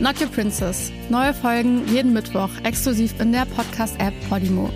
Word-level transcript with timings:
Not 0.00 0.18
Your 0.18 0.28
Princess. 0.28 0.90
Neue 1.10 1.34
Folgen 1.34 1.86
jeden 1.86 2.14
Mittwoch 2.14 2.50
exklusiv 2.64 3.20
in 3.20 3.32
der 3.32 3.44
Podcast-App 3.44 4.14
Podimo. 4.30 4.70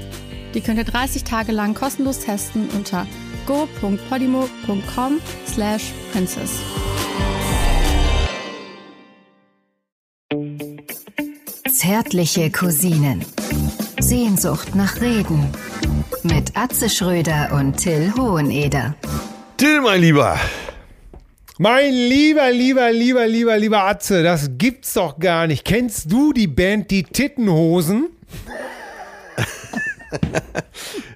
Die 0.53 0.61
könnt 0.61 0.79
ihr 0.79 0.85
30 0.85 1.25
Tage 1.25 1.51
lang 1.51 1.75
kostenlos 1.75 2.21
testen 2.21 2.69
unter 2.77 3.07
go.podimo.com 3.47 5.21
slash 5.47 5.93
princess. 6.13 6.61
Zärtliche 11.71 12.51
Cousinen. 12.51 13.25
Sehnsucht 13.99 14.75
nach 14.75 15.01
Reden. 15.01 15.49
Mit 16.23 16.57
Atze 16.57 16.91
Schröder 16.91 17.53
und 17.53 17.79
Till 17.79 18.13
Hoheneder. 18.15 18.95
Till, 19.57 19.81
mein 19.81 20.01
Lieber. 20.01 20.39
Mein 21.59 21.93
lieber, 21.95 22.51
lieber, 22.51 22.91
lieber, 22.91 23.29
lieber, 23.29 23.57
lieber 23.57 23.85
Atze, 23.85 24.25
das 24.25 24.51
gibt's 24.59 24.95
doch 24.95 25.21
gar 25.21 25.47
nicht. 25.47 25.65
Kennst 25.65 26.11
du 26.11 26.33
die 26.33 26.49
Band 26.49 26.91
Die 26.91 27.05
Tittenhosen? 27.05 28.09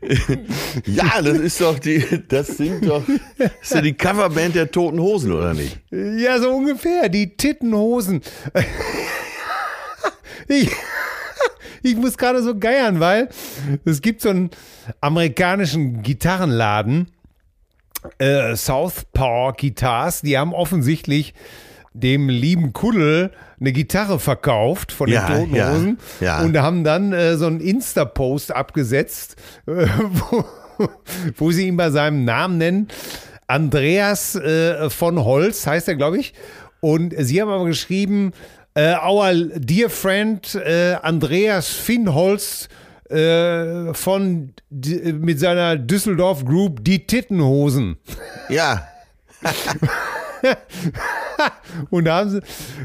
ja, 0.86 1.20
das 1.20 1.38
ist 1.38 1.60
doch 1.60 1.80
die, 1.80 2.04
das 2.28 2.56
sind 2.56 2.86
doch, 2.86 3.02
das 3.36 3.50
ist 3.60 3.74
ja 3.74 3.80
die 3.80 3.94
Coverband 3.94 4.54
der 4.54 4.70
Toten 4.70 5.00
Hosen, 5.00 5.32
oder 5.32 5.54
nicht? 5.54 5.80
Ja, 5.90 6.38
so 6.38 6.50
ungefähr, 6.52 7.08
die 7.08 7.36
Tittenhosen. 7.36 8.22
Ich, 10.46 10.70
ich 11.82 11.96
muss 11.96 12.16
gerade 12.16 12.44
so 12.44 12.56
geiern, 12.56 13.00
weil 13.00 13.28
es 13.84 14.00
gibt 14.00 14.22
so 14.22 14.28
einen 14.28 14.50
amerikanischen 15.00 16.02
Gitarrenladen, 16.02 17.08
äh, 18.18 18.54
Southpaw 18.54 19.52
Guitars, 19.58 20.22
die 20.22 20.38
haben 20.38 20.54
offensichtlich 20.54 21.34
dem 21.92 22.28
lieben 22.28 22.72
Kuddel 22.72 23.32
eine 23.60 23.72
Gitarre 23.72 24.18
verkauft 24.18 24.92
von 24.92 25.06
den 25.06 25.14
Ja, 25.14 25.26
Toten 25.26 25.54
Hosen 25.54 25.98
ja. 26.20 26.40
und 26.40 26.56
haben 26.58 26.84
dann 26.84 27.12
äh, 27.12 27.36
so 27.36 27.46
einen 27.46 27.60
Insta-Post 27.60 28.54
abgesetzt, 28.54 29.36
äh, 29.66 29.86
wo, 30.30 30.44
wo 31.36 31.50
sie 31.50 31.66
ihn 31.66 31.76
bei 31.76 31.90
seinem 31.90 32.24
Namen 32.24 32.58
nennen. 32.58 32.88
Andreas 33.46 34.34
äh, 34.36 34.90
von 34.90 35.24
Holz 35.24 35.66
heißt 35.66 35.88
er, 35.88 35.96
glaube 35.96 36.18
ich. 36.18 36.34
Und 36.80 37.14
sie 37.16 37.40
haben 37.40 37.48
aber 37.50 37.64
geschrieben, 37.64 38.32
äh, 38.74 38.94
our 38.94 39.32
dear 39.34 39.90
friend 39.90 40.54
äh, 40.54 40.96
Andreas 41.02 41.68
Finnholz 41.68 42.68
äh, 43.10 43.92
von 43.94 44.52
mit 44.70 45.40
seiner 45.40 45.76
Düsseldorf 45.76 46.44
Group 46.44 46.84
Die 46.84 47.06
Tittenhosen. 47.06 47.96
Ja, 48.48 48.86
Und 51.90 52.04
da 52.04 52.18
haben 52.18 52.30
sie 52.30 52.40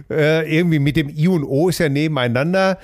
äh, 0.10 0.58
irgendwie 0.58 0.80
mit 0.80 0.96
dem 0.96 1.10
I 1.10 1.28
und 1.28 1.44
O 1.44 1.70
ist 1.70 1.78
ja 1.80 1.90
nebeneinander. 1.90 2.80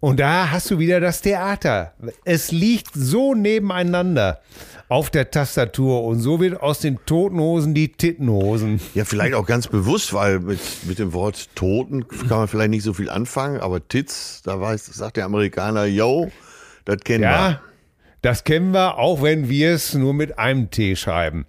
Und 0.00 0.20
da 0.20 0.50
hast 0.50 0.70
du 0.70 0.78
wieder 0.78 1.00
das 1.00 1.22
Theater. 1.22 1.94
Es 2.24 2.52
liegt 2.52 2.90
so 2.94 3.34
nebeneinander 3.34 4.40
auf 4.88 5.10
der 5.10 5.32
Tastatur 5.32 6.04
und 6.04 6.20
so 6.20 6.38
wird 6.38 6.60
aus 6.60 6.78
den 6.78 7.00
Totenhosen 7.06 7.74
die 7.74 7.88
Tittenhosen. 7.88 8.80
ja, 8.94 9.04
vielleicht 9.04 9.34
auch 9.34 9.46
ganz 9.46 9.66
bewusst, 9.66 10.12
weil 10.12 10.38
mit, 10.38 10.60
mit 10.84 11.00
dem 11.00 11.12
Wort 11.12 11.48
Toten 11.56 12.06
kann 12.06 12.38
man 12.38 12.46
vielleicht 12.46 12.70
nicht 12.70 12.84
so 12.84 12.92
viel 12.92 13.10
anfangen, 13.10 13.58
aber 13.58 13.88
Tits, 13.88 14.42
da 14.44 14.60
weiß, 14.60 14.86
sagt 14.86 15.16
der 15.16 15.24
Amerikaner, 15.24 15.86
yo, 15.86 16.30
das 16.86 17.00
kennen 17.04 17.24
Ja, 17.24 17.60
das 18.22 18.42
kennen 18.44 18.72
wir, 18.72 18.96
auch 18.98 19.22
wenn 19.22 19.48
wir 19.50 19.72
es 19.72 19.92
nur 19.94 20.14
mit 20.14 20.38
einem 20.38 20.70
T 20.70 20.96
schreiben. 20.96 21.44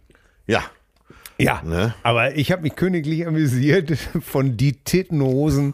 wir. 0.45 0.55
Ja, 0.55 0.63
Ja, 1.39 1.61
Ne? 1.63 1.93
aber 2.03 2.35
ich 2.35 2.51
habe 2.51 2.63
mich 2.63 2.75
königlich 2.75 3.25
amüsiert 3.25 3.91
von 4.21 4.57
die 4.57 4.73
Tittenhosen. 4.83 5.73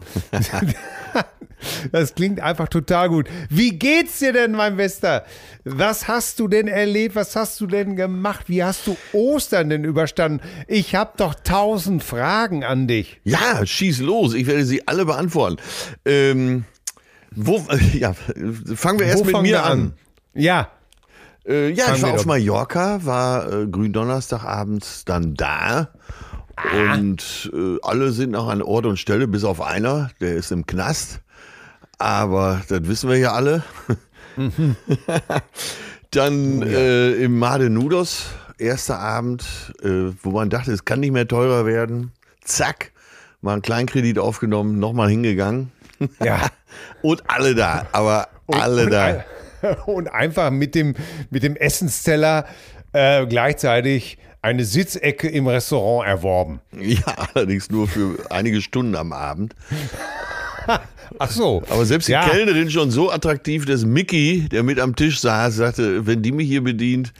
Das 1.92 2.14
klingt 2.14 2.40
einfach 2.40 2.68
total 2.68 3.08
gut. 3.08 3.26
Wie 3.48 3.78
geht's 3.78 4.18
dir 4.18 4.34
denn, 4.34 4.52
mein 4.52 4.76
Bester? 4.76 5.24
Was 5.64 6.08
hast 6.08 6.38
du 6.38 6.46
denn 6.48 6.68
erlebt? 6.68 7.14
Was 7.14 7.36
hast 7.36 7.58
du 7.60 7.66
denn 7.66 7.96
gemacht? 7.96 8.50
Wie 8.50 8.62
hast 8.62 8.86
du 8.86 8.96
Ostern 9.14 9.70
denn 9.70 9.84
überstanden? 9.84 10.42
Ich 10.68 10.94
habe 10.94 11.12
doch 11.16 11.34
tausend 11.34 12.04
Fragen 12.04 12.64
an 12.64 12.86
dich. 12.86 13.18
ja, 13.24 13.64
schieß 13.64 14.00
los, 14.00 14.34
ich 14.34 14.46
werde 14.46 14.66
sie 14.66 14.86
alle 14.86 15.06
beantworten. 15.06 15.56
Ähm, 16.04 16.64
wo, 17.36 17.64
ja, 17.92 18.12
fangen 18.12 18.98
wir 18.98 19.06
erst 19.06 19.20
Wo 19.20 19.24
mit 19.24 19.34
mir 19.42 19.42
wir 19.42 19.64
an. 19.64 19.92
Ja, 20.34 20.68
Äh, 21.46 21.70
ja, 21.70 21.84
Fangen 21.86 21.96
ich 21.96 22.02
war 22.02 22.10
auf 22.12 22.16
doch- 22.20 22.26
Mallorca, 22.26 23.04
war 23.04 23.52
äh, 23.52 23.66
Gründonnerstagabends 23.66 25.04
dann 25.04 25.34
da. 25.34 25.90
Und 26.90 27.50
äh, 27.52 27.76
alle 27.82 28.12
sind 28.12 28.30
noch 28.30 28.48
an 28.48 28.62
Ort 28.62 28.86
und 28.86 28.96
Stelle, 28.98 29.26
bis 29.28 29.44
auf 29.44 29.60
einer, 29.60 30.10
der 30.20 30.34
ist 30.36 30.52
im 30.52 30.64
Knast. 30.66 31.20
Aber 31.98 32.62
das 32.68 32.86
wissen 32.88 33.10
wir 33.10 33.18
ja 33.18 33.32
alle. 33.32 33.62
dann 36.10 36.62
äh, 36.62 37.12
im 37.14 37.38
Made 37.38 37.70
Nudos, 37.70 38.26
erster 38.58 38.98
Abend, 38.98 39.44
äh, 39.82 40.12
wo 40.22 40.30
man 40.30 40.50
dachte, 40.50 40.72
es 40.72 40.84
kann 40.84 41.00
nicht 41.00 41.12
mehr 41.12 41.26
teurer 41.28 41.66
werden. 41.66 42.12
Zack, 42.44 42.92
mal 43.40 43.54
einen 43.54 43.62
Kleinkredit 43.62 44.18
aufgenommen, 44.18 44.78
nochmal 44.78 45.08
hingegangen. 45.10 45.72
Ja. 46.22 46.48
Und 47.02 47.22
alle 47.28 47.54
da, 47.54 47.86
aber 47.92 48.28
alle 48.48 48.84
und, 48.84 48.90
da. 48.90 49.04
ein- 49.04 49.24
Und 49.86 50.08
einfach 50.08 50.50
mit 50.50 50.74
dem, 50.74 50.94
mit 51.30 51.42
dem 51.42 51.56
Essensteller 51.56 52.44
äh, 52.92 53.26
gleichzeitig 53.26 54.18
eine 54.42 54.64
Sitzecke 54.64 55.28
im 55.28 55.46
Restaurant 55.46 56.06
erworben. 56.06 56.60
Ja, 56.78 57.02
allerdings 57.34 57.70
nur 57.70 57.88
für 57.88 58.18
einige 58.30 58.60
Stunden 58.60 58.94
am 58.94 59.12
Abend. 59.14 59.54
Ach 61.18 61.30
so. 61.30 61.62
Aber 61.70 61.84
selbst 61.86 62.08
die 62.08 62.12
Ja. 62.12 62.28
Kellnerin 62.28 62.70
schon 62.70 62.90
so 62.90 63.10
attraktiv, 63.10 63.64
dass 63.66 63.84
Mickey, 63.84 64.48
der 64.50 64.62
mit 64.62 64.78
am 64.80 64.96
Tisch 64.96 65.20
saß, 65.20 65.54
sagte, 65.56 66.06
wenn 66.06 66.22
die 66.22 66.32
mich 66.32 66.48
hier 66.48 66.62
bedient, 66.64 67.12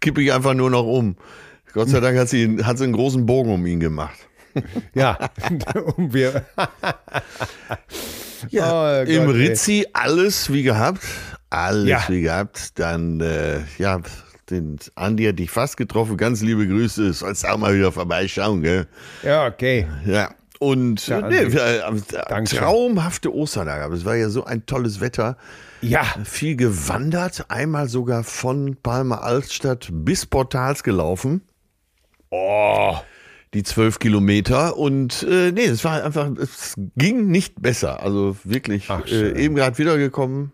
kippe 0.00 0.22
ich 0.22 0.32
einfach 0.32 0.54
nur 0.54 0.70
noch 0.70 0.84
um. 0.84 1.16
Gott 1.72 1.88
sei 1.88 2.00
Dank 2.00 2.18
hat 2.18 2.28
sie, 2.28 2.58
hat 2.62 2.78
sie 2.78 2.84
einen 2.84 2.92
großen 2.92 3.24
Bogen 3.24 3.50
um 3.52 3.64
ihn 3.66 3.80
gemacht. 3.80 4.18
Ja, 4.94 5.18
und 5.96 6.12
wir. 6.14 6.44
Ja, 8.50 8.72
Oh 8.72 9.04
Gott, 9.04 9.08
Im 9.08 9.22
ey. 9.30 9.36
Rizzi 9.36 9.86
alles 9.92 10.52
wie 10.52 10.62
gehabt. 10.64 11.02
Alles 11.50 11.88
Ja. 11.88 12.02
wie 12.08 12.22
gehabt. 12.22 12.78
Dann, 12.78 13.20
äh, 13.20 13.60
ja, 13.78 14.00
den 14.50 14.78
Andi 14.96 15.24
hat 15.26 15.38
dich 15.38 15.50
fast 15.50 15.76
getroffen. 15.76 16.16
Ganz 16.16 16.42
liebe 16.42 16.66
Grüße. 16.66 17.12
Sollst 17.12 17.46
auch 17.48 17.56
mal 17.58 17.74
wieder 17.74 17.92
vorbeischauen, 17.92 18.62
gell? 18.62 18.86
Ja, 19.22 19.46
okay. 19.46 19.86
Ja. 20.04 20.34
Und 20.58 21.06
Ja, 21.06 21.20
nee, 21.28 21.36
äh, 21.36 21.80
Dankeschön. 22.28 22.58
traumhafte 22.60 23.32
Ostertage. 23.32 23.84
Aber 23.84 23.94
es 23.94 24.04
war 24.04 24.16
ja 24.16 24.28
so 24.28 24.44
ein 24.44 24.66
tolles 24.66 25.00
Wetter. 25.00 25.36
Ja, 25.80 26.04
viel 26.24 26.54
gewandert, 26.56 27.46
einmal 27.48 27.88
sogar 27.88 28.22
von 28.24 28.76
Palma 28.82 29.18
Altstadt 29.18 29.88
bis 29.92 30.26
Portals 30.26 30.82
gelaufen. 30.84 31.42
Oh. 32.30 32.96
Die 33.54 33.62
zwölf 33.62 33.98
Kilometer 33.98 34.78
und 34.78 35.26
äh, 35.28 35.52
nee, 35.52 35.64
es 35.64 35.84
war 35.84 36.02
einfach, 36.02 36.30
es 36.38 36.74
ging 36.96 37.26
nicht 37.28 37.60
besser. 37.60 38.02
Also 38.02 38.36
wirklich, 38.44 38.86
Ach, 38.88 39.06
äh, 39.06 39.44
eben 39.44 39.54
gerade 39.56 39.76
wiedergekommen, 39.76 40.52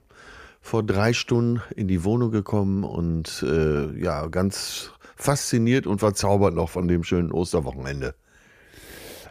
vor 0.61 0.83
drei 0.83 1.13
Stunden 1.13 1.63
in 1.77 1.87
die 1.87 2.03
Wohnung 2.03 2.33
gekommen 2.33 2.83
und 2.83 3.45
äh, 3.47 3.97
ja, 4.03 4.27
ganz 4.27 4.91
fasziniert 5.17 5.87
und 5.87 5.99
verzaubert 6.01 6.55
noch 6.55 6.71
von 6.71 6.89
dem 6.89 7.05
schönen 7.05 7.31
Osterwochenende. 7.33 8.15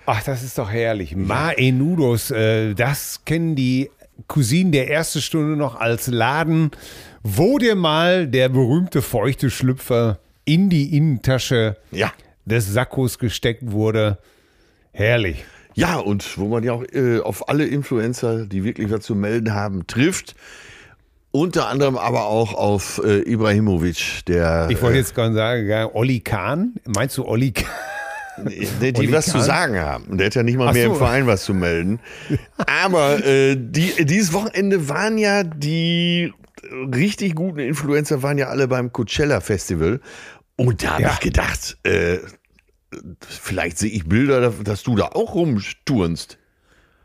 ach, 0.06 0.24
das 0.24 0.44
ist 0.44 0.58
doch 0.58 0.72
herrlich. 0.72 1.16
Ma 1.16 1.52
Enudos, 1.52 2.32
äh, 2.32 2.74
das 2.74 3.22
kennen 3.26 3.56
die 3.56 3.90
Cousinen 4.28 4.72
der 4.72 4.90
ersten 4.90 5.22
Stunde 5.22 5.58
noch 5.58 5.76
als 5.76 6.08
Laden, 6.08 6.72
wo 7.22 7.58
dir 7.58 7.76
mal 7.76 8.28
der 8.28 8.50
berühmte 8.50 9.02
feuchte 9.02 9.50
Schlüpfer 9.50 10.20
in 10.46 10.70
die 10.70 10.96
Innentasche 10.96 11.76
Ja. 11.92 12.12
Des 12.48 12.72
Sakkos 12.72 13.20
gesteckt 13.20 13.72
wurde. 13.72 14.18
Herrlich. 14.92 15.46
Ja, 15.76 15.98
und 15.98 16.38
wo 16.40 16.48
man 16.48 16.64
ja 16.64 16.74
auch 16.74 16.84
äh, 16.92 17.20
auf 17.20 17.50
alle 17.50 17.66
Influencer, 17.66 18.46
die 18.46 18.64
wirklich 18.64 18.90
was 18.90 19.02
zu 19.02 19.14
melden 19.16 19.54
haben, 19.54 19.86
trifft. 19.86 20.36
Unter 21.32 21.68
anderem 21.68 21.98
aber 21.98 22.26
auch 22.26 22.54
auf 22.56 23.00
äh, 23.06 23.20
Ibrahimovic, 23.32 24.26
der 24.26 24.68
Ich 24.72 24.82
wollte 24.82 24.98
jetzt 24.98 25.14
gerade 25.14 25.36
sagen, 25.36 25.90
Olli 25.94 26.22
Kahn. 26.22 26.74
Meinst 26.86 27.18
du 27.18 27.26
Olli 27.26 27.52
Kahn? 27.52 27.68
äh, 28.48 28.66
die, 28.82 28.94
die 28.94 29.12
was 29.12 29.28
zu 29.28 29.40
sagen 29.40 29.78
haben. 29.78 30.18
Der 30.18 30.28
hat 30.28 30.36
ja 30.36 30.42
nicht 30.42 30.58
mal 30.58 30.70
Ach 30.70 30.74
mehr 30.74 30.86
so. 30.86 30.94
im 30.94 30.98
Verein 30.98 31.28
was 31.28 31.44
zu 31.44 31.54
melden. 31.54 32.00
Aber 32.66 33.24
äh, 33.24 33.56
die, 33.60 34.04
dieses 34.06 34.34
Wochenende 34.34 34.90
waren 34.90 35.18
ja 35.20 35.44
die 35.44 36.34
richtig 36.94 37.36
guten 37.36 37.60
Influencer 37.60 38.24
waren 38.24 38.38
ja 38.40 38.48
alle 38.48 38.68
beim 38.68 38.92
Coachella 38.92 39.42
Festival. 39.42 40.00
Und 40.56 40.84
da 40.84 40.94
habe 40.94 41.04
Ja. 41.04 41.12
ich 41.14 41.20
gedacht, 41.20 41.78
äh, 41.84 42.18
vielleicht 43.28 43.78
sehe 43.78 43.92
ich 43.92 44.08
Bilder, 44.08 44.52
dass 44.52 44.84
du 44.84 44.96
da 44.96 45.06
auch 45.14 45.36
rumturnst. 45.36 46.38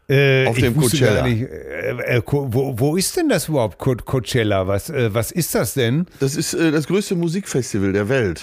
Äh, 0.08 0.46
Auf 0.46 0.58
dem 0.58 0.76
Coachella. 0.76 1.22
Nicht, 1.26 1.42
äh, 1.42 2.16
äh, 2.18 2.22
wo, 2.26 2.78
wo 2.78 2.96
ist 2.96 3.16
denn 3.16 3.28
das 3.28 3.48
überhaupt, 3.48 3.78
Co 3.78 3.94
Coachella? 3.94 4.66
Was, 4.66 4.90
äh, 4.90 5.14
was 5.14 5.30
ist 5.30 5.54
das 5.54 5.74
denn? 5.74 6.06
Das 6.20 6.34
ist 6.36 6.54
äh, 6.54 6.70
das 6.72 6.86
größte 6.86 7.14
Musikfestival 7.14 7.92
der 7.92 8.08
Welt. 8.08 8.42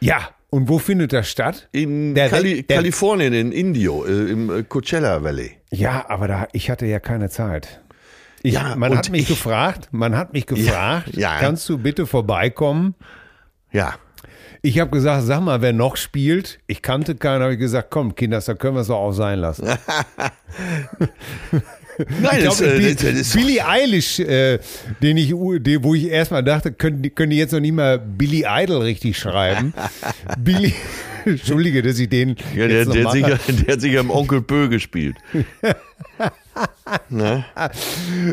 Ja, 0.00 0.30
und 0.50 0.68
wo 0.68 0.78
findet 0.78 1.12
das 1.12 1.28
statt? 1.28 1.68
In 1.72 2.14
Kali 2.14 2.58
Welt- 2.58 2.68
Kalifornien, 2.68 3.32
in 3.34 3.52
Indio, 3.52 4.04
im 4.04 4.66
Coachella 4.68 5.22
Valley. 5.22 5.56
Ja, 5.70 6.06
aber 6.08 6.28
da, 6.28 6.48
ich 6.52 6.70
hatte 6.70 6.86
ja 6.86 7.00
keine 7.00 7.30
Zeit. 7.30 7.82
Ich, 8.42 8.54
Ja, 8.54 8.76
man 8.76 8.96
hat 8.96 9.10
mich 9.10 9.22
ich- 9.22 9.28
gefragt, 9.28 9.88
man 9.90 10.16
hat 10.16 10.32
mich 10.32 10.46
gefragt, 10.46 11.16
ja. 11.16 11.38
kannst 11.40 11.68
du 11.68 11.78
bitte 11.78 12.06
vorbeikommen? 12.06 12.94
Ja. 13.72 13.96
Ich 14.66 14.80
habe 14.80 14.90
gesagt, 14.90 15.22
sag 15.26 15.42
mal, 15.42 15.62
wer 15.62 15.72
noch 15.72 15.96
spielt? 15.96 16.58
Ich 16.66 16.82
kannte 16.82 17.14
keinen, 17.14 17.40
habe 17.40 17.52
ich 17.52 17.58
gesagt, 17.60 17.88
komm, 17.90 18.16
Kinders, 18.16 18.46
da 18.46 18.54
können 18.54 18.74
wir 18.74 18.80
es 18.80 18.88
doch 18.88 18.96
auch 18.96 19.12
sein 19.12 19.38
lassen. 19.38 19.64
Nein, 22.20 22.38
Ich 22.38 22.44
das, 22.44 22.58
glaube, 22.58 22.74
äh, 22.74 22.78
Bi- 22.78 22.94
das, 22.94 23.18
das 23.18 23.32
Billie 23.32 23.64
Eilish, 23.66 24.18
äh, 24.18 24.58
den 25.02 25.16
ich, 25.16 25.28
den, 25.60 25.84
wo 25.84 25.94
ich 25.94 26.08
erstmal 26.08 26.42
dachte, 26.42 26.72
können, 26.72 27.14
können 27.14 27.30
die 27.30 27.36
jetzt 27.38 27.52
noch 27.52 27.60
nicht 27.60 27.72
mal 27.74 27.98
Billy 27.98 28.44
Idol 28.46 28.82
richtig 28.82 29.16
schreiben. 29.18 29.72
Billy, 30.38 30.74
Entschuldige, 31.30 31.82
dass 31.82 31.98
ich 31.98 32.08
den 32.08 32.36
ja, 32.54 32.68
der, 32.68 32.84
der, 32.86 33.04
hat 33.04 33.12
sicher, 33.12 33.38
der 33.66 33.74
hat 33.74 33.80
sicher 33.80 34.00
im 34.00 34.10
Onkel 34.10 34.42
Pö 34.42 34.68
gespielt. 34.68 35.16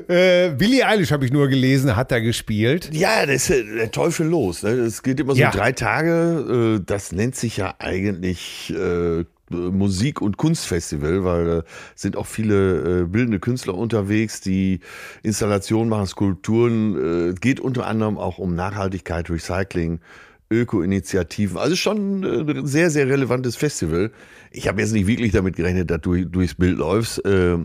Äh, 0.08 0.52
Billie 0.52 0.86
Eilish 0.86 1.12
habe 1.12 1.26
ich 1.26 1.32
nur 1.34 1.48
gelesen, 1.50 1.96
hat 1.96 2.12
da 2.12 2.20
gespielt. 2.20 2.90
Ja, 2.94 3.26
das 3.26 3.50
ist 3.50 3.66
der 3.76 3.92
Teufel 3.92 4.28
los. 4.28 4.64
Ne? 4.64 4.70
Es 4.70 5.04
geht 5.04 5.20
immer 5.20 5.34
so 5.34 5.42
Ja. 5.42 5.52
drei 5.52 5.72
Tage. 5.74 6.78
Äh, 6.80 6.84
das 6.86 7.12
nennt 7.12 7.36
sich 7.36 7.58
ja 7.58 7.76
eigentlich 7.80 8.74
äh, 8.74 9.26
Musik- 9.50 10.22
und 10.22 10.38
Kunstfestival, 10.38 11.24
weil 11.26 11.50
äh, 11.50 11.64
sind 11.96 12.16
auch 12.16 12.28
viele 12.28 13.02
äh, 13.02 13.06
bildende 13.06 13.40
Künstler 13.40 13.76
unterwegs, 13.76 14.40
die 14.40 14.80
Installationen 15.24 15.90
machen, 15.90 16.08
Skulpturen. 16.08 17.32
Äh, 17.32 17.34
geht 17.34 17.60
unter 17.60 17.88
anderem 17.88 18.18
auch 18.18 18.38
um 18.38 18.56
Nachhaltigkeit, 18.56 19.30
Recycling. 19.30 20.00
Öko-Initiativen. 20.54 21.58
Also 21.58 21.76
schon 21.76 22.24
äh, 22.24 22.52
ein 22.60 22.66
sehr, 22.68 22.90
sehr 22.90 23.08
relevantes 23.08 23.56
Festival. 23.56 24.12
Ich 24.52 24.68
habe 24.68 24.82
jetzt 24.82 24.94
nicht 24.94 25.08
wirklich 25.08 25.32
damit 25.32 25.56
gerechnet, 25.56 25.90
dass 25.90 26.02
du 26.02 26.26
durchs 26.26 26.54
Bild 26.56 26.78
läufst. 26.78 27.24
Äh, 27.26 27.58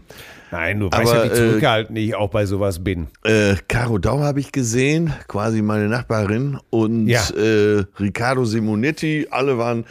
Nein, 0.50 0.81
du 0.81 0.90
weißt 0.90 1.12
Aber, 1.12 1.17
ja, 1.17 1.25
wie 1.25 1.29
äh, 1.29 1.35
zurückgehalten 1.35 1.96
ich 1.96 2.14
auch 2.14 2.31
bei 2.31 2.46
sowas 2.46 2.82
bin. 2.82 3.08
Äh, 3.25 3.56
Caro 3.69 3.99
Dau 3.99 4.20
habe 4.20 4.40
ich 4.40 4.52
gesehen, 4.52 5.12
quasi 5.29 5.61
meine 5.61 5.88
Nachbarin. 5.88 6.58
Und 6.70 7.08
Ja. 7.08 7.20
äh, 7.37 7.85
Riccardo 8.00 8.44
Simonetti, 8.46 9.26
alle 9.31 9.58
waren 9.58 9.85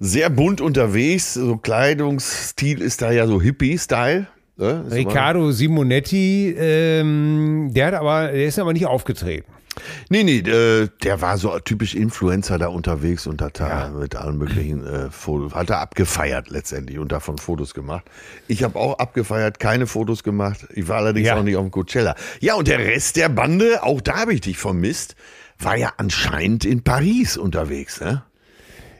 sehr 0.00 0.30
bunt 0.30 0.60
unterwegs. 0.60 1.34
So 1.34 1.56
Kleidungsstil 1.58 2.80
ist 2.82 3.02
da 3.02 3.12
ja 3.12 3.26
so 3.28 3.40
Hippie-Style. 3.40 4.26
Ne? 4.56 4.84
Riccardo 4.90 5.50
Simonetti, 5.52 6.54
ähm, 6.58 7.70
der 7.72 7.86
hat 7.86 7.94
aber, 7.94 8.28
der 8.32 8.46
ist 8.46 8.58
aber 8.58 8.72
nicht 8.72 8.86
aufgetreten. 8.86 9.50
Nee, 10.10 10.22
nee, 10.24 10.38
äh, 10.38 10.88
der 11.02 11.20
war 11.22 11.38
so 11.38 11.58
typisch 11.58 11.94
Influencer 11.94 12.58
da 12.58 12.66
unterwegs 12.68 13.26
und 13.26 13.40
hat 13.40 13.58
da 13.58 13.88
mit 13.88 14.14
allen 14.16 14.36
möglichen 14.36 14.86
äh, 14.86 15.10
Fotos, 15.10 15.54
hat 15.54 15.70
er 15.70 15.80
abgefeiert 15.80 16.50
letztendlich 16.50 16.98
und 16.98 17.10
davon 17.10 17.38
Fotos 17.38 17.72
gemacht. 17.72 18.04
Ich 18.48 18.62
habe 18.64 18.78
auch 18.78 18.98
abgefeiert, 18.98 19.58
keine 19.58 19.86
Fotos 19.86 20.22
gemacht. 20.22 20.66
Ich 20.74 20.88
war 20.88 20.98
allerdings 20.98 21.28
Ja. 21.28 21.36
auch 21.36 21.42
nicht 21.42 21.56
auf 21.56 21.64
dem 21.64 21.70
Coachella. 21.70 22.14
Ja, 22.40 22.54
und 22.54 22.68
der 22.68 22.80
Rest 22.80 23.16
der 23.16 23.28
Bande, 23.30 23.82
auch 23.82 24.00
da 24.02 24.18
habe 24.20 24.34
ich 24.34 24.42
dich 24.42 24.58
vermisst, 24.58 25.16
war 25.58 25.76
ja 25.76 25.92
anscheinend 25.96 26.64
in 26.64 26.82
Paris 26.82 27.36
unterwegs, 27.38 28.00
ne? 28.00 28.24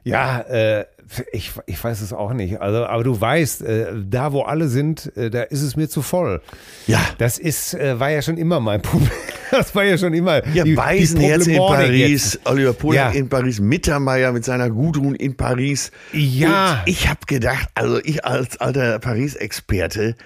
Ja, 0.04 0.40
äh, 0.40 0.84
ich, 1.32 1.52
ich 1.66 1.82
weiß 1.82 2.00
es 2.00 2.12
auch 2.12 2.32
nicht. 2.32 2.60
Also, 2.60 2.86
aber 2.86 3.04
du 3.04 3.20
weißt, 3.20 3.62
äh, 3.62 3.86
da 4.08 4.32
wo 4.32 4.42
alle 4.42 4.68
sind, 4.68 5.14
äh, 5.16 5.30
da 5.30 5.42
ist 5.42 5.62
es 5.62 5.76
mir 5.76 5.88
zu 5.88 6.02
voll. 6.02 6.40
Ja. 6.86 7.00
Das 7.18 7.38
ist, 7.38 7.74
äh, 7.74 7.98
war 8.00 8.10
ja 8.10 8.22
schon 8.22 8.38
immer 8.38 8.60
mein 8.60 8.82
Problem. 8.82 9.10
Das 9.52 9.74
war 9.74 9.84
ja 9.84 9.98
schon 9.98 10.14
immer. 10.14 10.42
Ja, 10.54 10.64
die- 10.64 10.74
Beisenherz 10.74 11.44
die 11.44 11.50
in 11.50 11.56
Problematik 11.58 11.88
Paris, 12.00 12.32
jetzt. 12.32 12.46
Oliver 12.48 12.72
Polak 12.72 13.12
Ja. 13.12 13.20
in 13.20 13.28
Paris, 13.28 13.60
Mittermeier 13.60 14.32
mit 14.32 14.46
seiner 14.46 14.70
Gudrun 14.70 15.14
in 15.14 15.36
Paris. 15.36 15.90
Ja. 16.14 16.76
Und 16.86 16.88
ich 16.88 17.06
habe 17.06 17.20
gedacht, 17.26 17.68
also 17.74 17.98
ich 18.02 18.24
als 18.24 18.58
alter 18.62 18.98
Paris-Experte, 18.98 20.16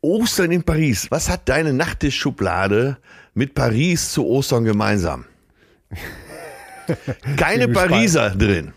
Ostern 0.00 0.50
in 0.50 0.64
Paris, 0.64 1.06
was 1.12 1.28
hat 1.30 1.48
deine 1.48 1.72
Nachttischschublade 1.72 2.96
mit 3.34 3.54
Paris 3.54 4.10
zu 4.10 4.26
Ostern 4.26 4.64
gemeinsam? 4.64 5.26
Keine. 7.36 7.68
Pariser 7.68 8.30
drin. 8.30 8.72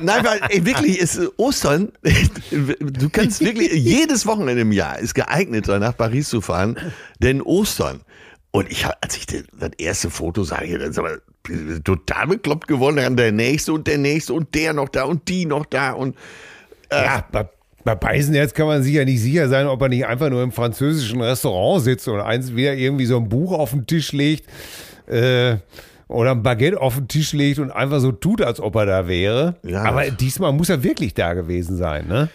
Nein, 0.00 0.24
weil 0.24 0.40
ey, 0.48 0.64
wirklich 0.64 0.98
ist 0.98 1.18
äh, 1.18 1.26
Ostern, 1.36 1.92
du 2.50 3.10
kannst 3.10 3.40
wirklich, 3.40 3.72
jedes 3.72 4.26
Wochenende 4.26 4.62
im 4.62 4.72
Jahr 4.72 4.98
ist 4.98 5.14
geeigneter 5.14 5.78
nach 5.78 5.96
Paris 5.96 6.28
zu 6.28 6.40
fahren, 6.40 6.78
denn 7.20 7.42
Ostern. 7.42 8.00
Und 8.50 8.70
ich 8.70 8.86
als 9.00 9.16
ich 9.16 9.26
das 9.26 9.42
erste 9.78 10.10
Foto 10.10 10.44
sah, 10.44 10.60
ich, 10.62 10.72
ist 10.72 10.98
aber 10.98 11.18
total 11.84 12.26
bekloppt 12.26 12.68
geworden, 12.68 12.96
dann 12.96 13.16
der 13.16 13.32
nächste 13.32 13.72
und 13.72 13.86
der 13.86 13.98
nächste 13.98 14.34
und 14.34 14.54
der 14.54 14.74
noch 14.74 14.88
da 14.90 15.04
und 15.04 15.28
die 15.28 15.46
noch 15.46 15.66
da 15.66 15.92
und 15.92 16.16
Ja, 16.90 17.24
bei, 17.32 17.48
bei 17.84 17.94
Beisenherz 17.94 18.52
kann 18.54 18.66
man 18.66 18.82
sich 18.82 18.94
ja 18.94 19.04
nicht 19.04 19.20
sicher 19.20 19.48
sein, 19.48 19.66
ob 19.66 19.80
er 19.82 19.88
nicht 19.88 20.06
einfach 20.06 20.28
nur 20.28 20.42
im 20.42 20.52
französischen 20.52 21.20
Restaurant 21.20 21.82
sitzt 21.82 22.06
und 22.08 22.20
eins 22.20 22.54
wieder 22.54 22.74
irgendwie 22.74 23.06
so 23.06 23.16
ein 23.16 23.28
Buch 23.28 23.52
auf 23.52 23.70
den 23.70 23.86
Tisch 23.86 24.12
legt. 24.12 24.46
Äh, 25.06 25.56
oder 26.08 26.32
ein 26.32 26.42
Baguette 26.42 26.80
auf 26.80 26.96
den 26.96 27.08
Tisch 27.08 27.32
legt 27.32 27.58
und 27.58 27.70
einfach 27.70 28.00
so 28.00 28.12
tut, 28.12 28.42
als 28.42 28.60
ob 28.60 28.74
er 28.76 28.86
da 28.86 29.08
wäre. 29.08 29.56
Ja, 29.62 29.84
Aber 29.84 30.10
diesmal 30.10 30.52
muss 30.52 30.68
er 30.68 30.82
wirklich 30.82 31.14
da 31.14 31.34
gewesen 31.34 31.76
sein, 31.76 32.06
ne? 32.08 32.28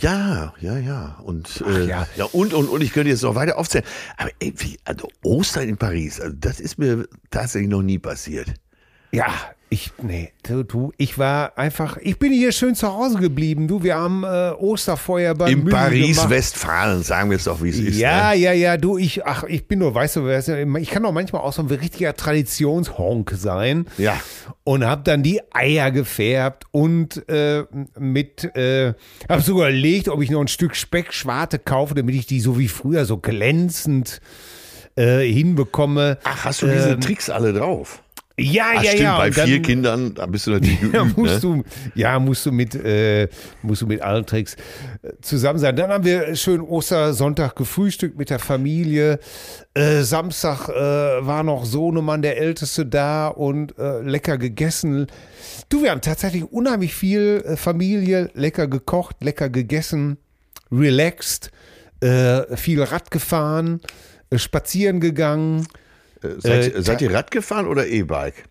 ja, 0.00 0.54
ja, 0.60 0.78
ja. 0.78 1.18
Und, 1.22 1.62
äh, 1.66 1.86
ja. 1.86 2.06
ja. 2.16 2.24
und, 2.26 2.54
und, 2.54 2.68
und 2.68 2.82
ich 2.82 2.92
könnte 2.92 3.10
jetzt 3.10 3.22
noch 3.22 3.34
weiter 3.34 3.58
aufzählen. 3.58 3.84
Aber 4.16 4.30
ey, 4.40 4.52
wie, 4.56 4.78
also 4.84 5.08
Ostern 5.24 5.68
in 5.68 5.76
Paris, 5.76 6.20
also 6.20 6.34
das 6.38 6.60
ist 6.60 6.78
mir 6.78 7.08
tatsächlich 7.30 7.70
noch 7.70 7.82
nie 7.82 7.98
passiert. 7.98 8.54
Ja, 9.10 9.32
ich, 9.70 9.92
nee, 10.02 10.32
du, 10.44 10.62
du, 10.62 10.92
ich 10.96 11.18
war 11.18 11.58
einfach, 11.58 11.98
ich 12.00 12.18
bin 12.18 12.32
hier 12.32 12.52
schön 12.52 12.74
zu 12.74 12.92
Hause 12.92 13.18
geblieben. 13.18 13.68
Du, 13.68 13.82
wir 13.82 13.96
haben 13.96 14.24
äh, 14.24 14.52
Osterfeuer 14.58 15.34
beim 15.34 15.48
In 15.52 15.58
Mülli 15.64 15.70
Paris, 15.76 16.16
gemacht. 16.16 16.30
Westfalen, 16.30 17.02
sagen 17.02 17.28
wir 17.30 17.36
es 17.36 17.44
doch, 17.44 17.62
wie 17.62 17.68
es 17.68 17.78
ist. 17.78 17.98
Ja, 17.98 18.30
Ne? 18.30 18.36
ja, 18.38 18.52
ja, 18.52 18.76
du, 18.78 18.96
ich, 18.96 19.26
ach, 19.26 19.44
ich 19.44 19.68
bin 19.68 19.80
nur, 19.80 19.94
weißt 19.94 20.16
du, 20.16 20.24
weißt 20.24 20.48
du, 20.48 20.76
ich 20.78 20.90
kann 20.90 21.02
doch 21.02 21.12
manchmal 21.12 21.42
auch 21.42 21.52
so 21.52 21.60
ein 21.62 21.68
richtiger 21.68 22.14
Traditionshonk 22.14 23.32
sein. 23.36 23.86
Ja. 23.98 24.18
Und 24.64 24.86
hab 24.86 25.04
dann 25.04 25.22
die 25.22 25.40
Eier 25.52 25.90
gefärbt 25.90 26.64
und 26.70 27.28
äh, 27.28 27.64
mit, 27.98 28.44
äh, 28.56 28.94
hab 29.28 29.42
sogar 29.42 29.68
überlegt, 29.68 30.08
ob 30.08 30.22
ich 30.22 30.30
noch 30.30 30.40
ein 30.40 30.48
Stück 30.48 30.76
Speckschwarte 30.76 31.58
kaufe, 31.58 31.94
damit 31.94 32.14
ich 32.14 32.26
die 32.26 32.40
so 32.40 32.58
wie 32.58 32.68
früher 32.68 33.04
so 33.04 33.18
glänzend 33.18 34.20
äh, 34.96 35.20
hinbekomme. 35.30 36.18
Ach, 36.24 36.44
hast 36.46 36.62
du 36.62 36.66
diese 36.66 36.90
Ähm, 36.92 37.00
Tricks 37.00 37.30
alle 37.30 37.52
drauf? 37.52 38.02
Ja, 38.40 38.66
Ach, 38.76 38.82
ja, 38.84 38.90
stimmt, 38.90 39.02
ja. 39.02 39.18
bei 39.18 39.30
dann- 39.30 39.46
vier 39.48 39.62
Kindern, 39.62 40.14
da 40.14 40.26
bist 40.26 40.46
du 40.46 40.52
natürlich 40.52 40.78
geübt, 40.80 40.94
ja, 40.94 41.04
musst 41.16 41.34
ne? 41.34 41.40
du, 41.40 41.62
ja, 41.96 42.18
musst 42.20 42.46
du 42.46 42.52
mit, 42.52 42.72
äh, 42.76 43.28
musst 43.62 43.82
du 43.82 43.86
mit 43.88 44.00
allen 44.00 44.24
Tricks 44.26 44.54
äh, 45.02 45.10
zusammen 45.20 45.58
sein. 45.58 45.74
Dann 45.74 45.90
haben 45.90 46.04
wir 46.04 46.36
schön 46.36 46.60
Ostersonntag 46.60 47.56
gefrühstückt 47.56 48.16
mit 48.16 48.30
der 48.30 48.38
Familie. 48.38 49.18
Äh, 49.74 50.02
Samstag 50.02 50.68
äh, 50.68 50.72
war 51.26 51.42
noch 51.42 51.64
Sohnemann, 51.64 52.22
der 52.22 52.38
Älteste, 52.38 52.86
da 52.86 53.26
und 53.26 53.76
äh, 53.76 54.02
lecker 54.02 54.38
gegessen. 54.38 55.08
Du, 55.68 55.82
wir 55.82 55.90
haben 55.90 56.00
tatsächlich 56.00 56.44
unheimlich 56.44 56.94
viel 56.94 57.42
äh, 57.44 57.56
Familie, 57.56 58.30
lecker 58.34 58.68
gekocht, 58.68 59.16
lecker 59.20 59.48
gegessen, 59.48 60.16
relaxed, 60.70 61.50
viel 62.54 62.80
Rad 62.80 63.10
gefahren, 63.10 63.80
spazieren 64.36 65.00
gegangen. 65.00 65.66
Seid, 66.20 66.74
äh, 66.74 66.82
seid 66.82 67.02
ihr 67.02 67.12
Rad 67.12 67.30
gefahren 67.30 67.66
oder 67.66 67.86
E-Bike? 67.86 68.44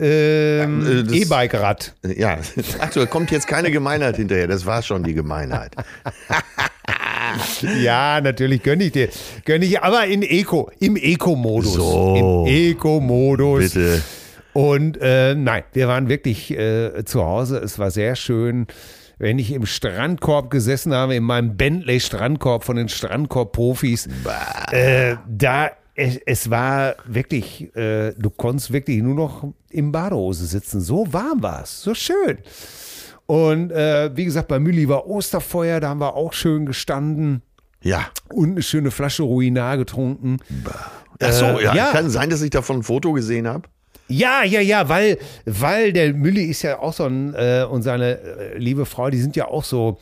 Ähm, 0.00 1.08
äh, 1.10 1.16
E-Bike-Rad. 1.22 1.94
Ja, 2.16 2.38
achso, 2.78 3.00
da 3.00 3.06
kommt 3.06 3.30
jetzt 3.30 3.48
keine 3.48 3.70
Gemeinheit 3.70 4.16
hinterher, 4.16 4.46
das 4.46 4.64
war 4.64 4.82
schon 4.82 5.02
die 5.02 5.14
Gemeinheit. 5.14 5.74
Ja, 7.82 8.20
natürlich 8.20 8.62
gönne 8.62 8.84
ich 8.84 8.92
dir. 8.92 9.08
Gönne 9.44 9.66
ich, 9.66 9.82
aber 9.82 10.06
in 10.06 10.22
Eco, 10.22 10.70
im 10.80 10.96
Eco-Modus. 10.96 11.74
So. 11.74 12.46
Im 12.46 12.54
Eco-Modus. 12.54 13.74
Bitte. 13.74 14.02
Und 14.54 14.98
äh, 15.00 15.34
nein, 15.34 15.64
wir 15.72 15.88
waren 15.88 16.08
wirklich 16.08 16.50
äh, 16.50 17.04
zu 17.04 17.24
Hause. 17.24 17.58
Es 17.58 17.78
war 17.78 17.90
sehr 17.90 18.16
schön. 18.16 18.66
Wenn 19.18 19.38
ich 19.38 19.52
im 19.52 19.66
Strandkorb 19.66 20.50
gesessen 20.50 20.94
habe, 20.94 21.16
in 21.16 21.24
meinem 21.24 21.56
Bentley 21.56 22.00
Strandkorb 22.00 22.64
von 22.64 22.76
den 22.76 22.88
Strandkorb-Profis, 22.88 24.08
äh, 24.70 25.16
da 25.28 25.70
es, 25.98 26.16
es 26.26 26.48
war 26.48 26.94
wirklich, 27.06 27.74
äh, 27.76 28.12
du 28.16 28.30
konntest 28.30 28.72
wirklich 28.72 29.02
nur 29.02 29.16
noch 29.16 29.52
im 29.70 29.90
Badehose 29.90 30.46
sitzen. 30.46 30.80
So 30.80 31.12
warm 31.12 31.42
war 31.42 31.64
es, 31.64 31.82
so 31.82 31.92
schön. 31.92 32.38
Und 33.26 33.72
äh, 33.72 34.10
wie 34.16 34.24
gesagt, 34.24 34.46
bei 34.48 34.60
Mülli 34.60 34.88
war 34.88 35.06
Osterfeuer, 35.08 35.80
da 35.80 35.88
haben 35.88 36.00
wir 36.00 36.14
auch 36.14 36.32
schön 36.32 36.66
gestanden 36.66 37.42
Ja, 37.82 38.06
und 38.32 38.52
eine 38.52 38.62
schöne 38.62 38.90
Flasche 38.92 39.24
Ruinar 39.24 39.76
getrunken. 39.76 40.38
Ach 41.20 41.32
so, 41.32 41.44
Äh, 41.44 41.64
ja, 41.64 41.74
ja. 41.74 41.90
Kann 41.90 42.10
sein, 42.10 42.30
dass 42.30 42.42
ich 42.42 42.50
davon 42.50 42.78
ein 42.78 42.82
Foto 42.84 43.12
gesehen 43.12 43.48
habe. 43.48 43.68
Ja, 44.06 44.44
ja, 44.44 44.60
ja, 44.60 44.88
weil, 44.88 45.18
weil 45.44 45.92
der 45.92 46.14
Mülli 46.14 46.44
ist 46.44 46.62
ja 46.62 46.78
auch 46.78 46.92
so 46.92 47.04
ein, 47.04 47.34
äh, 47.34 47.66
und 47.68 47.82
seine 47.82 48.18
äh, 48.20 48.56
liebe 48.58 48.86
Frau, 48.86 49.10
die 49.10 49.18
sind 49.18 49.34
ja 49.36 49.48
auch 49.48 49.64
so, 49.64 49.98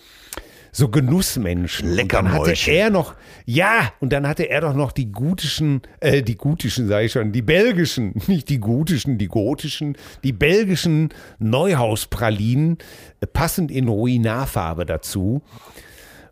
so 0.77 0.91
Genussmenschen. 0.91 1.99
Und 1.99 2.13
dann 2.13 2.31
hatte 2.31 2.53
er 2.71 2.91
noch, 2.91 3.15
ja, 3.47 3.95
und 4.01 4.13
dann 4.13 4.29
hatte 4.29 4.43
er 4.51 4.61
doch 4.61 4.75
noch 4.75 4.93
die 4.93 5.11
gutischen, 5.11 5.81
äh, 6.01 6.23
die 6.23 6.37
gutischen, 6.37 6.87
sage 6.87 7.07
ich 7.07 7.13
schon, 7.13 7.33
die 7.33 7.41
belgischen, 7.41 8.13
nicht 8.27 8.51
die 8.51 8.59
gutischen, 8.59 9.17
die 9.17 9.29
gotischen, 9.29 9.97
die 10.23 10.35
belgischen 10.35 11.09
Neuhauspralinen, 11.39 12.77
äh, 13.21 13.27
passend 13.27 13.71
in 13.71 13.89
Ruinarfarbe 13.89 14.85
dazu. 14.85 15.41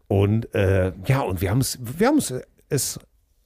Und 0.08 0.54
äh, 0.54 0.92
ja, 1.06 1.20
und 1.20 1.40
wir 1.40 1.50
haben 1.50 1.62
es, 1.62 1.78
wir 1.80 2.08
haben 2.08 2.18
es, 2.18 2.34
es, 2.68 3.00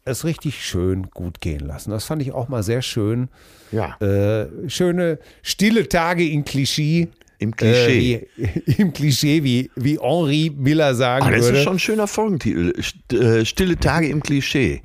es 0.04 0.24
richtig 0.24 0.64
schön 0.64 1.10
gut 1.10 1.40
gehen 1.40 1.60
lassen. 1.60 1.92
Das 1.92 2.06
fand 2.06 2.22
ich 2.22 2.32
auch 2.32 2.48
mal 2.48 2.64
sehr 2.64 2.82
schön. 2.82 3.28
Ja. 3.70 3.96
Äh, 4.00 4.48
schöne 4.68 5.20
stille 5.42 5.88
Tage 5.88 6.28
in 6.28 6.44
Klischee. 6.44 7.06
Im 7.38 7.54
Klischee. 7.54 8.26
Äh, 8.36 8.48
wie, 8.66 8.72
Im 8.82 8.92
Klischee, 8.92 9.42
wie, 9.44 9.70
wie 9.76 9.98
Henri 10.00 10.50
Miller 10.56 10.94
sagen 10.94 11.24
Ah, 11.26 11.30
das 11.30 11.44
würde. 11.46 11.58
ist 11.58 11.64
schon 11.64 11.76
ein 11.76 11.78
schöner 11.78 12.06
Folgentitel. 12.08 12.72
Äh, 13.12 13.44
Stille 13.44 13.76
Tage 13.76 14.08
im 14.08 14.22
Klischee. 14.22 14.82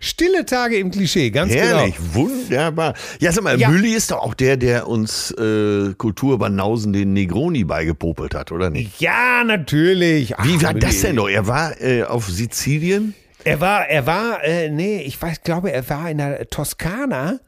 Stille 0.00 0.46
Tage 0.46 0.76
im 0.78 0.90
Klischee, 0.90 1.30
ganz 1.30 1.52
Herrlich, 1.52 1.96
genau. 1.96 2.14
wunderbar. 2.14 2.94
Ja, 3.20 3.32
sag 3.32 3.44
mal, 3.44 3.58
Ja. 3.60 3.68
Mülli 3.68 3.92
ist 3.92 4.10
doch 4.10 4.22
auch 4.22 4.34
der, 4.34 4.56
der 4.56 4.86
uns 4.88 5.32
äh, 5.32 5.92
Kulturbanausen 5.98 6.92
den 6.92 7.12
Negroni 7.12 7.64
beigepopelt 7.64 8.34
hat, 8.34 8.52
oder 8.52 8.70
nicht? 8.70 9.00
Ja, 9.00 9.42
natürlich. 9.44 10.38
Ach, 10.38 10.46
Wie 10.46 10.62
war 10.62 10.72
das 10.72 10.92
Mülli. 10.94 11.02
denn 11.06 11.16
noch? 11.16 11.28
Er 11.28 11.46
war 11.46 11.80
äh, 11.82 12.04
auf 12.04 12.26
Sizilien? 12.28 13.14
Er 13.44 13.60
war, 13.60 13.86
er 13.88 14.06
war, 14.06 14.42
äh, 14.44 14.70
nee, 14.70 15.02
ich 15.02 15.20
weiß, 15.20 15.42
glaube, 15.42 15.70
er 15.72 15.88
war 15.90 16.10
in 16.10 16.18
der 16.18 16.48
Toskana 16.48 17.38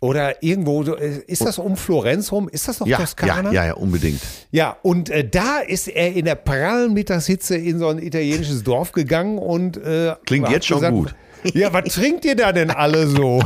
oder 0.00 0.42
irgendwo. 0.42 0.82
äh, 0.82 1.22
Ist 1.26 1.44
das 1.44 1.58
um 1.58 1.76
Florenz 1.76 2.32
rum? 2.32 2.48
Ist 2.48 2.68
das 2.68 2.80
noch 2.80 2.86
Ja, 2.86 2.98
Toskana? 2.98 3.50
ja, 3.50 3.62
ja, 3.62 3.66
ja, 3.68 3.74
unbedingt. 3.74 4.20
Ja, 4.50 4.76
und 4.82 5.10
äh, 5.10 5.28
da 5.28 5.58
ist 5.58 5.88
er 5.88 6.12
in 6.14 6.24
der 6.24 6.34
prallen 6.36 6.94
Mittagshitze 6.94 7.56
in 7.56 7.78
so 7.78 7.88
ein 7.88 7.98
italienisches 7.98 8.62
Dorf 8.62 8.92
gegangen 8.92 9.38
und 9.38 9.76
äh, 9.76 10.14
Klingt 10.26 10.48
jetzt 10.50 10.66
schon 10.66 10.82
gut. 10.90 11.14
Ja, 11.54 11.72
was 11.72 11.94
trinkt 11.94 12.26
ihr 12.26 12.36
da 12.36 12.52
denn 12.52 12.70
alle 12.70 13.06
so? 13.06 13.42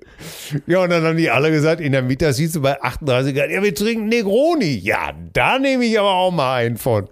ja, 0.66 0.82
und 0.82 0.90
dann 0.90 1.04
haben 1.04 1.16
die 1.16 1.30
alle 1.30 1.50
gesagt, 1.52 1.80
in 1.80 1.92
der 1.92 2.02
Mittagshitze 2.02 2.58
bei 2.58 2.82
38 2.82 3.34
Grad, 3.36 3.50
ja, 3.50 3.62
wir 3.62 3.72
trinken 3.74 4.08
Negroni. 4.08 4.78
Ja, 4.78 5.12
da 5.32 5.58
nehme 5.60 5.84
ich 5.84 5.98
aber 5.98 6.12
auch 6.12 6.32
mal 6.32 6.56
einen 6.56 6.76
von. 6.76 7.08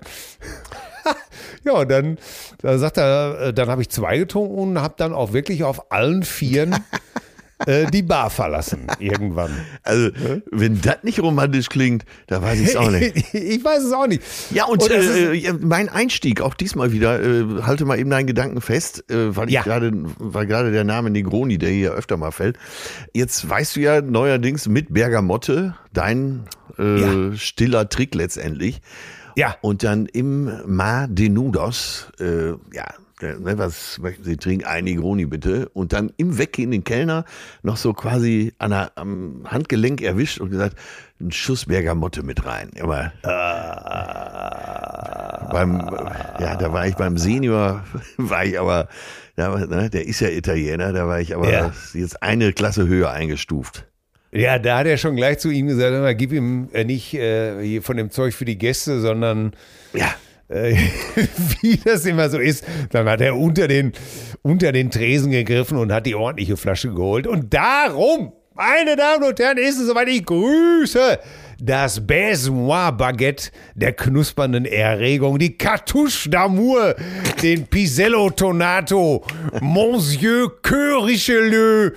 ja, 1.64 1.72
und 1.72 1.88
dann, 1.90 2.18
da 2.62 2.78
sagt 2.78 2.96
er, 2.96 3.40
äh, 3.40 3.54
dann 3.54 3.68
habe 3.68 3.82
ich 3.82 3.90
zwei 3.90 4.18
getrunken 4.18 4.58
und 4.58 4.82
habe 4.82 4.94
dann 4.96 5.12
auch 5.14 5.32
wirklich 5.32 5.62
auf 5.62 5.92
allen 5.92 6.24
Vieren 6.24 6.74
äh, 7.66 7.86
die 7.90 8.02
Bar 8.02 8.30
verlassen 8.30 8.86
irgendwann. 8.98 9.50
Also, 9.82 10.10
wenn 10.50 10.80
das 10.80 10.98
nicht 11.02 11.20
romantisch 11.20 11.68
klingt, 11.68 12.04
da 12.26 12.40
weiß 12.42 12.60
ich 12.60 12.68
es 12.68 12.76
auch 12.76 12.90
nicht. 12.90 13.16
ich 13.34 13.64
weiß 13.64 13.82
es 13.84 13.92
auch 13.92 14.06
nicht. 14.06 14.22
Ja, 14.50 14.64
und, 14.66 14.82
ist- 14.82 14.92
äh, 15.16 15.52
mein 15.60 15.88
Einstieg, 15.88 16.40
auch 16.40 16.54
diesmal 16.54 16.92
wieder, 16.92 17.22
äh, 17.22 17.62
halte 17.62 17.84
mal 17.84 17.98
eben 17.98 18.10
deinen 18.10 18.26
Gedanken 18.26 18.60
fest, 18.60 19.10
äh, 19.10 19.34
weil 19.36 19.48
ich 19.48 19.54
Ja. 19.54 19.62
gerade, 19.62 19.92
weil 20.18 20.46
gerade 20.46 20.70
der 20.72 20.84
Name 20.84 21.10
Negroni, 21.10 21.58
der 21.58 21.70
hier 21.70 21.92
öfter 21.92 22.16
mal 22.16 22.30
fällt. 22.32 22.58
Jetzt 23.12 23.48
weißt 23.48 23.76
du 23.76 23.80
ja 23.80 24.00
neuerdings 24.00 24.68
mit 24.68 24.92
Bergamotte 24.92 25.74
dein 25.92 26.44
äh, 26.78 27.00
Ja. 27.30 27.36
stiller 27.36 27.88
Trick 27.88 28.14
letztendlich. 28.14 28.80
Ja. 29.36 29.56
Und 29.60 29.82
dann 29.84 30.06
im 30.06 30.50
Mar 30.66 31.06
de 31.08 31.28
Nudos, 31.28 32.08
äh, 32.20 32.50
ja, 32.72 32.86
ne, 33.22 33.58
was 33.58 33.98
möchten 33.98 34.24
Sie 34.24 34.36
trinken? 34.36 34.64
Ein 34.66 34.84
Negroni 34.84 35.26
bitte. 35.26 35.68
Und 35.70 35.92
dann 35.92 36.12
im 36.16 36.38
Weggehen 36.38 36.70
den 36.70 36.84
Kellner 36.84 37.24
noch 37.62 37.76
so 37.76 37.92
quasi 37.92 38.52
an 38.58 38.70
der, 38.70 38.92
am 38.96 39.42
Handgelenk 39.46 40.02
erwischt 40.02 40.40
und 40.40 40.50
gesagt, 40.50 40.76
ein 41.20 41.32
Schuss 41.32 41.66
Bergamotte 41.66 42.22
mit 42.22 42.44
rein. 42.46 42.70
Aber 42.80 43.12
beim, 45.52 45.78
ja, 46.40 46.56
da 46.56 46.72
war 46.72 46.86
ich 46.86 46.94
beim 46.96 47.18
Senior, 47.18 47.84
war 48.16 48.44
ich 48.44 48.58
aber, 48.58 48.88
da, 49.36 49.56
ne, 49.66 49.90
der 49.90 50.06
ist 50.06 50.20
ja 50.20 50.28
Italiener, 50.28 50.92
da 50.92 51.06
war 51.06 51.20
ich 51.20 51.34
aber 51.34 51.50
Ja. 51.50 51.72
jetzt 51.94 52.22
eine 52.22 52.52
Klasse 52.52 52.86
höher 52.86 53.10
eingestuft. 53.10 53.86
Ja, 54.30 54.58
da 54.58 54.78
hat 54.78 54.86
er 54.86 54.98
schon 54.98 55.16
gleich 55.16 55.38
zu 55.38 55.48
ihm 55.50 55.68
gesagt, 55.68 55.92
mal, 55.92 56.14
gib 56.14 56.32
ihm 56.32 56.68
äh, 56.72 56.84
nicht 56.84 57.14
äh, 57.14 57.80
von 57.80 57.96
dem 57.96 58.10
Zeug 58.10 58.34
für 58.34 58.44
die 58.44 58.58
Gäste, 58.58 59.00
sondern 59.00 59.52
Ja. 59.94 60.12
Äh, 60.48 60.74
wie 61.60 61.76
das 61.76 62.06
immer 62.06 62.28
so 62.28 62.38
ist. 62.38 62.64
Dann 62.90 63.08
hat 63.08 63.20
er 63.20 63.36
unter 63.36 63.68
den, 63.68 63.92
unter 64.42 64.72
den 64.72 64.90
Tresen 64.90 65.30
gegriffen 65.30 65.78
und 65.78 65.92
hat 65.92 66.06
die 66.06 66.14
ordentliche 66.14 66.56
Flasche 66.56 66.92
geholt. 66.92 67.26
Und 67.26 67.52
darum, 67.54 68.32
meine 68.54 68.96
Damen 68.96 69.24
und 69.24 69.38
Herren, 69.38 69.58
ist 69.58 69.78
es 69.78 69.86
soweit, 69.86 70.08
ich 70.08 70.24
grüße 70.24 71.18
das 71.60 72.06
Baise-Moi 72.06 72.92
Baguette 72.92 73.50
der 73.74 73.92
knuspernden 73.92 74.64
Erregung, 74.64 75.38
die 75.38 75.58
Cartouche 75.58 76.28
d'Amour, 76.28 76.94
den 77.42 77.66
Pisello 77.66 78.30
Tonato, 78.30 79.24
Monsieur 79.60 80.62
Que 80.62 81.04
Richelieu, 81.04 81.90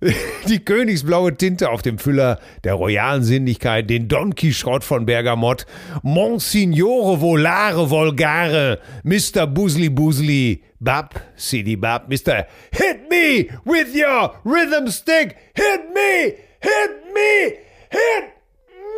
die 0.48 0.64
königsblaue 0.64 1.36
Tinte 1.36 1.70
auf 1.70 1.82
dem 1.82 1.98
Füller 1.98 2.38
der 2.64 2.74
royalen 2.74 3.24
Sinnlichkeit, 3.24 3.88
den 3.88 4.08
Don 4.08 4.34
Quixote 4.34 4.84
von 4.84 5.06
Bergamot, 5.06 5.66
Monsignore 6.02 7.20
Volare 7.20 7.90
Volgare, 7.90 8.80
Mr. 9.02 9.46
Busli 9.46 9.88
Busli, 9.88 10.62
Bab, 10.80 11.20
Sidi 11.36 11.76
Bab, 11.76 12.08
Mr. 12.08 12.46
Hit 12.72 13.08
me 13.10 13.48
with 13.64 13.94
your 13.94 14.34
rhythm 14.44 14.88
stick, 14.88 15.36
hit 15.54 15.94
me, 15.94 16.34
hit 16.60 17.14
me, 17.14 17.56
hit 17.90 18.24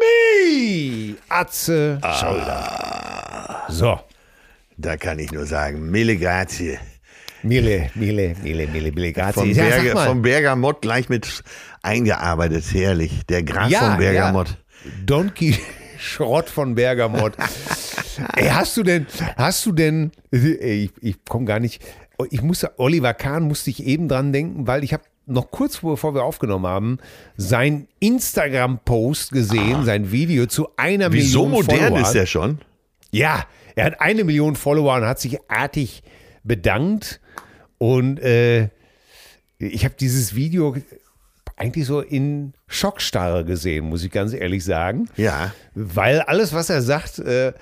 me, 0.01 1.17
Atze 1.29 1.99
Scholder. 2.03 3.65
So, 3.69 4.01
Da 4.79 4.97
kann 4.97 5.19
ich 5.19 5.33
nur 5.33 5.47
sagen, 5.47 5.91
mille 5.91 6.17
grazie. 6.17 6.79
Mille, 7.43 7.91
Mille, 7.95 8.35
Mille, 8.43 8.67
Mille, 8.67 8.93
Mille, 8.93 9.13
grazie. 9.13 9.41
Vom, 9.41 9.51
Ja, 9.51 9.65
Berge, 9.69 9.91
vom 9.97 10.23
Bergamott 10.23 10.81
gleich 10.83 11.09
mit 11.09 11.43
eingearbeitet, 11.83 12.65
herrlich. 12.73 13.25
Der 13.29 13.43
Graf 13.43 13.71
Ja, 13.71 13.91
von 13.91 13.99
Bergamott. 13.99 14.49
Ja. 14.49 14.91
Donkey 15.05 15.57
Schrott 15.99 16.49
von 16.51 16.75
Bergamot. 16.75 17.33
Ey, 18.37 18.49
hast 18.49 18.77
du 18.77 18.83
denn, 18.83 19.07
hast 19.37 19.65
du 19.67 19.73
denn, 19.73 20.13
ich, 20.31 20.91
ich 21.01 21.25
komme 21.25 21.45
gar 21.45 21.61
nicht, 21.61 21.83
ich 22.31 22.43
musste, 22.43 22.79
Oliver 22.79 23.15
Kahn 23.15 23.45
musste 23.45 23.71
ich 23.71 23.85
eben 23.85 24.09
dran 24.09 24.33
denken, 24.33 24.67
weil 24.67 24.85
ich 24.85 24.93
habe 24.93 25.03
noch 25.27 25.51
kurz 25.51 25.79
bevor 25.79 26.15
wir 26.15 26.23
aufgenommen 26.25 26.67
haben, 26.67 26.99
sein 27.37 27.89
Instagram-Post 28.01 29.33
gesehen, 29.33 29.85
sein 29.85 30.13
Video 30.13 30.47
zu 30.47 30.69
einer 30.77 31.07
Ah. 31.07 31.13
Wie 31.13 31.21
so 31.23 31.47
Million 31.47 31.65
modern 31.67 31.79
Followern. 31.81 32.03
ist 32.03 32.13
der 32.13 32.27
schon? 32.27 32.59
Ja, 33.11 33.45
er 33.75 33.87
hat 33.87 34.01
eine 34.01 34.25
Million 34.25 34.55
Follower 34.57 34.95
und 34.97 35.05
hat 35.07 35.19
sich 35.21 35.39
artig 35.49 36.03
bedankt. 36.45 37.21
Und 37.79 38.19
äh, 38.21 38.69
ich 39.59 39.85
habe 39.85 39.95
dieses 39.99 40.35
Video 40.35 40.77
eigentlich 41.57 41.87
so 41.87 42.01
in 42.01 42.53
Schockstarre 42.67 43.45
gesehen, 43.45 43.87
muss 43.87 44.05
ich 44.05 44.11
ganz 44.11 44.35
ehrlich 44.35 44.65
sagen. 44.65 45.09
Ja. 45.17 45.53
Weil 45.75 46.21
alles, 46.21 46.53
was 46.53 46.69
er 46.69 46.83
sagt, 46.83 47.19
äh, 47.19 47.53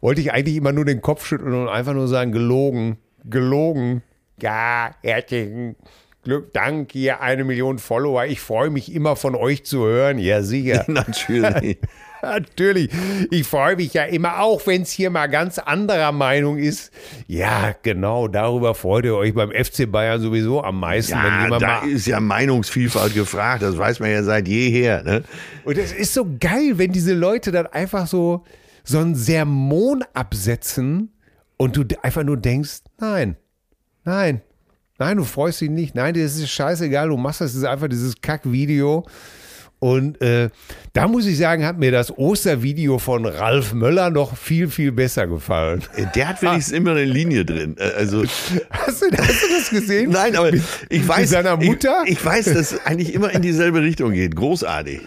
wollte 0.00 0.22
ich 0.22 0.32
eigentlich 0.32 0.56
immer 0.56 0.72
nur 0.72 0.86
den 0.86 1.02
Kopf 1.02 1.26
schütteln 1.26 1.52
und 1.52 1.68
einfach 1.68 1.92
nur 1.92 2.08
sagen, 2.08 2.32
gelogen, 2.32 2.96
gelogen. 3.24 4.02
Ja, 4.40 4.94
herzlichen 5.02 5.76
Glück, 6.22 6.52
Dank, 6.54 6.92
hier 6.92 7.20
eine 7.20 7.44
Million 7.44 7.78
Follower. 7.78 8.24
Ich 8.24 8.40
freue 8.40 8.70
mich 8.70 8.94
immer 8.94 9.16
von 9.16 9.34
euch 9.34 9.64
zu 9.64 9.84
hören. 9.84 10.18
Ja, 10.18 10.42
sicher. 10.42 10.84
Natürlich. 10.88 11.78
Natürlich. 12.22 12.90
Ich 13.30 13.46
freue 13.46 13.76
mich 13.76 13.94
ja 13.94 14.04
immer, 14.04 14.40
auch 14.40 14.66
wenn 14.66 14.82
es 14.82 14.90
hier 14.90 15.10
mal 15.10 15.26
ganz 15.26 15.58
anderer 15.58 16.12
Meinung 16.12 16.58
ist. 16.58 16.92
Ja, 17.26 17.74
genau, 17.82 18.28
darüber 18.28 18.74
freut 18.74 19.04
ihr 19.04 19.16
euch 19.16 19.34
beim 19.34 19.50
FC 19.50 19.90
Bayern 19.90 20.20
sowieso 20.20 20.62
am 20.62 20.80
meisten. 20.80 21.12
wenn 21.14 21.24
Ja, 21.24 21.44
jemand 21.44 21.62
da 21.62 21.80
mal, 21.80 21.88
ist 21.88 22.06
ja 22.06 22.20
Meinungsvielfalt 22.20 23.14
gefragt, 23.14 23.62
das 23.62 23.76
weiß 23.76 24.00
man 24.00 24.10
ja 24.10 24.22
seit 24.22 24.48
jeher. 24.48 25.02
Ne? 25.02 25.22
und 25.64 25.78
es 25.78 25.92
ist 25.92 26.14
so 26.14 26.26
geil, 26.38 26.72
wenn 26.76 26.92
diese 26.92 27.14
Leute 27.14 27.52
dann 27.52 27.66
einfach 27.66 28.06
so, 28.06 28.44
so 28.84 28.98
einen 28.98 29.14
Sermon 29.14 30.04
absetzen 30.14 31.12
und 31.56 31.76
du 31.76 31.84
einfach 32.02 32.24
nur 32.24 32.36
denkst, 32.36 32.80
nein, 32.98 33.36
nein, 34.04 34.40
nein, 34.98 35.16
du 35.16 35.24
freust 35.24 35.60
dich 35.60 35.70
nicht, 35.70 35.94
nein, 35.94 36.14
das 36.14 36.36
ist 36.36 36.50
scheißegal, 36.50 37.08
du 37.08 37.16
machst 37.16 37.40
das, 37.40 37.52
das 37.52 37.62
ist 37.62 37.68
einfach 37.68 37.88
dieses 37.88 38.20
Kackvideo. 38.20 39.06
Und 39.80 40.20
äh, 40.20 40.50
da 40.92 41.08
muss 41.08 41.26
ich 41.26 41.38
sagen, 41.38 41.64
hat 41.64 41.78
mir 41.78 41.90
das 41.90 42.16
Ostervideo 42.16 42.98
von 42.98 43.24
Ralf 43.24 43.72
Möller 43.72 44.10
noch 44.10 44.36
viel, 44.36 44.68
viel 44.68 44.92
besser 44.92 45.26
gefallen. 45.26 45.82
Der 46.14 46.28
hat 46.28 46.42
wenigstens 46.42 46.74
immer 46.76 46.90
eine 46.92 47.04
Linie 47.04 47.46
drin. 47.46 47.76
Äh, 47.78 47.90
Also, 47.96 48.22
Hast 48.70 49.02
du, 49.02 49.06
hast 49.16 49.42
du 49.42 49.46
das 49.48 49.70
gesehen? 49.70 50.10
nein, 50.12 50.36
aber 50.36 50.52
ich 50.52 51.08
weiß. 51.08 51.30
seiner 51.30 51.56
Mutter? 51.56 52.02
Ich, 52.04 52.12
ich 52.12 52.24
weiß, 52.24 52.44
dass 52.46 52.72
es 52.72 52.80
eigentlich 52.86 53.14
immer 53.14 53.30
in 53.32 53.40
dieselbe 53.40 53.80
Richtung 53.82 54.12
geht. 54.12 54.36
Großartig. 54.36 55.00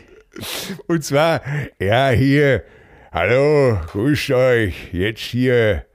Und 0.87 1.03
zwar, 1.03 1.41
ja, 1.79 2.09
hier, 2.09 2.63
hallo, 3.11 3.77
grüßt 3.91 4.31
euch, 4.31 4.73
jetzt 4.91 5.21
hier, 5.21 5.85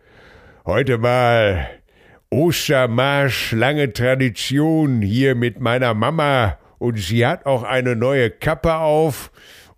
heute 0.65 0.99
mal 0.99 1.69
Ostermarsch, 2.31 3.53
lange 3.53 3.93
Tradition 3.93 5.03
hier 5.03 5.35
mit 5.35 5.61
meiner 5.61 5.95
Mama 5.95 6.59
und 6.79 6.99
sie 6.99 7.27
hat 7.27 7.47
auch 7.47 7.63
eine 7.63 7.97
neue 7.97 8.31
Kappe 8.31 8.75
auf 8.75 9.31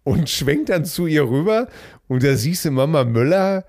und 0.04 0.28
schwenkt 0.28 0.68
dann 0.68 0.84
zu 0.84 1.06
ihr 1.06 1.24
rüber 1.24 1.68
und 2.08 2.22
da 2.22 2.34
siehst 2.34 2.64
du 2.64 2.70
Mama 2.70 3.04
Müller 3.04 3.64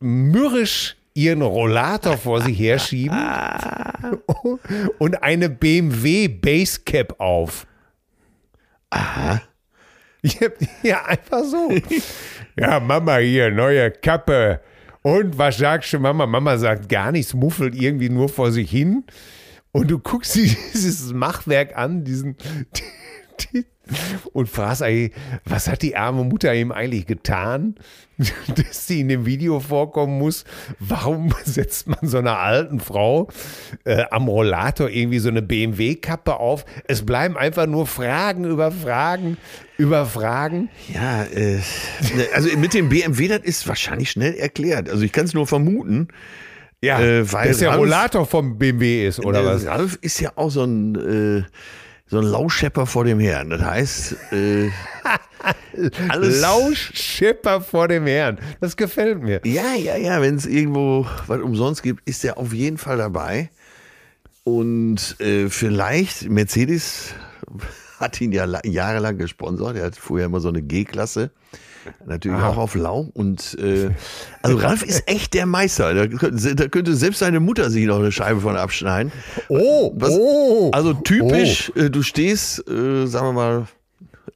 mürrisch 0.00 0.96
ihren 1.14 1.42
Rollator 1.42 2.16
vor 2.16 2.40
sich 2.40 2.58
herschieben 2.58 3.18
und 4.98 5.22
eine 5.22 5.48
BMW 5.48 6.28
Basecap 6.28 7.20
auf. 7.20 7.66
Aha. 8.90 9.42
Ja, 10.22 10.48
ja, 10.82 11.04
einfach 11.04 11.42
so. 11.42 11.72
Ja, 12.56 12.78
Mama 12.78 13.16
hier, 13.16 13.50
neue 13.50 13.90
Kappe. 13.90 14.60
Und 15.02 15.36
was 15.36 15.58
sagst 15.58 15.92
du, 15.92 15.98
Mama? 15.98 16.26
Mama 16.26 16.56
sagt 16.58 16.88
gar 16.88 17.10
nichts, 17.10 17.34
muffelt 17.34 17.74
irgendwie 17.74 18.08
nur 18.08 18.28
vor 18.28 18.52
sich 18.52 18.70
hin. 18.70 19.04
Und 19.72 19.90
du 19.90 19.98
guckst 19.98 20.34
dir 20.34 20.54
dieses 20.74 21.12
Machwerk 21.12 21.76
an, 21.76 22.04
diesen. 22.04 22.36
Die, 23.40 23.64
und 24.32 24.48
fragst 24.48 24.82
eigentlich, 24.82 25.12
was 25.44 25.66
hat 25.66 25.82
die 25.82 25.96
arme 25.96 26.22
Mutter 26.22 26.54
ihm 26.54 26.70
eigentlich 26.70 27.06
getan, 27.06 27.74
dass 28.16 28.86
sie 28.86 29.00
in 29.00 29.08
dem 29.08 29.26
Video 29.26 29.58
vorkommen 29.58 30.18
muss? 30.18 30.44
Warum 30.78 31.34
setzt 31.44 31.88
man 31.88 31.98
so 32.02 32.18
einer 32.18 32.38
alten 32.38 32.78
Frau 32.78 33.28
äh, 33.84 34.04
am 34.10 34.28
Rollator 34.28 34.88
irgendwie 34.88 35.18
so 35.18 35.30
eine 35.30 35.42
BMW-Kappe 35.42 36.36
auf? 36.36 36.64
Es 36.86 37.04
bleiben 37.04 37.36
einfach 37.36 37.66
nur 37.66 37.86
Fragen 37.86 38.44
über 38.44 38.70
Fragen 38.70 39.36
über 39.78 40.06
Fragen. 40.06 40.68
Ja, 40.94 41.24
äh, 41.24 41.56
ne, 41.56 42.26
also 42.34 42.56
mit 42.56 42.74
dem 42.74 42.88
BMW, 42.88 43.26
das 43.26 43.40
ist 43.40 43.66
wahrscheinlich 43.66 44.12
schnell 44.12 44.34
erklärt. 44.34 44.88
Also 44.88 45.02
ich 45.02 45.12
kann 45.12 45.24
es 45.24 45.34
nur 45.34 45.46
vermuten. 45.46 46.08
Ja, 46.82 47.00
äh, 47.00 47.32
weil 47.32 47.48
dass 47.48 47.58
der 47.58 47.70
Ralf- 47.70 47.78
Rollator 47.80 48.26
vom 48.26 48.58
BMW 48.58 49.06
ist, 49.06 49.20
oder 49.24 49.44
was? 49.44 49.64
Ralf 49.66 49.98
ist 50.00 50.18
ja 50.20 50.32
auch 50.34 50.50
so 50.50 50.64
ein, 50.64 50.96
äh, 50.96 51.44
so 52.06 52.18
ein 52.18 52.24
Lauschepper 52.24 52.86
vor 52.86 53.04
dem 53.04 53.20
Herrn. 53.20 53.50
Das 53.50 53.62
heißt, 53.62 54.16
äh, 54.32 54.68
alles. 56.08 56.40
Lauschipper 56.40 57.60
vor 57.60 57.88
dem 57.88 58.06
Herrn. 58.06 58.38
Das 58.60 58.76
gefällt 58.76 59.22
mir. 59.22 59.40
Ja, 59.44 59.74
ja, 59.74 59.96
ja, 59.96 60.20
wenn 60.20 60.34
es 60.36 60.46
irgendwo 60.46 61.06
was 61.26 61.40
umsonst 61.40 61.82
gibt, 61.82 62.06
ist 62.08 62.24
er 62.24 62.36
auf 62.38 62.52
jeden 62.52 62.78
Fall 62.78 62.98
dabei. 62.98 63.50
Und 64.44 65.16
äh, 65.20 65.48
vielleicht, 65.48 66.28
Mercedes 66.28 67.14
hat 68.00 68.20
ihn 68.20 68.32
ja 68.32 68.44
la- 68.44 68.60
jahrelang 68.64 69.18
gesponsert. 69.18 69.76
Er 69.76 69.84
hat 69.86 69.96
vorher 69.96 70.26
immer 70.26 70.40
so 70.40 70.48
eine 70.48 70.62
G-Klasse. 70.62 71.30
Natürlich 72.06 72.40
auch 72.40 72.56
auf 72.56 72.74
Lau. 72.74 73.10
Und 73.14 73.56
äh, 73.60 73.90
also 74.42 74.56
Ralf 74.58 74.82
ist 74.82 75.08
echt 75.08 75.34
der 75.34 75.46
Meister. 75.46 75.94
Da, 75.94 76.06
könnte- 76.06 76.54
da 76.54 76.68
könnte 76.68 76.94
selbst 76.94 77.18
seine 77.20 77.40
Mutter 77.40 77.70
sich 77.70 77.86
noch 77.86 77.98
eine 77.98 78.12
Scheibe 78.12 78.40
von 78.40 78.56
abschneiden. 78.56 79.12
Oh, 79.48 79.92
Was, 79.96 80.10
oh. 80.10 80.70
Also 80.72 80.94
typisch, 80.94 81.72
äh, 81.76 81.90
du 81.90 82.02
stehst, 82.02 82.68
äh, 82.68 83.06
sagen 83.06 83.28
wir 83.28 83.32
mal, 83.32 83.66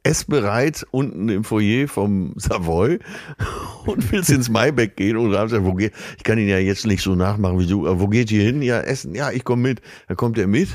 essbereit 0.03 0.87
unten 0.93 1.29
im 1.29 1.43
Foyer 1.45 1.89
vom 1.89 2.35
Savoy 2.37 2.99
und 3.87 4.13
willst 4.13 4.31
ins 4.31 4.49
Maibeck 4.49 4.97
gehen 4.97 5.17
und 5.17 5.35
Ralf 5.35 5.51
sagt, 5.51 5.65
wo 5.65 5.75
geht, 5.75 5.93
ich 6.17 6.23
kann 6.25 6.39
ihn 6.39 6.49
ja 6.49 6.59
jetzt 6.59 6.87
nicht 6.87 7.03
so 7.03 7.15
nachmachen 7.15 7.59
wie 7.59 7.67
du, 7.67 7.85
wo 8.01 8.07
geht 8.09 8.31
ihr 8.31 8.43
hin? 8.43 8.63
Ja, 8.63 8.81
essen. 8.81 9.15
Ja, 9.15 9.31
ich 9.33 9.45
komme 9.45 9.63
mit. 9.63 9.81
Dann 10.09 10.17
kommt 10.17 10.39
er 10.39 10.47
mit. 10.47 10.69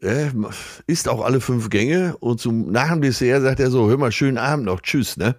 Äh, 0.00 0.30
isst 0.88 1.08
auch 1.08 1.24
alle 1.24 1.40
fünf 1.40 1.70
Gänge 1.70 2.16
und 2.18 2.40
zum, 2.40 2.72
nach 2.72 2.90
dem 2.90 3.02
Dessert 3.02 3.42
sagt 3.42 3.60
er 3.60 3.70
so, 3.70 3.88
hör 3.88 3.96
mal, 3.98 4.10
schönen 4.10 4.38
Abend 4.38 4.66
noch, 4.66 4.80
tschüss, 4.80 5.16
ne? 5.16 5.36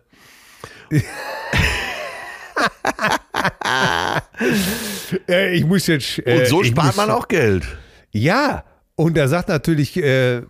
Äh, 5.28 5.56
ich 5.56 5.66
muss 5.66 5.88
jetzt. 5.88 6.20
Äh, 6.26 6.40
Und 6.40 6.48
so 6.48 6.64
spart 6.64 6.88
muss, 6.88 6.96
man 6.98 7.10
auch 7.10 7.28
Geld. 7.28 7.66
Ja, 8.12 8.64
und 8.96 9.18
er 9.18 9.28
sagt 9.28 9.50
natürlich, 9.50 9.98
äh, 9.98 10.42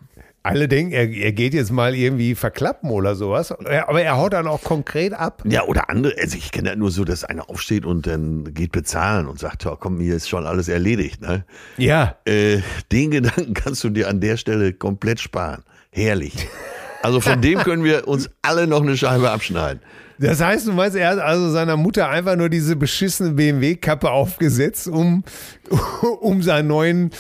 alle 0.45 0.67
denken, 0.67 0.91
er, 0.91 1.09
er 1.09 1.31
geht 1.31 1.53
jetzt 1.53 1.71
mal 1.71 1.95
irgendwie 1.95 2.35
verklappen 2.35 2.89
oder 2.89 3.15
sowas. 3.15 3.51
Aber 3.53 4.01
er 4.01 4.17
haut 4.17 4.33
dann 4.33 4.47
auch 4.47 4.61
konkret 4.61 5.13
ab. 5.13 5.41
Ja, 5.45 5.63
oder 5.63 5.89
andere, 5.89 6.13
also 6.19 6.37
ich 6.37 6.51
kenne 6.51 6.69
ja 6.69 6.75
nur 6.75 6.91
so, 6.91 7.05
dass 7.05 7.23
einer 7.23 7.49
aufsteht 7.49 7.85
und 7.85 8.05
dann 8.07 8.53
geht 8.53 8.73
bezahlen 8.73 9.27
und 9.27 9.39
sagt, 9.39 9.63
ja, 9.63 9.77
komm, 9.79 10.01
hier 10.01 10.15
ist 10.15 10.27
schon 10.27 10.45
alles 10.45 10.67
erledigt, 10.67 11.21
ne? 11.21 11.45
Ja. 11.77 12.17
Äh, 12.25 12.59
den 12.91 13.11
Gedanken 13.11 13.53
kannst 13.53 13.83
du 13.85 13.89
dir 13.89 14.09
an 14.09 14.19
der 14.19 14.35
Stelle 14.35 14.73
komplett 14.73 15.21
sparen. 15.21 15.63
Herrlich. 15.91 16.47
Also 17.03 17.19
von 17.21 17.41
dem 17.41 17.59
können 17.59 17.83
wir 17.83 18.07
uns 18.07 18.29
alle 18.41 18.65
noch 18.67 18.81
eine 18.81 18.97
Scheibe 18.97 19.29
abschneiden. 19.29 19.81
Das 20.23 20.41
heißt, 20.41 20.67
du 20.67 20.71
meinst, 20.71 20.95
er 20.95 21.09
hat 21.09 21.19
also 21.19 21.49
seiner 21.51 21.75
Mutter 21.75 22.07
einfach 22.07 22.37
nur 22.37 22.47
diese 22.47 22.77
beschissene 22.77 23.31
BMW-Kappe 23.31 24.09
aufgesetzt, 24.09 24.87
um, 24.87 25.25
um 26.21 26.41
seinen 26.41 26.67
neuen, 26.67 27.11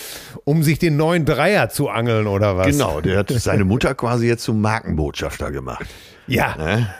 um 0.45 0.63
sich 0.63 0.79
den 0.79 0.95
neuen 0.95 1.25
Dreier 1.25 1.67
zu 1.67 1.89
angeln 1.89 2.27
oder 2.27 2.55
was? 2.55 2.67
Genau, 2.67 3.01
der 3.01 3.19
hat 3.19 3.29
seine 3.29 3.65
Mutter 3.65 3.93
quasi 3.93 4.27
jetzt 4.27 4.43
zum 4.43 4.61
Markenbotschafter 4.61 5.51
gemacht. 5.51 5.85
Ja. 6.27 6.87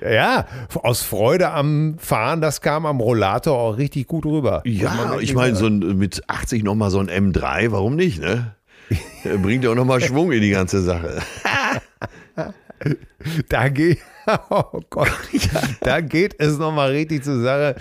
Ja, 0.00 0.46
aus 0.74 1.02
Freude 1.02 1.50
am 1.50 1.96
Fahren, 1.98 2.40
das 2.40 2.60
kam 2.60 2.86
am 2.86 2.98
Rollator 2.98 3.56
auch 3.56 3.76
richtig 3.76 4.08
gut 4.08 4.26
rüber. 4.26 4.62
Ja, 4.64 5.16
ich 5.20 5.32
meine, 5.34 5.54
so 5.54 5.66
ein, 5.66 5.78
mit 5.96 6.24
80 6.26 6.64
nochmal 6.64 6.90
so 6.90 6.98
ein 6.98 7.08
M3, 7.08 7.70
warum 7.70 7.94
nicht, 7.94 8.20
ne? 8.20 8.56
Bringt 9.42 9.62
ja 9.62 9.70
auch 9.70 9.76
nochmal 9.76 10.00
Schwung 10.00 10.32
in 10.32 10.40
die 10.40 10.50
ganze 10.50 10.82
Sache. 10.82 11.22
Da 13.48 13.68
geht, 13.68 13.98
oh 14.50 14.80
Gott, 14.90 15.10
da 15.80 16.00
geht 16.00 16.40
es 16.40 16.58
nochmal 16.58 16.90
richtig 16.90 17.24
zur 17.24 17.42
Sache. 17.42 17.76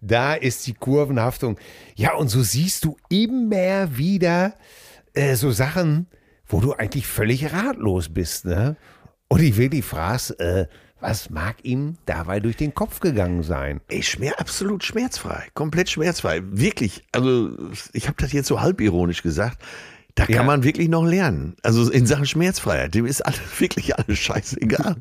Da 0.00 0.34
ist 0.34 0.66
die 0.66 0.74
Kurvenhaftung. 0.74 1.58
Ja, 1.94 2.14
und 2.14 2.28
so 2.28 2.42
siehst 2.42 2.84
du 2.84 2.96
immer 3.08 3.96
wieder 3.96 4.54
äh, 5.14 5.34
so 5.34 5.50
Sachen, 5.50 6.06
wo 6.46 6.60
du 6.60 6.72
eigentlich 6.72 7.06
völlig 7.06 7.52
ratlos 7.52 8.08
bist, 8.08 8.44
ne? 8.44 8.76
Und 9.28 9.42
ich 9.42 9.56
will 9.58 9.68
die 9.68 9.82
fragst, 9.82 10.40
äh, 10.40 10.66
was 11.00 11.30
mag 11.30 11.64
ihm 11.64 11.96
dabei 12.06 12.40
durch 12.40 12.56
den 12.56 12.74
Kopf 12.74 13.00
gegangen 13.00 13.42
sein? 13.42 13.80
Ey, 13.88 14.02
schmer, 14.02 14.32
absolut 14.38 14.82
schmerzfrei, 14.82 15.46
komplett 15.54 15.90
schmerzfrei. 15.90 16.40
Wirklich, 16.44 17.04
also 17.12 17.50
ich 17.92 18.08
habe 18.08 18.16
das 18.20 18.32
jetzt 18.32 18.48
so 18.48 18.60
halbironisch 18.60 19.22
gesagt. 19.22 19.62
Da 20.18 20.26
kann 20.26 20.34
Ja. 20.34 20.42
man 20.42 20.64
wirklich 20.64 20.88
noch 20.88 21.04
lernen. 21.06 21.54
Also 21.62 21.90
in 21.90 22.04
Sachen 22.06 22.26
Schmerzfreiheit, 22.26 22.94
dem 22.94 23.06
ist 23.06 23.24
alles, 23.24 23.40
wirklich 23.58 23.96
alles 23.96 24.18
scheißegal. 24.18 24.96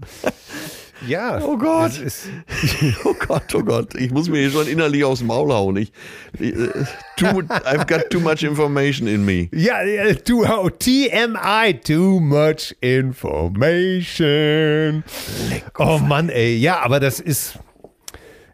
Ja. 1.07 1.41
Oh 1.43 1.57
Gott. 1.57 1.91
Oh 3.03 3.13
Gott, 3.27 3.53
oh 3.55 3.63
Gott, 3.63 3.95
ich 3.95 4.11
muss 4.11 4.29
mir 4.29 4.39
hier 4.39 4.51
schon 4.51 4.67
innerlich 4.67 5.03
aufs 5.03 5.21
Maul 5.21 5.51
hauen. 5.53 5.77
Ich, 5.77 5.91
ich, 6.39 6.53
äh, 6.53 6.67
too, 7.17 7.25
I've 7.27 7.85
got 7.87 8.09
too 8.09 8.19
much 8.19 8.43
information 8.43 9.07
in 9.07 9.23
me. 9.25 9.47
ja, 9.51 9.83
ja, 9.83 10.13
too, 10.15 10.43
oh, 10.45 10.69
TMI, 10.69 11.79
too 11.83 12.19
much 12.19 12.75
information. 12.81 15.03
Oh 15.77 15.99
Mann, 15.99 16.29
ey, 16.29 16.55
ja, 16.57 16.79
aber 16.81 16.99
das 16.99 17.19
ist, 17.19 17.59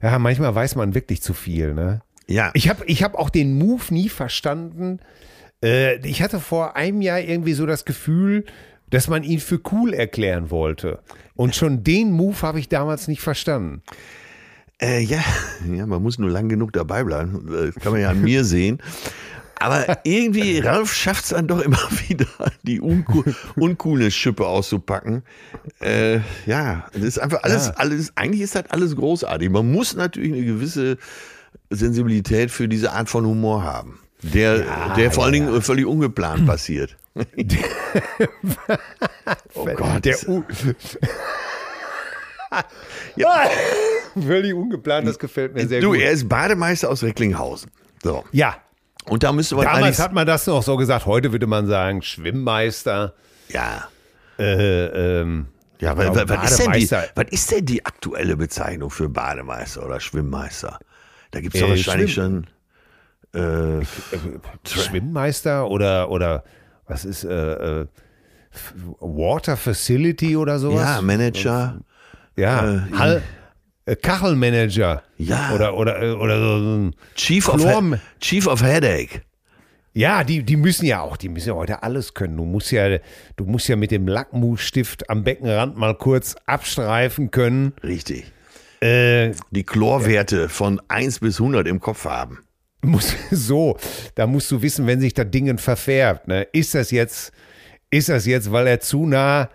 ja, 0.01 0.19
manchmal 0.19 0.53
weiß 0.53 0.75
man 0.75 0.93
wirklich 0.95 1.21
zu 1.21 1.33
viel, 1.33 1.73
ne? 1.73 2.01
Ja, 2.27 2.51
Ich 2.53 2.69
habe 2.69 2.85
ich 2.85 3.03
hab 3.03 3.15
auch 3.15 3.29
den 3.29 3.57
Move 3.57 3.83
nie 3.89 4.09
verstanden. 4.09 4.99
Äh, 5.63 6.05
ich 6.07 6.21
hatte 6.21 6.39
vor 6.39 6.75
einem 6.75 7.01
Jahr 7.01 7.19
irgendwie 7.21 7.53
so 7.53 7.65
das 7.65 7.85
Gefühl, 7.85 8.45
dass 8.89 9.07
man 9.07 9.23
ihn 9.23 9.39
für 9.39 9.59
cool 9.71 9.93
erklären 9.93 10.51
wollte. 10.51 10.99
Und 11.35 11.55
schon 11.55 11.83
den 11.83 12.11
Move 12.11 12.39
habe 12.43 12.59
ich 12.59 12.69
damals 12.69 13.07
nicht 13.07 13.21
verstanden. 13.21 13.81
Äh, 14.81 15.01
ja, 15.01 15.23
ja, 15.73 15.85
man 15.87 16.03
muss 16.03 16.19
nur 16.19 16.29
lang 16.29 16.49
genug 16.49 16.73
dabei 16.73 17.03
bleiben. 17.03 17.47
Das 17.49 17.75
kann 17.75 17.93
man 17.93 18.01
ja 18.01 18.09
an 18.09 18.21
mir 18.21 18.43
sehen. 18.43 18.79
Aber 19.59 19.99
irgendwie, 20.03 20.59
Ralf 20.59 20.93
schafft 20.93 21.23
es 21.23 21.29
dann 21.29 21.47
doch 21.47 21.61
immer 21.61 21.79
wieder, 22.07 22.27
die 22.63 22.81
uncool, 22.81 23.33
uncoole 23.55 24.11
Schippe 24.11 24.45
auszupacken. 24.45 25.23
Äh, 25.79 26.19
ja, 26.45 26.85
das 26.91 27.03
ist 27.03 27.19
einfach 27.19 27.43
alles, 27.43 27.67
Ja. 27.67 27.73
alles, 27.77 28.11
eigentlich 28.17 28.41
ist 28.41 28.55
das 28.55 28.69
alles 28.71 28.95
großartig. 28.95 29.49
Man 29.49 29.71
muss 29.71 29.95
natürlich 29.95 30.33
eine 30.33 30.43
gewisse 30.45 30.97
Sensibilität 31.69 32.51
für 32.51 32.67
diese 32.67 32.91
Art 32.91 33.09
von 33.09 33.25
Humor 33.25 33.63
haben. 33.63 33.99
Der, 34.23 34.93
der 34.95 35.11
vor 35.11 35.25
allen 35.25 35.33
Dingen 35.33 35.61
völlig 35.61 35.85
ungeplant 35.85 36.45
passiert. 36.47 36.95
oh 39.55 39.65
Gott. 39.75 40.05
Der 40.05 40.17
U 40.27 40.43
ja, 43.15 43.43
Völlig 44.15 44.53
ungeplant, 44.53 45.07
das 45.07 45.17
gefällt 45.17 45.53
mir 45.55 45.67
sehr 45.67 45.81
du, 45.81 45.89
gut. 45.91 45.99
er 45.99 46.11
ist 46.11 46.29
Bademeister 46.29 46.89
aus 46.89 47.01
Recklinghausen. 47.03 47.71
So. 48.03 48.23
Ja, 48.31 48.57
Und 49.05 49.23
da 49.23 49.31
müsste 49.31 49.55
man 49.55 49.65
damals 49.65 49.99
hat 49.99 50.13
man 50.13 50.27
das 50.27 50.45
noch 50.45 50.61
so 50.63 50.77
gesagt. 50.77 51.05
Heute 51.07 51.31
würde 51.31 51.47
man 51.47 51.65
sagen 51.67 52.01
Schwimmmeister. 52.03 53.13
ja, 53.49 53.87
Äh, 54.37 55.21
ähm, 55.21 55.47
Ja, 55.79 55.93
Ja, 55.93 55.97
wa- 56.15 56.23
was, 56.27 56.51
ist 56.59 56.65
denn 56.65 56.71
die, 56.73 56.91
was 56.91 57.25
ist 57.31 57.51
denn 57.51 57.65
die 57.65 57.85
aktuelle 57.85 58.37
Bezeichnung 58.37 58.89
für 58.91 59.09
Bademeister 59.09 59.83
oder 59.85 59.99
Schwimmmeister? 59.99 60.77
Da 61.31 61.41
gibt 61.41 61.55
es 61.55 61.61
doch 61.61 61.67
Äh, 61.67 61.71
wahrscheinlich 61.71 62.13
schon. 62.13 62.45
Äh, 63.33 63.83
Schwimmmeister 64.67 65.69
oder, 65.69 66.09
oder 66.11 66.43
was 66.87 67.05
ist 67.05 67.23
äh, 67.23 67.81
äh, 67.81 67.85
Water 68.99 69.57
Facility 69.57 70.37
oder 70.37 70.59
sowas? 70.59 70.81
ja, 70.97 71.01
Manager. 71.01 71.79
Ja, 72.35 72.73
Äh, 72.75 72.79
Hall, 72.97 73.21
äh, 73.85 73.95
Kachelmanager. 73.95 75.03
Ja. 75.17 75.51
Oder, 75.53 75.75
oder, 75.75 76.01
äh, 76.01 76.11
oder 76.11 76.39
so 76.39 76.55
ein 76.77 76.95
Chief 77.15 77.47
of, 77.49 77.61
Chief 78.19 78.47
of 78.47 78.61
Headache. 78.61 79.21
Ja, 79.95 80.23
die, 80.23 80.41
die 80.43 80.55
müssen 80.57 80.85
ja 80.85 81.01
auch, 81.01 81.17
die 81.17 81.29
müssen 81.29 81.49
ja 81.49 81.55
heute 81.55 81.83
alles 81.83 82.15
können. 82.15 82.35
Du 82.37 82.45
musst 82.45 82.71
ja, 82.71 82.97
du 83.35 83.45
musst 83.45 83.67
ja 83.67 83.75
mit 83.75 83.91
dem 83.91 84.07
Lackmusstift 84.07 85.09
am 85.09 85.23
Beckenrand 85.23 85.77
mal 85.77 85.95
kurz 85.95 86.35
abstreifen 86.47 87.29
können. 87.29 87.73
Richtig. 87.83 88.31
Äh, 88.81 89.33
Die 89.51 89.63
Chlorwerte 89.63 90.49
von 90.49 90.81
1 90.87 91.19
bis 91.19 91.39
100 91.39 91.67
im 91.67 91.79
Kopf 91.79 92.05
haben. 92.05 92.42
Muss 92.83 93.13
so, 93.31 93.77
da 94.15 94.27
musst 94.27 94.49
du 94.51 94.61
wissen, 94.61 94.85
wenn 94.87 94.99
sich 94.99 95.13
das 95.13 95.29
Ding 95.31 95.57
verfärbt, 95.57 96.27
ne? 96.27 96.43
Ist 96.51 96.75
das 96.75 96.91
jetzt, 96.91 97.31
ist 97.89 98.09
das 98.09 98.25
jetzt, 98.25 98.51
weil 98.51 98.67
er 98.67 98.79
zu 98.79 99.05
nah 99.05 99.49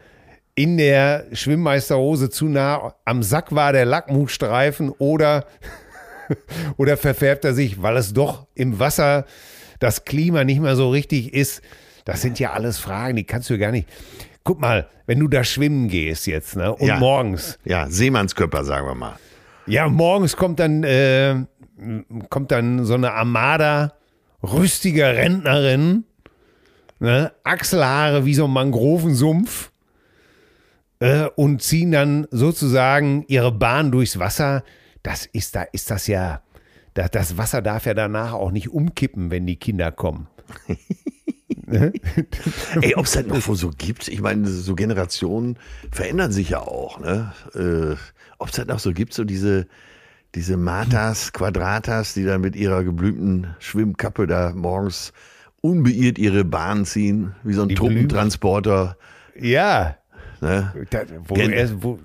in 0.54 0.76
der 0.76 1.24
Schwimmmeisterhose 1.32 2.30
zu 2.30 2.46
nah 2.46 2.94
am 3.04 3.22
Sack 3.22 3.54
war, 3.54 3.72
der 3.72 3.84
Lackmusstreifen, 3.84 4.90
oder, 4.98 5.44
oder 6.76 6.96
verfärbt 6.96 7.44
er 7.44 7.54
sich, 7.54 7.80
weil 7.82 7.96
es 7.96 8.12
doch 8.12 8.46
im 8.54 8.78
Wasser 8.78 9.24
das 9.78 10.04
Klima 10.04 10.44
nicht 10.44 10.60
mehr 10.60 10.74
so 10.76 10.90
richtig 10.90 11.32
ist? 11.34 11.62
Das 12.04 12.22
sind 12.22 12.38
ja 12.40 12.52
alles 12.54 12.78
Fragen, 12.78 13.16
die 13.16 13.24
kannst 13.24 13.50
du 13.50 13.58
gar 13.58 13.70
nicht. 13.70 13.88
Guck 14.42 14.60
mal, 14.60 14.88
wenn 15.06 15.18
du 15.20 15.28
da 15.28 15.44
schwimmen 15.44 15.88
gehst 15.88 16.26
jetzt, 16.26 16.56
ne? 16.56 16.74
Und 16.74 16.86
Ja. 16.88 16.98
morgens, 16.98 17.58
Ja, 17.64 17.86
Seemannskörper, 17.88 18.64
sagen 18.64 18.86
wir 18.86 18.94
mal. 18.94 19.16
ja, 19.66 19.86
morgens 19.88 20.34
kommt 20.36 20.58
dann, 20.58 20.82
äh, 20.84 21.34
kommt 22.28 22.50
dann 22.50 22.84
so 22.84 22.94
eine 22.94 23.12
Armada 23.12 23.94
rüstiger 24.42 25.14
Rentnerin, 25.14 26.04
ne? 27.00 27.32
Achselhaare 27.44 28.24
wie 28.24 28.34
so 28.34 28.44
ein 28.44 28.52
Mangrovensumpf 28.52 29.70
äh, 31.00 31.26
und 31.36 31.62
ziehen 31.62 31.92
dann 31.92 32.26
sozusagen 32.30 33.24
ihre 33.28 33.52
Bahn 33.52 33.90
durchs 33.90 34.18
Wasser. 34.18 34.64
Das 35.02 35.26
ist 35.26 35.54
da, 35.54 35.62
ist 35.62 35.90
das 35.90 36.06
ja, 36.06 36.42
das, 36.94 37.10
das 37.10 37.36
Wasser 37.36 37.62
darf 37.62 37.86
ja 37.86 37.94
danach 37.94 38.32
auch 38.32 38.50
nicht 38.50 38.70
umkippen, 38.70 39.30
wenn 39.30 39.46
die 39.46 39.56
Kinder 39.56 39.92
kommen. 39.92 40.28
Ey, 42.80 42.94
ob 42.94 43.04
es 43.04 43.12
das 43.12 43.26
noch 43.26 43.42
so 43.42 43.70
gibt, 43.76 44.08
ich 44.08 44.22
meine, 44.22 44.48
so 44.48 44.74
Generationen 44.74 45.58
verändern 45.92 46.32
sich 46.32 46.50
ja 46.50 46.60
auch, 46.60 46.98
ne? 46.98 47.32
Äh, 47.54 47.96
ob 48.38 48.48
es 48.48 48.56
das 48.56 48.66
noch 48.66 48.78
so 48.78 48.92
gibt, 48.92 49.12
so 49.12 49.24
diese, 49.24 49.66
diese 50.38 50.56
Matas, 50.56 51.32
Quadratas, 51.32 52.14
die 52.14 52.24
dann 52.24 52.40
mit 52.40 52.54
ihrer 52.54 52.84
geblümten 52.84 53.56
Schwimmkappe 53.58 54.28
da 54.28 54.52
morgens 54.54 55.12
unbeirrt 55.62 56.16
ihre 56.16 56.44
Bahn 56.44 56.84
ziehen, 56.84 57.34
wie 57.42 57.54
so 57.54 57.62
ein 57.62 57.68
Die 57.68 57.74
Truppentransporter. 57.74 58.96
Ja, 59.36 59.96
Ne? 60.40 60.72
da, 60.90 61.00
wo, 61.26 61.34
er, 61.34 61.82
wo, 61.82 61.98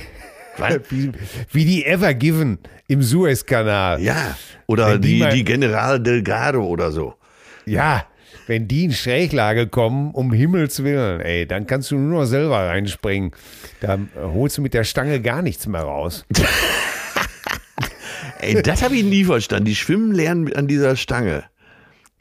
wie, 0.88 1.12
wie 1.52 1.64
die 1.66 1.84
Ever 1.84 2.14
Given 2.14 2.58
im 2.86 3.02
Suezkanal. 3.02 4.00
Ja, 4.00 4.34
oder 4.66 4.94
Wenn 4.94 5.02
die 5.02 5.20
die, 5.20 5.28
die 5.28 5.44
General 5.44 6.00
Delgado 6.00 6.64
oder 6.64 6.90
so. 6.90 7.16
Ja, 7.66 8.06
wenn 8.46 8.66
die 8.66 8.84
in 8.84 8.92
Schräglage 8.92 9.66
kommen, 9.66 10.12
um 10.12 10.32
Himmels 10.32 10.82
Willen, 10.82 11.20
ey, 11.20 11.46
dann 11.46 11.66
kannst 11.66 11.90
du 11.90 11.98
nur 11.98 12.20
noch 12.20 12.24
selber 12.26 12.66
reinspringen. 12.66 13.32
Da 13.82 13.98
holst 14.16 14.56
du 14.56 14.62
mit 14.62 14.72
der 14.72 14.84
Stange 14.84 15.20
gar 15.20 15.42
nichts 15.42 15.66
mehr 15.66 15.82
raus. 15.82 16.24
Ey, 18.40 18.62
das 18.62 18.82
habe 18.82 18.96
ich 18.96 19.04
nie 19.04 19.24
verstanden. 19.24 19.64
Die 19.66 19.74
schwimmen 19.74 20.12
lernen 20.12 20.52
an 20.54 20.66
dieser 20.66 20.96
Stange. 20.96 21.44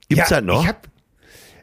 Gibt's 0.10 0.30
das 0.30 0.44
noch? 0.44 0.62
Ich 0.62 0.68
hab, 0.68 0.88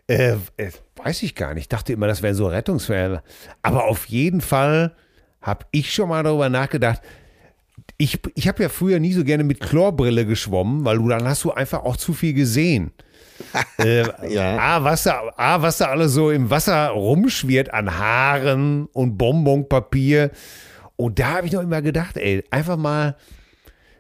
äh, 0.09 0.37
äh, 0.57 0.71
weiß 0.97 1.23
ich 1.23 1.35
gar 1.35 1.55
nicht. 1.55 1.65
Ich 1.65 1.69
dachte 1.69 1.93
immer, 1.93 2.07
das 2.07 2.23
wären 2.23 2.35
so 2.35 2.47
Rettungswehr. 2.47 3.23
Aber 3.63 3.85
auf 3.85 4.07
jeden 4.07 4.41
Fall 4.41 4.95
habe 5.41 5.67
ich 5.71 5.93
schon 5.95 6.09
mal 6.09 6.23
darüber 6.23 6.49
nachgedacht. 6.49 7.01
Ich, 7.97 8.19
ich 8.35 8.49
habe 8.49 8.63
ja 8.63 8.69
früher 8.69 8.99
nie 8.99 9.13
so 9.13 9.25
gerne 9.25 9.45
mit 9.45 9.61
Chlorbrille 9.61 10.27
geschwommen, 10.27 10.85
weil 10.85 10.99
du 10.99 11.09
dann 11.09 11.27
hast 11.27 11.45
du 11.45 11.53
einfach 11.53 11.85
auch 11.85 11.97
zu 11.97 12.13
viel 12.13 12.33
gesehen. 12.35 12.93
äh, 13.79 14.05
Ja. 14.33 14.59
A, 14.59 14.85
was 14.85 15.05
da, 15.05 15.33
A, 15.37 15.63
was 15.63 15.79
da 15.79 15.87
alles 15.87 16.13
so 16.13 16.31
im 16.31 16.51
Wasser 16.51 16.89
rumschwirrt 16.89 17.73
an 17.73 17.99
Haaren 17.99 18.87
und 18.93 19.17
Bonbonpapier. 19.19 20.31
Und 20.97 21.19
da 21.19 21.35
habe 21.35 21.47
ich 21.47 21.53
noch 21.53 21.63
immer 21.63 21.83
gedacht, 21.83 22.17
ey, 22.17 22.45
einfach 22.51 22.77
mal, 22.77 23.17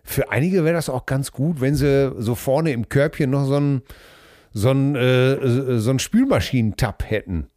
für 0.04 0.30
einige 0.30 0.64
wäre 0.64 0.74
das 0.74 0.88
auch 0.88 1.06
ganz 1.06 1.32
gut, 1.32 1.60
wenn 1.60 1.74
sie 1.74 2.12
so 2.18 2.34
vorne 2.34 2.72
im 2.72 2.88
Körbchen 2.88 3.30
noch 3.30 3.46
so 3.46 3.56
einen 3.56 3.82
so 4.56 4.70
einen, 4.70 4.94
äh, 4.94 5.78
so 5.80 5.90
einen 5.90 5.98
Spülmaschinentab 5.98 7.10
hätten. 7.10 7.48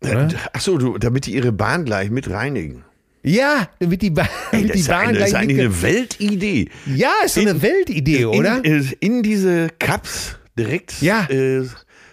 Äh, 0.00 0.28
Ach 0.52 0.60
so, 0.60 0.78
du, 0.78 0.96
damit 0.98 1.26
die 1.26 1.34
ihre 1.34 1.52
Bahn 1.52 1.84
gleich 1.84 2.10
mit 2.10 2.30
reinigen. 2.30 2.84
Ja, 3.22 3.68
damit 3.80 4.02
die, 4.02 4.10
ba 4.10 4.28
Ey, 4.52 4.66
das 4.68 4.76
die 4.76 4.82
Bahn 4.88 5.08
eine, 5.08 5.18
das 5.18 5.24
ist 5.28 5.30
gleich 5.32 5.42
eigentlich 5.42 5.60
eine 5.60 5.82
Weltidee. 5.82 6.68
Ja, 6.86 7.10
ist 7.24 7.34
so 7.34 7.40
eine 7.40 7.50
in- 7.50 7.62
Weltidee, 7.62 8.24
oder? 8.24 8.64
In, 8.64 8.82
äh, 8.84 8.92
in 9.00 9.22
diese 9.22 9.68
Cups 9.78 10.38
direkt 10.58 11.02
Ja. 11.02 11.26
äh, 11.28 11.66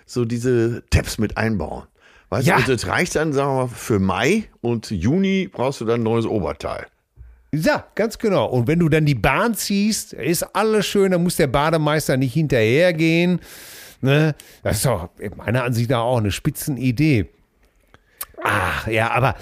so 0.06 0.26
diese 0.26 0.84
Tabs 0.90 1.18
mit 1.18 1.38
einbauen. 1.38 1.84
Weißt 2.30 2.48
Ja. 2.48 2.60
du, 2.60 2.72
das 2.72 2.88
reicht 2.88 3.16
dann, 3.16 3.32
sagen 3.32 3.50
wir 3.52 3.62
mal, 3.64 3.68
für 3.68 4.00
Mai 4.00 4.46
und 4.62 4.90
Juni 4.90 5.50
brauchst 5.52 5.82
du 5.82 5.86
dann 5.86 6.02
ein 6.02 6.04
neues 6.04 6.26
Oberteil. 6.26 6.88
Ja, 7.56 7.86
ganz 7.94 8.18
genau. 8.18 8.48
Und 8.48 8.66
wenn 8.68 8.80
du 8.80 8.90
dann 8.90 9.06
die 9.06 9.14
Bahn 9.14 9.54
ziehst, 9.54 10.14
ist 10.14 10.42
alles 10.56 10.88
schön, 10.88 11.12
dann 11.12 11.22
muss 11.22 11.36
der 11.36 11.46
Bademeister 11.48 12.18
nicht 12.18 12.34
hinterhergehen. 12.34 13.40
Ne? 14.02 14.34
Das 14.64 14.78
ist 14.78 14.86
doch 14.88 15.10
meiner 15.38 15.64
Ansicht 15.64 15.92
nach 15.92 16.00
auch 16.00 16.18
eine 16.18 16.32
Spitzenidee. 16.32 17.30
Ach, 18.44 18.88
ja, 18.88 19.12
aber 19.12 19.36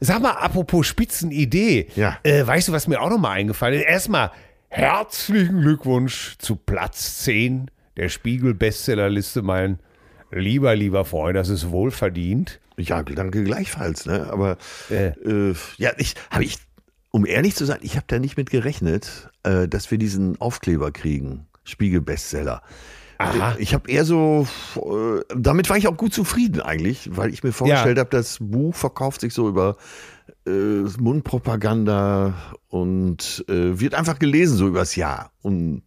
sag 0.00 0.22
mal, 0.22 0.30
apropos 0.30 0.86
Spitzenidee. 0.86 1.88
Ja. 1.96 2.18
Äh, 2.22 2.46
weißt 2.46 2.68
du, 2.68 2.72
was 2.72 2.86
mir 2.86 3.00
auch 3.02 3.10
nochmal 3.10 3.32
eingefallen 3.38 3.80
ist? 3.80 3.86
Erstmal 3.86 4.30
herzlichen 4.68 5.60
Glückwunsch 5.60 6.36
zu 6.38 6.54
Platz 6.56 7.18
10 7.24 7.70
der 7.96 8.08
Spiegel-Bestsellerliste, 8.08 9.42
mein 9.42 9.80
lieber, 10.30 10.74
lieber 10.76 11.04
Freund. 11.04 11.36
Das 11.36 11.48
ist 11.48 11.70
wohlverdient. 11.70 12.60
Ja, 12.78 13.02
danke 13.02 13.42
gleichfalls. 13.42 14.06
Ne? 14.06 14.28
Aber 14.30 14.56
Äh. 14.90 15.08
äh, 15.08 15.54
ja, 15.78 15.90
ich 15.96 16.14
habe 16.30 16.44
ich, 16.44 16.58
um 17.16 17.24
ehrlich 17.24 17.54
zu 17.56 17.64
sein, 17.64 17.78
ich 17.80 17.96
habe 17.96 18.04
da 18.08 18.18
nicht 18.18 18.36
mit 18.36 18.50
gerechnet, 18.50 19.30
äh, 19.42 19.66
dass 19.68 19.90
wir 19.90 19.96
diesen 19.96 20.38
Aufkleber 20.38 20.92
kriegen. 20.92 21.46
Spiegel-Bestseller. 21.64 22.60
Aha. 23.16 23.56
Ich 23.58 23.72
habe 23.72 23.90
eher 23.90 24.04
so, 24.04 24.46
äh, 24.76 25.22
damit 25.34 25.70
war 25.70 25.78
ich 25.78 25.88
auch 25.88 25.96
gut 25.96 26.12
zufrieden 26.12 26.60
eigentlich, 26.60 27.08
weil 27.16 27.32
ich 27.32 27.42
mir 27.42 27.52
vorgestellt 27.52 27.96
Ja. 27.96 28.00
habe, 28.02 28.10
das 28.10 28.36
Buch 28.38 28.74
verkauft 28.74 29.22
sich 29.22 29.32
so 29.32 29.48
über 29.48 29.78
äh, 30.46 30.50
Mundpropaganda 30.98 32.34
und 32.68 33.46
äh, 33.48 33.80
wird 33.80 33.94
einfach 33.94 34.18
gelesen 34.18 34.58
so 34.58 34.68
übers 34.68 34.94
Jahr 34.94 35.32
und 35.40 35.84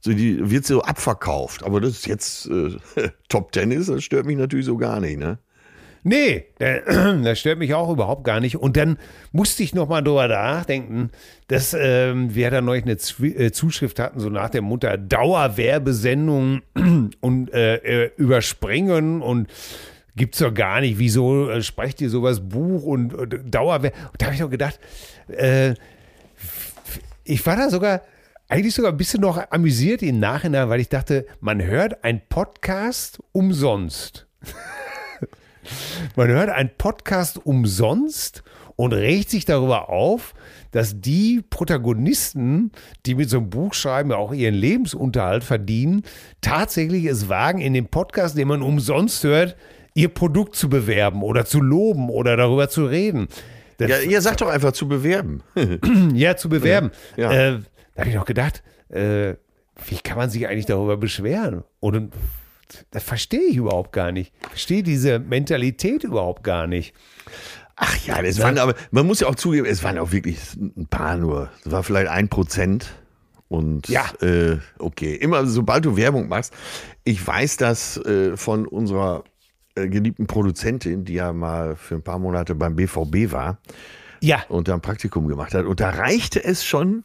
so 0.00 0.12
die 0.12 0.50
wird 0.50 0.66
so 0.66 0.82
abverkauft. 0.82 1.62
Aber 1.62 1.80
das 1.80 1.92
ist 1.92 2.06
jetzt 2.08 2.46
äh, 2.48 2.76
Top 3.28 3.52
Ten 3.52 3.70
ist, 3.70 3.88
das 3.88 4.02
stört 4.02 4.26
mich 4.26 4.36
natürlich 4.36 4.66
so 4.66 4.76
gar 4.76 4.98
nicht, 4.98 5.18
ne? 5.20 5.38
Nee, 6.04 6.46
das 6.58 7.38
stört 7.38 7.58
mich 7.58 7.74
auch 7.74 7.88
überhaupt 7.90 8.24
gar 8.24 8.40
nicht. 8.40 8.56
Und 8.56 8.76
dann 8.76 8.98
musste 9.30 9.62
ich 9.62 9.74
noch 9.74 9.88
mal 9.88 10.02
drüber 10.02 10.26
nachdenken, 10.28 11.10
dass 11.46 11.76
ähm, 11.78 12.34
wir 12.34 12.50
da 12.50 12.60
neulich 12.60 12.84
eine 12.84 12.94
Zwi- 12.96 13.36
äh, 13.38 13.52
Zuschrift 13.52 13.98
hatten, 14.00 14.18
so 14.18 14.28
nach 14.28 14.50
der 14.50 14.62
Mutter 14.62 14.98
Dauerwerbesendung 14.98 16.62
und 17.20 17.54
äh, 17.54 17.76
äh, 17.76 18.10
überspringen 18.16 19.22
und 19.22 19.48
gibt's 20.16 20.38
doch 20.38 20.52
gar 20.52 20.80
nicht. 20.80 20.98
Wieso 20.98 21.48
äh, 21.50 21.62
sprecht 21.62 22.00
ihr 22.00 22.10
sowas 22.10 22.40
Buch 22.40 22.82
und, 22.82 23.14
Dauerwerb? 23.54 23.94
Und 24.10 24.20
da 24.20 24.26
habe 24.26 24.34
ich 24.34 24.40
noch 24.40 24.50
gedacht, 24.50 24.80
äh, 25.28 25.74
ich 27.24 27.46
war 27.46 27.56
da 27.56 27.70
sogar 27.70 28.02
eigentlich 28.48 28.74
sogar 28.74 28.90
ein 28.90 28.96
bisschen 28.98 29.20
noch 29.20 29.40
amüsiert 29.50 30.02
im 30.02 30.18
Nachhinein, 30.18 30.68
weil 30.68 30.80
ich 30.80 30.88
dachte, 30.88 31.26
man 31.40 31.62
hört 31.62 32.02
ein 32.04 32.20
Podcast 32.28 33.20
umsonst. 33.32 34.26
Man 36.16 36.28
hört 36.28 36.50
einen 36.50 36.70
Podcast 36.76 37.44
umsonst 37.44 38.42
und 38.76 38.92
regt 38.92 39.30
sich 39.30 39.44
darüber 39.44 39.88
auf, 39.90 40.34
dass 40.70 41.00
die 41.00 41.42
Protagonisten, 41.48 42.72
die 43.06 43.14
mit 43.14 43.30
so 43.30 43.38
einem 43.38 43.50
Buch 43.50 43.74
schreiben, 43.74 44.10
ja 44.10 44.16
auch 44.16 44.32
ihren 44.32 44.54
Lebensunterhalt 44.54 45.44
verdienen, 45.44 46.02
tatsächlich 46.40 47.04
es 47.04 47.28
wagen, 47.28 47.60
in 47.60 47.74
dem 47.74 47.86
Podcast, 47.86 48.36
den 48.36 48.48
man 48.48 48.62
umsonst 48.62 49.22
hört, 49.24 49.56
ihr 49.94 50.08
Produkt 50.08 50.56
zu 50.56 50.68
bewerben 50.68 51.22
oder 51.22 51.44
zu 51.44 51.60
loben 51.60 52.08
oder 52.08 52.36
darüber 52.36 52.68
zu 52.68 52.86
reden. 52.86 53.28
Das, 53.78 53.90
Ja, 53.90 53.98
ihr 54.00 54.20
sagt 54.20 54.40
doch 54.40 54.48
einfach 54.48 54.72
zu 54.72 54.88
bewerben. 54.88 55.42
ja, 56.14 56.36
zu 56.36 56.48
bewerben. 56.48 56.90
Ja. 57.16 57.30
Äh, 57.32 57.58
da 57.94 58.00
habe 58.00 58.10
ich 58.10 58.16
noch 58.16 58.24
gedacht, 58.24 58.62
äh, 58.88 59.34
wie 59.86 59.98
kann 60.02 60.16
man 60.16 60.30
sich 60.30 60.48
eigentlich 60.48 60.66
darüber 60.66 60.96
beschweren? 60.96 61.64
Und 61.80 62.12
das 62.90 63.02
verstehe 63.02 63.42
ich 63.42 63.56
überhaupt 63.56 63.92
gar 63.92 64.12
nicht. 64.12 64.32
Ich 64.42 64.48
verstehe 64.48 64.82
diese 64.82 65.18
Mentalität 65.18 66.04
überhaupt 66.04 66.42
gar 66.44 66.66
nicht. 66.66 66.94
Ach 67.76 67.96
ja, 68.06 68.20
das 68.22 68.38
waren 68.40 68.58
aber, 68.58 68.74
man 68.90 69.06
muss 69.06 69.20
ja 69.20 69.28
auch 69.28 69.34
zugeben, 69.34 69.66
es 69.66 69.82
waren 69.82 69.98
auch 69.98 70.12
wirklich 70.12 70.38
ein 70.56 70.86
paar 70.88 71.16
nur. 71.16 71.50
Es 71.64 71.70
war 71.72 71.82
vielleicht 71.82 72.08
ein 72.10 72.28
Prozent. 72.28 72.92
Und 73.48 73.88
Ja. 73.88 74.04
äh, 74.20 74.58
okay, 74.78 75.14
immer 75.14 75.46
sobald 75.46 75.84
du 75.84 75.96
Werbung 75.96 76.28
machst, 76.28 76.54
ich 77.04 77.26
weiß 77.26 77.58
das 77.58 77.98
äh, 77.98 78.36
von 78.36 78.66
unserer 78.66 79.24
äh, 79.74 79.88
geliebten 79.88 80.26
Produzentin, 80.26 81.04
die 81.04 81.14
ja 81.14 81.32
mal 81.32 81.76
für 81.76 81.96
ein 81.96 82.02
paar 82.02 82.18
Monate 82.18 82.54
beim 82.54 82.76
BVB 82.76 83.30
war 83.32 83.58
Ja, 84.20 84.42
und 84.48 84.68
da 84.68 84.74
ein 84.74 84.80
Praktikum 84.80 85.28
gemacht 85.28 85.52
hat. 85.54 85.66
Und 85.66 85.80
da 85.80 85.90
reichte 85.90 86.42
es 86.42 86.64
schon, 86.64 87.04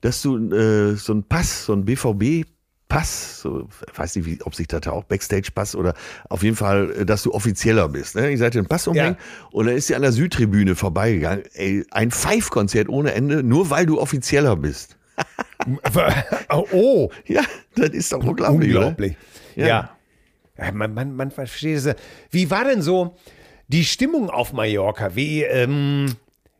dass 0.00 0.22
du 0.22 0.36
äh, 0.50 0.94
so 0.96 1.12
einen 1.12 1.24
Pass, 1.24 1.66
so 1.66 1.72
einen 1.74 1.84
BVB 1.84 2.46
Pass, 2.92 3.40
so, 3.40 3.66
weiß 3.94 4.16
nicht, 4.16 4.26
wie, 4.26 4.38
ob 4.42 4.54
sich 4.54 4.68
das 4.68 4.86
auch 4.86 5.04
Backstage-Pass 5.04 5.74
oder 5.76 5.94
auf 6.28 6.42
jeden 6.42 6.56
Fall, 6.56 6.92
äh, 6.92 7.06
dass 7.06 7.22
du 7.22 7.32
offizieller 7.32 7.88
bist. 7.88 8.16
Ne? 8.16 8.30
Ich 8.30 8.38
sagte 8.38 8.58
den 8.58 8.66
Pass 8.66 8.86
umhängen 8.86 9.16
und 9.50 9.64
dann 9.64 9.74
ist 9.74 9.86
sie 9.86 9.94
an 9.94 10.02
der 10.02 10.12
Südtribüne 10.12 10.74
vorbeigegangen. 10.74 11.42
Ey, 11.54 11.86
ein 11.90 12.10
Pfeifkonzert 12.10 12.90
ohne 12.90 13.14
Ende, 13.14 13.42
nur 13.42 13.70
weil 13.70 13.86
du 13.86 13.98
offizieller 13.98 14.56
bist. 14.56 14.98
oh, 16.50 17.08
Ja, 17.24 17.40
das 17.76 17.90
ist 17.90 18.12
doch 18.12 18.22
unglaublich. 18.22 18.72
oder? 18.72 18.88
unglaublich. 18.88 19.16
Ja. 19.56 19.66
Ja. 19.66 19.90
ja. 20.58 20.72
man, 20.72 20.92
man, 20.92 21.16
man 21.16 21.30
versteht 21.30 21.78
es. 21.78 21.94
Wie 22.30 22.50
war 22.50 22.64
denn 22.64 22.82
so 22.82 23.16
die 23.68 23.86
Stimmung 23.86 24.28
auf 24.28 24.52
Mallorca? 24.52 25.16
Wie, 25.16 25.44
ähm, 25.44 26.14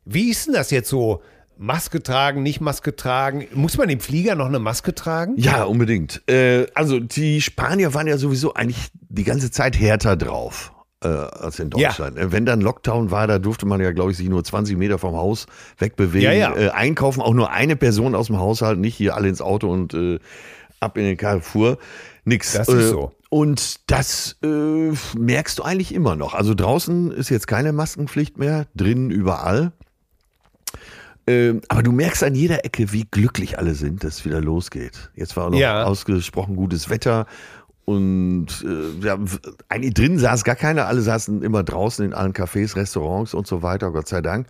wie 0.07 0.31
ist 0.31 0.47
denn 0.47 0.55
das 0.55 0.71
jetzt 0.71 0.89
so? 0.89 1.21
Maske 1.59 2.03
tragen, 2.03 2.43
nicht 2.43 2.61
Maske 2.61 2.97
tragen? 2.97 3.47
Muss 3.55 3.77
man 3.79 3.89
im 3.89 4.01
Flieger 4.01 4.35
noch 4.35 4.47
eine 4.47 4.59
Maske 4.59 4.95
tragen? 4.95 5.35
Ja, 5.37 5.65
unbedingt. 5.65 6.23
Äh, 6.29 6.67
also 6.75 6.99
die 6.99 7.41
Spanier 7.41 7.95
waren 7.95 8.07
ja 8.07 8.19
sowieso 8.19 8.55
eigentlich 8.55 8.89
die 9.09 9.25
ganze 9.25 9.51
Zeit 9.51 9.79
härter 9.79 10.17
drauf. 10.17 10.73
Äh, 11.05 11.09
als 11.09 11.59
in 11.59 11.71
Ja. 11.77 11.89
Deutschland. 11.89 12.17
Äh, 12.17 12.31
Wenn 12.33 12.47
dann 12.47 12.61
Lockdown 12.61 13.11
war, 13.11 13.27
da 13.27 13.39
durfte 13.41 13.67
man 13.67 13.81
ja, 13.81 13.91
glaube 13.93 14.13
ich, 14.13 14.17
sich 14.17 14.29
nur 14.29 14.45
20 14.45 14.77
Meter 14.77 14.99
vom 14.99 15.17
Haus 15.17 15.47
wegbewegen. 15.79 16.23
Ja, 16.23 16.33
ja. 16.33 16.55
Äh, 16.57 16.71
einkaufen 16.71 17.21
auch 17.21 17.35
nur 17.35 17.51
eine 17.51 17.75
Person 17.77 18.15
aus 18.15 18.29
dem 18.29 18.39
Haushalt, 18.39 18.79
nicht 18.79 18.95
hier 18.97 19.17
alle 19.17 19.29
ins 19.29 19.41
Auto 19.41 19.69
und 19.71 19.95
äh, 19.95 20.19
ab 20.79 20.97
in 20.97 21.05
den 21.05 21.17
Carrefour. 21.17 21.79
Nix. 22.25 22.53
Das 22.53 22.69
ist 22.69 22.75
äh, 22.85 22.89
so. 22.89 23.13
Und 23.31 23.91
das 23.91 24.37
merkst 24.43 25.59
du 25.59 25.63
eigentlich 25.63 25.95
immer 25.95 26.15
noch. 26.17 26.35
Also 26.35 26.55
draußen 26.55 27.11
ist 27.13 27.31
jetzt 27.31 27.47
keine 27.49 27.73
Maskenpflicht 27.73 28.37
mehr, 28.37 28.67
drinnen 28.77 29.11
überall. 29.11 29.73
Ähm, 31.27 31.61
aber 31.69 31.83
du 31.83 31.93
merkst 31.93 32.25
an 32.25 32.35
jeder 32.35 32.65
Ecke, 32.65 32.93
wie 32.93 33.07
glücklich 33.11 33.59
alle 33.59 33.75
sind, 33.75 34.03
dass 34.03 34.17
es 34.19 34.25
wieder 34.25 34.41
losgeht. 34.41 35.11
Jetzt 35.15 35.37
war 35.37 35.47
auch 35.47 35.51
noch 35.51 35.59
Ja. 35.59 35.85
ausgesprochen 35.85 36.57
gutes 36.57 36.91
Wetter. 36.91 37.27
Und 37.85 38.47
äh, 38.65 39.05
ja, 39.07 39.19
eigentlich 39.69 39.95
drin 39.95 40.19
saß 40.19 40.45
gar 40.45 40.55
keiner, 40.57 40.87
alle 40.87 41.01
saßen 41.01 41.43
immer 41.43 41.63
draußen 41.65 42.05
in 42.05 42.15
allen 42.15 42.33
Cafés, 42.33 42.77
Restaurants 42.77 43.35
und 43.35 43.47
so 43.47 43.63
weiter, 43.63 43.91
Gott 43.91 44.09
sei 44.09 44.21
Dank. 44.21 44.47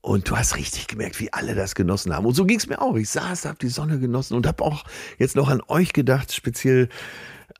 Und 0.00 0.30
du 0.30 0.36
hast 0.36 0.56
richtig 0.56 0.86
gemerkt, 0.86 1.18
wie 1.20 1.32
alle 1.32 1.54
das 1.54 1.74
genossen 1.74 2.14
haben. 2.14 2.24
Und 2.24 2.34
so 2.34 2.44
ging 2.44 2.58
es 2.58 2.68
mir 2.68 2.80
auch. 2.80 2.94
Ich 2.96 3.08
saß, 3.10 3.46
habe 3.46 3.58
die 3.60 3.68
Sonne 3.68 3.98
genossen 3.98 4.34
und 4.34 4.46
habe 4.46 4.62
auch 4.64 4.84
jetzt 5.18 5.34
noch 5.34 5.48
an 5.48 5.60
euch 5.68 5.92
gedacht, 5.92 6.32
speziell 6.32 6.88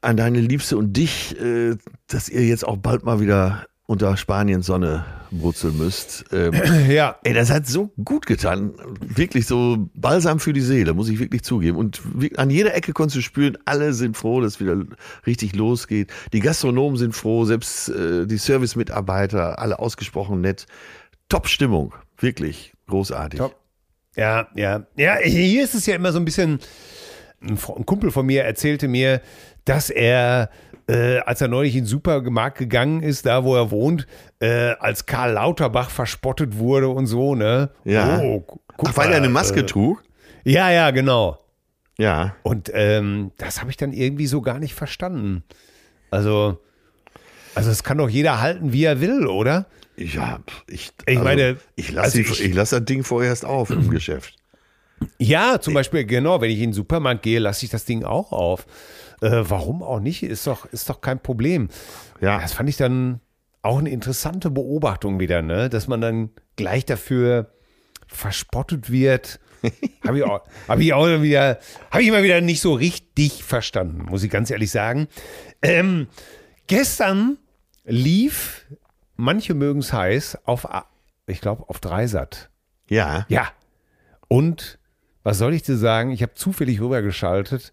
an 0.03 0.17
deine 0.17 0.41
Liebste 0.41 0.77
und 0.79 0.93
dich, 0.97 1.39
äh, 1.41 1.77
dass 2.07 2.29
ihr 2.29 2.47
jetzt 2.47 2.67
auch 2.67 2.77
bald 2.77 3.03
mal 3.05 3.21
wieder 3.21 3.67
unter 3.89 4.19
Spaniens 4.19 4.67
Sonne 4.67 5.07
brutzeln 5.31 5.79
müsst. 5.79 6.27
Ähm, 6.31 6.53
Ja. 6.91 7.17
Ey, 7.25 7.33
das 7.33 7.51
hat 7.51 7.67
so 7.67 7.91
gut 8.05 8.27
getan. 8.27 8.75
Wirklich 9.01 9.47
so 9.47 9.89
balsam 9.95 10.41
für 10.41 10.53
die 10.53 10.61
Seele, 10.61 10.93
muss 10.93 11.09
ich 11.09 11.19
wirklich 11.19 11.43
zugeben. 11.43 11.79
Und 11.79 12.03
an 12.37 12.51
jeder 12.51 12.75
Ecke 12.75 12.93
konntest 12.93 13.17
du 13.17 13.23
spüren, 13.23 13.57
alle 13.65 13.95
sind 13.95 14.15
froh, 14.15 14.43
dass 14.43 14.55
es 14.55 14.61
wieder 14.61 14.77
richtig 15.27 15.57
losgeht. 15.57 16.13
Die 16.35 16.41
Gastronomen 16.41 16.99
sind 16.99 17.15
froh, 17.15 17.47
selbst 17.47 17.89
äh, 17.89 18.27
die 18.27 18.37
Service-Mitarbeiter, 18.37 19.59
alle 19.59 19.79
ausgesprochen 19.79 20.43
nett. 20.43 20.67
Top-Stimmung, 21.31 21.95
wirklich 22.19 22.75
großartig. 22.89 23.39
Top. 23.41 23.57
Ja, 24.17 24.49
ja. 24.55 24.87
Ja, 24.97 25.17
hier 25.17 25.65
ist 25.65 25.75
es 25.75 25.87
ja 25.87 25.95
immer 25.95 26.13
so 26.13 26.19
ein 26.19 26.27
bisschen. 26.27 26.61
Ein 27.41 27.87
Kumpel 27.87 28.11
von 28.11 28.27
mir 28.27 28.45
erzählte 28.45 28.89
mir, 28.89 29.21
dass 29.65 29.91
er, 29.91 30.51
äh, 30.89 31.19
als 31.21 31.41
er 31.41 31.49
neulich 31.49 31.75
in 31.77 31.83
den 31.85 31.87
Supermarkt 31.87 32.59
gegangen 32.59 33.03
ist, 33.03 33.27
da 33.27 33.45
wo 33.45 33.55
er 33.55 33.71
wohnt, 33.71 34.07
äh, 34.41 34.75
als 34.81 35.07
Karl 35.07 35.33
Lauterbach 35.33 35.91
verspottet 35.91 36.59
wurde 36.59 36.89
und 36.89 37.07
so, 37.07 37.35
ne? 37.35 37.71
Ja. 37.85 38.21
Oh, 38.21 38.45
Ach, 38.79 38.97
weil 38.97 39.11
er 39.11 39.19
eine 39.19 39.29
Maske 39.29 39.61
äh, 39.61 39.67
trug? 39.67 40.03
Ja, 40.45 40.71
ja, 40.71 40.91
genau. 40.91 41.39
Ja. 41.99 42.35
Und 42.43 42.71
ähm, 42.75 43.33
das 43.39 43.61
habe 43.61 43.71
ich 43.71 43.77
dann 43.77 43.93
irgendwie 43.93 44.27
so 44.27 44.41
gar 44.41 44.59
nicht 44.59 44.75
verstanden. 44.75 45.43
Also, 46.11 46.59
also 47.55 47.71
es 47.71 47.83
kann 47.83 47.99
doch 47.99 48.09
jeder 48.09 48.41
halten, 48.41 48.73
wie 48.73 48.85
er 48.85 49.01
will, 49.01 49.27
oder? 49.27 49.67
Ja, 49.97 50.39
ich, 50.69 50.93
Ich 51.07 51.19
meine, 51.19 51.57
ich 51.75 51.91
lasse 51.91 52.19
also 52.19 52.45
lass 52.53 52.71
das 52.71 52.85
Ding 52.85 53.03
vorerst 53.03 53.45
auf 53.45 53.71
im 53.71 53.91
Geschäft. 53.91 54.37
Ja, 55.19 55.61
zum 55.61 55.75
Beispiel, 55.75 56.05
genau, 56.05 56.41
wenn 56.41 56.51
ich 56.51 56.59
in 56.59 56.71
den 56.71 56.73
Supermarkt 56.73 57.23
gehe, 57.23 57.39
lasse 57.39 57.65
ich 57.65 57.71
das 57.71 57.85
Ding 57.85 58.05
auch 58.05 58.33
auf. 58.33 58.67
Äh, 59.21 59.31
warum 59.43 59.83
auch 59.83 60.01
nicht? 60.01 60.23
Ist 60.23 60.47
doch, 60.47 60.67
ist 60.67 60.89
doch 60.89 61.01
kein 61.01 61.21
Problem. 61.21 61.69
Ja. 62.21 62.41
Das 62.41 62.53
fand 62.53 62.69
ich 62.69 62.77
dann 62.77 63.21
auch 63.63 63.79
eine 63.79 63.91
interessante 63.91 64.51
Beobachtung 64.51 65.19
wieder, 65.21 65.43
ne? 65.43 65.69
Dass 65.69 65.89
man 65.89 66.01
dann 66.01 66.31
gleich 66.57 66.85
dafür 66.87 67.53
verspottet 68.07 68.91
wird. 68.91 69.41
Habe 70.07 70.19
ich, 70.19 70.25
auch- 70.25 70.43
hab 70.69 70.79
ich 70.79 70.93
auch 70.95 71.07
wieder, 71.21 71.59
habe 71.91 72.03
ich 72.03 72.11
mal 72.13 72.23
wieder 72.23 72.41
nicht 72.41 72.61
so 72.61 72.75
richtig 72.75 73.43
verstanden, 73.43 74.05
muss 74.09 74.23
ich 74.23 74.31
ganz 74.31 74.51
ehrlich 74.51 74.71
sagen. 74.71 75.09
Ähm, 75.63 76.07
gestern 76.69 77.39
lief, 77.85 78.67
manche 79.17 79.55
mögen 79.55 79.81
es 79.81 79.93
heiß, 79.93 80.39
auf, 80.45 80.67
ich 81.27 81.41
glaube, 81.41 81.69
auf 81.69 81.81
Dreisat. 81.81 82.51
Ja. 82.89 83.27
Ja. 83.29 83.49
Und 84.29 84.78
was 85.29 85.37
soll 85.37 85.53
ich 85.53 85.63
dir 85.63 85.77
sagen? 85.77 86.11
Ich 86.11 86.23
habe 86.23 86.33
zufällig 86.33 86.81
rübergeschaltet. 86.81 87.71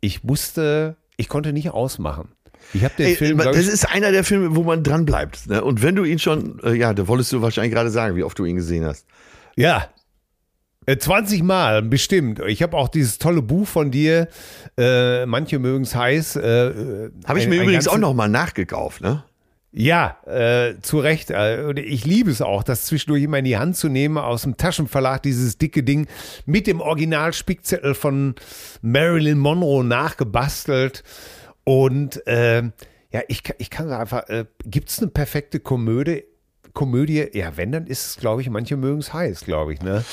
Ich 0.00 0.24
musste, 0.24 0.96
ich 1.16 1.28
konnte 1.28 1.52
nicht 1.52 1.70
ausmachen. 1.70 2.30
Ich 2.74 2.82
habe 2.82 2.94
den 2.98 3.06
Ey, 3.06 3.14
Film, 3.14 3.38
das 3.38 3.68
ist 3.68 3.88
einer 3.88 4.10
der 4.10 4.24
Filme, 4.24 4.56
wo 4.56 4.64
man 4.64 4.82
dran 4.82 5.04
bleibt. 5.04 5.46
Ne? 5.46 5.62
Und 5.62 5.80
wenn 5.80 5.94
du 5.94 6.02
ihn 6.02 6.18
schon, 6.18 6.58
äh, 6.64 6.72
ja, 6.74 6.92
da 6.94 7.06
wolltest 7.06 7.32
du 7.32 7.40
wahrscheinlich 7.40 7.72
gerade 7.72 7.90
sagen, 7.90 8.16
wie 8.16 8.24
oft 8.24 8.36
du 8.36 8.44
ihn 8.44 8.56
gesehen 8.56 8.84
hast. 8.84 9.06
ja, 9.54 9.88
äh, 10.86 10.98
20 10.98 11.44
Mal 11.44 11.82
bestimmt. 11.82 12.40
Ich 12.48 12.64
habe 12.64 12.76
auch 12.76 12.88
dieses 12.88 13.18
tolle 13.18 13.42
Buch 13.42 13.68
von 13.68 13.92
dir. 13.92 14.26
Äh, 14.76 15.24
manche 15.26 15.60
mögen 15.60 15.84
es 15.84 15.94
heiß. 15.94 16.34
Äh, 16.34 17.10
Habe 17.26 17.38
ich 17.38 17.46
mir 17.46 17.62
übrigens 17.62 17.86
auch 17.86 17.98
nochmal 17.98 18.28
nachgekauft, 18.28 19.02
ne? 19.02 19.22
Ja, 19.70 20.16
äh, 20.26 20.80
zu 20.80 20.98
Recht. 20.98 21.30
Äh, 21.30 21.72
ich 21.80 22.06
liebe 22.06 22.30
es 22.30 22.40
auch, 22.40 22.62
das 22.62 22.86
zwischendurch 22.86 23.22
immer 23.22 23.38
in 23.38 23.44
die 23.44 23.58
Hand 23.58 23.76
zu 23.76 23.88
nehmen, 23.88 24.16
aus 24.16 24.42
dem 24.42 24.56
Taschenverlag, 24.56 25.22
dieses 25.22 25.58
dicke 25.58 25.82
Ding 25.82 26.06
mit 26.46 26.66
dem 26.66 26.80
Original-Spickzettel 26.80 27.94
von 27.94 28.34
Marilyn 28.80 29.38
Monroe 29.38 29.84
nachgebastelt. 29.84 31.04
Und 31.64 32.26
äh, 32.26 32.62
ja, 33.10 33.20
ich, 33.28 33.42
kann- 33.42 33.56
ich 33.58 33.68
kann 33.68 33.90
einfach, 33.90 34.28
äh, 34.30 34.46
gibt 34.64 34.88
es 34.88 34.98
eine 35.00 35.08
perfekte 35.08 35.60
Komödie? 35.60 36.24
Komödie, 36.72 37.26
ja, 37.34 37.56
wenn, 37.56 37.72
dann 37.72 37.86
ist 37.86 38.06
es, 38.06 38.16
glaube 38.16 38.40
ich, 38.40 38.48
manche 38.50 38.76
mögen 38.76 38.98
es 39.00 39.12
heiß, 39.12 39.40
glaube 39.44 39.74
ich, 39.74 39.82
ne? 39.82 40.04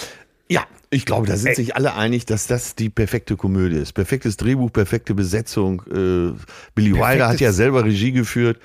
Ja, 0.49 0.63
ich 0.89 1.05
glaube, 1.05 1.27
da 1.27 1.37
sind 1.37 1.55
sich 1.55 1.75
alle 1.75 1.95
einig, 1.95 2.25
dass 2.25 2.45
das 2.45 2.75
die 2.75 2.89
perfekte 2.89 3.35
Komödie 3.35 3.77
ist. 3.77 3.93
Perfektes 3.93 4.37
Drehbuch, 4.37 4.71
perfekte 4.71 5.15
Besetzung. 5.15 5.81
Äh, 5.87 6.37
Billy 6.75 6.93
Wilder 6.93 7.29
hat 7.29 7.39
ja 7.39 7.51
selber 7.51 7.83
Regie 7.85 8.11
geführt. 8.11 8.59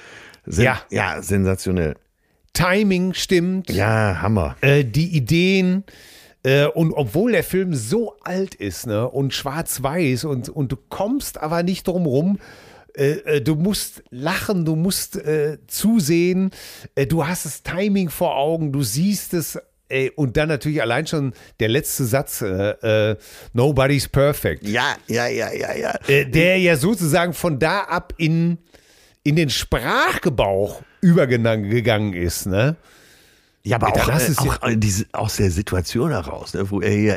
Sen 0.46 0.64
Ja. 0.64 0.81
Ja, 0.90 1.22
sensationell. 1.22 1.94
Timing 2.53 3.14
stimmt. 3.14 3.70
Ja, 3.70 4.20
Hammer. 4.22 4.57
äh, 4.61 4.85
die 4.85 5.16
Ideen. 5.16 5.85
Äh, 6.42 6.66
und 6.66 6.92
obwohl 6.92 7.33
der 7.33 7.44
Film 7.44 7.74
so 7.74 8.16
alt 8.24 8.55
ist 8.55 8.87
ne, 8.87 9.09
und 9.09 9.35
schwarz-weiß 9.35 10.24
und, 10.24 10.48
und 10.48 10.72
du 10.72 10.76
kommst 10.88 11.38
aber 11.38 11.62
nicht 11.62 11.87
drum 11.87 12.07
rum, 12.07 12.38
äh, 12.96 13.11
äh, 13.37 13.40
du 13.42 13.55
musst 13.57 14.03
lachen, 14.11 14.64
du 14.64 14.74
musst 14.74 15.16
äh, 15.16 15.59
zusehen, 15.66 16.50
du 17.09 17.26
hast 17.26 17.44
das 17.44 17.62
Timing 17.62 18.09
vor 18.11 18.37
Augen, 18.37 18.72
du 18.72 18.83
siehst 18.83 19.35
es. 19.35 19.59
Ey, 19.88 20.12
und 20.14 20.37
dann 20.37 20.48
natürlich 20.48 20.81
allein 20.81 21.07
schon 21.09 21.33
der 21.59 21.68
letzte 21.68 22.05
Satz, 22.05 22.42
äh, 22.42 23.11
äh, 23.11 23.16
Nobody's 23.53 24.09
Perfect. 24.09 24.64
Ja, 24.66 24.94
ja, 25.09 25.26
ja, 25.26 25.53
ja, 25.53 25.74
ja. 25.74 25.94
Äh, 26.07 26.26
der 26.26 26.59
ja 26.59 26.76
sozusagen 26.76 27.33
von 27.35 27.59
da 27.59 27.81
ab 27.81 28.14
in, 28.16 28.59
in 29.22 29.37
den 29.37 29.50
Sprachgebrauch 29.50 30.83
übergegangen 31.00 32.14
ist. 32.14 32.46
Ne? 32.46 32.76
Ja, 33.62 33.76
aber 33.76 33.88
auch, 33.88 34.11
hast 34.11 34.24
äh, 34.24 34.35
du's 34.35 34.44
ja- 34.44 34.52
auch 34.52 34.68
äh, 34.68 34.76
diese, 34.76 35.06
aus 35.12 35.37
der 35.37 35.50
Situation 35.50 36.11
heraus, 36.11 36.54
ne, 36.54 36.70
wo 36.70 36.80
er 36.80 36.96
ja, 36.98 37.16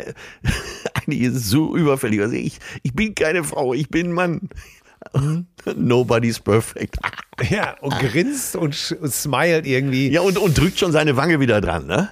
eigentlich 0.94 1.22
ist 1.22 1.46
so 1.50 1.76
überfällig. 1.76 2.22
Also 2.22 2.36
ich, 2.36 2.60
ich 2.84 2.94
bin 2.94 3.16
keine 3.16 3.44
Frau, 3.44 3.74
ich 3.74 3.90
bin 3.90 4.12
Mann. 4.12 4.50
Nobody's 5.76 6.40
perfect. 6.40 6.98
Ja, 7.50 7.76
und 7.82 7.98
grinst 7.98 8.56
und, 8.56 8.96
und 9.02 9.12
smilet 9.12 9.66
irgendwie. 9.66 10.10
Ja, 10.12 10.22
und, 10.22 10.38
und 10.38 10.56
drückt 10.56 10.78
schon 10.78 10.92
seine 10.92 11.18
Wange 11.18 11.40
wieder 11.40 11.62
dran, 11.62 11.88
ne? 11.88 12.10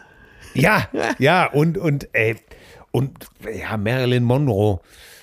Ja, 0.55 0.89
ja, 1.19 1.45
und, 1.45 1.77
und, 1.77 2.09
ey, 2.13 2.37
und, 2.89 3.27
ja, 3.53 3.77
Marilyn 3.77 4.23
Monroe, 4.23 4.79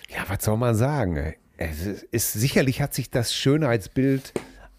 ja, 0.09 0.18
was 0.28 0.44
soll 0.44 0.57
man 0.57 0.76
sagen? 0.76 1.16
ey? 1.16 1.37
Es 1.57 1.85
ist, 1.85 2.02
ist, 2.12 2.33
sicherlich 2.35 2.81
hat 2.81 2.94
sich 2.94 3.11
das 3.11 3.35
Schönheitsbild 3.35 4.33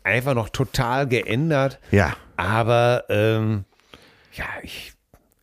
einfach 0.09 0.33
noch 0.33 0.49
total 0.49 1.07
geändert. 1.07 1.79
Ja. 1.91 2.15
Aber, 2.37 3.05
ähm, 3.09 3.65
ja, 4.33 4.45
ich 4.63 4.93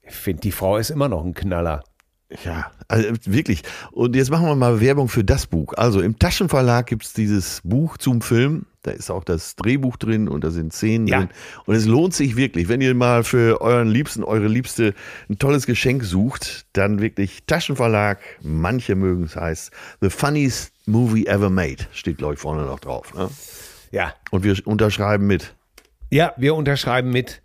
finde, 0.07 0.41
die 0.43 0.53
Frau 0.53 0.77
ist 0.77 0.91
immer 0.91 1.09
noch 1.09 1.25
ein 1.25 1.35
Knaller. 1.35 1.83
Ja, 2.45 2.73
also 2.89 3.09
wirklich. 3.27 3.63
Und 3.93 4.17
jetzt 4.17 4.31
machen 4.31 4.47
wir 4.47 4.57
mal 4.57 4.81
Werbung 4.81 5.09
für 5.09 5.23
das 5.23 5.47
Buch. 5.47 5.75
Also 5.77 6.01
im 6.01 6.19
Taschenverlag 6.19 6.87
gibt 6.87 7.05
es 7.05 7.13
dieses 7.13 7.61
Buch 7.63 7.99
zum 7.99 8.21
Film. 8.21 8.67
Da 8.83 8.91
ist 8.91 9.11
auch 9.11 9.23
das 9.23 9.55
Drehbuch 9.55 9.97
drin 9.97 10.27
und 10.29 10.43
da 10.43 10.51
sind 10.51 10.73
Szenen 10.73 11.07
Ja. 11.07 11.19
drin. 11.19 11.29
Und 11.67 11.77
es 11.77 11.87
lohnt 11.87 12.15
sich 12.15 12.35
wirklich, 12.37 12.69
wenn 12.69 12.81
ihr 12.81 12.95
mal 12.97 13.23
für 13.23 13.61
euren 13.61 13.87
Liebsten, 13.89 14.25
eure 14.25 14.49
Liebste 14.49 14.95
ein 15.29 15.39
tolles 15.39 15.67
Geschenk 15.67 16.03
sucht, 16.03 16.67
dann 16.73 17.01
wirklich 17.01 17.45
Taschenverlag. 17.47 18.19
Manche 18.43 18.97
mögen 18.97 19.25
es 19.25 19.37
heißt 19.37 19.71
The 20.01 20.11
Funniest 20.11 20.73
movie 20.87 21.27
ever 21.27 21.51
made. 21.51 21.87
Steht, 21.93 22.19
glaube 22.19 22.35
ich, 22.35 22.41
vorne 22.41 22.63
noch 22.65 22.81
drauf. 22.81 23.15
Ne? 23.15 23.29
Ja. 23.91 24.15
Und 24.31 24.45
wir 24.45 24.57
unterschreiben 24.67 25.27
mit. 25.27 25.55
Ja, 26.11 26.33
wir 26.37 26.55
unterschreiben 26.55 27.11
mit. 27.11 27.43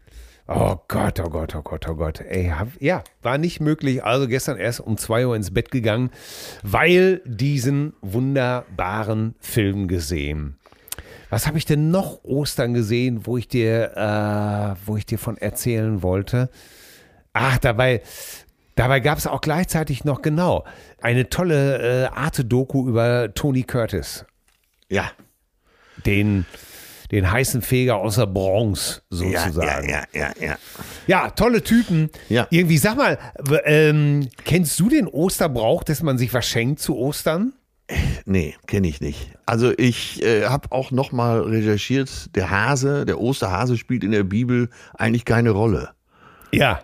Oh 0.47 0.75
Gott, 0.87 1.19
oh 1.19 1.29
Gott, 1.29 1.55
oh 1.55 1.61
Gott, 1.61 1.87
oh 1.87 1.95
Gott. 1.95 2.19
Ey, 2.21 2.47
hab, 2.49 2.67
ja, 2.81 3.03
war 3.21 3.37
nicht 3.37 3.61
möglich. 3.61 4.03
Also 4.03 4.27
gestern 4.27 4.57
erst 4.57 4.81
um 4.81 4.97
2 4.97 5.27
Uhr 5.27 5.35
ins 5.35 5.53
Bett 5.53 5.71
gegangen, 5.71 6.11
weil 6.61 7.21
diesen 7.25 7.93
wunderbaren 8.01 9.35
Film 9.39 9.87
gesehen. 9.87 10.57
Was 11.29 11.47
habe 11.47 11.57
ich 11.57 11.65
denn 11.65 11.91
noch 11.91 12.25
Ostern 12.25 12.73
gesehen, 12.73 13.25
wo 13.25 13.37
ich 13.37 13.47
dir, 13.47 13.95
äh, 13.95 14.75
wo 14.85 14.97
ich 14.97 15.05
dir 15.05 15.17
von 15.17 15.37
erzählen 15.37 16.03
wollte? 16.03 16.49
Ach, 17.31 17.57
dabei, 17.57 18.01
dabei 18.75 18.99
gab 18.99 19.17
es 19.17 19.27
auch 19.27 19.39
gleichzeitig 19.39 20.03
noch 20.03 20.21
genau 20.21 20.65
eine 21.01 21.29
tolle 21.29 22.03
äh, 22.03 22.05
Arte-Doku 22.07 22.89
über 22.89 23.33
Tony 23.33 23.63
Curtis, 23.63 24.25
Ja. 24.89 25.11
Den, 26.05 26.45
den 27.11 27.29
heißen 27.31 27.61
Feger 27.61 27.97
aus 27.97 28.15
der 28.15 28.27
Bronx 28.27 29.01
Ja, 29.11 29.17
sozusagen. 29.17 29.89
ja, 29.89 30.03
ja, 30.13 30.29
ja, 30.39 30.47
ja. 30.47 30.55
Ja, 31.07 31.29
tolle 31.31 31.63
Typen. 31.63 32.09
Ja. 32.29 32.47
Irgendwie, 32.49 32.77
sag 32.77 32.97
mal, 32.97 33.17
ähm, 33.65 34.29
kennst 34.45 34.79
du 34.79 34.89
den 34.89 35.07
Osterbrauch, 35.07 35.83
dass 35.83 36.01
man 36.03 36.17
sich 36.17 36.33
was 36.33 36.45
schenkt 36.47 36.79
zu 36.79 36.97
Ostern? 36.97 37.53
Nee, 38.25 38.55
kenne 38.67 38.87
ich 38.87 39.01
nicht. 39.01 39.31
Also 39.45 39.73
ich 39.77 40.23
äh, 40.23 40.45
habe 40.45 40.71
auch 40.71 40.91
noch 40.91 41.11
mal 41.11 41.41
recherchiert, 41.41 42.33
der 42.35 42.49
Hase, 42.49 43.05
der 43.05 43.19
Osterhase 43.19 43.77
spielt 43.77 44.05
in 44.05 44.11
der 44.11 44.23
Bibel 44.23 44.69
eigentlich 44.93 45.25
keine 45.25 45.49
Rolle. 45.49 45.89
Ja, 46.51 46.81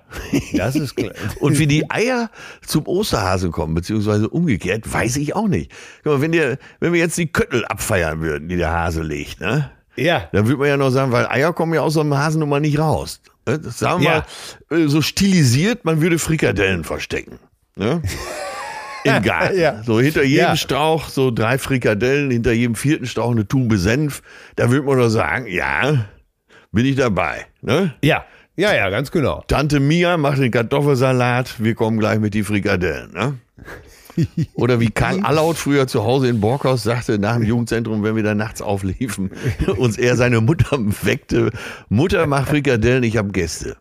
das 0.53 0.75
ist 0.75 0.95
klar. 0.95 1.11
Und 1.39 1.59
wie 1.59 1.67
die 1.67 1.89
Eier 1.89 2.29
zum 2.65 2.87
Osterhasen 2.87 3.51
kommen, 3.51 3.73
beziehungsweise 3.73 4.29
umgekehrt, 4.29 4.91
weiß 4.91 5.17
ich 5.17 5.35
auch 5.35 5.47
nicht. 5.47 5.71
Guck 6.03 6.13
mal, 6.13 6.21
wenn, 6.21 6.31
der, 6.31 6.57
wenn 6.79 6.93
wir 6.93 6.99
jetzt 6.99 7.17
die 7.17 7.27
Köttel 7.27 7.65
abfeiern 7.65 8.21
würden, 8.21 8.47
die 8.47 8.57
der 8.57 8.71
Hase 8.71 9.01
legt, 9.03 9.41
ne? 9.41 9.71
ja, 9.95 10.29
Dann 10.31 10.45
würde 10.47 10.57
man 10.59 10.67
ja 10.69 10.77
noch 10.77 10.89
sagen, 10.91 11.11
weil 11.11 11.27
Eier 11.27 11.53
kommen 11.53 11.73
ja 11.73 11.81
aus 11.81 11.93
so 11.95 12.01
einem 12.01 12.15
Hasen 12.17 12.39
nun 12.39 12.49
mal 12.49 12.59
nicht 12.59 12.79
raus. 12.79 13.21
Ne? 13.47 13.59
Das 13.59 13.79
sagen 13.79 14.01
wir 14.03 14.23
mal 14.69 14.77
äh, 14.77 14.87
so 14.87 15.01
stilisiert, 15.01 15.85
man 15.85 16.01
würde 16.01 16.19
Frikadellen 16.19 16.83
verstecken. 16.83 17.39
Ne? 17.75 18.01
Im 19.03 19.23
Garten. 19.23 19.57
Ja. 19.57 19.83
So 19.83 19.99
hinter 19.99 20.23
jedem 20.23 20.45
Ja. 20.47 20.55
Strauch 20.55 21.07
so 21.07 21.31
drei 21.31 21.57
Frikadellen, 21.57 22.29
hinter 22.31 22.51
jedem 22.51 22.75
vierten 22.75 23.05
Strauch 23.05 23.31
eine 23.31 23.47
Tube 23.47 23.77
Senf. 23.77 24.21
Da 24.55 24.69
würde 24.69 24.85
man 24.85 24.97
doch 24.97 25.09
sagen, 25.09 25.47
ja, 25.47 26.05
bin 26.71 26.85
ich 26.85 26.95
dabei. 26.97 27.45
Ne? 27.61 27.93
ja, 28.03 28.25
ja, 28.57 28.73
ja, 28.73 28.89
ganz 28.89 29.11
genau. 29.11 29.43
Tante 29.47 29.79
Mia 29.79 30.17
macht 30.17 30.39
den 30.39 30.51
Kartoffelsalat, 30.51 31.63
wir 31.63 31.75
kommen 31.75 31.99
gleich 31.99 32.19
mit 32.19 32.33
die 32.33 32.43
Frikadellen. 32.43 33.11
Ne? 33.13 33.37
Oder 34.55 34.79
wie 34.79 34.89
Karl 34.89 35.21
Allaut 35.21 35.57
früher 35.57 35.87
zu 35.87 36.03
Hause 36.03 36.27
in 36.27 36.41
Borkhaus 36.41 36.83
sagte, 36.83 37.19
nach 37.19 37.35
dem 37.35 37.43
Jugendzentrum, 37.43 38.03
wenn 38.03 38.15
wir 38.15 38.23
da 38.23 38.33
nachts 38.33 38.61
aufliefen, 38.61 39.31
uns 39.77 39.97
er 39.97 40.15
seine 40.15 40.41
Mutter 40.41 40.77
weckte. 41.03 41.51
Mutter 41.89 42.25
macht 42.25 42.49
Frikadellen, 42.49 43.03
ich 43.03 43.17
habe 43.17 43.29
Gäste. 43.29 43.77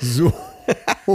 So. 0.00 0.32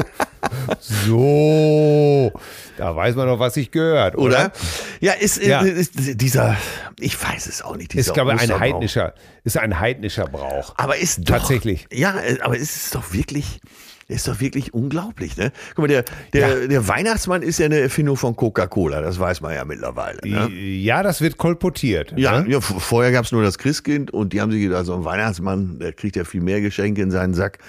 so. 0.79 2.31
Da 2.77 2.95
weiß 2.95 3.15
man 3.15 3.27
doch, 3.27 3.39
was 3.39 3.53
sich 3.53 3.71
gehört, 3.71 4.15
oder? 4.17 4.31
Oder? 4.45 4.51
Ja, 4.99 5.13
ist, 5.13 5.43
Ja. 5.43 5.61
ist 5.61 5.91
dieser, 6.21 6.57
ich 6.99 7.21
weiß 7.21 7.47
es 7.47 7.61
auch 7.61 7.75
nicht, 7.75 7.93
dieser 7.93 8.01
Ist, 8.11 8.13
glaube 8.13 8.33
ich, 8.33 8.41
ein 8.41 8.59
heidnischer, 8.59 9.13
ist 9.43 9.57
ein 9.57 9.79
heidnischer 9.79 10.25
Brauch. 10.25 10.73
Aber 10.77 10.97
ist 10.97 11.19
doch, 11.19 11.37
Tatsächlich. 11.37 11.87
Ja, 11.91 12.19
äh, 12.19 12.39
aber 12.41 12.55
es 12.55 12.75
ist 12.75 12.95
doch 12.95 13.13
wirklich, 13.13 13.59
ist 14.07 14.27
doch 14.27 14.39
wirklich 14.39 14.73
unglaublich, 14.73 15.37
ne? 15.37 15.51
Guck 15.69 15.79
mal, 15.83 15.87
der, 15.87 16.05
der, 16.33 16.67
der 16.67 16.87
Weihnachtsmann 16.87 17.43
ist 17.43 17.59
ja 17.59 17.65
eine 17.65 17.79
Erfindung 17.79 18.17
von 18.17 18.35
Coca-Cola, 18.35 19.01
das 19.01 19.19
weiß 19.19 19.41
man 19.41 19.53
ja 19.53 19.63
mittlerweile. 19.63 20.19
Ne? 20.23 20.49
Ja, 20.49 21.03
das 21.03 21.21
wird 21.21 21.37
kolportiert. 21.37 22.13
Ja, 22.17 22.41
ne? 22.41 22.49
ja 22.51 22.61
vorher 22.61 23.11
gab's 23.11 23.31
nur 23.31 23.43
das 23.43 23.57
Christkind 23.57 24.11
und 24.11 24.33
die 24.33 24.41
haben 24.41 24.51
sich 24.51 24.61
gedacht, 24.61 24.85
so 24.85 24.95
ein 24.95 25.05
Weihnachtsmann, 25.05 25.79
der 25.79 25.93
kriegt 25.93 26.15
ja 26.15 26.23
viel 26.23 26.41
mehr 26.41 26.61
Geschenke 26.61 27.01
in 27.01 27.11
seinen 27.11 27.33
Sack. 27.33 27.59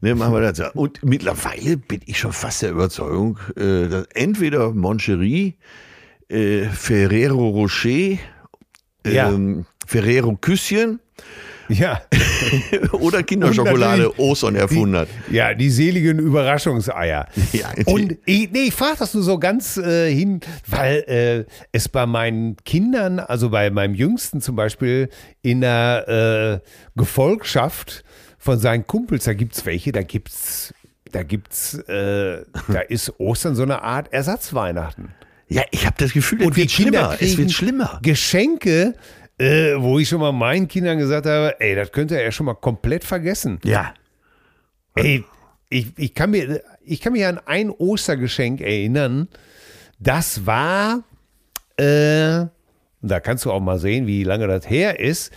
Ne, 0.00 0.14
machen 0.14 0.32
wir 0.34 0.40
das. 0.40 0.58
ja. 0.58 0.70
Und 0.70 1.02
mittlerweile 1.02 1.76
bin 1.76 2.00
ich 2.06 2.18
schon 2.18 2.32
fast 2.32 2.62
der 2.62 2.70
Überzeugung, 2.70 3.38
äh, 3.56 3.88
dass 3.88 4.06
entweder 4.14 4.72
Moncherie, 4.72 5.54
äh, 6.28 6.64
Ferrero 6.64 7.48
Rocher, 7.48 8.18
Ja. 9.06 9.30
ähm, 9.30 9.64
Ferrero 9.86 10.36
Küsschen 10.36 11.00
ja. 11.68 12.00
oder 12.92 13.22
Kinderschokolade 13.24 14.16
Ostern 14.20 14.54
erfunden 14.54 14.96
hat. 14.96 15.08
Ja, 15.30 15.52
die 15.54 15.70
seligen 15.70 16.18
Überraschungseier. 16.20 17.26
Ja, 17.52 17.70
Und 17.86 18.18
ich, 18.24 18.50
nee, 18.52 18.64
ich 18.68 18.74
frage 18.74 18.96
das 19.00 19.14
nur 19.14 19.22
so 19.24 19.38
ganz 19.38 19.76
äh, 19.76 20.12
hin, 20.12 20.40
weil 20.68 20.98
äh, 21.08 21.52
es 21.72 21.88
bei 21.88 22.06
meinen 22.06 22.56
Kindern, 22.64 23.18
also 23.18 23.50
bei 23.50 23.70
meinem 23.70 23.94
Jüngsten 23.94 24.40
zum 24.40 24.54
Beispiel, 24.54 25.08
in 25.42 25.60
der 25.60 26.60
äh, 26.62 26.68
Gefolgschaft 26.96 28.04
von 28.46 28.58
seinen 28.58 28.86
Kumpels, 28.86 29.24
da 29.24 29.34
gibt's 29.34 29.66
welche, 29.66 29.92
da 29.92 30.02
gibt's, 30.02 30.72
da 31.12 31.22
gibt's, 31.22 31.74
äh, 31.74 32.44
da 32.68 32.80
ist 32.88 33.12
Ostern 33.18 33.54
so 33.54 33.64
eine 33.64 33.82
Art 33.82 34.12
Ersatzweihnachten. 34.12 35.10
Ja, 35.48 35.62
ich 35.72 35.84
habe 35.84 35.96
das 35.98 36.12
Gefühl, 36.12 36.40
es 36.40 36.46
Und 36.46 36.56
wird 36.56 36.70
schlimmer. 36.70 37.16
Es 37.20 37.36
wird 37.36 37.52
schlimmer. 37.52 38.00
Geschenke, 38.02 38.94
äh, 39.38 39.74
wo 39.76 39.98
ich 39.98 40.08
schon 40.08 40.20
mal 40.20 40.32
meinen 40.32 40.68
Kindern 40.68 40.98
gesagt 40.98 41.26
habe, 41.26 41.60
ey, 41.60 41.74
das 41.74 41.92
könnt 41.92 42.10
ihr 42.12 42.22
ja 42.22 42.32
schon 42.32 42.46
mal 42.46 42.54
komplett 42.54 43.04
vergessen. 43.04 43.58
Ja. 43.64 43.94
Ey, 44.94 45.24
ich, 45.68 45.92
ich, 45.96 46.14
kann 46.14 46.30
mir, 46.30 46.62
ich 46.84 47.00
kann 47.00 47.12
mich 47.12 47.26
an 47.26 47.40
ein 47.44 47.70
Ostergeschenk 47.70 48.60
erinnern. 48.60 49.28
Das 49.98 50.46
war, 50.46 51.02
äh, 51.76 52.46
da 53.02 53.20
kannst 53.20 53.44
du 53.44 53.50
auch 53.50 53.60
mal 53.60 53.78
sehen, 53.78 54.06
wie 54.06 54.22
lange 54.22 54.46
das 54.46 54.70
her 54.70 55.00
ist. 55.00 55.32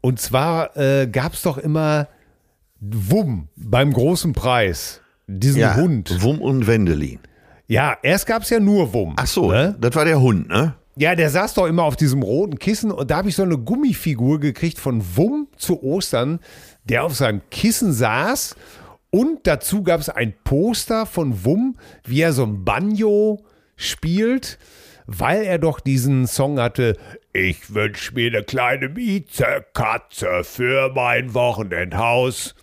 Und 0.00 0.20
zwar 0.20 0.76
äh, 0.76 1.06
gab 1.06 1.34
es 1.34 1.42
doch 1.42 1.58
immer 1.58 2.08
Wumm 2.80 3.48
beim 3.56 3.92
großen 3.92 4.32
Preis. 4.32 5.00
Diesen 5.26 5.60
ja. 5.60 5.76
Hund. 5.76 6.22
Wum 6.22 6.40
und 6.40 6.66
Wendelin. 6.66 7.18
Ja, 7.66 7.96
erst 8.02 8.26
gab 8.26 8.42
es 8.42 8.50
ja 8.50 8.60
nur 8.60 8.92
Wumm. 8.94 9.14
Ach 9.16 9.26
so, 9.26 9.50
Ne? 9.50 9.76
das 9.80 9.94
war 9.94 10.04
der 10.04 10.20
Hund, 10.20 10.48
ne? 10.48 10.74
Ja, 10.96 11.14
der 11.14 11.30
saß 11.30 11.54
doch 11.54 11.66
immer 11.66 11.84
auf 11.84 11.96
diesem 11.96 12.22
roten 12.22 12.58
Kissen 12.58 12.90
und 12.90 13.10
da 13.10 13.18
habe 13.18 13.28
ich 13.28 13.36
so 13.36 13.42
eine 13.44 13.58
Gummifigur 13.58 14.40
gekriegt 14.40 14.78
von 14.78 15.02
Wumm 15.16 15.46
zu 15.56 15.82
Ostern, 15.82 16.40
der 16.84 17.04
auf 17.04 17.14
seinem 17.14 17.40
Kissen 17.50 17.92
saß 17.92 18.56
und 19.10 19.46
dazu 19.46 19.82
gab 19.82 20.00
es 20.00 20.08
ein 20.08 20.34
Poster 20.44 21.06
von 21.06 21.44
Wumm, 21.44 21.76
wie 22.04 22.22
er 22.22 22.32
so 22.32 22.42
ein 22.44 22.64
Banjo 22.64 23.44
spielt, 23.76 24.58
weil 25.06 25.42
er 25.44 25.58
doch 25.58 25.78
diesen 25.80 26.26
Song 26.26 26.58
hatte, 26.58 26.96
ich 27.32 27.72
wünsch 27.72 28.12
mir 28.12 28.28
eine 28.28 28.42
kleine 28.42 28.88
Miezekatze 28.88 30.42
für 30.42 30.90
mein 30.94 31.32
Wochenendhaus. 31.34 32.54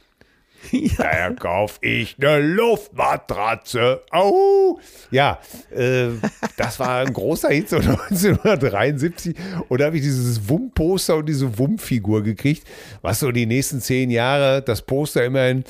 Da 0.98 1.32
kauf 1.32 1.80
ich 1.82 2.16
eine 2.20 2.40
Luftmatratze. 2.40 4.02
Au! 4.12 4.80
Ja, 5.12 5.40
äh, 5.72 6.10
das 6.58 6.80
war 6.80 7.00
ein 7.00 7.14
großer 7.14 7.50
Hit 7.50 7.70
so 7.70 7.76
1973. 7.78 9.36
Und 9.68 9.82
da 9.82 9.86
habe 9.86 9.98
ich 9.98 10.04
dieses 10.04 10.48
Wumm-Poster 10.50 11.18
und 11.18 11.28
diese 11.28 11.58
Wumm-Figur 11.58 12.24
gekriegt, 12.24 12.68
was 13.02 13.20
so 13.20 13.32
die 13.32 13.46
nächsten 13.46 13.82
zehn 13.82 14.10
Jahre 14.10 14.62
das 14.62 14.82
Poster 14.82 15.26
immerhin 15.26 15.64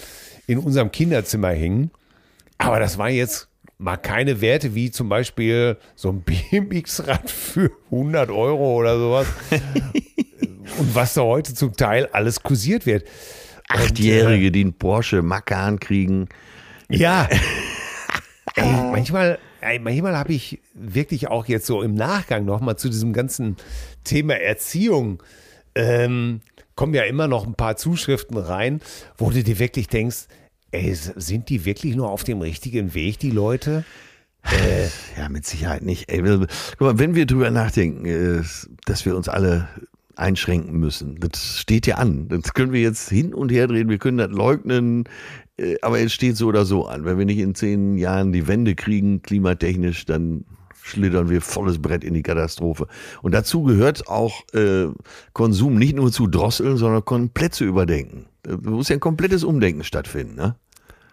in 0.48 0.60
unserem 0.60 0.92
Kinderzimmer 0.92 1.50
hing. 1.50 1.90
Aber 2.58 2.80
das 2.80 2.98
war 2.98 3.10
jetzt 3.10 3.48
mal 3.78 3.98
keine 3.98 4.40
Werte 4.42 4.74
wie 4.76 4.92
zum 4.92 5.10
Beispiel 5.10 5.78
so 5.96 6.10
ein 6.10 6.22
BMX-Rad 6.52 7.30
für 7.30 7.72
100 7.92 8.30
Euro 8.30 8.76
oder 8.76 8.98
sowas. 8.98 9.28
und 10.80 10.96
was 10.96 11.14
da 11.14 11.22
heute 11.22 11.54
zum 11.54 11.76
Teil 11.76 12.08
alles 12.12 12.42
kursiert 12.42 12.86
wird. 12.86 13.06
Achtjährige, 13.70 14.52
die 14.52 14.62
einen 14.62 14.74
Porsche 14.74 15.22
Macan 15.22 15.80
kriegen. 15.80 16.30
Ja. 16.90 17.28
Ey, 18.58 18.72
manchmal, 18.72 19.38
ey, 19.60 19.80
manchmal 19.80 20.16
habe 20.16 20.32
ich 20.32 20.62
wirklich 20.74 21.28
auch 21.28 21.46
jetzt 21.46 21.66
so 21.66 21.82
im 21.82 21.94
Nachgang 21.94 22.46
nochmal 22.46 22.78
zu 22.78 22.88
diesem 22.88 23.12
ganzen 23.12 23.58
Thema 24.06 24.36
Erziehung, 24.36 25.22
ähm, 25.76 26.40
kommen 26.76 26.94
ja 26.94 27.04
immer 27.04 27.28
noch 27.28 27.46
ein 27.46 27.56
paar 27.56 27.76
Zuschriften 27.76 28.38
rein, 28.38 28.80
wo 29.18 29.30
du 29.30 29.44
dir 29.44 29.60
wirklich 29.60 29.90
denkst, 29.90 30.28
ey, 30.72 30.94
sind 30.94 31.50
die 31.50 31.66
wirklich 31.66 31.98
nur 31.98 32.10
auf 32.10 32.24
dem 32.24 32.40
richtigen 32.40 32.94
Weg, 32.94 33.20
die 33.20 33.32
Leute? 33.32 33.84
Ja, 35.18 35.28
mit 35.30 35.46
Sicherheit 35.46 35.82
nicht. 35.82 36.10
Ey, 36.10 36.22
guck 36.22 36.82
mal, 36.82 37.00
wenn 37.00 37.16
wir 37.16 37.26
drüber 37.26 37.50
nachdenken, 37.50 38.06
äh, 38.06 38.44
dass 38.86 39.06
wir 39.06 39.16
uns 39.16 39.28
alle 39.28 39.68
einschränken 40.16 40.78
müssen, 40.80 41.20
das 41.20 41.60
steht 41.60 41.88
ja 41.88 41.96
an. 41.96 42.28
Das 42.28 42.54
können 42.54 42.72
wir 42.72 42.82
jetzt 42.82 43.10
hin 43.10 43.34
und 43.34 43.52
her 43.52 43.68
drehen, 43.68 43.90
wir 43.90 43.98
können 43.98 44.18
das 44.18 44.32
leugnen, 44.32 45.06
äh, 45.58 45.76
aber 45.82 46.00
es 46.00 46.14
steht 46.14 46.38
so 46.38 46.48
oder 46.48 46.66
so 46.66 46.88
an. 46.88 47.06
Wenn 47.06 47.18
wir 47.18 47.26
nicht 47.26 47.40
in 47.40 47.56
zehn 47.56 47.98
Jahren 47.98 48.32
die 48.32 48.48
Wende 48.48 48.76
kriegen, 48.76 49.22
klimatechnisch, 49.22 50.06
dann 50.06 50.46
schlittern 50.86 51.30
wir 51.30 51.42
volles 51.42 51.82
Brett 51.82 52.04
in 52.04 52.14
die 52.14 52.22
Katastrophe. 52.22 52.88
Und 53.24 53.34
dazu 53.34 53.64
gehört 53.64 54.08
auch 54.08 54.44
äh, 54.54 54.88
Konsum 55.34 55.76
nicht 55.76 55.96
nur 55.96 56.12
zu 56.12 56.28
drosseln, 56.28 56.78
sondern 56.78 57.04
komplett 57.04 57.56
zu 57.56 57.64
überdenken. 57.64 58.28
Da 58.44 58.58
muss 58.58 58.90
ja 58.90 58.96
ein 58.96 59.00
komplettes 59.00 59.44
Umdenken 59.44 59.84
stattfinden, 59.84 60.36
ne? 60.36 60.56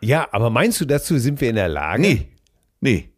Ja, 0.03 0.28
aber 0.32 0.50
meinst 0.50 0.80
du, 0.80 0.84
dazu 0.84 1.16
sind 1.16 1.40
wir 1.40 1.48
in 1.48 1.55
der 1.55 1.68
Lage? 1.68 2.03
Nee, 2.03 2.28
nee. 2.80 3.09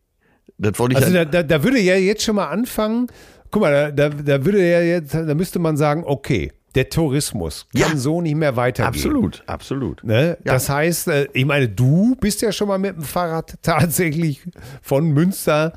Das 0.58 0.78
wollte 0.78 0.96
ich 0.96 1.02
Also 1.02 1.12
da, 1.12 1.24
da, 1.24 1.42
da 1.42 1.64
würde 1.64 1.80
ja 1.80 1.96
jetzt 1.96 2.22
schon 2.22 2.36
mal 2.36 2.48
anfangen, 2.48 3.08
guck 3.54 3.62
mal, 3.62 3.92
da, 3.92 4.08
da, 4.08 4.44
würde 4.44 4.68
ja 4.68 4.80
jetzt, 4.80 5.14
da 5.14 5.32
müsste 5.32 5.60
man 5.60 5.76
sagen, 5.76 6.02
okay, 6.04 6.50
der 6.74 6.88
Tourismus 6.88 7.66
kann 7.72 7.92
Ja. 7.92 7.96
so 7.96 8.20
nicht 8.20 8.34
mehr 8.34 8.56
weitergehen. 8.56 8.88
Absolut, 8.88 9.44
absolut. 9.46 10.02
Ne? 10.02 10.36
Ja. 10.44 10.54
Das 10.54 10.68
heißt, 10.68 11.06
äh, 11.06 11.28
ich 11.32 11.44
meine, 11.44 11.68
du 11.68 12.16
bist 12.20 12.42
ja 12.42 12.50
schon 12.50 12.66
mal 12.66 12.78
mit 12.78 12.96
dem 12.96 13.02
Fahrrad 13.04 13.54
tatsächlich 13.62 14.42
von 14.82 15.10
Münster 15.12 15.72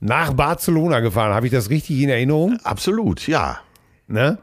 nach 0.00 0.34
Barcelona 0.34 1.00
gefahren. 1.00 1.32
Habe 1.32 1.46
ich 1.46 1.52
das 1.52 1.70
richtig 1.70 1.98
in 2.02 2.10
Erinnerung? 2.10 2.58
Absolut, 2.62 3.26
ja. 3.26 3.58
Ne? 4.06 4.36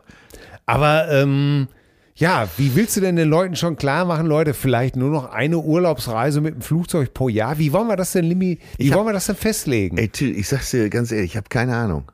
Aber 0.65 1.07
ähm, 1.11 1.67
ja, 2.15 2.47
wie 2.57 2.75
willst 2.75 2.97
du 2.97 3.01
denn 3.01 3.15
den 3.15 3.29
Leuten 3.29 3.55
schon 3.55 3.75
klar 3.75 4.05
machen, 4.05 4.25
Leute, 4.25 4.55
vielleicht 4.55 4.95
nur 4.95 5.11
noch 5.11 5.31
eine 5.31 5.59
Urlaubsreise 5.59 6.41
mit 6.41 6.55
dem 6.55 6.61
Flugzeug 6.63 7.13
pro 7.13 7.29
Jahr? 7.29 7.59
Wie 7.59 7.73
wollen 7.73 7.87
wir 7.87 7.95
das 7.95 8.13
denn, 8.13 8.25
Limi, 8.25 8.57
wie 8.77 8.83
Ich 8.83 8.89
hab- 8.89 8.97
wollen 8.97 9.07
wir 9.07 9.13
das 9.13 9.27
denn 9.27 9.35
festlegen? 9.35 9.99
Ey, 9.99 10.09
ich 10.19 10.47
sag's 10.47 10.71
dir 10.71 10.89
ganz 10.89 11.11
ehrlich, 11.11 11.31
ich 11.33 11.37
habe 11.37 11.47
keine 11.47 11.75
Ahnung. 11.75 12.11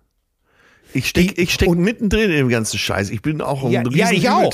Ich 0.93 1.07
steck, 1.09 1.37
ich 1.37 1.53
steck 1.53 1.69
mittendrin 1.69 2.31
in 2.31 2.37
dem 2.37 2.49
ganzen 2.49 2.77
Scheiß. 2.77 3.09
Ich 3.09 3.21
bin 3.21 3.41
auch 3.41 3.63
ein 3.63 3.71
Ja, 3.71 3.81
ja, 3.81 4.07
riesen 4.07 4.15
ich 4.15 4.29
auch. 4.29 4.53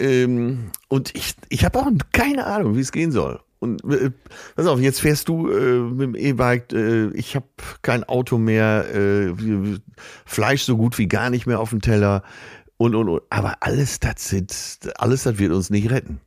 Ähm, 0.00 0.70
und 0.88 1.14
ich, 1.16 1.34
ich 1.48 1.64
habe 1.64 1.78
auch 1.78 1.90
keine 2.12 2.46
Ahnung, 2.46 2.76
wie 2.76 2.80
es 2.80 2.92
gehen 2.92 3.10
soll. 3.10 3.40
Und 3.60 3.82
äh, 3.92 4.10
pass 4.54 4.66
auf, 4.66 4.80
jetzt 4.80 5.00
fährst 5.00 5.28
du 5.28 5.50
äh, 5.50 5.80
mit 5.80 6.00
dem 6.00 6.14
E-Bike, 6.14 6.72
äh, 6.72 7.08
ich 7.08 7.34
habe 7.34 7.46
kein 7.82 8.04
Auto 8.04 8.38
mehr, 8.38 8.86
äh, 8.94 9.32
Fleisch 10.24 10.62
so 10.62 10.76
gut 10.76 10.96
wie 10.98 11.08
gar 11.08 11.30
nicht 11.30 11.46
mehr 11.46 11.58
auf 11.58 11.70
dem 11.70 11.80
Teller 11.80 12.22
und 12.76 12.94
und 12.94 13.08
und. 13.08 13.22
Aber 13.30 13.56
alles 13.60 13.98
das 13.98 14.28
sind, 14.28 14.54
alles 14.96 15.24
das 15.24 15.38
wird 15.38 15.52
uns 15.52 15.70
nicht 15.70 15.90
retten. 15.90 16.20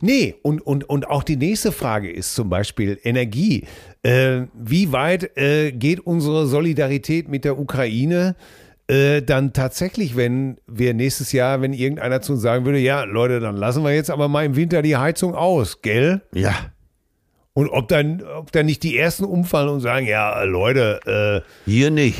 Nee, 0.00 0.36
und, 0.42 0.62
und, 0.62 0.88
und 0.88 1.08
auch 1.08 1.22
die 1.22 1.36
nächste 1.36 1.72
Frage 1.72 2.10
ist 2.10 2.34
zum 2.34 2.48
Beispiel 2.48 2.98
Energie. 3.02 3.66
Äh, 4.02 4.46
wie 4.54 4.92
weit 4.92 5.36
äh, 5.36 5.72
geht 5.72 6.00
unsere 6.00 6.46
Solidarität 6.46 7.28
mit 7.28 7.44
der 7.44 7.58
Ukraine 7.58 8.34
äh, 8.88 9.20
dann 9.22 9.52
tatsächlich, 9.52 10.16
wenn 10.16 10.56
wir 10.66 10.94
nächstes 10.94 11.32
Jahr, 11.32 11.60
wenn 11.60 11.72
irgendeiner 11.74 12.22
zu 12.22 12.32
uns 12.32 12.42
sagen 12.42 12.64
würde, 12.64 12.78
ja, 12.78 13.04
Leute, 13.04 13.40
dann 13.40 13.56
lassen 13.56 13.84
wir 13.84 13.94
jetzt 13.94 14.10
aber 14.10 14.28
mal 14.28 14.44
im 14.44 14.56
Winter 14.56 14.80
die 14.82 14.96
Heizung 14.96 15.34
aus, 15.34 15.82
gell? 15.82 16.22
Ja, 16.34 16.54
Und 17.52 17.68
ob 17.68 17.88
dann, 17.88 18.22
ob 18.22 18.50
dann 18.52 18.66
nicht 18.66 18.82
die 18.82 18.96
ersten 18.96 19.24
umfallen 19.24 19.68
und 19.68 19.80
sagen, 19.80 20.06
ja, 20.06 20.42
Leute, 20.44 21.42
hier 21.66 21.90
nicht. 21.90 22.18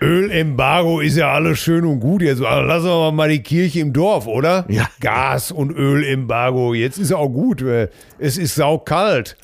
äh, 0.00 0.04
Ölembargo 0.04 1.00
ist 1.00 1.16
ja 1.16 1.32
alles 1.32 1.58
schön 1.60 1.84
und 1.86 2.00
gut. 2.00 2.20
Jetzt 2.20 2.42
also 2.42 2.66
lassen 2.66 2.86
wir 2.86 3.12
mal 3.12 3.28
die 3.30 3.42
Kirche 3.42 3.80
im 3.80 3.92
Dorf, 3.94 4.26
oder? 4.26 4.66
Ja. 4.68 4.86
Gas- 5.00 5.50
und 5.52 5.70
Ölembargo. 5.70 6.74
Jetzt 6.74 6.98
ist 6.98 7.12
auch 7.12 7.28
gut. 7.30 7.62
äh, 7.62 7.88
Es 8.18 8.36
ist 8.36 8.54
saukalt. 8.56 9.36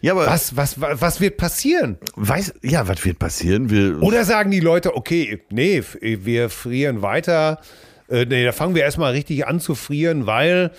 Ja, 0.00 0.12
aber 0.12 0.26
Was, 0.26 0.56
was, 0.56 0.80
was 0.80 1.20
wird 1.20 1.36
passieren? 1.36 1.98
weiß, 2.16 2.54
ja, 2.62 2.86
was 2.86 3.04
wird 3.04 3.18
passieren? 3.18 3.70
Wir, 3.70 4.00
Oder 4.02 4.24
sagen 4.24 4.50
die 4.50 4.60
Leute, 4.60 4.96
okay, 4.96 5.42
nee, 5.50 5.82
wir 6.00 6.50
frieren 6.50 7.02
weiter. 7.02 7.60
Äh, 8.08 8.24
nee, 8.26 8.44
da 8.44 8.52
fangen 8.52 8.74
wir 8.74 8.82
erstmal 8.82 9.12
richtig 9.12 9.46
an 9.46 9.60
zu 9.60 9.74
frieren, 9.74 10.26
weil 10.26 10.70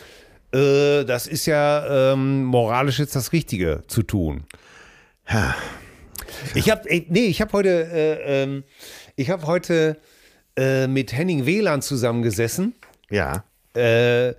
äh, 0.53 1.03
das 1.03 1.28
ist 1.28 1.45
ja 1.45 2.13
ähm, 2.13 2.43
moralisch 2.45 2.99
jetzt 2.99 3.15
das 3.15 3.34
Richtige 3.34 3.84
zu 3.88 4.03
tun. 4.03 4.45
Ja. 5.30 5.55
Ich 6.55 6.70
habe, 6.70 6.82
nee, 7.09 7.26
ich 7.26 7.41
habe 7.41 7.51
heute, 7.53 7.70
äh, 7.91 8.43
ähm, 8.43 8.63
ich 9.15 9.30
habe 9.30 9.45
heute 9.47 9.97
äh, 10.57 10.88
mit 10.88 11.11
Henning 11.13 11.45
Wieland 11.45 11.84
zusammengesessen. 11.84 12.74
ja. 13.09 13.43
Äh, 13.76 14.30
äh, 14.30 14.36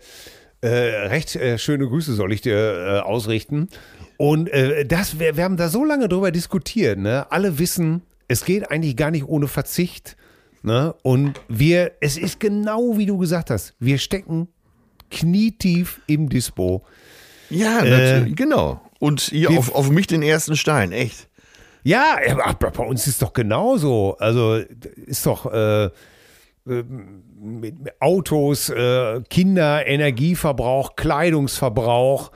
recht 1.07 1.37
äh, 1.37 1.57
schöne 1.57 1.87
Grüße 1.87 2.13
soll 2.15 2.33
ich 2.33 2.41
dir 2.43 2.57
äh, 2.57 2.99
ausrichten. 3.01 3.69
Und 4.21 4.51
äh, 4.51 4.85
das, 4.85 5.19
wir, 5.19 5.39
wir 5.39 5.45
haben 5.45 5.57
da 5.57 5.71
so 5.71 5.83
lange 5.83 6.07
drüber 6.07 6.31
diskutiert. 6.31 6.99
Ne? 6.99 7.25
Alle 7.33 7.59
wissen, 7.59 8.03
es 8.29 8.45
geht 8.45 8.71
eigentlich 8.71 8.95
gar 8.95 9.11
nicht 9.11 9.25
ohne 9.27 9.49
Verzicht. 9.49 10.15
Ne? 10.63 10.95
Und 11.03 11.41
wir, 11.49 11.93
es 12.03 12.19
ist 12.19 12.39
genau 12.39 12.99
wie 12.99 13.07
du 13.07 13.17
gesagt 13.17 13.49
hast, 13.49 13.75
wir 13.79 13.97
stecken 13.97 14.49
knietief 15.11 16.03
im 16.07 16.29
Dispo. 16.29 16.83
Ja, 17.49 17.79
Äh, 17.81 17.91
natürlich, 18.19 18.37
genau. 18.37 18.83
Und 18.99 19.23
hier 19.23 19.49
wir- 19.49 19.59
auf, 19.59 19.75
auf 19.75 19.89
mich 19.89 20.07
den 20.07 20.21
ersten 20.23 20.55
Stein, 20.55 20.93
echt. 20.93 21.27
Ja, 21.83 22.19
aber 22.45 22.73
bei 22.73 22.85
uns 22.85 23.07
ist 23.07 23.23
doch 23.23 23.33
genauso. 23.33 24.19
Also 24.19 24.57
ist 25.07 25.25
doch 25.25 25.51
äh, 25.51 25.85
äh, 25.87 26.85
Autos, 28.01 28.69
äh, 28.69 29.23
Kinder, 29.31 29.87
Energieverbrauch, 29.87 30.95
Kleidungsverbrauch 30.97 32.31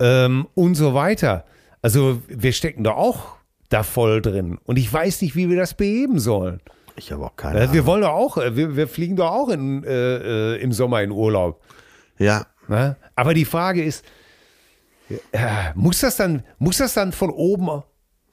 ähm, 0.00 0.46
und 0.54 0.74
so 0.74 0.94
weiter. 0.94 1.44
Also 1.82 2.20
wir 2.28 2.52
stecken 2.52 2.84
da 2.84 2.92
auch 2.92 3.36
da 3.68 3.82
voll 3.82 4.22
drin. 4.22 4.58
Und 4.64 4.76
ich 4.78 4.92
weiß 4.92 5.22
nicht, 5.22 5.36
wie 5.36 5.48
wir 5.50 5.56
das 5.56 5.74
beheben 5.74 6.18
sollen. 6.18 6.60
Ich 6.96 7.10
habe 7.12 7.24
auch 7.26 7.36
keine 7.36 7.58
Äh, 7.58 7.62
Ahnung. 7.62 7.74
wir 7.74 7.86
wollen 7.86 8.02
doch 8.02 8.10
auch, 8.12 8.36
äh, 8.38 8.56
wir, 8.56 8.76
wir 8.76 8.86
fliegen 8.88 9.16
doch 9.16 9.30
auch 9.30 9.48
in, 9.48 9.82
äh, 9.84 10.54
äh, 10.54 10.60
im 10.62 10.72
Sommer 10.72 11.02
in 11.02 11.10
Urlaub. 11.10 11.60
Ja, 12.18 12.46
Ne? 12.66 12.96
Aber 13.14 13.34
die 13.34 13.44
Frage 13.44 13.84
ist, 13.84 14.04
muss, 15.74 16.00
das 16.00 16.16
dann, 16.16 16.44
muss 16.58 16.78
das 16.78 16.94
dann 16.94 17.12
von 17.12 17.28
oben 17.30 17.82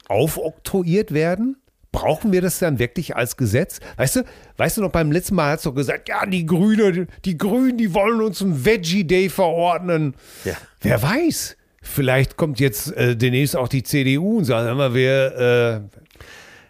aufoktroyiert 0.08 1.14
werden? 1.14 1.61
Brauchen 1.92 2.32
wir 2.32 2.42
das 2.42 2.60
dann 2.60 2.80
wirklich 2.80 3.18
als 3.18 3.36
Gesetz? 3.36 3.80
Weißt 3.98 4.18
du, 4.18 4.24
weißt 4.56 4.78
du 4.78 4.82
noch, 4.82 4.92
beim 4.92 5.12
letzten 5.12 5.36
Mal 5.36 5.52
hast 5.52 5.66
du 5.66 5.74
gesagt, 5.74 6.08
ja, 6.08 6.26
die 6.26 6.46
Grüne, 6.46 7.08
die 7.26 7.38
Grünen, 7.38 7.78
die 7.78 7.94
wollen 7.94 8.22
uns 8.22 8.42
einen 8.42 8.66
Veggie 8.66 9.04
Day 9.04 9.28
verordnen. 9.28 10.16
Ja. 10.46 10.54
Wer 10.80 11.02
weiß? 11.02 11.58
Vielleicht 11.82 12.38
kommt 12.38 12.60
jetzt 12.60 12.96
äh, 12.96 13.18
demnächst 13.18 13.58
auch 13.58 13.68
die 13.68 13.84
CDU 13.84 14.38
und 14.38 14.46
sagt, 14.46 14.74
mal, 14.78 14.94
wir, 14.94 15.82
äh, 15.98 16.00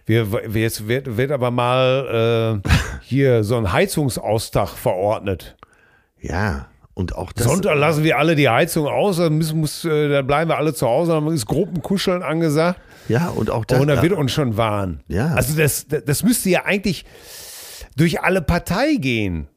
wir, 0.08 0.32
wir 0.32 0.62
jetzt 0.62 0.88
wird, 0.88 1.18
wird 1.18 1.32
aber 1.32 1.52
mal 1.52 2.62
äh, 2.64 2.70
hier 3.04 3.44
so 3.44 3.58
ein 3.58 3.72
Heizungsaustag 3.72 4.70
verordnet. 4.70 5.56
ja. 6.20 6.68
Und 6.94 7.16
auch 7.16 7.32
das. 7.32 7.46
Sonntag 7.46 7.78
lassen 7.78 8.04
wir 8.04 8.18
alle 8.18 8.36
die 8.36 8.50
Heizung 8.50 8.86
aus, 8.86 9.16
dann, 9.16 9.38
müssen, 9.38 9.62
muss, 9.62 9.86
äh, 9.86 10.10
dann 10.10 10.28
bleiben 10.28 10.52
wir 10.52 10.58
alle 10.58 10.74
zu 10.74 10.86
Hause, 10.86 11.14
dann 11.14 11.26
ist 11.28 11.46
Gruppenkuscheln 11.46 12.22
angesagt 12.22 12.82
Ja, 13.08 13.30
und 13.30 13.50
auch 13.50 13.66
das. 13.66 13.80
und 13.80 13.88
dann 13.88 14.02
wird 14.02 14.14
uns 14.14 14.32
schon 14.32 14.58
warnen. 14.58 15.02
Ja. 15.08 15.34
Also 15.34 15.56
das, 15.58 15.88
das 15.88 16.24
müsste 16.24 16.50
ja 16.50 16.66
eigentlich 16.66 17.06
durch 17.98 18.22
alle 18.22 18.42
Partei 18.42 18.96
gehen. 18.96 19.48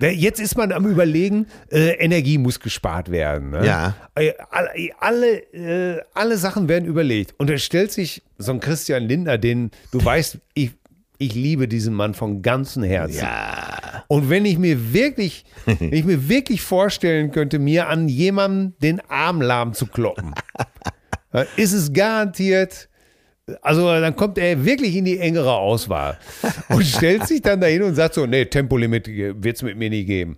Jetzt 0.00 0.38
ist 0.38 0.56
man 0.56 0.70
am 0.70 0.86
überlegen, 0.86 1.46
äh, 1.72 1.90
Energie 1.96 2.38
muss 2.38 2.60
gespart 2.60 3.10
werden. 3.10 3.50
Ne? 3.50 3.66
Ja. 3.66 3.96
Äh, 4.14 4.32
Alle, 4.50 4.70
alle, 5.00 5.36
äh, 5.52 6.02
alle 6.14 6.36
Sachen 6.36 6.68
werden 6.68 6.84
überlegt. 6.84 7.34
Und 7.38 7.50
da 7.50 7.58
stellt 7.58 7.90
sich 7.90 8.22
so 8.38 8.52
ein 8.52 8.60
Christian 8.60 9.02
Lindner, 9.02 9.38
den, 9.38 9.72
du 9.90 10.04
weißt, 10.04 10.38
ich, 10.54 10.70
ich 11.18 11.34
liebe 11.34 11.66
diesen 11.66 11.94
Mann 11.94 12.14
von 12.14 12.42
ganzem 12.42 12.84
Herzen. 12.84 13.22
ja. 13.22 14.04
Und 14.06 14.30
wenn 14.30 14.44
ich 14.44 14.56
mir 14.56 14.92
wirklich, 14.92 15.44
wenn 15.66 15.92
ich 15.92 16.04
mir 16.04 16.28
wirklich 16.28 16.62
vorstellen 16.62 17.32
könnte, 17.32 17.58
mir 17.58 17.88
an 17.88 18.08
jemandem 18.08 18.74
den 18.80 19.00
Arm 19.10 19.42
lahm 19.42 19.72
zu 19.74 19.86
kloppen, 19.86 20.32
ist 21.56 21.72
es 21.72 21.92
garantiert, 21.92 22.88
also 23.62 23.86
dann 23.86 24.14
kommt 24.16 24.38
er 24.38 24.64
wirklich 24.64 24.96
in 24.96 25.04
die 25.04 25.18
engere 25.18 25.54
Auswahl 25.54 26.18
und 26.68 26.84
stellt 26.84 27.26
sich 27.26 27.42
dann 27.42 27.60
dahin 27.60 27.82
und 27.82 27.94
sagt 27.94 28.14
so, 28.14 28.26
nee, 28.26 28.44
Tempolimit 28.44 29.06
wird 29.06 29.56
es 29.56 29.62
mit 29.62 29.76
mir 29.76 29.90
nie 29.90 30.04
geben. 30.04 30.36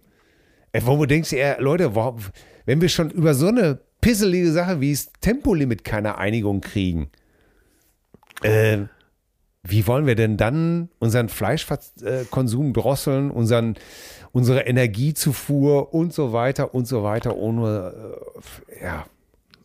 Ey, 0.72 0.86
wo 0.86 0.96
du 0.96 1.06
denkst, 1.06 1.32
ja, 1.32 1.58
Leute, 1.58 1.94
warum, 1.94 2.20
wenn 2.66 2.80
wir 2.80 2.88
schon 2.88 3.10
über 3.10 3.34
so 3.34 3.48
eine 3.48 3.80
pisselige 4.00 4.52
Sache 4.52 4.80
wie 4.80 4.92
das 4.92 5.10
Tempolimit 5.20 5.84
keine 5.84 6.18
Einigung 6.18 6.60
kriegen, 6.60 7.10
äh, 8.42 8.78
wie 9.62 9.86
wollen 9.86 10.06
wir 10.06 10.14
denn 10.14 10.36
dann 10.36 10.88
unseren 11.00 11.28
Fleischkonsum 11.28 12.72
drosseln, 12.72 13.30
unseren, 13.30 13.76
unsere 14.32 14.60
Energiezufuhr 14.60 15.92
und 15.92 16.14
so 16.14 16.32
weiter 16.32 16.74
und 16.74 16.86
so 16.86 17.02
weiter 17.02 17.36
ohne, 17.36 17.92
äh, 18.80 18.84
ja, 18.84 19.06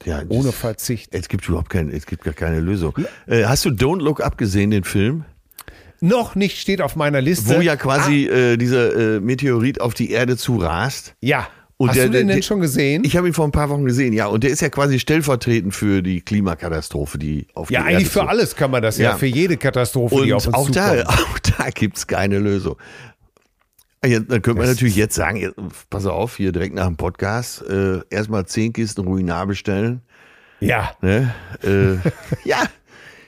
ja 0.03 0.21
ohne 0.29 0.51
Verzicht? 0.51 1.13
Es 1.13 1.29
gibt 1.29 1.47
überhaupt 1.47 1.69
keine, 1.69 1.91
es 1.93 2.05
gibt 2.05 2.23
gar 2.23 2.33
keine 2.33 2.59
Lösung. 2.59 2.93
Äh, 3.27 3.45
hast 3.45 3.65
du 3.65 3.69
Don't 3.69 4.01
Look 4.01 4.21
Up 4.21 4.37
gesehen, 4.37 4.71
den 4.71 4.83
Film? 4.83 5.25
Noch 6.01 6.35
nicht 6.35 6.59
steht 6.59 6.81
auf 6.81 6.95
meiner 6.95 7.21
Liste. 7.21 7.55
Wo 7.55 7.61
ja 7.61 7.75
quasi 7.77 8.25
äh, 8.25 8.57
dieser 8.57 9.15
äh, 9.15 9.19
Meteorit 9.19 9.79
auf 9.81 9.93
die 9.93 10.11
Erde 10.11 10.35
zu 10.37 10.57
rast. 10.57 11.15
Ja. 11.21 11.47
Und 11.77 11.89
Hast 11.89 11.97
der- 11.97 12.05
du 12.05 12.11
den 12.11 12.27
der- 12.27 12.37
denn 12.37 12.43
schon 12.43 12.59
gesehen? 12.61 13.03
Ich 13.05 13.17
habe 13.17 13.27
ihn 13.27 13.33
vor 13.33 13.45
ein 13.45 13.51
paar 13.51 13.69
Wochen 13.69 13.83
gesehen, 13.85 14.13
ja. 14.13 14.27
Und 14.27 14.43
der 14.43 14.51
ist 14.51 14.61
ja 14.61 14.69
quasi 14.69 14.97
stellvertretend 14.99 15.73
für 15.75 16.01
die 16.01 16.21
Klimakatastrophe, 16.21 17.17
die 17.17 17.47
auf 17.53 17.69
ja, 17.71 17.81
die 17.81 17.87
eigentlich 17.87 18.03
Erde 18.03 18.09
für 18.11 18.27
alles 18.29 18.55
kann 18.55 18.71
man 18.71 18.81
das 18.81 18.97
ja, 18.97 19.11
Ja. 19.11 19.17
für 19.17 19.25
jede 19.25 19.57
Katastrophe, 19.57 20.23
die 20.23 20.33
auf 20.33 20.47
Und 20.47 20.55
uns 20.55 20.67
auch 20.69 20.71
da, 20.71 20.97
zukommt. 20.97 21.19
auch 21.19 21.39
da 21.57 21.69
gibt 21.71 21.97
es 21.97 22.07
keine 22.07 22.39
Lösung. 22.39 22.77
Ja, 24.05 24.19
dann 24.19 24.41
könnte 24.41 24.59
man 24.59 24.67
natürlich 24.67 24.95
jetzt 24.95 25.15
sagen, 25.15 25.53
pass 25.89 26.05
auf, 26.05 26.37
hier 26.37 26.51
direkt 26.51 26.75
nach 26.75 26.87
dem 26.87 26.97
Podcast, 26.97 27.61
äh, 27.63 28.01
erstmal 28.09 28.45
zehn 28.45 28.73
Kisten 28.73 29.01
Ruinar 29.01 29.47
bestellen. 29.47 30.01
Ja, 30.59 30.95
Ne? 31.01 31.33
Äh, 31.63 31.95
ja, 32.47 32.63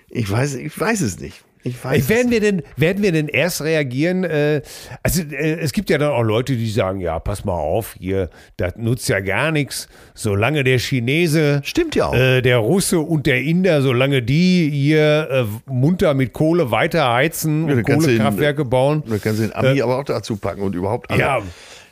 ich 0.10 0.30
weiß, 0.30 0.56
ich 0.56 0.80
weiß 0.80 1.02
es 1.02 1.20
nicht. 1.20 1.44
Ich 1.64 1.84
weiß 1.84 2.04
Ey, 2.04 2.10
werden 2.10 2.26
es 2.28 2.32
wir 2.32 2.40
denn, 2.40 2.62
werden 2.78 3.04
wir 3.04 3.12
denn 3.12 3.28
erst 3.28 3.62
reagieren? 3.62 4.24
Äh, 4.24 4.62
also 5.04 5.22
äh, 5.24 5.60
es 5.60 5.74
gibt 5.74 5.90
ja 5.90 5.98
dann 5.98 6.12
auch 6.12 6.22
Leute, 6.24 6.56
die 6.56 6.70
sagen, 6.70 7.00
ja, 7.00 7.20
pass 7.20 7.44
mal 7.46 7.54
auf, 7.54 7.96
hier, 8.00 8.30
das 8.58 8.74
nutzt 8.78 9.10
ja 9.10 9.20
gar 9.20 9.52
nichts, 9.52 9.88
solange 10.14 10.64
der 10.64 10.80
Chinese, 10.80 11.62
Stimmt 11.64 11.96
ja 11.96 12.06
auch. 12.08 12.14
äh, 12.14 12.42
der 12.42 12.58
Russe 12.58 13.00
und 13.00 13.26
der 13.26 13.42
Inder, 13.42 13.82
solange 13.82 14.22
die 14.22 14.70
hier 14.72 15.28
äh, 15.30 15.72
munter 15.72 16.14
mit 16.14 16.34
Kohle 16.34 16.72
weiter 16.72 17.12
heizen 17.14 17.66
Ja, 17.68 17.72
und 17.72 17.76
dann 17.78 17.86
kannst 17.86 18.06
du 18.08 18.12
ihn- 18.12 18.18
Kohlekraftwerke 18.18 18.66
bauen, 18.66 19.04
Da 19.08 19.18
kannst 19.18 19.40
du 19.40 19.44
den 19.44 19.54
Ami 19.56 19.82
aber 19.82 19.98
auch 20.00 20.04
dazu 20.06 20.38
packen 20.38 20.62
und 20.62 20.76
überhaupt 20.76 21.10
alle. 21.12 21.20
ja, 21.20 21.42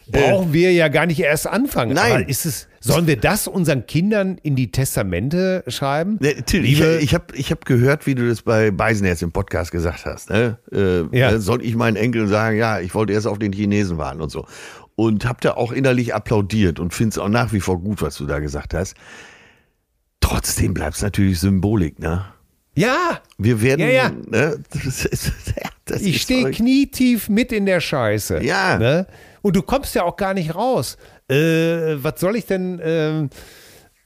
brauchen 0.07 0.53
wir 0.53 0.71
ja 0.71 0.87
gar 0.87 1.05
nicht 1.07 1.19
erst 1.19 1.47
anfangen. 1.47 1.93
Nein. 1.93 2.11
Aber 2.11 2.29
ist 2.29 2.45
es, 2.45 2.67
sollen 2.85 3.07
wir 3.07 3.17
das 3.17 3.47
unseren 3.47 3.85
Kindern 3.87 4.37
in 4.43 4.55
die 4.55 4.71
Testamente 4.71 5.63
schreiben? 5.67 6.17
Ne, 6.21 6.35
Till, 6.43 6.63
ich, 6.63 6.79
Liebe- 6.79 6.99
ich 7.01 7.13
habe 7.13 7.25
ich 7.35 7.51
hab 7.51 7.65
gehört, 7.65 8.05
wie 8.05 8.15
du 8.15 8.27
das 8.27 8.41
bei 8.43 8.71
Beisenherz 8.71 9.21
im 9.21 9.31
Podcast 9.31 9.71
gesagt 9.71 10.05
hast. 10.05 10.29
Ne? 10.29 10.57
Äh, 10.71 11.17
Ja. 11.17 11.31
äh, 11.31 11.39
Soll 11.39 11.63
ich 11.63 11.75
meinen 11.75 11.95
Enkeln 11.97 12.27
sagen, 12.27 12.57
ja, 12.57 12.79
ich 12.79 12.93
wollte 12.95 13.13
erst 13.13 13.27
auf 13.27 13.39
den 13.39 13.51
Chinesen 13.53 13.97
warten 13.97 14.21
und 14.21 14.29
so. 14.29 14.45
Und 14.95 15.25
hab 15.25 15.41
da 15.41 15.55
auch 15.55 15.71
innerlich 15.71 16.13
applaudiert 16.15 16.79
und 16.79 16.93
finde 16.93 17.09
es 17.09 17.17
auch 17.17 17.27
nach 17.29 17.51
wie 17.51 17.59
vor 17.59 17.81
gut, 17.81 18.01
was 18.01 18.15
du 18.17 18.25
da 18.25 18.39
gesagt 18.39 18.73
hast. 18.73 18.95
Trotzdem 20.21 20.73
bleibt 20.73 20.95
es 20.95 21.01
natürlich 21.01 21.39
Symbolik, 21.39 21.99
ne? 21.99 22.25
Ja, 22.77 23.21
Wir 23.37 23.61
werden, 23.61 23.81
Ja, 23.81 23.87
ja. 23.89 24.09
Ne? 24.09 24.57
Das 24.71 25.05
ist, 25.05 25.31
ja, 25.61 25.69
das 25.85 26.01
Ich 26.01 26.21
stehe 26.21 26.51
knietief 26.51 27.29
mit 27.29 27.51
in 27.53 27.65
der 27.65 27.79
Scheiße. 27.79 28.43
Ja. 28.43 28.77
Ne? 28.77 29.07
Und 29.41 29.55
du 29.55 29.61
kommst 29.61 29.95
ja 29.95 30.03
auch 30.03 30.17
gar 30.17 30.33
nicht 30.33 30.55
raus. 30.55 30.97
Äh, 31.27 32.03
was 32.03 32.19
soll 32.19 32.35
ich 32.35 32.45
denn? 32.45 32.79
ähm, 32.83 33.29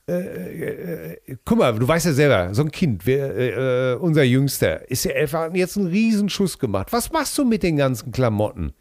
äh, 0.10 1.12
äh, 1.12 1.38
guck 1.46 1.60
mal, 1.60 1.78
du 1.78 1.88
weißt 1.88 2.08
ja 2.08 2.14
selber, 2.14 2.54
so 2.54 2.64
ein 2.64 2.72
Kind, 2.72 3.06
wir, 3.06 3.36
äh, 3.36 3.92
äh, 3.92 3.96
unser 3.96 4.24
Jüngster, 4.24 4.90
ist 4.90 5.06
ja 5.06 5.14
einfach 5.14 5.54
jetzt 5.54 5.78
einen 5.78 5.88
Riesenschuss 5.88 6.58
gemacht. 6.58 6.88
Was 6.92 7.12
machst 7.12 7.38
du 7.38 7.46
mit 7.46 7.62
den 7.62 7.78
ganzen 7.78 8.12
Klamotten? 8.12 8.74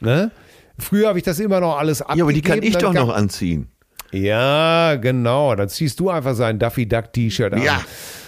Ne? 0.00 0.30
Früher 0.78 1.08
habe 1.08 1.18
ich 1.18 1.24
das 1.24 1.38
immer 1.40 1.60
noch 1.60 1.76
alles 1.76 2.00
abgegeben. 2.00 2.18
Ja, 2.18 2.24
aber 2.24 2.32
die 2.32 2.42
kann 2.42 2.62
ich 2.62 2.76
doch 2.78 2.94
noch 2.94 3.14
anziehen. 3.14 3.68
Ja, 4.12 4.96
genau. 4.96 5.54
Dann 5.54 5.68
ziehst 5.68 6.00
du 6.00 6.10
einfach 6.10 6.34
sein 6.34 6.58
Daffy 6.58 6.86
Duck 6.86 7.12
T-Shirt 7.12 7.52
an. 7.52 7.62
Ja. 7.62 7.82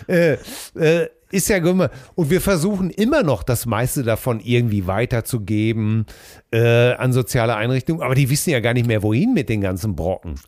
Äh, 0.07 0.37
äh, 0.75 1.09
ist 1.35 1.49
ja 1.49 1.61
mal. 1.61 1.91
Und 2.14 2.30
wir 2.30 2.41
versuchen 2.41 2.91
immer 2.91 3.22
noch 3.22 3.43
das 3.43 3.66
meiste 3.66 4.03
davon 4.03 4.41
irgendwie 4.41 4.87
weiterzugeben 4.87 6.07
äh, 6.53 6.93
an 6.93 7.12
soziale 7.12 7.57
Einrichtungen. 7.57 8.03
Aber 8.03 8.14
die 8.14 8.30
wissen 8.30 8.51
ja 8.51 8.61
gar 8.61 8.72
nicht 8.72 8.87
mehr, 8.87 9.03
wohin 9.03 9.35
mit 9.35 9.49
den 9.49 9.61
ganzen 9.61 9.97
Brocken. 9.97 10.41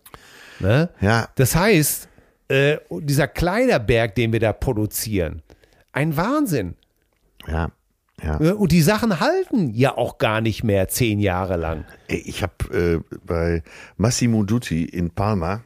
Ne? 0.61 0.91
Ja. 1.01 1.29
Das 1.35 1.57
heißt, 1.57 2.09
äh, 2.49 2.79
dieser 2.91 3.29
Kleiderberg, 3.29 4.15
den 4.15 4.33
wir 4.33 4.41
da 4.41 4.53
produzieren, 4.53 5.43
ein 5.93 6.17
Wahnsinn. 6.17 6.77
Ja. 7.47 7.71
Ja. 8.23 8.39
Ne? 8.39 8.57
Und 8.57 8.73
die 8.73 8.81
Sachen 8.81 9.21
halten 9.21 9.75
ja 9.75 9.97
auch 9.97 10.19
gar 10.19 10.41
nicht 10.41 10.65
mehr 10.65 10.89
zehn 10.89 11.19
Jahre 11.19 11.57
lang. 11.57 11.85
Ich 12.09 12.43
habe 12.43 13.05
äh, 13.11 13.17
bei 13.27 13.63
Massimo 13.97 14.43
Dutti 14.45 14.85
in 14.85 15.11
Palma, 15.11 15.63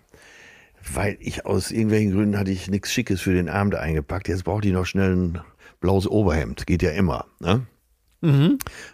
weil 0.94 1.16
ich 1.20 1.46
aus 1.46 1.70
irgendwelchen 1.70 2.12
Gründen 2.12 2.38
hatte 2.38 2.50
ich 2.50 2.68
nichts 2.70 2.92
Schickes 2.92 3.20
für 3.20 3.32
den 3.32 3.48
Abend 3.48 3.74
eingepackt. 3.74 4.28
Jetzt 4.28 4.44
braucht 4.44 4.64
die 4.64 4.72
noch 4.72 4.86
schnell 4.86 5.14
ein 5.16 5.40
blaues 5.80 6.06
Oberhemd. 6.06 6.66
Geht 6.66 6.82
ja 6.82 6.90
immer. 6.90 7.26
Ne? 7.40 7.66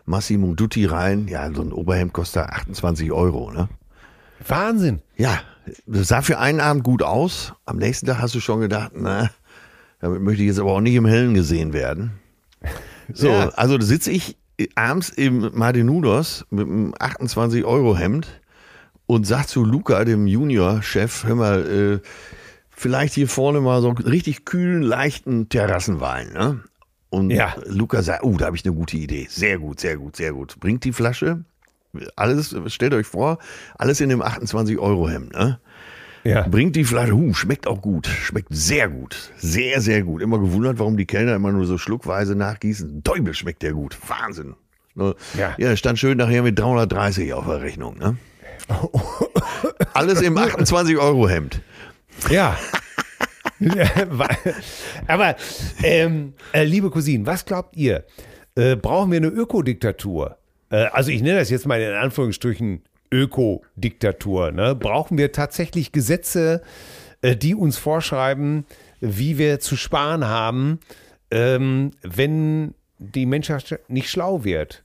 Massimo 0.04 0.54
Dutti 0.54 0.84
rein. 0.84 1.26
Ja, 1.28 1.50
so 1.52 1.62
ein 1.62 1.72
Oberhemd 1.72 2.12
kostet 2.12 2.44
28 2.44 3.10
Euro. 3.12 3.50
Ne? 3.50 3.68
Wahnsinn. 4.46 5.00
Ja, 5.16 5.40
das 5.86 6.08
sah 6.08 6.22
für 6.22 6.38
einen 6.38 6.60
Abend 6.60 6.84
gut 6.84 7.02
aus. 7.02 7.54
Am 7.64 7.76
nächsten 7.78 8.06
Tag 8.06 8.18
hast 8.20 8.34
du 8.34 8.40
schon 8.40 8.60
gedacht, 8.60 8.92
na, 8.94 9.30
damit 10.00 10.22
möchte 10.22 10.42
ich 10.42 10.48
jetzt 10.48 10.60
aber 10.60 10.72
auch 10.72 10.80
nicht 10.80 10.94
im 10.94 11.06
Hellen 11.06 11.34
gesehen 11.34 11.72
werden. 11.72 12.12
So, 13.14 13.28
Ja. 13.28 13.50
also 13.50 13.78
da 13.78 13.86
sitze 13.86 14.10
ich 14.10 14.36
abends 14.74 15.10
im 15.10 15.50
Martinudos 15.54 16.44
mit 16.50 16.66
einem 16.66 16.92
28-Euro-Hemd 16.94 18.40
und 19.06 19.26
sag 19.26 19.46
zu 19.46 19.64
Luca, 19.64 20.04
dem 20.04 20.26
Junior-Chef, 20.26 21.24
hör 21.24 21.34
mal, 21.34 22.00
äh, 22.02 22.08
vielleicht 22.70 23.14
hier 23.14 23.28
vorne 23.28 23.60
mal 23.60 23.80
so 23.82 23.90
richtig 23.90 24.44
kühlen, 24.44 24.82
leichten 24.82 25.48
Terrassenwein, 25.48 26.32
ne? 26.32 26.60
Und 27.08 27.30
Ja. 27.30 27.54
Luca 27.66 28.02
sagt, 28.02 28.24
oh, 28.24 28.36
da 28.36 28.46
habe 28.46 28.56
ich 28.56 28.64
eine 28.64 28.74
gute 28.74 28.96
Idee. 28.96 29.26
Sehr 29.30 29.58
gut, 29.58 29.80
sehr 29.80 29.96
gut, 29.96 30.16
sehr 30.16 30.32
gut. 30.32 30.58
Bringt 30.60 30.84
die 30.84 30.92
Flasche, 30.92 31.44
alles, 32.16 32.54
stellt 32.66 32.94
euch 32.94 33.06
vor, 33.06 33.38
alles 33.78 34.00
in 34.00 34.08
dem 34.08 34.22
28-Euro-Hemd, 34.22 35.32
ne? 35.32 35.60
Ja. 36.24 36.42
Bringt 36.48 36.74
die 36.74 36.82
Flasche, 36.84 37.12
huh, 37.12 37.32
schmeckt 37.34 37.68
auch 37.68 37.80
gut, 37.80 38.08
schmeckt 38.08 38.48
sehr 38.50 38.88
gut, 38.88 39.30
sehr, 39.38 39.80
sehr 39.80 40.02
gut. 40.02 40.20
Immer 40.22 40.40
gewundert, 40.40 40.80
warum 40.80 40.96
die 40.96 41.06
Kellner 41.06 41.36
immer 41.36 41.52
nur 41.52 41.66
so 41.66 41.78
schluckweise 41.78 42.34
nachgießen. 42.34 43.04
Däubel 43.04 43.32
schmeckt 43.32 43.62
der 43.62 43.72
gut, 43.72 43.96
Wahnsinn. 44.08 44.56
Ne? 44.96 45.14
Ja. 45.38 45.54
ja, 45.56 45.76
stand 45.76 46.00
schön 46.00 46.18
nachher 46.18 46.42
mit 46.42 46.58
330 46.58 47.32
auf 47.32 47.46
der 47.46 47.60
Rechnung. 47.60 47.96
Ne? 47.98 48.16
Alles 49.94 50.22
im 50.22 50.36
28-Euro-Hemd. 50.36 51.60
Ja. 52.30 52.56
Aber, 55.06 55.36
ähm, 55.82 56.34
äh, 56.52 56.64
liebe 56.64 56.90
Cousinen, 56.90 57.26
was 57.26 57.44
glaubt 57.44 57.76
ihr? 57.76 58.04
Äh, 58.54 58.76
brauchen 58.76 59.10
wir 59.10 59.18
eine 59.18 59.28
Ökodiktatur? 59.28 60.36
Äh, 60.70 60.86
also 60.92 61.10
ich 61.10 61.22
nenne 61.22 61.38
das 61.38 61.50
jetzt 61.50 61.66
mal 61.66 61.80
in 61.80 61.94
Anführungsstrichen 61.94 62.82
Ökodiktatur. 63.12 64.52
Ne? 64.52 64.74
Brauchen 64.74 65.16
wir 65.16 65.32
tatsächlich 65.32 65.92
Gesetze, 65.92 66.62
äh, 67.22 67.36
die 67.36 67.54
uns 67.54 67.78
vorschreiben, 67.78 68.66
wie 69.00 69.38
wir 69.38 69.60
zu 69.60 69.76
sparen 69.76 70.26
haben, 70.26 70.80
ähm, 71.30 71.92
wenn 72.02 72.74
die 72.98 73.26
Menschheit 73.26 73.80
nicht 73.88 74.10
schlau 74.10 74.44
wird? 74.44 74.82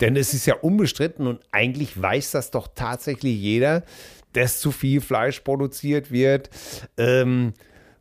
Denn 0.00 0.16
es 0.16 0.34
ist 0.34 0.46
ja 0.46 0.54
unbestritten 0.54 1.26
und 1.26 1.40
eigentlich 1.50 2.00
weiß 2.00 2.32
das 2.32 2.50
doch 2.50 2.68
tatsächlich 2.74 3.36
jeder, 3.36 3.84
dass 4.32 4.60
zu 4.60 4.70
viel 4.70 5.00
Fleisch 5.00 5.40
produziert 5.40 6.10
wird. 6.10 6.50
Ähm, 6.96 7.54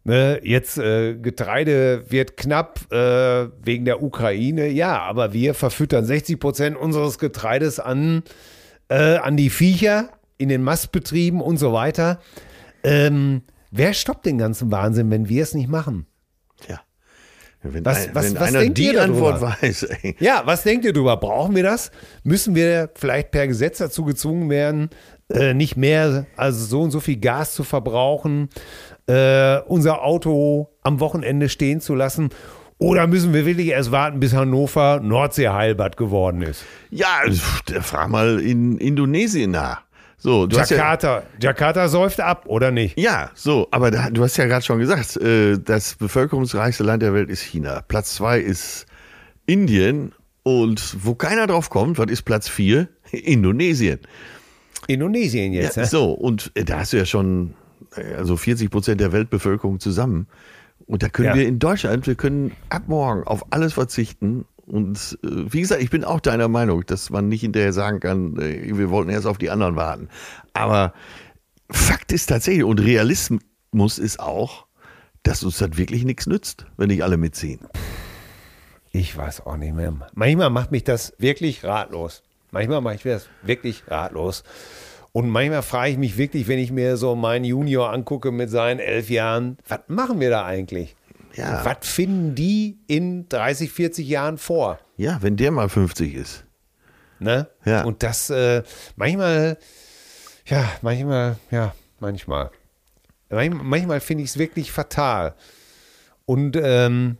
ne, 0.03 0.39
jetzt 0.43 0.77
äh, 0.77 1.15
Getreide 1.15 2.05
wird 2.09 2.37
knapp 2.37 2.91
äh, 2.91 3.49
wegen 3.63 3.85
der 3.85 4.03
Ukraine. 4.03 4.67
Ja, 4.67 4.99
aber 5.01 5.33
wir 5.33 5.53
verfüttern 5.53 6.05
60 6.05 6.39
Prozent 6.39 6.77
unseres 6.77 7.17
Getreides 7.17 7.79
an, 7.79 8.23
äh, 8.89 9.17
an 9.17 9.37
die 9.37 9.49
Viecher 9.49 10.09
in 10.37 10.49
den 10.49 10.63
Mastbetrieben 10.63 11.41
und 11.41 11.57
so 11.57 11.73
weiter. 11.73 12.19
Ähm, 12.83 13.41
wer 13.71 13.93
stoppt 13.93 14.25
den 14.25 14.37
ganzen 14.37 14.71
Wahnsinn, 14.71 15.09
wenn 15.09 15.29
wir 15.29 15.43
es 15.43 15.53
nicht 15.53 15.69
machen? 15.69 16.05
Tja. 16.61 16.81
Wenn, 17.63 17.83
Was- 17.85 18.07
ein, 18.07 18.15
was- 18.15 18.25
wenn 18.25 18.35
was 18.39 18.47
einer 18.49 18.59
denkt 18.59 18.77
die 18.77 18.85
ihr 18.85 18.93
darüber? 18.93 19.33
Antwort 19.33 19.61
weiß, 19.61 19.83
ey. 19.83 20.15
Ja, 20.19 20.41
was 20.45 20.63
denkt 20.63 20.85
ihr 20.85 20.93
darüber? 20.93 21.17
Brauchen 21.17 21.55
wir 21.55 21.63
das? 21.63 21.91
Müssen 22.23 22.55
wir 22.55 22.89
vielleicht 22.95 23.31
per 23.31 23.47
Gesetz 23.47 23.79
dazu 23.79 24.05
gezwungen 24.05 24.49
werden, 24.49 24.89
äh, 25.33 25.53
nicht 25.53 25.75
mehr, 25.75 26.25
also 26.37 26.63
so 26.65 26.81
und 26.81 26.91
so 26.91 26.99
viel 26.99 27.17
Gas 27.17 27.53
zu 27.53 27.63
verbrauchen, 27.63 28.49
äh, 29.07 29.57
unser 29.67 30.03
Auto 30.03 30.69
am 30.83 30.99
Wochenende 30.99 31.49
stehen 31.49 31.81
zu 31.81 31.95
lassen? 31.95 32.29
Oder 32.79 33.07
müssen 33.07 33.33
wir 33.33 33.45
wirklich 33.47 33.69
erst 33.69 33.91
warten, 33.91 34.19
bis 34.19 34.33
Hannover 34.35 34.99
Nordsee-Heilbad 35.01 35.97
geworden 35.97 36.43
ist? 36.43 36.63
Ja, 36.91 37.07
frag 37.81 38.09
mal 38.09 38.39
in 38.39 38.77
Indonesien 38.77 39.49
nach. 39.49 39.81
So, 40.19 40.47
hast 40.57 40.71
ja, 40.71 40.77
Jakarta, 40.77 41.23
Jakarta 41.39 41.87
säuft 41.89 42.19
ab, 42.19 42.45
oder 42.47 42.71
nicht? 42.71 42.97
Ja, 42.99 43.29
so, 43.35 43.67
aber 43.69 43.91
da, 43.91 44.09
du 44.09 44.23
hast 44.23 44.35
ja 44.37 44.45
gerade 44.47 44.65
schon 44.65 44.79
gesagt, 44.79 45.15
äh, 45.17 45.59
das 45.59 45.93
bevölkerungsreichste 45.95 46.83
Land 46.83 47.03
der 47.03 47.13
Welt 47.13 47.29
ist 47.29 47.41
China. 47.41 47.81
Platz 47.87 48.15
zwei 48.15 48.39
ist 48.39 48.87
Indien 49.45 50.13
und 50.41 50.97
wo 51.05 51.13
keiner 51.13 51.45
drauf 51.45 51.69
kommt, 51.69 51.99
was 51.99 52.09
ist 52.09 52.23
Platz 52.23 52.49
vier? 52.49 52.87
Indonesien. 53.11 53.99
Indonesien 54.87 55.53
jetzt, 55.53 55.75
ja, 55.77 55.83
ne? 55.83 55.87
So, 55.87 56.11
und 56.11 56.51
äh, 56.55 56.63
da 56.63 56.79
hast 56.79 56.93
du 56.93 56.97
ja 56.97 57.05
schon 57.05 57.53
äh, 57.95 58.15
also 58.15 58.37
40 58.37 58.71
Prozent 58.71 58.99
der 58.99 59.11
Weltbevölkerung 59.11 59.79
zusammen. 59.79 60.27
Und 60.87 61.03
da 61.03 61.09
können 61.09 61.27
Ja. 61.27 61.35
wir 61.35 61.47
in 61.47 61.59
Deutschland, 61.59 62.07
wir 62.07 62.15
können 62.15 62.53
ab 62.69 62.83
morgen 62.87 63.23
auf 63.23 63.45
alles 63.51 63.73
verzichten. 63.73 64.45
Und 64.67 65.17
äh, 65.23 65.27
wie 65.31 65.61
gesagt, 65.61 65.81
ich 65.81 65.89
bin 65.89 66.03
auch 66.03 66.19
deiner 66.19 66.49
Meinung, 66.49 66.85
dass 66.85 67.09
man 67.09 67.29
nicht 67.29 67.41
hinterher 67.41 67.73
sagen 67.73 68.01
kann, 68.01 68.37
äh, 68.37 68.77
wir 68.77 68.89
wollten 68.89 69.09
erst 69.09 69.25
auf 69.25 69.37
die 69.37 69.49
anderen 69.49 69.75
warten. 69.77 70.09
Aber 70.53 70.93
Fakt 71.71 72.11
ist 72.11 72.27
tatsächlich, 72.27 72.65
und 72.65 72.79
Realismus 72.79 73.97
ist 73.97 74.19
auch, 74.19 74.67
dass 75.23 75.43
uns 75.43 75.57
das 75.57 75.77
wirklich 75.77 76.03
nichts 76.03 76.27
nützt, 76.27 76.65
wenn 76.75 76.89
nicht 76.89 77.03
alle 77.03 77.17
mitziehen. 77.17 77.61
Ich 78.91 79.15
weiß 79.15 79.45
auch 79.45 79.57
nicht 79.57 79.73
mehr. 79.73 79.93
Manchmal 80.13 80.49
macht 80.49 80.71
mich 80.71 80.83
das 80.83 81.13
wirklich 81.17 81.63
ratlos. 81.63 82.23
Manchmal 82.51 82.81
mache 82.81 82.95
ich 82.95 83.03
das 83.03 83.29
wirklich 83.43 83.83
ratlos. 83.87 84.43
Und 85.13 85.29
manchmal 85.29 85.61
frage 85.61 85.91
ich 85.91 85.97
mich 85.97 86.17
wirklich, 86.17 86.47
wenn 86.49 86.59
ich 86.59 86.71
mir 86.71 86.97
so 86.97 87.15
meinen 87.15 87.45
Junior 87.45 87.91
angucke 87.91 88.31
mit 88.31 88.49
seinen 88.49 88.79
elf 88.79 89.09
Jahren, 89.09 89.57
was 89.67 89.79
machen 89.87 90.19
wir 90.19 90.29
da 90.29 90.45
eigentlich? 90.45 90.96
Ja. 91.37 91.63
Was 91.63 91.87
finden 91.87 92.35
die 92.35 92.79
in 92.87 93.29
30, 93.29 93.71
40 93.71 94.07
Jahren 94.07 94.37
vor? 94.37 94.79
Ja, 94.97 95.19
wenn 95.21 95.37
der 95.37 95.51
mal 95.51 95.69
50 95.69 96.13
ist. 96.15 96.43
Ne? 97.19 97.47
Ja. 97.63 97.83
Und 97.83 98.03
das 98.03 98.29
äh, 98.29 98.63
manchmal, 98.95 99.57
ja, 100.45 100.69
manchmal, 100.81 101.37
ja, 101.51 101.73
manchmal. 101.99 102.51
Manchmal, 103.29 103.99
finde 103.99 104.23
ich 104.23 104.31
es 104.31 104.37
wirklich 104.37 104.71
fatal. 104.71 105.35
Und 106.25 106.57
ähm, 106.61 107.17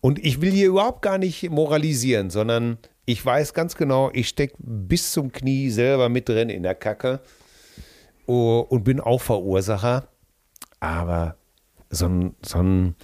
Und 0.00 0.18
ich 0.24 0.40
will 0.40 0.50
hier 0.50 0.68
überhaupt 0.68 1.02
gar 1.02 1.18
nicht 1.18 1.50
moralisieren, 1.50 2.30
sondern 2.30 2.78
ich 3.04 3.24
weiß 3.24 3.54
ganz 3.54 3.76
genau, 3.76 4.10
ich 4.12 4.28
stecke 4.28 4.54
bis 4.58 5.12
zum 5.12 5.32
Knie 5.32 5.70
selber 5.70 6.08
mit 6.08 6.28
drin 6.28 6.48
in 6.48 6.62
der 6.62 6.74
Kacke 6.74 7.20
oh, 8.26 8.64
und 8.68 8.84
bin 8.84 9.00
auch 9.00 9.20
Verursacher. 9.20 10.08
Aber 10.78 11.36
so 11.90 12.06
ein, 12.06 12.34
so 12.44 12.58
ein, 12.58 12.94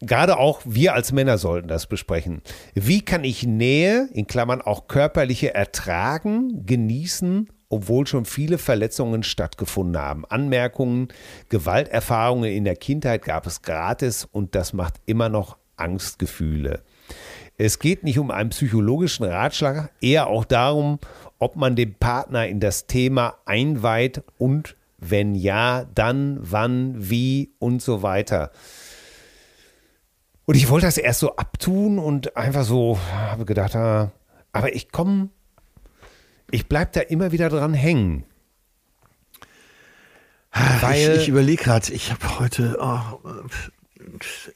gerade 0.00 0.36
auch 0.36 0.60
wir 0.66 0.92
als 0.92 1.12
Männer 1.12 1.38
sollten 1.38 1.68
das 1.68 1.86
besprechen. 1.86 2.42
Wie 2.74 3.02
kann 3.02 3.24
ich 3.24 3.46
Nähe, 3.46 4.08
in 4.12 4.26
Klammern 4.26 4.60
auch 4.60 4.88
körperliche, 4.88 5.54
ertragen, 5.54 6.66
genießen 6.66 7.48
obwohl 7.68 8.06
schon 8.06 8.24
viele 8.24 8.58
Verletzungen 8.58 9.22
stattgefunden 9.22 10.00
haben. 10.00 10.24
Anmerkungen, 10.24 11.08
Gewalterfahrungen 11.48 12.50
in 12.52 12.64
der 12.64 12.76
Kindheit 12.76 13.24
gab 13.24 13.46
es 13.46 13.62
gratis 13.62 14.24
und 14.24 14.54
das 14.54 14.72
macht 14.72 14.94
immer 15.06 15.28
noch 15.28 15.56
Angstgefühle. 15.76 16.82
Es 17.58 17.78
geht 17.78 18.04
nicht 18.04 18.18
um 18.18 18.30
einen 18.30 18.50
psychologischen 18.50 19.24
Ratschlag, 19.24 19.90
eher 20.00 20.26
auch 20.26 20.44
darum, 20.44 20.98
ob 21.38 21.56
man 21.56 21.76
den 21.76 21.94
Partner 21.94 22.46
in 22.46 22.60
das 22.60 22.86
Thema 22.86 23.36
einweiht 23.44 24.22
und 24.38 24.76
wenn 24.98 25.34
ja, 25.34 25.84
dann, 25.94 26.38
wann, 26.40 26.94
wie 26.96 27.52
und 27.58 27.82
so 27.82 28.02
weiter. 28.02 28.50
Und 30.44 30.56
ich 30.56 30.68
wollte 30.68 30.86
das 30.86 30.96
erst 30.96 31.20
so 31.20 31.36
abtun 31.36 31.98
und 31.98 32.36
einfach 32.36 32.64
so, 32.64 32.98
habe 33.12 33.44
gedacht, 33.44 33.74
ah, 33.76 34.12
aber 34.52 34.74
ich 34.74 34.90
komme 34.92 35.30
ich 36.50 36.68
bleibe 36.68 36.90
da 36.92 37.00
immer 37.00 37.32
wieder 37.32 37.48
dran 37.48 37.74
hängen. 37.74 38.24
Weil 40.80 41.10
ich, 41.10 41.22
ich 41.22 41.28
überlege 41.28 41.64
gerade, 41.64 41.92
ich 41.92 42.10
habe 42.10 42.38
heute, 42.38 42.78
oh, 42.80 43.18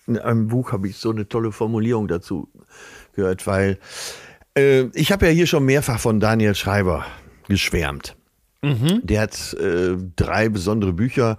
in 0.06 0.18
einem 0.18 0.48
Buch 0.48 0.72
habe 0.72 0.88
ich 0.88 0.96
so 0.96 1.11
eine 1.11 1.28
tolle 1.28 1.52
Formulierung 1.52 2.08
dazu 2.08 2.48
gehört, 3.14 3.46
weil 3.46 3.78
äh, 4.56 4.84
ich 4.94 5.12
habe 5.12 5.26
ja 5.26 5.32
hier 5.32 5.46
schon 5.46 5.64
mehrfach 5.64 5.98
von 5.98 6.20
Daniel 6.20 6.54
Schreiber 6.54 7.04
geschwärmt. 7.48 8.16
Mhm. 8.62 9.00
Der 9.02 9.22
hat 9.22 9.54
äh, 9.54 9.96
drei 10.16 10.48
besondere 10.48 10.92
Bücher 10.92 11.38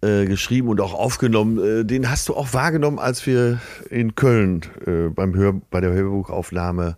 äh, 0.00 0.26
geschrieben 0.26 0.68
und 0.68 0.80
auch 0.80 0.94
aufgenommen. 0.94 1.80
Äh, 1.80 1.84
den 1.84 2.10
hast 2.10 2.28
du 2.28 2.34
auch 2.34 2.52
wahrgenommen, 2.52 2.98
als 2.98 3.26
wir 3.26 3.60
in 3.90 4.14
Köln 4.14 4.62
äh, 4.86 5.08
beim 5.08 5.34
Hör, 5.34 5.54
bei 5.70 5.80
der 5.80 5.92
Hörbuchaufnahme 5.92 6.96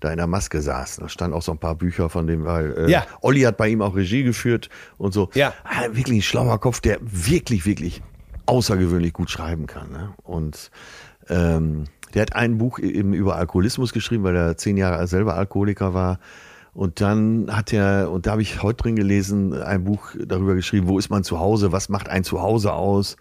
da 0.00 0.10
in 0.10 0.18
der 0.18 0.26
Maske 0.26 0.60
saß. 0.60 0.96
Da 0.96 1.08
standen 1.08 1.36
auch 1.36 1.42
so 1.42 1.52
ein 1.52 1.58
paar 1.58 1.74
Bücher 1.74 2.08
von 2.08 2.26
dem, 2.26 2.44
weil 2.44 2.86
äh, 2.86 2.90
ja. 2.90 3.06
Olli 3.22 3.40
hat 3.42 3.56
bei 3.56 3.68
ihm 3.68 3.82
auch 3.82 3.96
Regie 3.96 4.22
geführt 4.22 4.68
und 4.98 5.12
so. 5.12 5.30
Ja. 5.34 5.54
Ah, 5.64 5.86
wirklich 5.92 6.18
ein 6.18 6.22
schlauer 6.22 6.60
Kopf, 6.60 6.80
der 6.80 6.98
wirklich, 7.02 7.66
wirklich 7.66 8.02
außergewöhnlich 8.46 9.12
gut 9.12 9.30
schreiben 9.30 9.66
kann. 9.66 9.90
Ne? 9.90 10.14
Und 10.22 10.70
ähm, 11.28 11.84
der 12.14 12.22
hat 12.22 12.34
ein 12.34 12.58
Buch 12.58 12.78
eben 12.78 13.12
über 13.12 13.36
Alkoholismus 13.36 13.92
geschrieben, 13.92 14.24
weil 14.24 14.36
er 14.36 14.56
zehn 14.56 14.76
Jahre 14.76 15.06
selber 15.06 15.34
Alkoholiker 15.34 15.94
war. 15.94 16.18
Und 16.72 17.00
dann 17.00 17.48
hat 17.50 17.72
er, 17.72 18.10
und 18.10 18.26
da 18.26 18.32
habe 18.32 18.42
ich 18.42 18.62
heute 18.62 18.82
drin 18.82 18.96
gelesen, 18.96 19.54
ein 19.54 19.84
Buch 19.84 20.14
darüber 20.26 20.54
geschrieben, 20.54 20.88
wo 20.88 20.98
ist 20.98 21.08
man 21.08 21.24
zu 21.24 21.40
Hause, 21.40 21.72
was 21.72 21.88
macht 21.88 22.08
ein 22.08 22.22
Zuhause 22.22 22.72
aus? 22.74 23.16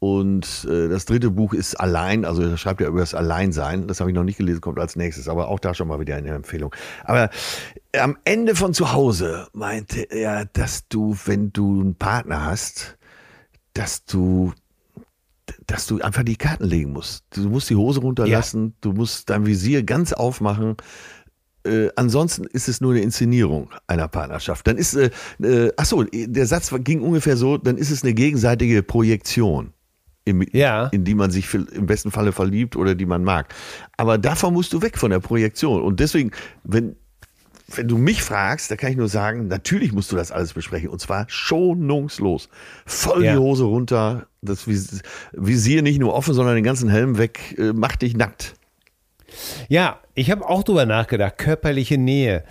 Und 0.00 0.66
äh, 0.68 0.88
das 0.88 1.04
dritte 1.04 1.30
Buch 1.30 1.52
ist 1.52 1.78
Allein, 1.78 2.24
also 2.24 2.42
er 2.42 2.56
schreibt 2.56 2.80
ja 2.80 2.88
über 2.88 3.00
das 3.00 3.14
Alleinsein. 3.14 3.86
Das 3.86 4.00
habe 4.00 4.10
ich 4.10 4.16
noch 4.16 4.24
nicht 4.24 4.38
gelesen, 4.38 4.62
kommt 4.62 4.78
als 4.78 4.96
nächstes, 4.96 5.28
aber 5.28 5.48
auch 5.48 5.60
da 5.60 5.74
schon 5.74 5.88
mal 5.88 6.00
wieder 6.00 6.16
eine 6.16 6.30
Empfehlung. 6.30 6.74
Aber 7.04 7.28
am 7.98 8.16
Ende 8.24 8.54
von 8.54 8.72
zu 8.72 8.92
Hause 8.92 9.48
meinte 9.52 10.00
er, 10.00 10.46
dass 10.46 10.88
du, 10.88 11.16
wenn 11.26 11.52
du 11.52 11.80
einen 11.80 11.94
Partner 11.96 12.46
hast, 12.46 12.96
dass 13.74 14.04
du 14.04 14.52
dass 15.66 15.86
du 15.86 16.00
einfach 16.00 16.22
die 16.22 16.36
Karten 16.36 16.64
legen 16.64 16.92
musst. 16.92 17.24
Du 17.30 17.48
musst 17.48 17.70
die 17.70 17.76
Hose 17.76 18.00
runterlassen, 18.00 18.66
ja. 18.66 18.72
du 18.82 18.92
musst 18.92 19.30
dein 19.30 19.46
Visier 19.46 19.82
ganz 19.82 20.12
aufmachen. 20.12 20.76
Äh, 21.64 21.88
ansonsten 21.96 22.44
ist 22.44 22.68
es 22.68 22.80
nur 22.80 22.92
eine 22.92 23.00
Inszenierung 23.00 23.70
einer 23.86 24.08
Partnerschaft. 24.08 24.66
Dann 24.66 24.76
ist, 24.76 24.94
äh, 24.94 25.10
äh, 25.42 25.72
ach 25.76 25.84
so, 25.84 26.04
der 26.04 26.46
Satz 26.46 26.72
ging 26.84 27.00
ungefähr 27.00 27.36
so, 27.36 27.58
dann 27.58 27.76
ist 27.76 27.90
es 27.90 28.02
eine 28.02 28.14
gegenseitige 28.14 28.82
Projektion 28.82 29.72
im, 30.24 30.46
ja. 30.52 30.86
in 30.86 31.04
die 31.04 31.14
man 31.14 31.30
sich 31.30 31.52
im 31.52 31.86
besten 31.86 32.10
Falle 32.10 32.32
verliebt 32.32 32.76
oder 32.76 32.94
die 32.94 33.06
man 33.06 33.24
mag. 33.24 33.52
Aber 33.96 34.18
davon 34.18 34.54
musst 34.54 34.72
du 34.72 34.82
weg 34.82 34.96
von 34.96 35.10
der 35.10 35.20
Projektion. 35.20 35.82
Und 35.82 36.00
deswegen, 36.00 36.30
wenn, 36.64 36.96
wenn 37.74 37.88
du 37.88 37.98
mich 37.98 38.22
fragst, 38.22 38.70
da 38.70 38.76
kann 38.76 38.90
ich 38.90 38.96
nur 38.96 39.08
sagen, 39.08 39.48
natürlich 39.48 39.92
musst 39.92 40.10
du 40.12 40.16
das 40.16 40.32
alles 40.32 40.52
besprechen. 40.52 40.88
Und 40.88 41.00
zwar 41.00 41.26
schonungslos. 41.28 42.48
Voll 42.86 43.24
ja. 43.24 43.32
die 43.32 43.38
Hose 43.38 43.64
runter, 43.64 44.26
das 44.42 44.66
Visier 44.66 45.82
nicht 45.82 45.98
nur 45.98 46.14
offen, 46.14 46.34
sondern 46.34 46.54
den 46.54 46.64
ganzen 46.64 46.88
Helm 46.88 47.18
weg, 47.18 47.56
äh, 47.58 47.72
mach 47.72 47.96
dich 47.96 48.16
nackt. 48.16 48.54
Ja, 49.68 50.00
ich 50.14 50.30
habe 50.30 50.48
auch 50.48 50.64
drüber 50.64 50.86
nachgedacht, 50.86 51.38
körperliche 51.38 51.98
Nähe. 51.98 52.44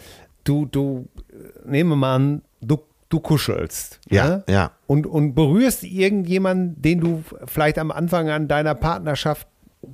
Du, 0.44 0.66
du, 0.66 1.08
äh, 1.30 1.70
nehme 1.70 1.96
mal 1.96 2.16
an, 2.16 2.42
du 2.62 2.80
du 3.10 3.20
kuschelst. 3.20 4.00
Ja, 4.10 4.28
ja. 4.28 4.44
ja. 4.48 4.72
Und, 4.88 5.06
und 5.08 5.34
berührst 5.34 5.84
irgendjemanden, 5.84 6.82
den 6.82 7.02
du 7.02 7.24
vielleicht 7.46 7.78
am 7.78 7.92
Anfang 7.92 8.30
an 8.30 8.48
deiner 8.48 8.76
Partnerschaft 8.76 9.48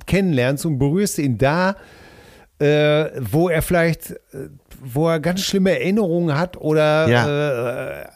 kennenlernst 0.06 0.66
und 0.66 0.78
berührst 0.78 1.18
ihn 1.18 1.38
da, 1.38 1.76
äh, 2.58 3.06
wo 3.18 3.48
er 3.48 3.62
vielleicht, 3.62 4.10
äh, 4.10 4.48
wo 4.82 5.08
er 5.08 5.20
ganz 5.20 5.40
schlimme 5.40 5.70
Erinnerungen 5.70 6.36
hat 6.36 6.56
oder 6.56 7.08
ja. 7.08 8.02
äh, 8.02 8.08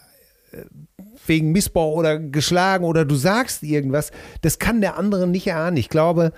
wegen 1.27 1.53
Missbrauch 1.53 1.97
oder 1.97 2.19
geschlagen 2.19 2.85
oder 2.85 3.05
du 3.05 3.15
sagst 3.15 3.63
irgendwas, 3.63 4.11
das 4.43 4.59
kann 4.59 4.81
der 4.81 4.97
andere 4.97 5.27
nicht 5.27 5.47
erahnen. 5.47 5.77
Ich 5.77 5.89
glaube, 5.89 6.33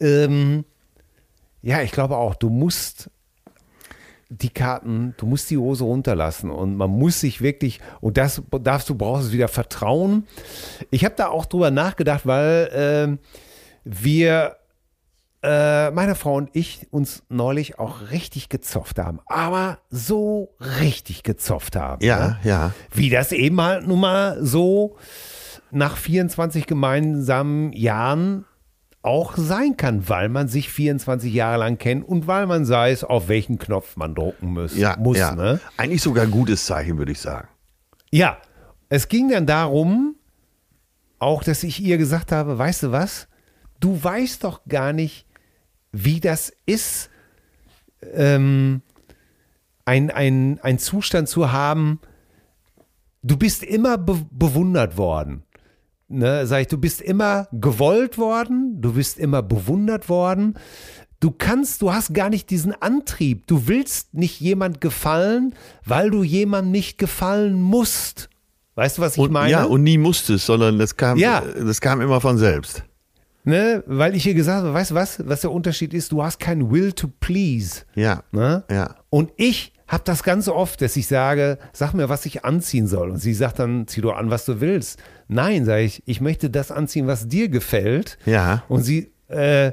ähm, 0.00 0.64
ja, 1.62 1.82
ich 1.82 1.92
glaube 1.92 2.16
auch, 2.16 2.34
du 2.34 2.48
musst 2.48 3.10
die 4.30 4.50
Karten, 4.50 5.14
du 5.16 5.26
musst 5.26 5.50
die 5.50 5.58
Hose 5.58 5.84
runterlassen 5.84 6.50
und 6.50 6.76
man 6.76 6.90
muss 6.90 7.20
sich 7.20 7.42
wirklich, 7.42 7.80
und 8.00 8.16
das 8.16 8.42
darfst 8.62 8.88
du, 8.88 8.94
brauchst 8.94 9.26
es 9.26 9.32
wieder 9.32 9.48
Vertrauen. 9.48 10.26
Ich 10.90 11.04
habe 11.04 11.16
da 11.16 11.28
auch 11.28 11.46
drüber 11.46 11.72
nachgedacht, 11.72 12.26
weil 12.26 13.18
äh, 13.18 13.28
wir, 13.84 14.56
äh, 15.42 15.90
meine 15.90 16.14
Frau 16.14 16.34
und 16.34 16.50
ich, 16.52 16.86
uns 16.90 17.22
neulich 17.28 17.78
auch 17.78 18.10
richtig 18.10 18.48
gezofft 18.48 18.98
haben. 18.98 19.20
Aber 19.26 19.78
so 19.88 20.54
richtig 20.80 21.22
gezofft 21.22 21.76
haben. 21.76 22.04
Ja, 22.04 22.18
ne? 22.18 22.38
ja. 22.44 22.72
Wie 22.92 23.10
das 23.10 23.32
eben 23.32 23.60
halt 23.60 23.86
nun 23.86 24.00
mal 24.00 24.44
so 24.44 24.96
nach 25.70 25.96
24 25.96 26.66
gemeinsamen 26.66 27.72
Jahren 27.72 28.44
auch 29.02 29.36
sein 29.36 29.76
kann, 29.76 30.08
weil 30.08 30.28
man 30.28 30.48
sich 30.48 30.68
24 30.70 31.32
Jahre 31.32 31.58
lang 31.58 31.78
kennt 31.78 32.06
und 32.06 32.26
weil 32.26 32.46
man 32.46 32.68
weiß, 32.68 33.04
auf 33.04 33.28
welchen 33.28 33.58
Knopf 33.58 33.96
man 33.96 34.14
drucken 34.14 34.52
muss. 34.52 34.76
Ja, 34.76 34.96
muss 34.98 35.16
ja. 35.16 35.34
Ne? 35.34 35.58
Eigentlich 35.76 36.02
sogar 36.02 36.24
ein 36.24 36.30
gutes 36.30 36.66
Zeichen, 36.66 36.98
würde 36.98 37.12
ich 37.12 37.20
sagen. 37.20 37.48
Ja, 38.10 38.38
es 38.90 39.08
ging 39.08 39.30
dann 39.30 39.46
darum, 39.46 40.16
auch, 41.18 41.42
dass 41.44 41.62
ich 41.62 41.80
ihr 41.80 41.96
gesagt 41.96 42.32
habe, 42.32 42.58
weißt 42.58 42.84
du 42.84 42.92
was, 42.92 43.28
du 43.78 44.02
weißt 44.02 44.44
doch 44.44 44.62
gar 44.66 44.92
nicht, 44.92 45.26
wie 45.92 46.20
das 46.20 46.52
ist, 46.66 47.10
ähm, 48.14 48.82
ein, 49.84 50.10
ein, 50.10 50.60
ein 50.62 50.78
Zustand 50.78 51.28
zu 51.28 51.52
haben, 51.52 52.00
du 53.22 53.36
bist 53.36 53.62
immer 53.62 53.98
be 53.98 54.26
bewundert 54.30 54.96
worden 54.96 55.42
ne, 56.10 56.46
sag 56.46 56.62
ich, 56.62 56.66
du 56.68 56.78
bist 56.78 57.00
immer 57.00 57.48
gewollt 57.52 58.18
worden, 58.18 58.80
du 58.80 58.94
bist 58.94 59.18
immer 59.18 59.42
bewundert 59.42 60.08
worden. 60.08 60.54
Du 61.20 61.30
kannst, 61.30 61.82
du 61.82 61.92
hast 61.92 62.14
gar 62.14 62.30
nicht 62.30 62.50
diesen 62.50 62.72
Antrieb. 62.80 63.46
Du 63.46 63.68
willst 63.68 64.14
nicht 64.14 64.40
jemand 64.40 64.80
gefallen, 64.80 65.54
weil 65.84 66.10
du 66.10 66.22
jemandem 66.22 66.72
nicht 66.72 66.98
gefallen 66.98 67.60
musst. 67.62 68.30
Weißt 68.74 68.98
du, 68.98 69.02
was 69.02 69.16
ich 69.16 69.22
und, 69.22 69.32
meine? 69.32 69.50
Ja, 69.50 69.64
und 69.64 69.82
nie 69.82 69.98
musstest, 69.98 70.46
sondern 70.46 70.78
das 70.78 70.96
kam, 70.96 71.18
ja. 71.18 71.42
das 71.42 71.80
kam 71.80 72.00
immer 72.00 72.20
von 72.20 72.38
selbst. 72.38 72.84
Ne, 73.42 73.82
weil 73.86 74.14
ich 74.14 74.22
hier 74.22 74.34
gesagt 74.34 74.64
habe, 74.64 74.74
weißt 74.74 74.90
du 74.90 74.94
was, 74.94 75.26
was 75.26 75.40
der 75.40 75.50
Unterschied 75.50 75.94
ist? 75.94 76.12
Du 76.12 76.22
hast 76.22 76.38
keinen 76.38 76.70
Will 76.70 76.92
to 76.92 77.08
please. 77.20 77.82
Ja. 77.94 78.22
Ne? 78.32 78.64
ja. 78.70 78.96
Und 79.08 79.32
ich 79.36 79.72
habe 79.88 80.04
das 80.04 80.22
ganz 80.22 80.46
oft, 80.48 80.82
dass 80.82 80.94
ich 80.96 81.06
sage, 81.06 81.58
sag 81.72 81.94
mir, 81.94 82.08
was 82.08 82.26
ich 82.26 82.44
anziehen 82.44 82.86
soll. 82.86 83.10
Und 83.10 83.16
sie 83.16 83.34
sagt 83.34 83.58
dann, 83.58 83.88
zieh 83.88 84.02
doch 84.02 84.16
an, 84.16 84.30
was 84.30 84.44
du 84.44 84.60
willst. 84.60 85.02
Nein, 85.26 85.64
sage 85.64 85.82
ich, 85.82 86.02
ich 86.06 86.20
möchte 86.20 86.50
das 86.50 86.70
anziehen, 86.70 87.06
was 87.06 87.28
dir 87.28 87.48
gefällt. 87.48 88.18
Ja. 88.26 88.62
Und 88.68 88.82
sie, 88.82 89.10
äh, 89.28 89.72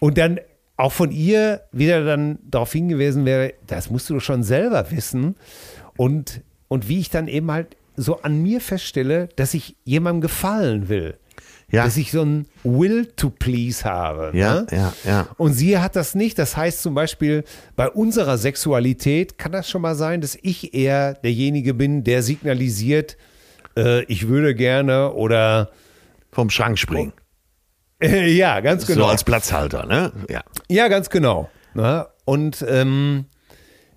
und 0.00 0.18
dann 0.18 0.40
auch 0.76 0.92
von 0.92 1.12
ihr 1.12 1.62
wieder 1.72 2.04
dann 2.04 2.38
darauf 2.42 2.72
hingewiesen 2.72 3.24
wäre, 3.24 3.54
das 3.66 3.90
musst 3.90 4.10
du 4.10 4.18
schon 4.18 4.42
selber 4.42 4.90
wissen. 4.90 5.36
Und, 5.96 6.42
und 6.68 6.88
wie 6.88 6.98
ich 6.98 7.10
dann 7.10 7.28
eben 7.28 7.50
halt 7.50 7.76
so 7.96 8.22
an 8.22 8.42
mir 8.42 8.60
feststelle, 8.60 9.28
dass 9.36 9.54
ich 9.54 9.76
jemandem 9.84 10.22
gefallen 10.22 10.88
will. 10.88 11.16
Ja. 11.70 11.84
Dass 11.84 11.96
ich 11.96 12.12
so 12.12 12.22
ein 12.22 12.46
Will 12.62 13.06
to 13.06 13.30
please 13.30 13.84
habe. 13.84 14.30
Ja, 14.36 14.62
ne? 14.62 14.66
ja, 14.70 14.92
ja. 15.04 15.26
Und 15.38 15.54
sie 15.54 15.78
hat 15.78 15.96
das 15.96 16.14
nicht. 16.14 16.38
Das 16.38 16.56
heißt 16.56 16.82
zum 16.82 16.94
Beispiel, 16.94 17.44
bei 17.74 17.88
unserer 17.88 18.38
Sexualität 18.38 19.38
kann 19.38 19.52
das 19.52 19.68
schon 19.68 19.82
mal 19.82 19.94
sein, 19.94 20.20
dass 20.20 20.38
ich 20.40 20.74
eher 20.74 21.14
derjenige 21.14 21.74
bin, 21.74 22.04
der 22.04 22.22
signalisiert, 22.22 23.16
äh, 23.76 24.04
ich 24.04 24.28
würde 24.28 24.54
gerne 24.54 25.12
oder 25.14 25.70
Vom 26.30 26.50
Schrank 26.50 26.78
springen. 26.78 27.12
äh, 28.00 28.30
ja, 28.36 28.60
ganz 28.60 28.86
genau. 28.86 29.04
So 29.04 29.10
als 29.10 29.24
Platzhalter, 29.24 29.86
ne? 29.86 30.12
Ja. 30.28 30.42
Ja, 30.68 30.88
ganz 30.88 31.10
genau. 31.10 31.48
Ne? 31.74 32.06
Und 32.24 32.64
ähm, 32.68 33.24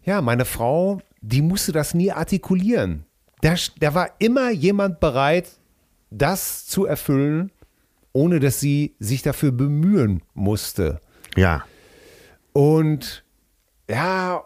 ja, 0.04 0.22
meine 0.22 0.46
Frau, 0.46 1.02
die 1.22 1.42
musste 1.42 1.72
das 1.74 1.94
nie 1.94 2.12
artikulieren. 2.12 3.06
Da, 3.42 3.56
da 3.80 3.94
war 3.94 4.12
immer 4.20 4.50
jemand 4.52 5.00
bereit, 5.00 5.50
das 6.10 6.66
zu 6.66 6.86
erfüllen, 6.86 7.52
ohne 8.18 8.40
dass 8.40 8.60
sie 8.60 8.96
sich 8.98 9.22
dafür 9.22 9.52
bemühen 9.52 10.24
musste. 10.34 11.02
Ja. 11.36 11.64
Und 12.52 13.24
ja, 13.88 14.44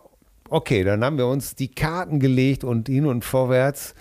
okay, 0.49 0.83
dann 0.83 1.05
haben 1.05 1.17
wir 1.17 1.27
uns 1.27 1.55
die 1.55 1.71
Karten 1.71 2.19
gelegt 2.19 2.65
und 2.65 2.89
hin 2.89 3.05
und 3.05 3.23
vorwärts. 3.23 3.95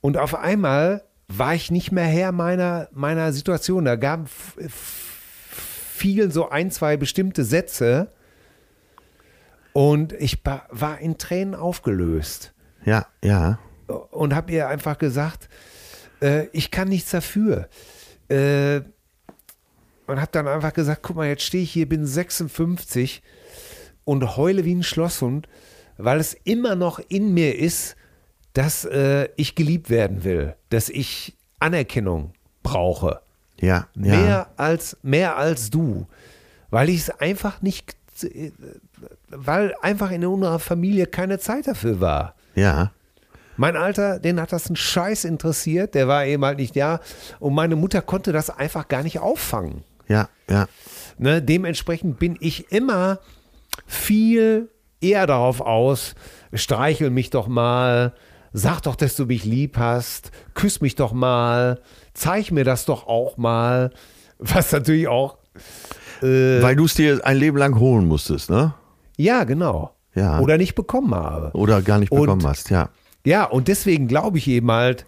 Und 0.00 0.18
auf 0.18 0.36
einmal 0.36 1.02
war 1.26 1.52
ich 1.52 1.72
nicht 1.72 1.90
mehr 1.90 2.04
Herr 2.04 2.30
meiner, 2.30 2.88
meiner 2.92 3.32
Situation. 3.32 3.86
Da 3.86 3.96
gab 3.96 4.28
fielen 4.68 6.30
so 6.30 6.50
ein, 6.50 6.70
zwei 6.70 6.96
bestimmte 6.96 7.42
Sätze 7.42 8.12
und 9.72 10.12
ich 10.12 10.44
war 10.44 11.00
in 11.00 11.18
Tränen 11.18 11.56
aufgelöst 11.56 12.54
Ja, 12.84 13.08
ja. 13.24 13.58
und 13.88 14.32
habe 14.32 14.52
ihr 14.52 14.68
einfach 14.68 14.96
gesagt, 14.96 15.48
äh, 16.22 16.46
ich 16.52 16.70
kann 16.70 16.86
nichts 16.86 17.10
dafür. 17.10 17.68
Äh, 18.28 18.82
und 20.08 20.20
habe 20.20 20.30
dann 20.32 20.48
einfach 20.48 20.72
gesagt, 20.72 21.02
guck 21.02 21.16
mal, 21.16 21.28
jetzt 21.28 21.42
stehe 21.42 21.62
ich 21.62 21.70
hier, 21.70 21.88
bin 21.88 22.04
56 22.06 23.22
und 24.04 24.36
heule 24.36 24.64
wie 24.64 24.74
ein 24.74 24.82
Schlosshund, 24.82 25.48
weil 25.98 26.18
es 26.18 26.34
immer 26.44 26.74
noch 26.74 26.98
in 27.08 27.34
mir 27.34 27.58
ist, 27.58 27.94
dass 28.54 28.84
äh, 28.86 29.28
ich 29.36 29.54
geliebt 29.54 29.90
werden 29.90 30.24
will, 30.24 30.56
dass 30.70 30.88
ich 30.88 31.36
Anerkennung 31.58 32.32
brauche. 32.62 33.20
Ja, 33.60 33.88
ja. 33.94 34.16
Mehr 34.16 34.50
als 34.56 34.96
mehr 35.02 35.36
als 35.36 35.70
du, 35.70 36.06
weil 36.70 36.88
ich 36.88 37.00
es 37.00 37.10
einfach 37.10 37.60
nicht, 37.60 37.96
weil 39.28 39.74
einfach 39.82 40.10
in 40.10 40.24
unserer 40.24 40.58
Familie 40.58 41.06
keine 41.06 41.38
Zeit 41.38 41.66
dafür 41.66 42.00
war. 42.00 42.34
Ja. 42.54 42.92
Mein 43.56 43.76
Alter, 43.76 44.20
den 44.20 44.40
hat 44.40 44.52
das 44.52 44.70
ein 44.70 44.76
Scheiß 44.76 45.24
interessiert, 45.24 45.96
der 45.96 46.06
war 46.06 46.24
eben 46.24 46.44
halt 46.44 46.58
nicht 46.58 46.76
da. 46.76 47.00
Und 47.40 47.54
meine 47.54 47.74
Mutter 47.74 48.00
konnte 48.00 48.32
das 48.32 48.50
einfach 48.50 48.86
gar 48.86 49.02
nicht 49.02 49.18
auffangen. 49.18 49.82
Ja, 50.08 50.28
ja. 50.48 50.66
Ne? 51.18 51.42
Dementsprechend 51.42 52.18
bin 52.18 52.36
ich 52.40 52.70
immer 52.72 53.18
viel 53.86 54.70
eher 55.00 55.26
darauf 55.26 55.60
aus, 55.60 56.14
streichel 56.52 57.10
mich 57.10 57.30
doch 57.30 57.46
mal, 57.48 58.14
sag 58.52 58.80
doch, 58.82 58.96
dass 58.96 59.16
du 59.16 59.26
mich 59.26 59.44
lieb 59.44 59.76
hast, 59.76 60.30
küss 60.54 60.80
mich 60.80 60.94
doch 60.94 61.12
mal, 61.12 61.80
zeig 62.14 62.50
mir 62.50 62.64
das 62.64 62.84
doch 62.84 63.06
auch 63.06 63.36
mal. 63.36 63.90
Was 64.38 64.70
natürlich 64.72 65.08
auch, 65.08 65.38
Weil 66.20 66.76
du 66.76 66.84
es 66.84 66.94
dir 66.94 67.20
ein 67.24 67.36
Leben 67.36 67.56
lang 67.58 67.78
holen 67.78 68.06
musstest, 68.06 68.50
ne? 68.50 68.74
ja, 69.16 69.44
genau. 69.44 69.94
Ja. 70.14 70.40
Oder 70.40 70.56
nicht 70.58 70.74
bekommen 70.74 71.14
habe. 71.14 71.50
Oder 71.56 71.80
gar 71.82 71.98
nicht 71.98 72.10
Und- 72.10 72.22
bekommen 72.22 72.46
hast, 72.46 72.70
ja. 72.70 72.88
Ja, 73.26 73.44
und 73.44 73.68
deswegen 73.68 74.08
glaube 74.08 74.38
ich 74.38 74.48
eben 74.48 74.70
halt, 74.70 75.04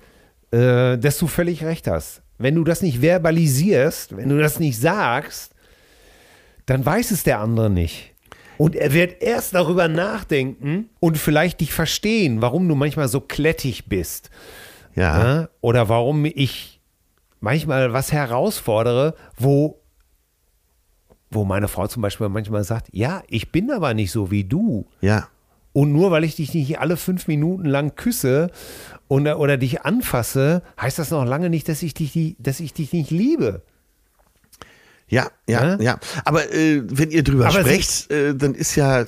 äh, 0.53 0.99
dass 0.99 1.17
du 1.19 1.27
völlig 1.27 1.65
recht 1.65 1.87
hast. 1.89 2.23
Wenn 2.41 2.55
du 2.55 2.65
das 2.65 2.81
nicht 2.81 3.01
verbalisierst, 3.01 4.17
wenn 4.17 4.31
du 4.31 4.39
das 4.39 4.59
nicht 4.59 4.81
sagst, 4.81 5.55
dann 6.65 6.85
weiß 6.85 7.11
es 7.11 7.23
der 7.23 7.39
andere 7.39 7.69
nicht. 7.69 8.15
Und 8.57 8.75
er 8.75 8.95
wird 8.95 9.23
erst 9.23 9.55
darüber 9.55 9.89
nachdenken 9.89 10.89
und 11.01 11.19
vielleicht 11.19 11.61
dich 11.61 11.73
verstehen, 11.73 12.41
warum 12.41 12.67
du 12.67 12.75
manchmal 12.75 13.09
so 13.09 13.21
klettig 13.21 13.87
bist. 13.87 14.31
Ja. 14.95 15.49
Oder 15.61 15.89
warum 15.91 16.25
ich 16.25 16.81
manchmal 17.41 17.93
was 17.93 18.11
herausfordere, 18.11 19.15
wo, 19.37 19.83
wo 21.31 21.45
meine 21.45 21.69
Frau 21.69 21.87
zum 21.89 22.01
Beispiel 22.01 22.29
manchmal 22.31 22.65
sagt, 22.65 22.89
ja, 22.93 23.23
ich 23.29 23.53
bin 23.53 23.71
aber 23.71 23.93
nicht 23.93 24.13
so 24.13 24.31
wie 24.31 24.45
du. 24.45 24.87
Ja. 25.03 25.29
Und 25.73 25.93
nur 25.93 26.11
weil 26.11 26.25
ich 26.25 26.37
dich 26.37 26.55
nicht 26.55 26.79
alle 26.79 26.97
fünf 26.97 27.29
Minuten 27.29 27.67
lang 27.67 27.95
küsse 27.95 28.51
oder, 29.11 29.41
oder 29.41 29.57
dich 29.59 29.83
anfasse, 29.83 30.63
heißt 30.81 30.99
das 31.01 31.11
noch 31.11 31.25
lange 31.27 31.51
nicht, 31.51 31.69
dass 31.69 31.83
ich 31.83 31.95
dich, 31.95 32.37
dass 32.39 32.61
ich 32.61 32.73
dich 32.73 32.93
nicht 32.93 33.11
liebe. 33.11 33.63
Ja, 35.09 35.29
ja, 35.49 35.77
Ne? 35.77 35.85
ja. 35.85 35.99
Aber 36.25 36.53
äh, 36.55 36.83
wenn 36.87 37.11
ihr 37.11 37.25
drüber 37.25 37.47
Aber 37.49 37.61
sprecht, 37.61 38.11
äh, 38.13 38.35
dann 38.37 38.55
ist 38.55 38.77
ja, 38.77 39.05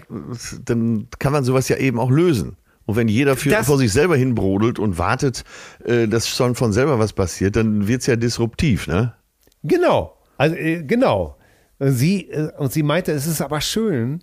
dann 0.64 1.06
kann 1.20 1.32
man 1.32 1.44
sowas 1.44 1.68
ja 1.68 1.76
eben 1.76 2.00
auch 2.00 2.10
lösen. 2.10 2.56
Und 2.84 2.96
wenn 2.96 3.06
jeder 3.06 3.36
für, 3.36 3.50
Das- 3.50 3.66
vor 3.66 3.78
sich 3.78 3.92
selber 3.92 4.16
hinbrodelt 4.16 4.80
und 4.80 4.98
wartet, 4.98 5.44
äh, 5.84 6.08
dass 6.08 6.28
schon 6.28 6.56
von 6.56 6.72
selber 6.72 6.98
was 6.98 7.12
passiert, 7.12 7.54
dann 7.54 7.86
wird's 7.86 8.06
ja 8.06 8.16
disruptiv, 8.16 8.88
ne? 8.88 9.14
Genau. 9.62 10.18
Also, 10.36 10.56
äh, 10.56 10.82
genau. 10.82 11.36
Sie, 11.78 12.28
äh, 12.30 12.50
und 12.58 12.72
sie 12.72 12.82
meinte, 12.82 13.12
es 13.12 13.28
ist 13.28 13.40
aber 13.40 13.60
schön, 13.60 14.20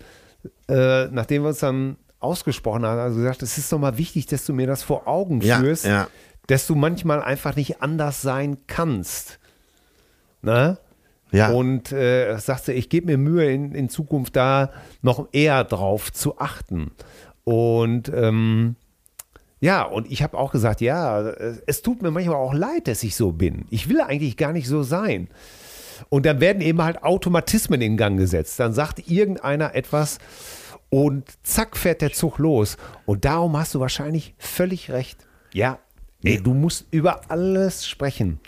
äh, 0.67 1.05
nachdem 1.07 1.43
wir 1.43 1.49
uns 1.49 1.59
dann 1.59 1.95
ausgesprochen 2.19 2.85
haben, 2.85 2.99
also 2.99 3.17
gesagt, 3.17 3.41
es 3.43 3.57
ist 3.57 3.71
nochmal 3.71 3.97
wichtig, 3.97 4.25
dass 4.27 4.45
du 4.45 4.53
mir 4.53 4.67
das 4.67 4.83
vor 4.83 5.07
Augen 5.07 5.41
Ja, 5.41 5.59
führst, 5.59 5.85
ja. 5.85 6.07
dass 6.47 6.67
du 6.67 6.75
manchmal 6.75 7.21
einfach 7.21 7.55
nicht 7.55 7.81
anders 7.81 8.21
sein 8.21 8.57
kannst. 8.67 9.39
Ne? 10.41 10.77
Ja. 11.31 11.51
Und 11.51 11.91
äh, 11.91 12.37
sagte, 12.37 12.73
ich 12.73 12.89
gebe 12.89 13.07
mir 13.07 13.17
Mühe, 13.17 13.51
in, 13.51 13.73
in 13.73 13.89
Zukunft 13.89 14.35
da 14.35 14.71
noch 15.01 15.27
eher 15.31 15.63
drauf 15.63 16.11
zu 16.11 16.39
achten. 16.39 16.91
Und 17.43 18.11
ähm, 18.13 18.75
ja, 19.61 19.83
und 19.83 20.09
ich 20.11 20.23
habe 20.23 20.37
auch 20.37 20.51
gesagt, 20.51 20.81
ja, 20.81 21.21
es, 21.21 21.61
es 21.65 21.81
tut 21.81 22.01
mir 22.01 22.11
manchmal 22.11 22.37
auch 22.37 22.53
leid, 22.53 22.87
dass 22.87 23.03
ich 23.03 23.15
so 23.15 23.31
bin. 23.31 23.65
Ich 23.69 23.89
will 23.89 24.01
eigentlich 24.01 24.37
gar 24.37 24.53
nicht 24.53 24.67
so 24.67 24.83
sein. 24.83 25.27
Und 26.07 26.25
dann 26.25 26.39
werden 26.39 26.61
eben 26.61 26.81
halt 26.81 27.03
Automatismen 27.03 27.81
in 27.81 27.97
Gang 27.97 28.17
gesetzt. 28.17 28.59
Dann 28.59 28.73
sagt 28.73 29.09
irgendeiner 29.09 29.75
etwas 29.75 30.17
und 30.89 31.25
zack 31.43 31.77
fährt 31.77 32.01
der 32.01 32.11
Zug 32.13 32.39
los. 32.39 32.77
Und 33.05 33.25
darum 33.25 33.57
hast 33.57 33.75
du 33.75 33.79
wahrscheinlich 33.79 34.33
völlig 34.37 34.89
recht. 34.91 35.25
Ja, 35.53 35.79
ey, 36.23 36.41
du 36.41 36.53
musst 36.53 36.85
über 36.91 37.21
alles 37.29 37.87
sprechen. 37.87 38.39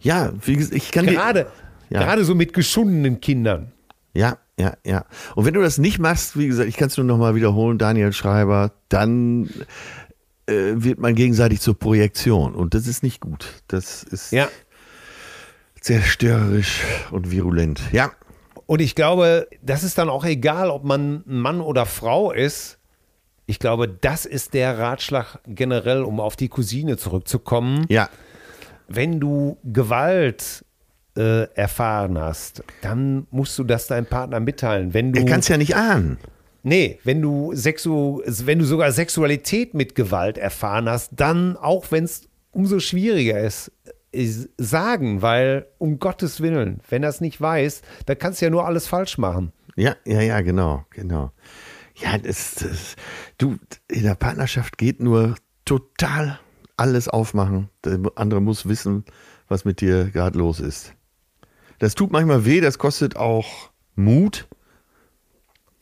Ja, 0.00 0.32
wie 0.44 0.56
gesagt, 0.56 0.74
ich 0.76 0.90
kann 0.92 1.06
Gerade, 1.06 1.46
Ja. 1.90 2.00
gerade 2.00 2.24
so 2.24 2.34
mit 2.34 2.52
geschundenen 2.52 3.20
Kindern. 3.20 3.72
Ja, 4.14 4.38
ja, 4.58 4.74
ja. 4.84 5.04
Und 5.36 5.44
wenn 5.44 5.54
du 5.54 5.62
das 5.62 5.78
nicht 5.78 5.98
machst, 5.98 6.36
wie 6.38 6.46
gesagt, 6.48 6.68
ich 6.68 6.76
kann 6.76 6.88
es 6.88 6.96
nur 6.96 7.06
nochmal 7.06 7.34
wiederholen, 7.34 7.78
Daniel 7.78 8.12
Schreiber, 8.12 8.72
dann 8.88 9.48
äh, 10.46 10.52
wird 10.74 10.98
man 10.98 11.14
gegenseitig 11.14 11.60
zur 11.60 11.78
Projektion. 11.78 12.54
Und 12.54 12.74
das 12.74 12.86
ist 12.88 13.02
nicht 13.04 13.20
gut. 13.20 13.46
Das 13.68 14.02
ist 14.02 14.32
Ja. 14.32 14.48
zerstörerisch 15.80 16.80
und 17.10 17.30
virulent. 17.30 17.80
Ja, 17.92 18.10
Und 18.70 18.80
ich 18.80 18.94
glaube, 18.94 19.48
das 19.62 19.82
ist 19.82 19.98
dann 19.98 20.08
auch 20.08 20.24
egal, 20.24 20.70
ob 20.70 20.84
man 20.84 21.24
Mann 21.26 21.60
oder 21.60 21.86
Frau 21.86 22.30
ist. 22.30 22.78
Ich 23.46 23.58
glaube, 23.58 23.88
das 23.88 24.26
ist 24.26 24.54
der 24.54 24.78
Ratschlag 24.78 25.40
generell, 25.44 26.02
um 26.02 26.20
auf 26.20 26.36
die 26.36 26.48
Cousine 26.48 26.96
zurückzukommen. 26.96 27.84
ja, 27.88 28.08
Wenn 28.86 29.18
du 29.18 29.56
Gewalt 29.64 30.64
äh, 31.16 31.52
erfahren 31.54 32.16
hast, 32.16 32.62
dann 32.80 33.26
musst 33.32 33.58
du 33.58 33.64
das 33.64 33.88
deinem 33.88 34.06
Partner 34.06 34.38
mitteilen. 34.38 34.94
Wenn 34.94 35.12
du 35.12 35.18
er 35.18 35.26
kann 35.26 35.40
es 35.40 35.48
ja 35.48 35.56
nicht 35.56 35.74
ahnen. 35.74 36.18
Nee, 36.62 37.00
wenn 37.02 37.20
du, 37.20 37.50
Sexu 37.52 38.22
wenn 38.24 38.60
du 38.60 38.64
sogar 38.64 38.92
Sexualität 38.92 39.74
mit 39.74 39.96
Gewalt 39.96 40.38
erfahren 40.38 40.88
hast, 40.88 41.10
dann, 41.16 41.56
auch 41.56 41.90
wenn 41.90 42.04
es 42.04 42.28
umso 42.52 42.78
schwieriger 42.78 43.40
ist, 43.40 43.72
ist, 43.84 43.94
sagen, 44.12 45.22
weil 45.22 45.66
um 45.78 45.98
Gottes 45.98 46.40
Willen, 46.40 46.80
wenn 46.88 47.02
er 47.02 47.10
es 47.10 47.20
nicht 47.20 47.40
weiß, 47.40 47.82
dann 48.06 48.18
kannst 48.18 48.40
du 48.40 48.46
ja 48.46 48.50
nur 48.50 48.66
alles 48.66 48.86
falsch 48.86 49.18
machen. 49.18 49.52
Ja, 49.76 49.96
ja, 50.04 50.20
ja, 50.20 50.40
genau, 50.40 50.84
genau. 50.90 51.32
Ja, 51.96 52.18
das, 52.18 52.56
das, 52.56 52.96
du, 53.38 53.56
in 53.88 54.02
der 54.02 54.14
Partnerschaft 54.14 54.78
geht 54.78 55.00
nur 55.00 55.36
total 55.64 56.40
alles 56.76 57.08
aufmachen. 57.08 57.68
Der 57.84 58.00
andere 58.16 58.40
muss 58.40 58.66
wissen, 58.66 59.04
was 59.48 59.64
mit 59.64 59.80
dir 59.80 60.06
gerade 60.10 60.38
los 60.38 60.60
ist. 60.60 60.94
Das 61.78 61.94
tut 61.94 62.10
manchmal 62.10 62.44
weh, 62.44 62.60
das 62.60 62.78
kostet 62.78 63.16
auch 63.16 63.70
Mut. 63.96 64.48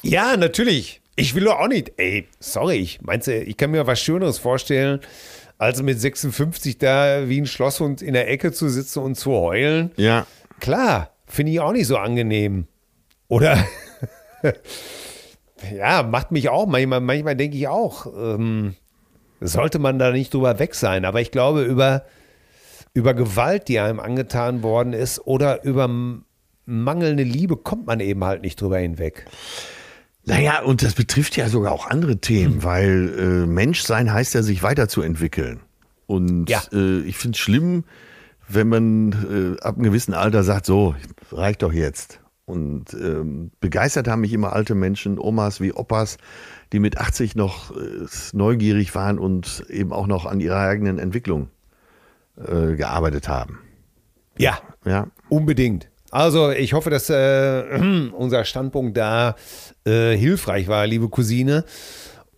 Ja, 0.03 0.37
natürlich. 0.37 1.01
Ich 1.17 1.35
will 1.35 1.45
doch 1.45 1.59
auch 1.59 1.69
nicht. 1.69 1.93
Ey, 1.97 2.29
sorry, 2.39 2.77
ich 2.77 3.01
meinst 3.03 3.27
du, 3.27 3.37
ich 3.37 3.57
kann 3.57 3.73
mir 3.73 3.87
was 3.87 4.01
Schöneres 4.01 4.39
vorstellen, 4.39 5.01
als 5.59 5.83
mit 5.83 6.01
56 6.01 6.79
da 6.79 7.29
wie 7.29 7.41
ein 7.41 7.47
Schlosshund 7.47 8.01
in 8.01 8.15
der 8.15 8.31
Ecke 8.31 8.53
zu 8.53 8.69
sitzen 8.69 9.01
und 9.01 9.17
zu 9.17 9.33
heulen. 9.33 9.91
Ja. 9.97 10.27
Klar, 10.61 11.11
finde 11.27 11.53
ich 11.53 11.61
auch 11.61 11.73
nicht 11.73 11.87
so 11.87 11.97
angenehm. 11.97 12.67
Oder? 13.27 13.59
ja, 15.77 16.03
macht 16.05 16.31
mich 16.31 16.49
auch. 16.49 16.67
Manchmal, 16.67 17.01
manchmal 17.01 17.37
denke 17.37 17.57
ich 17.57 17.69
auch, 17.69 18.07
ähm, 18.07 18.75
sollte 19.41 19.79
man 19.79 19.99
da 19.99 20.13
nicht 20.13 20.33
drüber 20.33 20.59
weg 20.59 20.75
sein. 20.75 21.05
Aber 21.05 21.21
ich 21.21 21.33
glaube, 21.33 21.63
über, 21.63 22.05
über 22.95 23.15
Gewalt, 23.15 23.69
die 23.69 23.81
einem 23.81 24.01
angetan 24.01 24.63
worden 24.63 24.93
ist, 24.93 25.27
oder 25.27 25.65
über 25.65 25.89
mangelnde 26.67 27.23
Liebe 27.25 27.57
kommt 27.57 27.87
man 27.87 28.01
eben 28.01 28.25
halt 28.25 28.43
nicht 28.43 28.61
drüber 28.61 28.79
hinweg. 28.79 29.27
Naja, 30.29 30.63
und 30.63 30.83
das 30.83 30.95
betrifft 30.95 31.37
ja 31.37 31.49
sogar 31.49 31.73
auch 31.73 31.87
andere 31.89 32.19
Themen, 32.19 32.63
weil 32.63 33.15
äh, 33.19 33.47
Menschsein 33.47 34.13
heißt 34.13 34.35
ja, 34.35 34.43
sich 34.43 34.63
weiterzuentwickeln. 34.63 35.61
Und 36.07 36.49
Ja. 36.49 36.63
äh, 36.73 37.01
ich 37.01 37.17
finde 37.17 37.37
es 37.37 37.41
schlimm, 37.41 37.85
wenn 38.49 38.69
man 38.69 39.57
äh, 39.59 39.63
ab 39.63 39.75
einem 39.77 39.85
gewissen 39.85 40.15
Alter 40.15 40.43
sagt, 40.43 40.67
so, 40.67 40.95
reicht 41.33 41.63
doch 41.63 41.73
jetzt. 41.73 42.21
Und 42.47 42.95
ähm, 42.95 43.51
begeistert 43.61 44.09
haben 44.09 44.23
mich 44.23 44.33
immer 44.33 44.55
alte 44.55 44.75
Menschen, 44.75 45.19
Omas 45.19 45.61
wie 45.61 45.73
Opas, 45.75 46.17
die 46.73 46.79
mit 46.79 46.97
80 46.97 47.35
noch 47.37 47.77
äh, 47.77 48.07
neugierig 48.33 48.95
waren 48.95 49.19
und 49.19 49.65
eben 49.69 49.93
auch 49.93 50.07
noch 50.07 50.25
an 50.25 50.41
ihrer 50.41 50.59
eigenen 50.61 50.99
Entwicklung 50.99 51.49
äh, 52.39 52.75
gearbeitet 52.75 53.29
haben. 53.29 53.59
Ja, 54.39 54.59
Ja. 54.87 55.09
Unbedingt. 55.29 55.91
Also 56.11 56.51
ich 56.51 56.73
hoffe, 56.73 56.91
dass 56.91 57.11
äh, 57.11 57.79
unser 58.13 58.45
Standpunkt 58.45 58.97
da 58.97 59.37
äh, 59.85 60.17
hilfreich 60.17 60.69
war, 60.69 60.87
liebe 60.87 61.09
Cousine. 61.09 61.65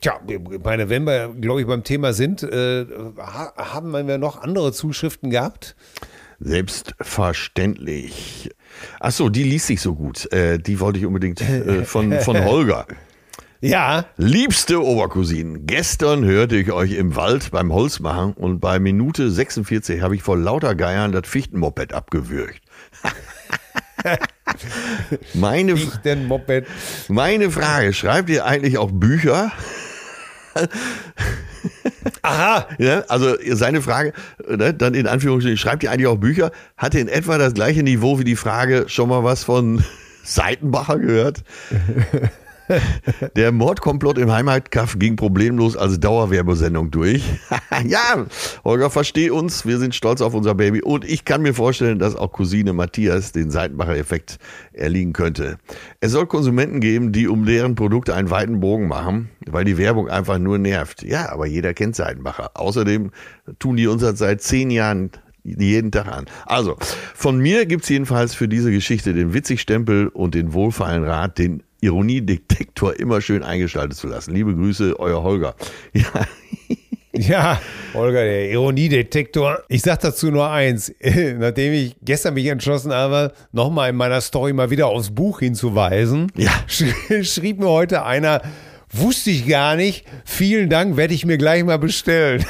Tja, 0.01 0.19
meine, 0.65 0.89
wenn 0.89 1.05
wir, 1.05 1.35
glaube 1.39 1.61
ich, 1.61 1.67
beim 1.67 1.85
Thema 1.85 2.15
sind, 2.15 2.43
äh, 2.43 2.87
ha 3.19 3.53
haben 3.57 3.93
wir 3.93 4.19
noch 4.19 4.41
andere 4.41 4.73
Zuschriften 4.73 5.31
gehabt? 5.31 5.77
Selbstverständlich. 6.39 8.49
Ach 8.99 9.13
so, 9.13 9.29
die 9.29 9.43
liest 9.43 9.67
sich 9.67 9.83
so 9.83 9.95
gut. 9.95 10.33
Äh, 10.33 10.59
die 10.59 10.81
wollte 10.81 10.99
ich 10.99 11.05
unbedingt 11.05 11.43
äh, 11.43 11.85
von, 11.85 12.19
von 12.21 12.43
Holger. 12.45 12.87
Ja, 13.61 14.07
Liebste 14.17 14.83
Obercousinen, 14.83 15.67
gestern 15.67 16.25
hörte 16.25 16.57
ich 16.57 16.73
euch 16.73 16.93
im 16.93 17.15
Wald 17.15 17.51
beim 17.51 17.75
Holzmachen 17.75 18.33
und 18.33 18.59
bei 18.59 18.79
Minute 18.79 19.31
46 19.31 20.01
habe 20.01 20.15
ich 20.15 20.23
vor 20.23 20.39
lauter 20.39 20.75
Geiern 20.75 21.13
das 21.13 21.29
Fichtenmoped 21.29 21.93
abgewürgt. 21.93 22.63
meine, 25.35 25.73
ich 25.73 25.89
denn 26.05 26.27
Moped. 26.27 26.67
meine 27.09 27.51
Frage, 27.51 27.93
schreibt 27.93 28.31
ihr 28.31 28.45
eigentlich 28.45 28.79
auch 28.79 28.91
Bücher? 28.91 29.53
Aha, 32.23 32.67
Ja, 32.79 33.01
also 33.09 33.37
seine 33.53 33.83
Frage, 33.83 34.13
ne, 34.49 34.75
dann 34.75 34.95
in 34.95 35.07
Anführungsstrichen, 35.07 35.59
schreibt 35.59 35.83
ihr 35.83 35.91
eigentlich 35.91 36.07
auch 36.07 36.17
Bücher? 36.17 36.51
Hatte 36.77 36.99
in 36.99 37.09
etwa 37.09 37.39
das 37.39 37.55
gleiche 37.55 37.83
Niveau 37.83 38.19
wie 38.19 38.25
die 38.25 38.37
Frage, 38.37 38.85
schon 38.89 39.09
mal 39.09 39.25
was 39.25 39.45
von 39.45 39.85
Seitenbacher 40.25 40.99
gehört? 40.99 41.43
Der 43.37 43.53
Mordkomplott 43.53 44.19
im 44.19 44.31
Heimatkaff 44.31 44.99
ging 44.99 45.17
problemlos 45.17 45.77
als 45.77 46.01
Dauerwerbesendung 46.01 46.91
durch. 46.91 47.23
ja, 47.87 48.27
Holger, 48.65 48.91
versteh 48.91 49.31
uns. 49.31 49.67
Wir 49.67 49.79
sind 49.79 49.95
stolz 49.95 50.21
auf 50.21 50.35
unser 50.35 50.55
Baby. 50.55 50.83
Und 50.83 51.05
ich 51.05 51.25
kann 51.25 51.43
mir 51.43 51.55
vorstellen, 51.55 51.99
dass 51.99 52.17
auch 52.17 52.33
Cousine 52.33 52.73
Matthias 52.73 53.33
den 53.33 53.51
Seitenbacher-Effekt 53.51 54.39
erliegen 54.73 55.13
könnte. 55.13 55.59
Es 56.01 56.13
soll 56.13 56.27
Konsumenten 56.27 56.81
geben, 56.81 57.13
die 57.13 57.29
um 57.29 57.47
deren 57.47 57.75
Produkte 57.75 58.15
einen 58.15 58.31
weiten 58.31 58.61
Bogen 58.61 58.89
machen, 58.89 59.31
weil 59.47 59.65
die 59.65 59.79
Werbung 59.79 60.09
einfach 60.09 60.39
nur 60.39 60.59
nervt. 60.59 61.03
Ja, 61.03 61.31
aber 61.31 61.47
jeder 61.47 61.75
kennt 61.75 61.97
Seitenbacher. 61.97 62.51
Außerdem 62.55 63.11
tun 63.59 63.77
die 63.77 63.87
uns 63.87 64.03
seit 64.03 64.43
zehn 64.43 64.71
Jahren 64.71 65.11
jeden 65.43 65.91
Tag 65.91 66.07
an. 66.09 66.27
Also, 66.47 66.77
von 67.15 67.39
mir 67.39 67.67
gibt's 67.67 67.89
jedenfalls 67.89 68.35
für 68.35 68.49
diese 68.49 68.71
Geschichte 68.71 69.15
den 69.15 69.33
Witzigstempel 69.33 70.09
und 70.09 70.35
den 70.35 70.53
wohlfeilen 70.53 71.05
Rat, 71.05 71.39
den 71.39 71.63
Ironiedetektor 71.81 72.99
immer 72.99 73.21
schön 73.21 73.43
eingeschaltet 73.43 73.97
zu 73.99 74.07
lassen. 74.09 74.35
Liebe 74.35 74.55
Grüße, 74.55 74.99
euer 74.99 75.23
Holger. 75.23 75.55
Ja, 75.93 76.27
Ja, 77.13 77.61
Holger, 77.93 78.23
der 78.23 78.51
Ironiedetektor. 78.51 79.65
Ich 79.69 79.83
sag 79.83 80.01
dazu 80.01 80.31
nur 80.31 80.49
eins. 80.51 80.93
Nachdem 81.39 81.73
ich 81.73 81.97
gestern 82.03 82.35
mich 82.35 82.47
entschlossen 82.47 82.93
habe, 82.93 83.33
nochmal 83.53 83.91
in 83.91 83.97
meiner 83.97 84.21
Story 84.21 84.53
mal 84.53 84.71
wieder 84.71 84.87
aufs 84.87 85.11
Buch 85.11 85.41
hinzuweisen, 85.41 86.31
Ja. 86.37 86.53
sch- 86.69 87.25
schrieb 87.25 87.59
mir 87.59 87.69
heute 87.69 88.05
einer, 88.05 88.41
wusste 88.93 89.31
ich 89.31 89.47
gar 89.49 89.75
nicht, 89.77 90.05
vielen 90.25 90.71
Dank, 90.71 90.97
werde 90.97 91.13
ich 91.15 91.27
mir 91.27 91.37
gleich 91.37 91.65
mal 91.65 91.79
bestellen. 91.81 92.45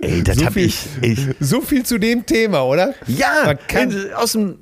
ey, 0.00 0.22
das 0.24 0.38
so 0.38 0.46
hab 0.46 0.52
viel, 0.54 0.66
ich, 0.66 0.78
ich. 1.00 1.18
So 1.38 1.60
viel 1.60 1.84
zu 1.84 1.98
dem 1.98 2.26
Thema, 2.26 2.64
oder? 2.64 2.94
Ja, 3.06 3.54
aus 4.16 4.32
dem, 4.32 4.58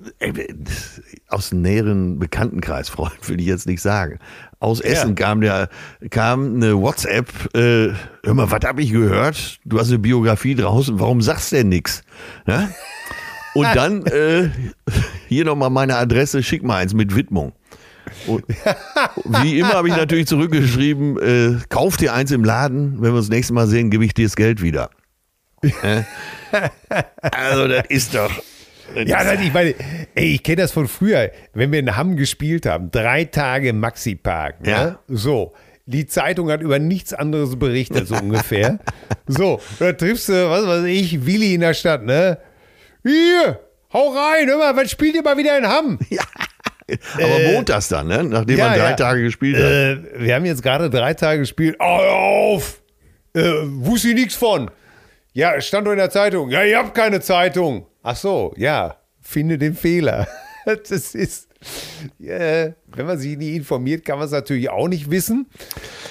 aus 1.31 1.51
dem 1.51 1.63
näheren 1.63 2.19
Bekanntenkreis, 2.19 2.89
Freund, 2.89 3.17
will 3.29 3.41
ich 3.41 3.47
jetzt 3.47 3.67
nicht 3.67 3.81
sagen. 3.81 4.19
Aus 4.59 4.81
Essen 4.81 5.15
kam 5.15 5.41
der, 5.41 5.69
kam 6.11 6.57
eine 6.57 6.77
WhatsApp, 6.79 7.29
äh, 7.55 7.93
hör 8.25 8.35
mal, 8.35 8.51
was 8.51 8.61
hab 8.65 8.79
ich 8.79 8.93
gehört? 8.93 9.59
Du 9.65 9.79
hast 9.79 9.89
eine 9.89 9.99
Biografie 9.99 10.55
draußen, 10.55 11.01
warum 11.01 11.23
sagst 11.23 11.53
du 11.53 11.57
denn 11.57 11.71
nix? 11.71 12.03
Ja? 12.47 12.69
Und 13.55 13.67
dann, 13.75 14.05
äh, 14.07 14.51
hier 15.29 15.45
nochmal 15.45 15.71
meine 15.71 15.97
Adresse, 15.97 16.43
schick 16.43 16.63
mal 16.63 16.77
eins 16.77 16.95
mit 16.95 17.15
Widmung. 17.17 17.53
Und 18.27 18.45
wie 19.25 19.59
immer 19.59 19.75
habe 19.75 19.89
ich 19.89 19.97
natürlich 19.97 20.27
zurückgeschrieben, 20.27 21.19
äh, 21.19 21.59
kauf 21.69 21.97
dir 21.97 22.13
eins 22.13 22.31
im 22.31 22.45
Laden, 22.45 23.01
wenn 23.01 23.13
wir 23.13 23.19
uns 23.19 23.27
das 23.27 23.35
nächste 23.35 23.55
Mal 23.55 23.67
sehen, 23.67 23.91
gebe 23.91 24.05
ich 24.05 24.15
dir 24.15 24.27
das 24.27 24.37
Geld 24.37 24.63
wieder. 24.63 24.91
Also 27.21 27.69
das 27.69 27.85
ist 27.89 28.15
doch... 28.15 28.31
ja, 28.95 29.25
nein, 29.25 29.41
ich 29.43 29.53
meine, 29.53 29.75
ey, 30.15 30.35
ich 30.35 30.43
kenne 30.43 30.57
das 30.57 30.73
von 30.73 30.89
früher, 30.89 31.31
wenn 31.55 31.73
wir 31.73 31.79
in 31.79 31.97
Hamm 31.97 32.17
gespielt 32.17 32.67
haben, 32.67 32.91
drei 32.91 33.25
Tage 33.25 33.69
im 33.69 33.81
Maxi-Park. 33.81 34.63
Ne? 34.63 34.71
Ja. 34.71 34.99
So, 35.09 35.55
die 35.87 36.07
Zeitung 36.07 36.51
hat 36.51 36.61
über 36.61 36.79
nichts 36.79 37.13
anderes 37.13 37.59
berichtet, 37.59 38.07
so 38.09 38.15
ungefähr. 38.17 38.79
so, 39.27 39.61
da 39.79 39.93
triffst 39.93 40.29
du, 40.29 40.51
was 40.51 40.67
weiß 40.67 40.85
ich, 40.85 41.27
Willi 41.27 41.55
in 41.55 41.61
der 41.61 41.75
Stadt, 41.75 42.05
ne? 42.05 42.39
Hier, 43.03 43.61
hau 43.93 44.09
rein, 44.09 44.47
hör 44.49 44.59
mal, 44.59 44.77
wann 44.77 44.89
spielt 44.89 45.15
ihr 45.15 45.23
mal 45.23 45.37
wieder 45.37 45.57
in 45.59 45.67
Hamm? 45.67 45.99
Aber 47.15 47.53
montags 47.53 47.89
dann, 47.89 48.09
ne? 48.09 48.25
nachdem 48.25 48.59
ja, 48.59 48.69
man 48.69 48.79
drei 48.79 48.91
ja. 48.91 48.97
Tage 48.97 49.23
gespielt 49.23 49.57
hat. 49.57 49.63
Äh, 49.63 49.99
wir 50.19 50.35
haben 50.35 50.45
jetzt 50.45 50.63
gerade 50.63 50.91
drei 50.91 51.15
Tage 51.15 51.41
gespielt. 51.41 51.77
Oh, 51.79 51.85
auf! 51.85 52.81
Äh, 53.35 53.43
wusste 53.65 54.09
ich 54.09 54.15
nichts 54.15 54.35
von. 54.35 54.71
Ja, 55.33 55.61
stand 55.61 55.87
doch 55.87 55.93
in 55.93 55.99
der 55.99 56.11
Zeitung. 56.11 56.51
Ja, 56.51 56.65
ihr 56.65 56.79
habt 56.79 56.95
keine 56.95 57.21
Zeitung. 57.21 57.87
Ach 58.03 58.17
so, 58.17 58.55
ja. 58.57 58.97
Finde 59.21 59.59
den 59.59 59.75
Fehler. 59.75 60.27
Das 60.67 61.15
ist, 61.15 61.49
äh, 62.21 62.73
wenn 62.87 63.07
man 63.07 63.19
sich 63.19 63.37
nie 63.39 63.57
informiert, 63.57 64.05
kann 64.05 64.19
man 64.19 64.27
es 64.27 64.33
natürlich 64.33 64.69
auch 64.69 64.89
nicht 64.89 65.11
wissen. 65.11 65.47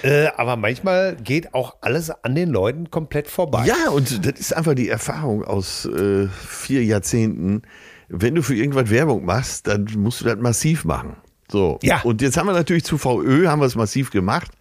Äh, 0.02 0.30
aber 0.38 0.56
manchmal 0.56 1.16
geht 1.18 1.54
auch 1.54 1.78
alles 1.82 2.10
an 2.10 2.34
den 2.34 2.50
Leuten 2.50 2.90
komplett 2.90 3.28
vorbei. 3.28 3.66
Ja, 3.68 3.92
und 3.92 4.26
das 4.26 4.40
ist 4.40 4.58
einfach 4.58 4.74
die 4.74 4.90
Erfahrung 4.90 5.44
aus 5.44 5.86
äh, 5.86 6.28
vier 6.28 6.84
Jahrzehnten. 6.84 7.62
Wenn 8.08 8.34
du 8.34 8.42
für 8.42 8.56
irgendwas 8.56 8.90
Werbung 8.90 9.24
machst, 9.24 9.68
dann 9.68 9.88
musst 9.98 10.22
du 10.22 10.26
das 10.26 10.38
massiv 10.38 10.84
machen. 10.84 11.16
So. 11.52 11.78
Ja. 11.84 12.02
Und 12.02 12.22
jetzt 12.22 12.38
haben 12.38 12.48
wir 12.48 12.54
natürlich 12.54 12.84
zu 12.84 12.98
VÖ, 12.98 13.48
haben 13.48 13.62
wir 13.62 13.68
es 13.68 13.76
massiv 13.76 14.10
gemacht. 14.10 14.52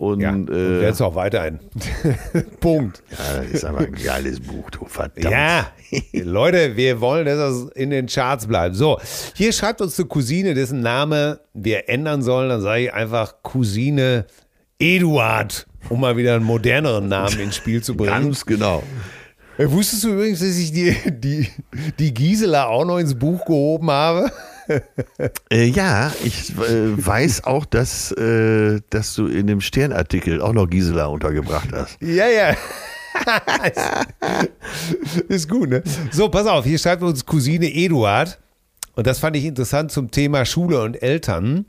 Und 0.00 0.20
Ja, 0.20 0.30
und 0.30 0.48
äh, 0.48 0.88
es 0.88 1.02
auch 1.02 1.14
weiterhin. 1.14 1.58
Punkt. 2.60 3.02
ja, 3.10 3.42
das 3.42 3.50
ist 3.50 3.64
einfach 3.66 3.82
ein 3.82 3.92
geiles 3.92 4.40
Buch, 4.40 4.70
du 4.70 4.86
verdammt. 4.86 5.30
Ja, 5.30 5.72
Leute, 6.14 6.74
wir 6.74 7.02
wollen, 7.02 7.26
dass 7.26 7.36
das 7.36 7.72
in 7.74 7.90
den 7.90 8.06
Charts 8.06 8.46
bleibt. 8.46 8.76
So, 8.76 8.98
hier 9.34 9.52
schreibt 9.52 9.82
uns 9.82 10.00
eine 10.00 10.08
Cousine, 10.08 10.54
dessen 10.54 10.80
Name 10.80 11.40
wir 11.52 11.90
ändern 11.90 12.22
sollen. 12.22 12.48
Dann 12.48 12.62
sage 12.62 12.84
ich 12.84 12.94
einfach 12.94 13.42
Cousine 13.42 14.24
Eduard, 14.78 15.66
um 15.90 16.00
mal 16.00 16.16
wieder 16.16 16.36
einen 16.36 16.44
moderneren 16.44 17.08
Namen 17.08 17.38
ins 17.38 17.56
Spiel 17.56 17.82
zu 17.82 17.94
bringen. 17.94 18.10
Ganz 18.10 18.46
genau. 18.46 18.82
Äh, 19.58 19.70
Wusstest 19.70 20.04
du 20.04 20.14
übrigens, 20.14 20.38
dass 20.38 20.56
ich 20.56 20.72
die, 20.72 20.96
die, 21.10 21.46
die 21.98 22.14
Gisela 22.14 22.68
auch 22.68 22.86
noch 22.86 22.96
ins 22.96 23.14
Buch 23.14 23.44
gehoben 23.44 23.90
habe? 23.90 24.32
Äh, 25.52 25.64
ja, 25.64 26.12
ich 26.22 26.50
äh, 26.50 27.06
weiß 27.06 27.44
auch, 27.44 27.64
dass, 27.64 28.12
äh, 28.12 28.80
dass 28.90 29.14
du 29.14 29.26
in 29.26 29.46
dem 29.48 29.60
Sternartikel 29.60 30.40
auch 30.40 30.52
noch 30.52 30.68
Gisela 30.68 31.06
untergebracht 31.06 31.70
hast. 31.72 32.00
Ja, 32.00 32.28
ja. 32.28 32.54
ist 35.28 35.48
gut, 35.48 35.70
ne? 35.70 35.82
So, 36.12 36.28
pass 36.28 36.46
auf, 36.46 36.64
hier 36.64 36.78
schreibt 36.78 37.02
uns 37.02 37.26
Cousine 37.26 37.66
Eduard. 37.66 38.38
Und 38.94 39.06
das 39.06 39.18
fand 39.18 39.36
ich 39.36 39.44
interessant 39.44 39.90
zum 39.90 40.10
Thema 40.10 40.44
Schule 40.44 40.82
und 40.82 41.02
Eltern. 41.02 41.66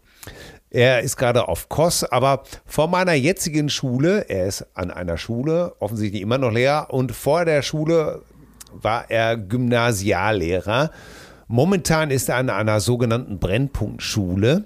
Er 0.69 1.01
ist 1.01 1.17
gerade 1.17 1.47
auf 1.47 1.69
Kos, 1.69 2.03
aber 2.03 2.43
vor 2.65 2.87
meiner 2.87 3.13
jetzigen 3.13 3.69
Schule, 3.69 4.29
er 4.29 4.47
ist 4.47 4.65
an 4.73 4.91
einer 4.91 5.17
Schule, 5.17 5.73
offensichtlich 5.79 6.21
immer 6.21 6.37
noch 6.37 6.51
Lehrer, 6.51 6.93
und 6.93 7.11
vor 7.11 7.45
der 7.45 7.61
Schule 7.61 8.21
war 8.71 9.09
er 9.09 9.35
Gymnasiallehrer. 9.37 10.91
Momentan 11.51 12.11
ist 12.11 12.29
er 12.29 12.37
an 12.37 12.49
einer 12.49 12.79
sogenannten 12.79 13.37
Brennpunktschule. 13.37 14.63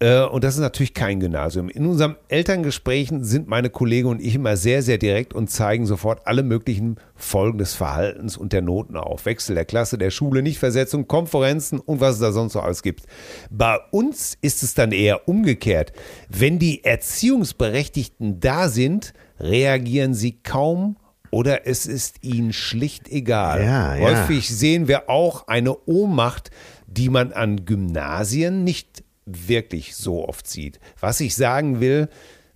Äh, 0.00 0.24
und 0.24 0.42
das 0.42 0.54
ist 0.54 0.60
natürlich 0.60 0.94
kein 0.94 1.20
Gymnasium. 1.20 1.68
In 1.68 1.86
unseren 1.86 2.16
Elterngesprächen 2.26 3.22
sind 3.22 3.46
meine 3.46 3.70
Kollegen 3.70 4.08
und 4.08 4.20
ich 4.20 4.34
immer 4.34 4.56
sehr, 4.56 4.82
sehr 4.82 4.98
direkt 4.98 5.32
und 5.32 5.48
zeigen 5.48 5.86
sofort 5.86 6.26
alle 6.26 6.42
möglichen 6.42 6.96
Folgen 7.14 7.58
des 7.58 7.74
Verhaltens 7.74 8.36
und 8.36 8.52
der 8.52 8.62
Noten 8.62 8.96
auf. 8.96 9.26
Wechsel 9.26 9.54
der 9.54 9.64
Klasse, 9.64 9.96
der 9.96 10.10
Schule, 10.10 10.42
Nichtversetzung, 10.42 11.06
Konferenzen 11.06 11.78
und 11.78 12.00
was 12.00 12.14
es 12.14 12.20
da 12.20 12.32
sonst 12.32 12.54
noch 12.54 12.64
alles 12.64 12.82
gibt. 12.82 13.04
Bei 13.48 13.78
uns 13.92 14.36
ist 14.40 14.64
es 14.64 14.74
dann 14.74 14.90
eher 14.90 15.28
umgekehrt. 15.28 15.92
Wenn 16.28 16.58
die 16.58 16.82
Erziehungsberechtigten 16.82 18.40
da 18.40 18.68
sind, 18.68 19.14
reagieren 19.38 20.14
sie 20.14 20.32
kaum 20.42 20.96
oder 21.32 21.66
es 21.66 21.86
ist 21.86 22.22
ihnen 22.22 22.52
schlicht 22.52 23.08
egal. 23.08 23.64
Ja, 23.64 23.96
ja. 23.96 24.00
Häufig 24.02 24.48
sehen 24.48 24.86
wir 24.86 25.08
auch 25.10 25.48
eine 25.48 25.76
Ohnmacht, 25.86 26.50
die 26.86 27.08
man 27.08 27.32
an 27.32 27.64
Gymnasien 27.64 28.62
nicht 28.64 29.02
wirklich 29.24 29.96
so 29.96 30.28
oft 30.28 30.46
sieht. 30.46 30.78
Was 31.00 31.20
ich 31.20 31.34
sagen 31.34 31.80
will, 31.80 32.08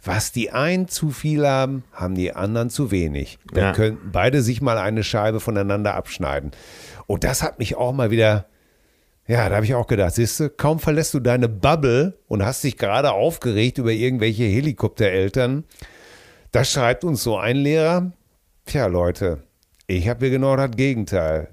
was 0.05 0.31
die 0.31 0.51
einen 0.51 0.89
zu 0.89 1.11
viel 1.11 1.47
haben, 1.47 1.85
haben 1.93 2.15
die 2.15 2.33
anderen 2.35 2.69
zu 2.71 2.91
wenig. 2.91 3.39
Dann 3.53 3.65
Ja. 3.65 3.73
könnten 3.73 4.13
beide 4.13 4.43
sich 4.43 4.61
mal 4.61 4.77
eine 4.79 5.03
Scheibe 5.03 5.41
voneinander 5.41 5.95
abschneiden. 5.95 6.51
Und 7.07 7.25
das 7.25 7.43
hat 7.43 7.59
mich 7.59 7.77
auch 7.77 7.93
mal 7.95 8.11
wieder, 8.11 8.47
ja, 9.27 9.49
da 9.49 9.57
habe 9.57 9.65
ich 9.65 9.75
auch 9.75 9.87
gedacht, 9.87 10.15
siehst 10.17 10.39
du, 10.39 10.51
kaum 10.51 10.81
verlässt 10.81 11.15
du 11.15 11.21
deine 11.21 11.49
Bubble 11.49 12.19
und 12.29 12.45
hast 12.45 12.63
dich 12.63 12.77
gerade 12.77 13.13
aufgeregt 13.13 13.79
über 13.79 13.91
irgendwelche 13.93 14.45
Helikoptereltern. 14.45 15.65
Da 16.53 16.63
schreibt 16.65 17.03
uns 17.05 17.23
so 17.23 17.39
ein 17.39 17.57
Lehrer, 17.57 18.13
tja 18.67 18.87
Leute, 18.87 19.43
ich 19.87 20.09
habe 20.09 20.21
hier 20.27 20.31
genau 20.31 20.57
das 20.57 20.71
Gegenteil. 20.73 21.49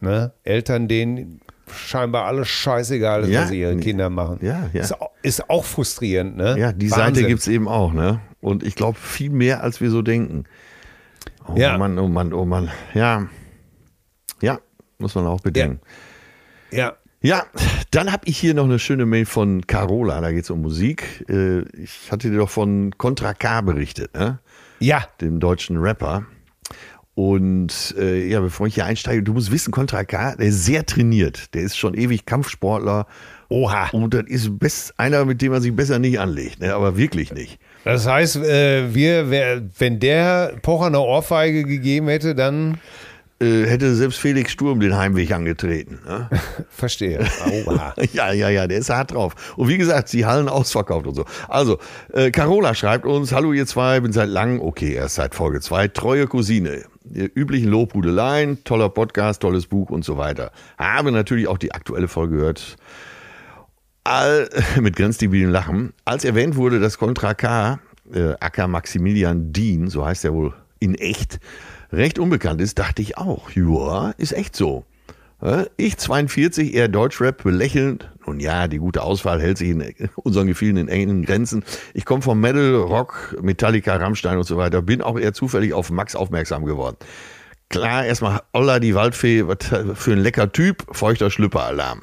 Ne? 0.00 0.32
Eltern, 0.42 0.86
denen 0.88 1.40
scheinbar 1.72 2.26
alles 2.26 2.48
scheißegal 2.48 3.22
ist, 3.22 3.30
Ja. 3.30 3.42
was 3.42 3.48
sie 3.48 3.60
ihre 3.60 3.76
Kinder 3.78 4.10
machen. 4.10 4.38
Ja, 4.42 4.68
ja. 4.72 4.82
Ist, 4.82 5.00
au- 5.00 5.10
ist 5.22 5.48
auch 5.48 5.64
frustrierend, 5.64 6.36
ne? 6.36 6.56
Ja, 6.58 6.72
die 6.72 6.90
Wahnsinn. 6.90 7.14
Seite 7.14 7.26
gibt 7.26 7.40
es 7.40 7.48
eben 7.48 7.68
auch, 7.68 7.92
ne? 7.94 8.20
Und 8.40 8.62
ich 8.62 8.74
glaube, 8.74 8.98
viel 8.98 9.30
mehr, 9.30 9.62
als 9.62 9.80
wir 9.80 9.90
so 9.90 10.02
denken. 10.02 10.44
Oh 11.48 11.54
Ja. 11.56 11.78
Mann, 11.78 11.98
oh 11.98 12.08
Mann, 12.08 12.34
oh 12.34 12.44
Mann. 12.44 12.70
Ja. 12.92 13.28
Ja, 14.42 14.58
muss 14.98 15.14
man 15.14 15.26
auch 15.26 15.40
bedenken. 15.40 15.80
Ja, 16.70 16.78
Ja, 16.78 16.96
dann 17.90 18.12
habe 18.12 18.22
ich 18.26 18.36
hier 18.36 18.52
noch 18.54 18.64
eine 18.64 18.78
schöne 18.78 19.06
Mail 19.06 19.24
von 19.24 19.66
Carola, 19.66 20.20
da 20.20 20.30
geht 20.30 20.44
es 20.44 20.50
um 20.50 20.60
Musik. 20.60 21.24
Äh, 21.28 21.60
Ich 21.82 22.10
hatte 22.10 22.30
dir 22.30 22.36
doch 22.38 22.50
von 22.50 22.92
Contra 22.98 23.32
K 23.32 23.62
berichtet, 23.62 24.14
ne? 24.14 24.40
ja, 24.78 25.04
dem 25.20 25.40
deutschen 25.40 25.78
Rapper. 25.78 26.26
Und 27.14 27.94
äh, 27.96 28.26
ja, 28.28 28.40
bevor 28.40 28.66
ich 28.66 28.74
hier 28.74 28.84
einsteige, 28.86 29.22
du 29.22 29.32
musst 29.32 29.52
wissen, 29.52 29.70
Contra 29.70 30.04
K, 30.04 30.34
der 30.36 30.46
ist 30.46 30.64
sehr 30.64 30.84
trainiert. 30.84 31.54
Der 31.54 31.62
ist 31.62 31.78
schon 31.78 31.94
ewig 31.94 32.26
Kampfsportler. 32.26 33.06
Oha. 33.48 33.88
Und 33.92 34.12
das 34.14 34.24
ist 34.26 34.58
best, 34.58 34.98
einer, 34.98 35.24
mit 35.24 35.40
dem 35.40 35.52
man 35.52 35.62
sich 35.62 35.74
besser 35.74 35.98
nicht 36.00 36.18
anlegt, 36.18 36.60
ne? 36.60 36.74
aber 36.74 36.96
wirklich 36.96 37.32
nicht. 37.32 37.58
Das 37.84 38.06
heißt, 38.06 38.36
äh, 38.36 38.94
wir, 38.94 39.30
wer, 39.30 39.62
wenn 39.78 40.00
der 40.00 40.56
Pocher 40.60 40.86
eine 40.86 41.00
Ohrfeige 41.00 41.62
gegeben 41.62 42.08
hätte, 42.08 42.34
dann 42.34 42.78
Äh, 43.44 43.66
hätte 43.66 43.94
selbst 43.94 44.18
Felix 44.18 44.52
Sturm 44.52 44.80
den 44.80 44.96
Heimweg 44.96 45.30
angetreten. 45.32 46.00
Ne? 46.06 46.30
verstehe. 46.70 47.26
Ja, 48.12 48.32
ja, 48.32 48.48
ja, 48.48 48.66
der 48.66 48.78
ist 48.78 48.90
hart 48.90 49.12
drauf. 49.12 49.54
Und 49.56 49.68
wie 49.68 49.78
gesagt, 49.78 50.12
die 50.12 50.24
Hallen 50.24 50.48
ausverkauft 50.48 51.06
und 51.06 51.14
so. 51.14 51.24
Also, 51.48 51.78
äh, 52.12 52.30
Carola 52.30 52.74
schreibt 52.74 53.06
uns, 53.06 53.32
hallo 53.32 53.52
ihr 53.52 53.66
zwei, 53.66 54.00
bin 54.00 54.12
seit 54.12 54.28
langem, 54.28 54.60
okay, 54.60 54.94
erst 54.94 55.16
seit 55.16 55.34
Folge 55.34 55.60
zwei, 55.60 55.88
treue 55.88 56.26
Cousine. 56.26 56.84
Üblichen 57.04 57.68
Lobhudeleien, 57.68 58.64
toller 58.64 58.88
Podcast, 58.88 59.42
tolles 59.42 59.66
Buch 59.66 59.90
und 59.90 60.04
so 60.04 60.16
weiter. 60.16 60.52
Habe 60.78 61.12
natürlich 61.12 61.48
auch 61.48 61.58
die 61.58 61.72
aktuelle 61.72 62.08
Folge 62.08 62.36
gehört. 62.36 62.76
All, 64.04 64.48
mit 64.80 64.96
grenzdebilen 64.96 65.50
Lachen. 65.50 65.92
Als 66.04 66.24
erwähnt 66.24 66.56
wurde, 66.56 66.80
dass 66.80 66.98
Contra 66.98 67.34
K, 67.34 67.78
äh, 68.12 68.32
Acker 68.40 68.68
Maximilian 68.68 69.52
Dien, 69.52 69.88
so 69.88 70.06
heißt 70.06 70.24
er 70.24 70.32
wohl 70.32 70.54
in 70.80 70.94
echt, 70.94 71.40
recht 71.94 72.18
unbekannt 72.18 72.60
ist, 72.60 72.78
dachte 72.78 73.02
ich 73.02 73.16
auch, 73.16 73.50
ja, 73.50 74.10
ist 74.18 74.32
echt 74.32 74.56
so. 74.56 74.84
Ich 75.76 75.98
42, 75.98 76.74
eher 76.74 76.88
Deutschrap, 76.88 77.42
belächelnd. 77.42 78.10
Nun 78.26 78.40
ja, 78.40 78.66
die 78.66 78.78
gute 78.78 79.02
Auswahl 79.02 79.42
hält 79.42 79.58
sich 79.58 79.70
in 79.70 79.94
unseren 80.16 80.46
Gefühlen 80.46 80.78
in 80.78 80.88
engen 80.88 81.24
Grenzen. 81.24 81.64
Ich 81.92 82.06
komme 82.06 82.22
vom 82.22 82.40
Metal, 82.40 82.76
Rock, 82.76 83.36
Metallica, 83.42 83.96
Rammstein 83.96 84.38
und 84.38 84.44
so 84.44 84.56
weiter. 84.56 84.80
Bin 84.80 85.02
auch 85.02 85.18
eher 85.18 85.34
zufällig 85.34 85.74
auf 85.74 85.90
Max 85.90 86.16
aufmerksam 86.16 86.64
geworden. 86.64 86.96
Klar, 87.68 88.06
erstmal 88.06 88.40
Olla 88.52 88.78
die 88.78 88.94
Waldfee, 88.94 89.46
was 89.46 89.58
für 89.94 90.12
ein 90.12 90.18
lecker 90.18 90.50
Typ, 90.52 90.84
feuchter 90.92 91.30
Schlüpperalarm. 91.30 92.02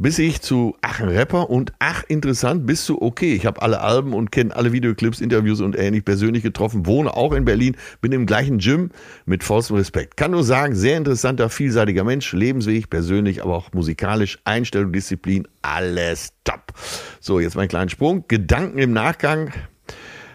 Bis 0.00 0.20
ich 0.20 0.42
zu 0.42 0.76
Ach, 0.80 1.00
Rapper 1.00 1.50
und 1.50 1.72
Ach, 1.80 2.04
interessant, 2.06 2.66
bis 2.66 2.84
zu 2.84 3.02
okay. 3.02 3.34
Ich 3.34 3.44
habe 3.46 3.60
alle 3.60 3.80
Alben 3.80 4.12
und 4.12 4.30
kenne 4.30 4.54
alle 4.54 4.70
Videoclips, 4.70 5.20
Interviews 5.20 5.60
und 5.60 5.76
ähnlich 5.76 6.04
persönlich 6.04 6.44
getroffen, 6.44 6.86
wohne 6.86 7.16
auch 7.16 7.32
in 7.32 7.44
Berlin, 7.44 7.76
bin 8.00 8.12
im 8.12 8.24
gleichen 8.24 8.58
Gym 8.58 8.90
mit 9.26 9.42
vollstem 9.42 9.74
Respekt. 9.74 10.16
Kann 10.16 10.30
nur 10.30 10.44
sagen, 10.44 10.76
sehr 10.76 10.96
interessanter, 10.96 11.50
vielseitiger 11.50 12.04
Mensch, 12.04 12.32
lebensweg, 12.32 12.90
persönlich, 12.90 13.42
aber 13.42 13.56
auch 13.56 13.72
musikalisch, 13.72 14.38
Einstellung, 14.44 14.92
Disziplin, 14.92 15.48
alles 15.62 16.32
top. 16.44 16.74
So, 17.18 17.40
jetzt 17.40 17.56
mein 17.56 17.66
kleiner 17.66 17.90
Sprung. 17.90 18.24
Gedanken 18.28 18.78
im 18.78 18.92
Nachgang 18.92 19.50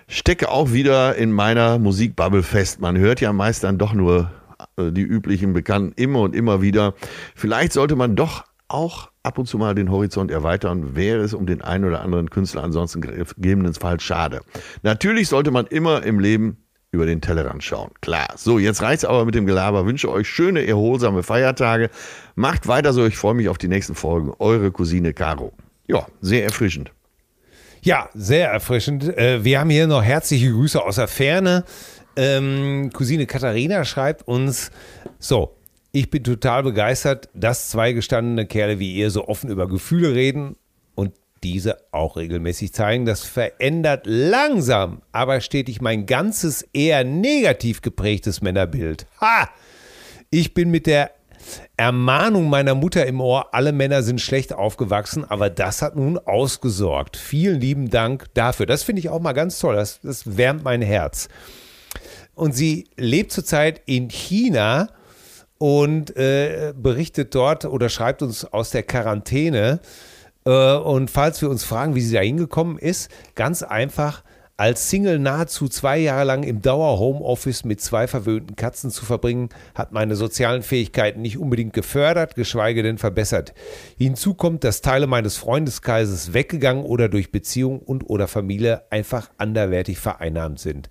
stecke 0.09 0.49
auch 0.49 0.73
wieder 0.73 1.15
in 1.15 1.31
meiner 1.31 1.79
Musikbubble 1.79 2.43
fest. 2.43 2.81
Man 2.81 2.97
hört 2.97 3.21
ja 3.21 3.31
meist 3.31 3.63
dann 3.63 3.77
doch 3.77 3.93
nur 3.93 4.29
äh, 4.75 4.91
die 4.91 5.03
üblichen 5.03 5.53
Bekannten 5.53 5.93
immer 5.95 6.19
und 6.19 6.35
immer 6.35 6.61
wieder. 6.61 6.95
Vielleicht 7.33 7.71
sollte 7.71 7.95
man 7.95 8.17
doch 8.17 8.43
auch 8.73 9.09
ab 9.23 9.37
und 9.37 9.45
zu 9.45 9.57
mal 9.57 9.75
den 9.75 9.91
Horizont 9.91 10.31
erweitern, 10.31 10.95
wäre 10.95 11.21
es 11.21 11.33
um 11.33 11.45
den 11.45 11.61
einen 11.61 11.85
oder 11.85 12.01
anderen 12.01 12.29
Künstler 12.29 12.63
ansonsten 12.63 13.01
gegebenenfalls 13.01 14.03
schade. 14.03 14.41
Natürlich 14.81 15.29
sollte 15.29 15.51
man 15.51 15.67
immer 15.67 16.03
im 16.03 16.19
Leben 16.19 16.57
über 16.91 17.05
den 17.05 17.21
Tellerrand 17.21 17.63
schauen. 17.63 17.91
Klar. 18.01 18.27
So, 18.35 18.59
jetzt 18.59 18.81
reicht's 18.81 19.03
aber 19.03 19.25
mit 19.25 19.33
dem 19.33 19.47
Gelaber. 19.47 19.85
Wünsche 19.85 20.11
euch 20.11 20.27
schöne, 20.27 20.65
erholsame 20.65 21.23
Feiertage. 21.23 21.89
Macht 22.35 22.67
weiter 22.67 22.93
so. 22.93 23.05
Ich 23.05 23.17
freue 23.17 23.33
mich 23.33 23.49
auf 23.49 23.57
die 23.57 23.67
nächsten 23.67 23.95
Folgen. 23.95 24.31
Eure 24.37 24.71
Cousine 24.71 25.13
Caro. 25.13 25.53
Ja, 25.87 26.05
sehr 26.21 26.43
erfrischend. 26.43 26.91
Ja, 27.81 28.09
sehr 28.13 28.51
erfrischend. 28.51 29.05
Äh, 29.17 29.43
Wir 29.43 29.59
haben 29.59 29.71
hier 29.71 29.87
noch 29.87 30.03
herzliche 30.03 30.51
Grüße 30.51 30.81
aus 30.81 30.95
der 30.95 31.07
Ferne. 31.07 31.65
Ähm, 32.15 32.91
Cousine 32.93 33.25
Katharina 33.25 33.83
schreibt 33.85 34.27
uns, 34.27 34.69
so, 35.17 35.55
ich 35.95 36.09
bin 36.09 36.23
total 36.23 36.63
begeistert, 36.63 37.29
dass 37.35 37.69
zwei 37.69 37.93
gestandene 37.93 38.47
Kerle 38.47 38.79
wie 38.79 38.95
ihr 38.95 39.11
so 39.11 39.27
offen 39.27 39.51
über 39.51 39.67
Gefühle 39.67 40.15
reden 40.15 40.55
und 40.95 41.13
diese 41.43 41.77
auch 41.91 42.17
regelmäßig 42.17 42.73
zeigen. 42.73 43.05
Das 43.05 43.23
verändert 43.23 44.05
langsam, 44.05 45.03
aber 45.11 45.39
stetig 45.39 45.81
mein 45.81 46.07
ganzes 46.07 46.63
eher 46.73 47.03
negativ 47.03 47.81
geprägtes 47.81 48.41
Männerbild. 48.41 49.05
Ha! 49.21 49.47
Ich 50.31 50.55
bin 50.55 50.71
mit 50.71 50.87
der 50.87 51.11
Ermahnung 51.77 52.49
meiner 52.49 52.73
Mutter 52.73 53.05
im 53.05 53.21
Ohr, 53.21 53.53
alle 53.53 53.71
Männer 53.71 54.01
sind 54.01 54.19
schlecht 54.19 54.51
aufgewachsen, 54.51 55.23
aber 55.23 55.51
das 55.51 55.83
hat 55.83 55.95
nun 55.95 56.17
ausgesorgt. 56.17 57.17
Vielen 57.17 57.61
lieben 57.61 57.91
Dank 57.91 58.33
dafür. 58.33 58.65
Das 58.65 58.81
finde 58.81 59.01
ich 59.01 59.09
auch 59.09 59.19
mal 59.19 59.33
ganz 59.33 59.59
toll. 59.59 59.75
Das, 59.75 59.99
das 60.01 60.37
wärmt 60.37 60.63
mein 60.63 60.81
Herz. 60.81 61.27
Und 62.33 62.55
sie 62.55 62.87
lebt 62.97 63.31
zurzeit 63.31 63.81
in 63.85 64.09
China 64.09 64.89
und 65.63 66.17
äh, 66.17 66.73
berichtet 66.75 67.33
dort 67.33 67.63
oder 67.63 67.87
schreibt 67.87 68.21
uns 68.21 68.43
aus 68.43 68.71
der 68.71 68.83
Quarantäne. 68.83 69.79
Äh, 70.45 70.73
und 70.75 71.09
falls 71.09 71.41
wir 71.41 71.49
uns 71.49 71.63
fragen, 71.63 71.95
wie 71.95 72.01
sie 72.01 72.15
da 72.15 72.19
hingekommen 72.19 72.77
ist, 72.77 73.09
ganz 73.33 73.63
einfach 73.63 74.23
als 74.55 74.89
Single 74.89 75.17
nahezu 75.17 75.67
zwei 75.67 75.97
Jahre 75.97 76.25
lang 76.25 76.43
im 76.43 76.61
Dauer-Homeoffice 76.61 77.65
mit 77.65 77.81
zwei 77.81 78.05
verwöhnten 78.07 78.55
Katzen 78.55 78.91
zu 78.91 79.03
verbringen, 79.03 79.49
hat 79.73 79.91
meine 79.91 80.15
sozialen 80.15 80.61
Fähigkeiten 80.61 81.23
nicht 81.23 81.39
unbedingt 81.39 81.73
gefördert, 81.73 82.35
geschweige 82.35 82.83
denn 82.83 82.99
verbessert. 82.99 83.53
Hinzu 83.97 84.35
kommt, 84.35 84.63
dass 84.63 84.81
Teile 84.81 85.07
meines 85.07 85.37
Freundeskreises 85.37 86.33
weggegangen 86.33 86.83
oder 86.83 87.09
durch 87.09 87.31
Beziehung 87.31 87.79
und 87.79 88.09
oder 88.09 88.27
Familie 88.27 88.83
einfach 88.91 89.31
anderwertig 89.37 89.97
vereinnahmt 89.97 90.59
sind. 90.59 90.87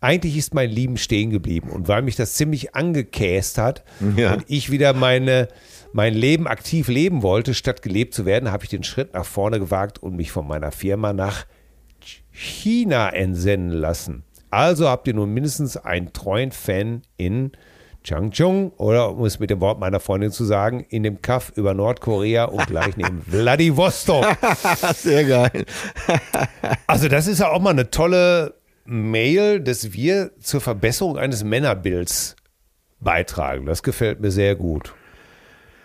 Eigentlich 0.00 0.36
ist 0.36 0.52
mein 0.52 0.70
Leben 0.70 0.96
stehen 0.96 1.30
geblieben 1.30 1.70
und 1.70 1.86
weil 1.86 2.02
mich 2.02 2.16
das 2.16 2.34
ziemlich 2.34 2.74
angekäst 2.74 3.58
hat 3.58 3.84
Ja. 4.16 4.34
und 4.34 4.44
ich 4.48 4.70
wieder 4.70 4.92
meine 4.92 5.48
mein 5.92 6.14
Leben 6.14 6.48
aktiv 6.48 6.88
leben 6.88 7.22
wollte, 7.22 7.54
statt 7.54 7.80
gelebt 7.80 8.14
zu 8.14 8.26
werden, 8.26 8.50
habe 8.50 8.64
ich 8.64 8.70
den 8.70 8.82
Schritt 8.82 9.14
nach 9.14 9.24
vorne 9.24 9.60
gewagt 9.60 10.02
und 10.02 10.16
mich 10.16 10.32
von 10.32 10.44
meiner 10.44 10.72
Firma 10.72 11.12
nach 11.12 11.46
China 12.34 13.10
entsenden 13.10 13.70
lassen. 13.70 14.24
Also 14.50 14.88
habt 14.88 15.06
ihr 15.06 15.14
nun 15.14 15.32
mindestens 15.32 15.76
einen 15.76 16.12
treuen 16.12 16.50
Fan 16.50 17.02
in 17.16 17.52
Changchung 18.02 18.72
oder 18.72 19.12
um 19.12 19.24
es 19.24 19.38
mit 19.38 19.50
dem 19.50 19.60
Wort 19.60 19.78
meiner 19.78 20.00
Freundin 20.00 20.30
zu 20.30 20.44
sagen, 20.44 20.84
in 20.88 21.04
dem 21.04 21.22
Kaff 21.22 21.52
über 21.54 21.74
Nordkorea 21.74 22.44
und 22.46 22.66
gleich 22.66 22.96
neben 22.96 23.22
Vladivostok. 23.26 24.26
Sehr 24.94 25.24
geil. 25.24 25.64
Also 26.86 27.08
das 27.08 27.26
ist 27.26 27.40
ja 27.40 27.50
auch 27.50 27.60
mal 27.60 27.70
eine 27.70 27.90
tolle 27.90 28.54
Mail, 28.84 29.60
dass 29.60 29.92
wir 29.92 30.32
zur 30.40 30.60
Verbesserung 30.60 31.16
eines 31.18 31.44
Männerbilds 31.44 32.36
beitragen. 33.00 33.66
Das 33.66 33.82
gefällt 33.82 34.20
mir 34.20 34.30
sehr 34.30 34.54
gut. 34.54 34.94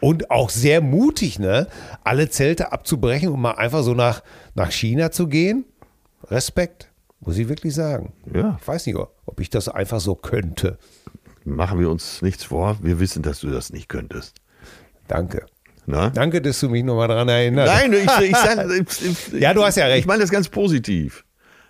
Und 0.01 0.29
auch 0.29 0.49
sehr 0.49 0.81
mutig, 0.81 1.39
ne? 1.39 1.67
Alle 2.03 2.29
Zelte 2.29 2.71
abzubrechen 2.71 3.29
und 3.29 3.41
mal 3.41 3.53
einfach 3.53 3.83
so 3.83 3.93
nach, 3.93 4.23
nach 4.55 4.71
China 4.71 5.11
zu 5.11 5.27
gehen. 5.27 5.65
Respekt, 6.26 6.89
muss 7.20 7.38
ich 7.38 7.47
wirklich 7.49 7.74
sagen. 7.74 8.13
Ja. 8.34 8.57
Ich 8.61 8.67
weiß 8.67 8.86
nicht, 8.88 8.97
ob 8.97 9.39
ich 9.39 9.49
das 9.49 9.70
einfach 9.70 9.99
so 9.99 10.15
könnte. 10.15 10.78
Machen 11.45 11.80
wir 11.80 11.89
uns 11.89 12.22
nichts 12.22 12.43
vor. 12.43 12.78
Wir 12.82 12.99
wissen, 12.99 13.24
dass 13.24 13.39
du 13.39 13.49
das 13.49 13.72
nicht 13.72 13.89
könntest. 13.89 14.36
Danke. 15.07 15.45
Na? 15.86 16.09
Danke, 16.09 16.41
dass 16.41 16.59
du 16.59 16.70
mich 16.70 16.84
nochmal 16.84 17.07
dran 17.07 17.28
erinnerst. 17.30 17.74
Nein, 17.74 17.93
ich, 17.93 18.30
ich, 18.30 18.36
sag, 18.36 18.70
ich, 19.34 19.41
Ja, 19.41 19.53
du 19.53 19.63
hast 19.63 19.76
ja 19.76 19.86
recht. 19.86 20.01
Ich 20.01 20.05
meine 20.05 20.22
das 20.22 20.30
ganz 20.30 20.49
positiv. 20.49 21.26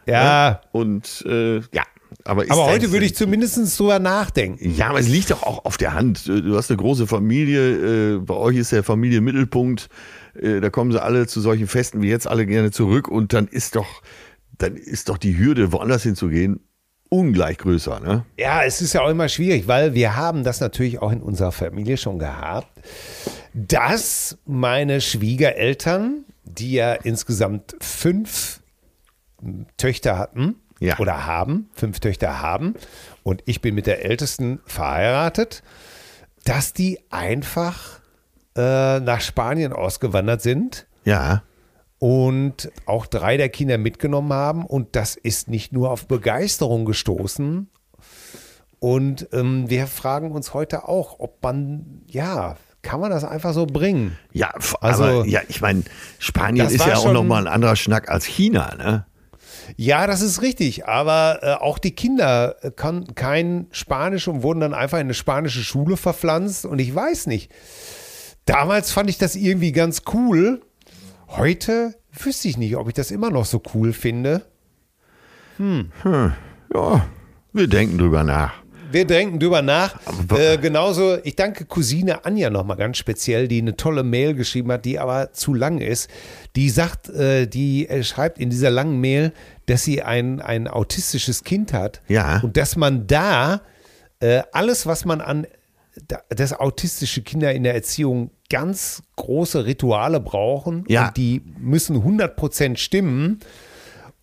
Ja, 0.05 0.61
Und 0.71 1.23
äh, 1.27 1.57
ja, 1.59 1.83
aber 2.25 2.43
aber 2.49 2.65
heute 2.65 2.91
würde 2.91 3.05
ich 3.05 3.15
zumindest 3.15 3.79
drüber 3.79 3.99
nachdenken. 3.99 4.73
Ja, 4.75 4.89
aber 4.89 4.99
es 4.99 5.07
liegt 5.07 5.31
doch 5.31 5.43
auch 5.43 5.65
auf 5.65 5.77
der 5.77 5.93
Hand. 5.93 6.27
Du 6.27 6.55
hast 6.57 6.69
eine 6.69 6.77
große 6.77 7.07
Familie, 7.07 8.15
äh, 8.15 8.17
bei 8.19 8.33
euch 8.33 8.57
ist 8.57 8.71
der 8.71 8.83
Familienmittelpunkt, 8.83 9.89
äh, 10.33 10.59
da 10.59 10.69
kommen 10.69 10.91
sie 10.91 11.01
alle 11.01 11.27
zu 11.27 11.41
solchen 11.41 11.67
Festen 11.67 12.01
wie 12.01 12.09
jetzt 12.09 12.27
alle 12.27 12.45
gerne 12.45 12.71
zurück 12.71 13.07
und 13.07 13.33
dann 13.33 13.47
ist 13.47 13.75
doch, 13.75 14.01
dann 14.59 14.75
ist 14.77 15.09
doch 15.09 15.17
die 15.17 15.37
Hürde, 15.37 15.71
woanders 15.71 16.03
hinzugehen, 16.03 16.59
ungleich 17.09 17.57
größer, 17.57 17.99
ne? 17.99 18.25
Ja, 18.37 18.63
es 18.63 18.81
ist 18.81 18.93
ja 18.93 19.01
auch 19.01 19.09
immer 19.09 19.27
schwierig, 19.29 19.67
weil 19.67 19.95
wir 19.95 20.15
haben 20.15 20.43
das 20.43 20.59
natürlich 20.59 21.01
auch 21.01 21.11
in 21.11 21.21
unserer 21.21 21.51
Familie 21.51 21.97
schon 21.97 22.19
gehabt, 22.19 22.69
dass 23.53 24.37
meine 24.45 25.01
Schwiegereltern, 25.01 26.23
die 26.43 26.73
ja 26.73 26.93
insgesamt 26.93 27.75
fünf 27.81 28.61
Töchter 29.77 30.17
hatten 30.19 30.55
Ja. 30.79 30.99
oder 30.99 31.25
haben, 31.25 31.69
fünf 31.73 31.99
Töchter 31.99 32.41
haben 32.41 32.75
und 33.23 33.41
ich 33.45 33.61
bin 33.61 33.73
mit 33.75 33.87
der 33.87 34.05
ältesten 34.05 34.59
verheiratet, 34.65 35.63
dass 36.45 36.73
die 36.73 36.99
einfach 37.09 37.99
äh, 38.55 38.99
nach 38.99 39.21
Spanien 39.21 39.73
ausgewandert 39.73 40.41
sind 40.41 40.85
Ja. 41.05 41.43
Und 41.99 42.71
auch 42.85 43.05
drei 43.05 43.37
der 43.37 43.49
Kinder 43.49 43.77
mitgenommen 43.77 44.33
haben. 44.33 44.65
Und 44.65 44.95
das 44.95 45.15
ist 45.15 45.49
nicht 45.49 45.73
nur 45.73 45.91
auf 45.91 46.07
Begeisterung 46.07 46.85
gestoßen. 46.85 47.69
Und 48.79 49.27
ähm, 49.33 49.69
wir 49.69 49.87
fragen 49.87 50.31
uns 50.31 50.53
heute 50.53 50.87
auch, 50.87 51.19
ob 51.19 51.43
man, 51.43 52.01
ja, 52.07 52.55
kann 52.81 53.01
man 53.01 53.11
das 53.11 53.25
einfach 53.25 53.53
so 53.53 53.65
bringen? 53.65 54.17
Ja, 54.31 54.53
Also- 54.79 55.03
aber 55.03 55.25
ja, 55.25 55.41
ich 55.49 55.59
meine, 55.59 55.83
Spanien 56.17 56.67
ist 56.67 56.85
ja 56.85 56.95
auch 56.97 57.11
nochmal 57.11 57.45
ein 57.45 57.53
anderer 57.53 57.75
Schnack 57.75 58.09
als 58.09 58.23
China, 58.25 58.73
ne? 58.75 59.05
Ja, 59.75 60.07
das 60.07 60.21
ist 60.21 60.41
richtig. 60.41 60.87
Aber 60.87 61.39
äh, 61.41 61.53
auch 61.53 61.77
die 61.77 61.91
Kinder 61.91 62.55
äh, 62.61 62.71
kann 62.71 63.13
kein 63.15 63.67
Spanisch 63.71 64.27
und 64.27 64.41
wurden 64.41 64.61
dann 64.61 64.73
einfach 64.73 64.97
in 64.97 65.07
eine 65.07 65.13
spanische 65.13 65.63
Schule 65.63 65.97
verpflanzt. 65.97 66.65
Und 66.65 66.79
ich 66.79 66.95
weiß 66.95 67.27
nicht. 67.27 67.51
Damals 68.45 68.91
fand 68.91 69.09
ich 69.09 69.17
das 69.17 69.35
irgendwie 69.35 69.71
ganz 69.73 70.03
cool. 70.13 70.61
Heute 71.29 71.95
wüsste 72.11 72.47
ich 72.47 72.57
nicht, 72.57 72.75
ob 72.75 72.87
ich 72.87 72.95
das 72.95 73.11
immer 73.11 73.29
noch 73.29 73.45
so 73.45 73.61
cool 73.73 73.93
finde. 73.93 74.45
Ja, 76.73 77.05
wir 77.53 77.67
denken 77.67 77.97
drüber 77.97 78.23
nach. 78.23 78.53
Wir 78.91 79.05
denken 79.05 79.39
drüber 79.39 79.61
nach. 79.61 79.99
Äh, 80.35 80.57
genauso, 80.57 81.17
ich 81.23 81.35
danke 81.35 81.65
Cousine 81.65 82.25
Anja 82.25 82.49
nochmal 82.49 82.77
ganz 82.77 82.97
speziell, 82.97 83.47
die 83.47 83.59
eine 83.59 83.77
tolle 83.77 84.03
Mail 84.03 84.33
geschrieben 84.33 84.71
hat, 84.71 84.85
die 84.85 84.97
aber 84.97 85.31
zu 85.31 85.53
lang 85.53 85.79
ist. 85.79 86.09
Die 86.55 86.71
sagt, 86.71 87.09
äh, 87.09 87.45
die 87.45 87.87
äh, 87.87 88.03
schreibt 88.03 88.39
in 88.39 88.49
dieser 88.49 88.71
langen 88.71 88.99
Mail, 88.99 89.31
dass 89.67 89.83
sie 89.83 90.01
ein, 90.01 90.41
ein 90.41 90.67
autistisches 90.67 91.43
Kind 91.43 91.73
hat. 91.73 92.01
Ja. 92.07 92.39
Und 92.39 92.57
dass 92.57 92.75
man 92.75 93.05
da 93.05 93.61
äh, 94.19 94.41
alles, 94.51 94.87
was 94.87 95.05
man 95.05 95.21
an, 95.21 95.45
dass 96.29 96.53
autistische 96.53 97.21
Kinder 97.21 97.53
in 97.53 97.63
der 97.63 97.73
Erziehung 97.75 98.31
ganz 98.49 99.03
große 99.15 99.65
Rituale 99.65 100.19
brauchen 100.19 100.83
Ja. 100.87 101.07
und 101.07 101.17
die 101.17 101.41
müssen 101.59 101.97
100% 102.03 102.77
stimmen. 102.77 103.39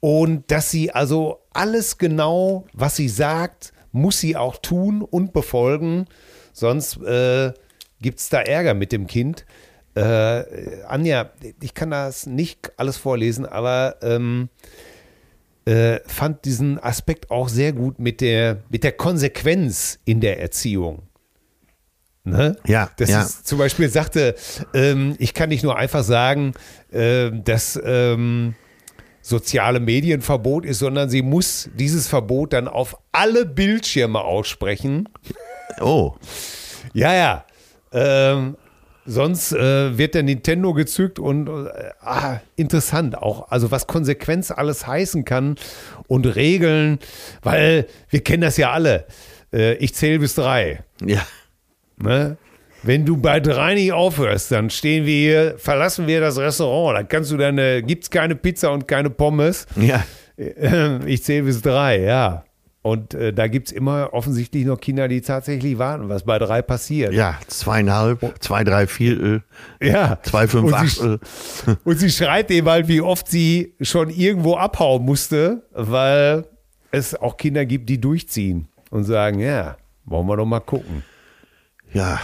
Und 0.01 0.51
dass 0.51 0.70
sie 0.70 0.91
also 0.91 1.41
alles 1.53 1.99
genau, 1.99 2.64
was 2.72 2.97
sie 2.97 3.09
sagt, 3.09 3.72
muss 3.93 4.20
sie 4.20 4.37
auch 4.37 4.57
tun 4.59 5.03
und 5.03 5.32
befolgen. 5.32 6.07
Sonst 6.53 6.99
äh, 7.03 7.53
gibt 8.01 8.18
es 8.20 8.28
da 8.28 8.41
Ärger 8.43 8.74
mit 8.74 8.93
dem 8.93 9.07
Kind. 9.07 9.47
Äh, 9.95 10.82
Anja, 10.87 11.30
ich 11.62 11.72
kann 11.72 11.91
das 11.91 12.26
nicht 12.26 12.72
alles 12.76 12.99
vorlesen, 12.99 13.47
aber 13.47 13.97
ähm, 14.03 14.51
äh, 15.64 16.01
fand 16.07 16.45
diesen 16.45 16.78
Aspekt 16.78 17.30
auch 17.30 17.49
sehr 17.49 17.72
gut 17.72 17.99
mit 17.99 18.20
der, 18.20 18.59
mit 18.68 18.84
der 18.84 18.93
Konsequenz 18.93 19.99
in 20.05 20.20
der 20.20 20.41
Erziehung. 20.41 21.03
Ne? 22.27 22.57
Ja, 22.66 22.91
das 22.97 23.09
ja. 23.09 23.22
ist 23.22 23.47
zum 23.47 23.59
Beispiel 23.59 23.89
sagte, 23.89 24.35
ähm, 24.74 25.14
ich 25.20 25.33
kann 25.33 25.49
nicht 25.49 25.62
nur 25.62 25.77
einfach 25.77 26.03
sagen, 26.03 26.55
äh, 26.91 27.31
dass 27.31 27.81
ähm, 27.85 28.57
soziale 29.22 29.79
Medienverbot 29.79 30.66
ist, 30.66 30.81
sondern 30.81 31.09
sie 31.09 31.22
muss 31.22 31.70
dieses 31.74 32.09
Verbot 32.09 32.53
dann 32.53 32.66
auf 32.66 32.99
alle 33.12 33.47
Bildschirme 33.47 34.20
aussprechen. 34.20 35.09
Oh, 35.81 36.14
Ja, 36.93 37.14
ja. 37.14 37.45
Ähm, 37.93 38.57
sonst 39.05 39.53
äh, 39.53 39.97
wird 39.97 40.16
der 40.16 40.24
Nintendo 40.24 40.74
gezückt 40.74 41.20
und 41.20 41.47
äh, 41.47 41.93
ah, 42.01 42.41
interessant 42.57 43.16
auch, 43.16 43.53
also 43.53 43.70
was 43.70 43.87
Konsequenz 43.87 44.51
alles 44.51 44.85
heißen 44.85 45.24
kann 45.24 45.55
und 46.09 46.27
Regeln, 46.27 46.99
weil 47.43 47.87
wir 48.11 48.24
kennen 48.24 48.43
das 48.43 48.57
ja 48.57 48.72
alle. 48.72 49.07
Äh, 49.53 49.74
ich 49.74 49.95
zähle 49.95 50.18
bis 50.18 50.35
drei. 50.35 50.83
ja. 51.05 51.24
Ne? 51.99 52.36
Wenn 52.82 53.05
du 53.05 53.16
bei 53.16 53.40
drei 53.40 53.74
nicht 53.74 53.92
aufhörst, 53.92 54.53
dann 54.53 54.70
stehen 54.70 55.07
wir 55.07 55.14
hier, 55.14 55.55
verlassen 55.59 56.07
wir 56.07 56.20
das 56.20 56.38
Restaurant. 56.38 56.99
Dann 56.99 57.09
kannst 57.09 57.30
du 57.32 57.36
deine, 57.36 57.82
gibt's 57.82 58.11
keine 58.11 58.36
Pizza 58.36 58.70
und 58.72 58.86
keine 58.86 59.11
Pommes. 59.11 59.66
Ja. 59.76 60.05
Äh, 60.36 60.99
Ich 61.07 61.24
zähle 61.24 61.44
bis 61.44 61.62
drei, 61.62 62.01
ja. 62.01 62.44
Und 62.82 63.14
äh, 63.14 63.32
da 63.32 63.49
gibt 63.49 63.66
es 63.68 63.72
immer 63.72 64.11
offensichtlich 64.12 64.64
noch 64.64 64.78
Kinder, 64.80 65.09
die 65.09 65.20
tatsächlich 65.20 65.76
warten, 65.78 66.09
was 66.09 66.22
bei 66.22 66.38
drei 66.38 66.62
passiert. 66.62 67.12
Ja, 67.12 67.36
zweieinhalb, 67.49 68.20
zwei, 68.38 68.62
drei 68.62 68.86
Viertel, 68.86 69.42
Ja. 69.82 70.18
zwei, 70.22 70.47
fünf 70.47 70.66
Und 70.72 70.88
sie, 70.88 71.01
Achtel. 71.01 71.20
und 71.82 71.99
sie 71.99 72.11
schreit 72.11 72.49
eben 72.53 72.68
halt, 72.68 72.86
wie 72.86 73.01
oft 73.01 73.26
sie 73.26 73.74
schon 73.80 74.11
irgendwo 74.11 74.55
abhauen 74.57 75.05
musste, 75.05 75.62
weil 75.72 76.44
es 76.92 77.16
auch 77.16 77.36
Kinder 77.36 77.64
gibt, 77.66 77.88
die 77.88 78.01
durchziehen 78.01 78.68
und 78.90 79.03
sagen, 79.03 79.40
ja, 79.40 79.76
wollen 80.05 80.28
wir 80.28 80.36
doch 80.36 80.47
mal 80.47 80.61
gucken. 80.61 81.03
Ja. 81.97 82.20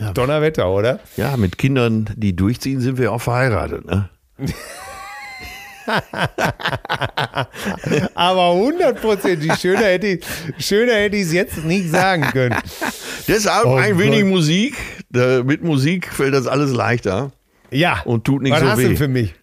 Donnerwetter, 0.14 0.70
oder? 0.70 1.00
Ja, 1.16 1.36
mit 1.36 1.58
Kindern, 1.58 2.08
die 2.16 2.34
durchziehen, 2.34 2.80
sind 2.80 2.96
wir 2.98 3.12
auch 3.12 3.20
verheiratet, 3.20 3.84
ne? 3.84 4.08
Aber 8.14 8.54
hundertprozentig 8.54 9.52
schöner 9.56 9.82
hätte 9.84 10.06
ich 10.06 10.24
schöner 10.58 10.94
hätte 10.94 11.16
ich 11.16 11.24
es 11.24 11.32
jetzt 11.32 11.64
nicht 11.64 11.90
sagen 11.90 12.22
können. 12.32 12.56
Deshalb 13.28 13.66
Oh 13.66 13.74
ein 13.76 13.92
Gott. 13.94 14.02
wenig 14.04 14.24
Musik. 14.24 14.76
Mit 15.44 15.62
Musik 15.62 16.10
fällt 16.12 16.32
das 16.34 16.46
alles 16.46 16.72
leichter. 16.72 17.32
Ja. 17.70 18.00
Und 18.04 18.24
tut 18.24 18.42
nicht 18.42 18.52
Was 18.52 18.60
so 18.60 18.68
hast 18.70 18.78
weh. 18.78 18.88
du 18.88 18.96
für 18.96 19.08
mich? 19.08 19.34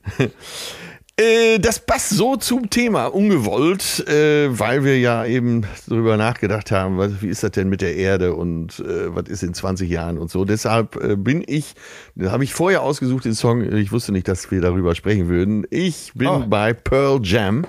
Äh, 1.20 1.57
das 1.57 1.80
passt 1.80 2.09
so 2.09 2.36
zum 2.36 2.70
Thema, 2.70 3.07
ungewollt, 3.07 4.07
äh, 4.07 4.47
weil 4.59 4.84
wir 4.84 4.99
ja 4.99 5.26
eben 5.26 5.63
darüber 5.88 6.15
nachgedacht 6.15 6.70
haben, 6.72 6.97
was, 6.99 7.22
wie 7.22 7.28
ist 7.30 7.41
das 7.41 7.51
denn 7.51 7.70
mit 7.70 7.82
der 7.82 7.96
Erde 7.96 8.36
und 8.36 8.79
äh, 8.79 9.16
was 9.16 9.28
ist 9.28 9.41
in 9.41 9.55
20 9.55 9.89
Jahren 9.89 10.20
und 10.20 10.29
so. 10.29 10.46
Deshalb 10.46 11.24
bin 11.24 11.43
ich, 11.47 11.74
habe 12.21 12.43
ich 12.43 12.54
vorher 12.54 12.83
ausgesucht 12.83 13.25
den 13.25 13.33
Song, 13.33 13.63
ich 13.74 13.91
wusste 13.91 14.12
nicht, 14.12 14.28
dass 14.28 14.51
wir 14.51 14.62
darüber 14.62 14.93
sprechen 14.93 15.28
würden. 15.28 15.66
Ich 15.71 16.12
bin 16.13 16.28
Oh. 16.28 16.43
bei 16.47 16.74
Pearl 16.74 17.20
Jam. 17.24 17.66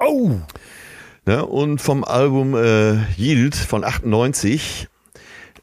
Oh, 0.00 0.32
Ne? 1.28 1.44
Und 1.44 1.80
vom 1.80 2.04
Album 2.04 2.54
äh, 2.54 2.98
Yield 3.16 3.56
von 3.56 3.82
98 3.82 4.86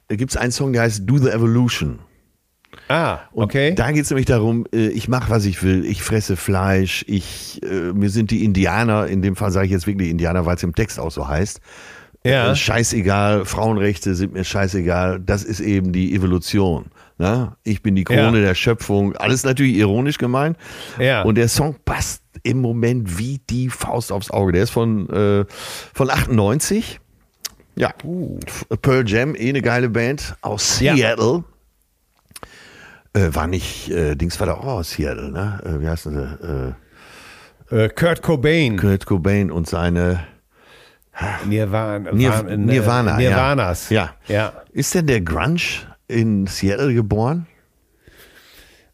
gibt 0.10 0.32
es 0.32 0.38
einen 0.38 0.52
Song, 0.52 0.74
der 0.74 0.82
heißt 0.82 1.04
Do 1.06 1.18
the 1.18 1.30
Evolution. 1.30 2.00
Ah, 2.90 3.20
Und 3.32 3.46
okay. 3.46 3.74
da 3.76 3.92
geht 3.92 4.04
es 4.04 4.10
nämlich 4.10 4.26
darum, 4.26 4.66
äh, 4.74 4.88
ich 4.88 5.08
mache, 5.08 5.30
was 5.30 5.46
ich 5.46 5.64
will. 5.64 5.86
Ich 5.86 6.02
fresse 6.04 6.36
Fleisch. 6.36 7.04
Ich, 7.08 7.62
äh, 7.64 7.94
mir 7.94 8.10
sind 8.10 8.32
die 8.32 8.44
Indianer, 8.44 9.08
in 9.08 9.22
dem 9.22 9.36
Fall 9.36 9.52
sage 9.52 9.66
ich 9.68 9.72
jetzt 9.72 9.88
wirklich 9.88 10.10
Indianer, 10.10 10.46
weil 10.46 10.56
es 10.56 10.64
im 10.64 10.76
Text 10.76 11.00
auch 11.00 11.12
so 11.12 11.28
heißt. 11.28 11.60
Ja. 12.26 12.52
Äh, 12.52 12.56
scheißegal, 12.56 13.46
Frauenrechte 13.46 14.16
sind 14.16 14.34
mir 14.34 14.44
scheißegal. 14.46 15.20
Das 15.20 15.44
ist 15.44 15.60
eben 15.60 15.92
die 15.92 16.16
Evolution. 16.16 16.86
Ne? 17.18 17.56
Ich 17.64 17.82
bin 17.84 17.96
die 17.96 18.06
Krone 18.06 18.40
Ja. 18.40 18.46
der 18.46 18.56
Schöpfung. 18.56 19.16
Alles 19.18 19.44
natürlich 19.44 19.76
ironisch 19.76 20.18
gemeint. 20.18 20.58
Ja. 21.00 21.24
Und 21.24 21.36
der 21.36 21.48
Song 21.50 21.76
passt 21.86 22.22
im 22.44 22.60
Moment 22.62 23.18
wie 23.20 23.40
die 23.50 23.70
Faust 23.70 24.12
aufs 24.12 24.32
Auge. 24.32 24.54
Der 24.54 24.64
ist 24.64 24.70
von, 24.72 25.10
äh, 25.10 25.46
von 25.94 26.10
98. 26.10 27.00
Ja, 27.76 27.92
F- 28.46 28.66
Pearl 28.82 29.08
Jam, 29.08 29.36
eh 29.36 29.50
eine 29.50 29.62
geile 29.62 29.90
Band 29.90 30.36
aus. 30.42 30.78
Seattle. 30.78 31.44
Äh, 33.16 33.34
war 33.36 33.48
nicht, 33.48 33.90
äh, 33.92 34.16
Dings 34.16 34.40
war 34.40 34.48
da 34.48 34.54
auch 34.56 34.66
aus 34.66 34.92
Seattle, 34.92 35.32
ne? 35.32 35.60
Äh, 35.64 35.82
wie 35.82 35.88
heißt 35.88 36.08
der? 36.08 36.76
Äh, 37.72 37.76
Äh, 37.86 37.90
Kurt 37.90 38.22
Cobain. 38.22 38.78
Kurt 38.78 39.06
Cobain 39.06 39.50
und 39.52 39.68
seine 39.68 40.26
Nirvana. 41.46 42.10
Äh, 42.10 42.58
Nirvana. 42.58 43.18
Nirvanas. 43.18 43.90
Ja. 43.90 44.16
Ja. 44.28 44.54
Ist 44.72 44.94
denn 44.96 45.08
der 45.08 45.22
Grunge 45.22 45.62
in 46.08 46.46
Seattle 46.48 46.94
geboren? 46.94 47.48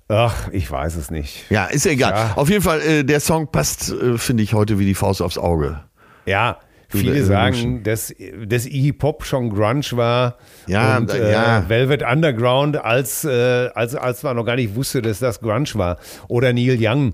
Ach, 0.08 0.48
ich 0.52 0.70
weiß 0.70 0.96
es 0.96 1.12
nicht. 1.12 1.50
Ja, 1.52 1.66
ist 1.66 1.86
ja 1.86 1.91
egal. 1.91 2.14
Ja. 2.14 2.34
Auf 2.36 2.50
jeden 2.50 2.64
Fall, 2.64 2.82
äh, 2.82 3.04
der 3.04 3.20
Song 3.20 3.52
passt, 3.52 3.91
äh, 3.91 4.18
finde 4.18 4.44
ich, 4.44 4.54
heute 4.54 4.80
wie 4.80 4.86
die 4.86 4.96
Faust 4.96 5.22
aufs 5.22 5.38
Auge. 5.38 5.82
Ja, 6.26 6.58
viele 6.90 7.24
sagen, 7.24 7.84
dass, 7.84 8.14
dass 8.45 8.66
Iggy 8.66 8.94
Pop 8.94 9.24
schon 9.26 9.49
Grunge 9.49 9.86
war 9.91 10.38
Ja, 10.68 10.98
und 10.98 11.11
äh, 11.14 11.32
ja. 11.32 11.64
Velvet 11.70 12.03
Underground, 12.03 12.78
als, 12.78 13.24
äh, 13.24 13.70
als, 13.74 13.95
als 13.95 14.24
man 14.24 14.36
noch 14.36 14.45
gar 14.45 14.56
nicht 14.56 14.76
wusste, 14.76 15.02
dass 15.02 15.20
das 15.20 15.40
Grunge 15.40 15.70
war. 15.76 15.98
Oder 16.28 16.52
Neil 16.53 16.78
Young. 16.80 17.14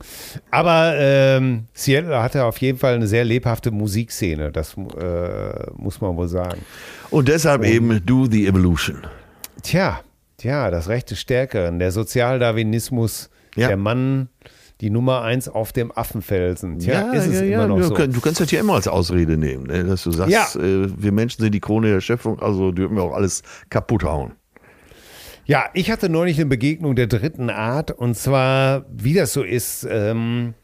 Aber 0.51 0.95
ähm, 0.97 1.65
Seattle 1.73 2.21
hatte 2.23 2.45
auf 2.45 2.57
jeden 2.57 2.77
Fall 2.77 2.95
eine 2.95 3.07
sehr 3.07 3.25
lebhafte 3.25 3.71
Musikszene, 3.71 4.51
das 4.51 4.75
äh, 4.77 5.71
muss 5.75 6.01
man 6.01 6.15
wohl 6.17 6.27
sagen. 6.27 6.61
Und 7.09 7.27
deshalb 7.27 7.63
eben 7.63 8.05
Do 8.05 8.25
the 8.25 8.47
Evolution. 8.47 9.05
Tja, 9.61 10.01
tja, 10.37 10.71
das 10.71 10.87
Recht 10.89 11.11
des 11.11 11.19
Stärkeren, 11.19 11.79
der 11.79 11.91
Sozialdarwinismus, 11.91 13.29
Ja. 13.55 13.67
der 13.67 13.77
Mann, 13.77 14.29
die 14.81 14.89
Nummer 14.89 15.21
eins 15.21 15.47
auf 15.47 15.71
dem 15.71 15.91
Affenfelsen. 15.95 16.79
Tja, 16.79 17.13
ist 17.13 17.27
es 17.27 17.41
immer 17.41 17.67
noch 17.67 17.77
du, 17.77 17.83
so. 17.83 17.95
du 17.95 18.21
kannst 18.21 18.41
das 18.41 18.51
ja 18.51 18.59
immer 18.59 18.73
als 18.73 18.87
Ausrede 18.87 19.37
nehmen, 19.37 19.67
ne? 19.67 19.85
dass 19.85 20.03
du 20.03 20.11
sagst, 20.11 20.31
Ja. 20.33 20.47
äh, 20.61 20.89
wir 21.01 21.11
Menschen 21.11 21.41
sind 21.41 21.53
die 21.53 21.61
Krone 21.61 21.89
der 21.91 22.01
Schöpfung, 22.01 22.39
also 22.39 22.71
dürfen 22.71 22.95
wir 22.97 23.03
auch 23.03 23.13
alles 23.13 23.41
kaputt 23.69 24.03
hauen. 24.03 24.33
Ja, 25.45 25.65
ich 25.73 25.91
hatte 25.91 26.09
neulich 26.09 26.37
eine 26.37 26.47
Begegnung 26.47 26.95
der 26.95 27.07
dritten 27.07 27.49
Art 27.49 27.91
und 27.91 28.15
zwar, 28.15 28.85
wie 28.91 29.13
das 29.13 29.31
so 29.31 29.43
ist, 29.43 29.87
ähm, 29.89 30.55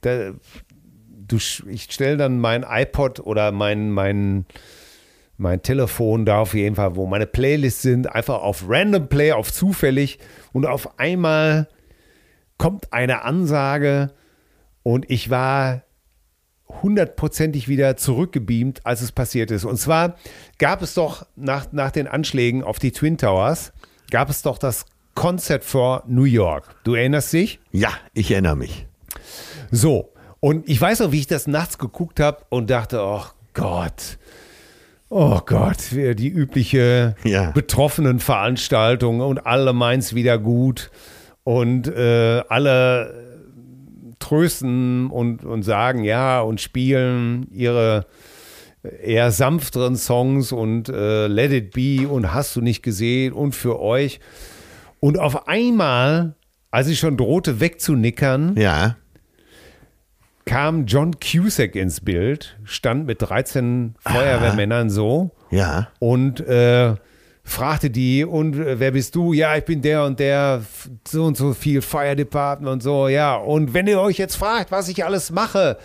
da, 0.00 0.32
du, 1.08 1.36
ich 1.68 1.84
stelle 1.90 2.16
dann 2.16 2.40
mein 2.40 2.64
iPod 2.68 3.20
oder 3.20 3.52
mein, 3.52 3.90
mein, 3.90 4.44
mein 5.38 5.62
Telefon 5.62 6.26
da 6.26 6.40
auf 6.40 6.54
jeden 6.54 6.74
Fall, 6.76 6.96
wo 6.96 7.06
meine 7.06 7.26
Playlists 7.26 7.82
sind, 7.82 8.12
einfach 8.12 8.42
auf 8.42 8.64
Random 8.68 9.08
Play, 9.08 9.32
auf 9.32 9.52
zufällig 9.52 10.18
und 10.52 10.66
auf 10.66 10.98
einmal 10.98 11.68
kommt 12.58 12.92
eine 12.92 13.22
Ansage 13.22 14.12
und 14.82 15.10
ich 15.10 15.30
war 15.30 15.82
hundertprozentig 16.82 17.68
wieder 17.68 17.96
zurückgebeamt, 17.96 18.84
als 18.84 19.00
es 19.02 19.12
passiert 19.12 19.50
ist. 19.50 19.64
Und 19.64 19.76
zwar 19.76 20.16
gab 20.58 20.82
es 20.82 20.94
doch 20.94 21.26
nach, 21.36 21.72
nach 21.72 21.90
den 21.90 22.06
Anschlägen 22.08 22.62
auf 22.64 22.78
die 22.78 22.92
Twin 22.92 23.18
Towers, 23.18 23.72
gab 24.10 24.30
es 24.30 24.42
doch 24.42 24.58
das 24.58 24.84
Concert 25.14 25.64
for 25.64 26.02
New 26.06 26.24
York. 26.24 26.74
Du 26.84 26.94
erinnerst 26.94 27.32
dich? 27.32 27.60
Ja, 27.72 27.90
ich 28.14 28.30
erinnere 28.30 28.56
mich. 28.56 28.86
So. 29.70 30.12
Und 30.40 30.68
ich 30.68 30.80
weiß 30.80 31.00
noch, 31.00 31.12
wie 31.12 31.20
ich 31.20 31.26
das 31.26 31.46
nachts 31.46 31.78
geguckt 31.78 32.20
habe 32.20 32.38
und 32.50 32.68
dachte, 32.68 33.00
oh 33.00 33.22
Gott, 33.54 34.18
oh 35.08 35.40
Gott, 35.46 35.78
die 35.92 36.28
übliche 36.28 37.14
Ja. 37.24 37.50
betroffenen 37.52 38.20
Veranstaltung 38.20 39.20
und 39.20 39.46
alle 39.46 39.72
meins 39.72 40.14
wieder 40.14 40.38
gut 40.38 40.90
und 41.46 41.86
äh, 41.86 42.42
alle 42.48 43.14
trösten 44.18 45.06
und, 45.06 45.44
und 45.44 45.62
sagen 45.62 46.02
ja 46.02 46.40
und 46.40 46.60
spielen 46.60 47.46
ihre 47.52 48.06
eher 49.00 49.30
sanfteren 49.30 49.94
Songs 49.94 50.50
und 50.50 50.88
äh, 50.88 51.28
Let 51.28 51.52
It 51.52 51.70
Be 51.70 52.08
und 52.08 52.34
Hast 52.34 52.56
du 52.56 52.60
nicht 52.60 52.82
gesehen 52.82 53.32
und 53.32 53.54
für 53.54 53.78
euch. 53.78 54.18
Und 54.98 55.20
auf 55.20 55.46
einmal, 55.46 56.34
als 56.72 56.88
ich 56.88 56.98
schon 56.98 57.16
drohte 57.16 57.60
wegzunickern, 57.60 58.56
Ja, 58.56 58.96
kam 60.46 60.86
John 60.86 61.14
Cusack 61.20 61.76
ins 61.76 62.00
Bild, 62.00 62.58
stand 62.64 63.06
mit 63.06 63.22
13 63.22 63.94
Feuerwehrmännern 64.00 64.90
so 64.90 65.30
ja. 65.52 65.90
und 66.00 66.40
äh, 66.40 66.96
fragte 67.46 67.88
die, 67.88 68.24
und 68.24 68.56
äh, 68.56 68.78
wer 68.78 68.90
bist 68.90 69.14
du? 69.14 69.32
Ja, 69.32 69.56
ich 69.56 69.64
bin 69.64 69.80
der 69.80 70.04
und 70.04 70.18
der, 70.20 70.62
so 71.06 71.24
und 71.24 71.36
so 71.36 71.54
viel 71.54 71.80
Fire 71.80 72.16
Department 72.16 72.70
und 72.70 72.82
so, 72.82 73.08
ja. 73.08 73.36
Und 73.36 73.72
wenn 73.72 73.86
ihr 73.86 74.00
euch 74.00 74.18
jetzt 74.18 74.36
fragt, 74.36 74.70
was 74.70 74.88
ich 74.88 75.04
alles 75.04 75.30
mache 75.30 75.78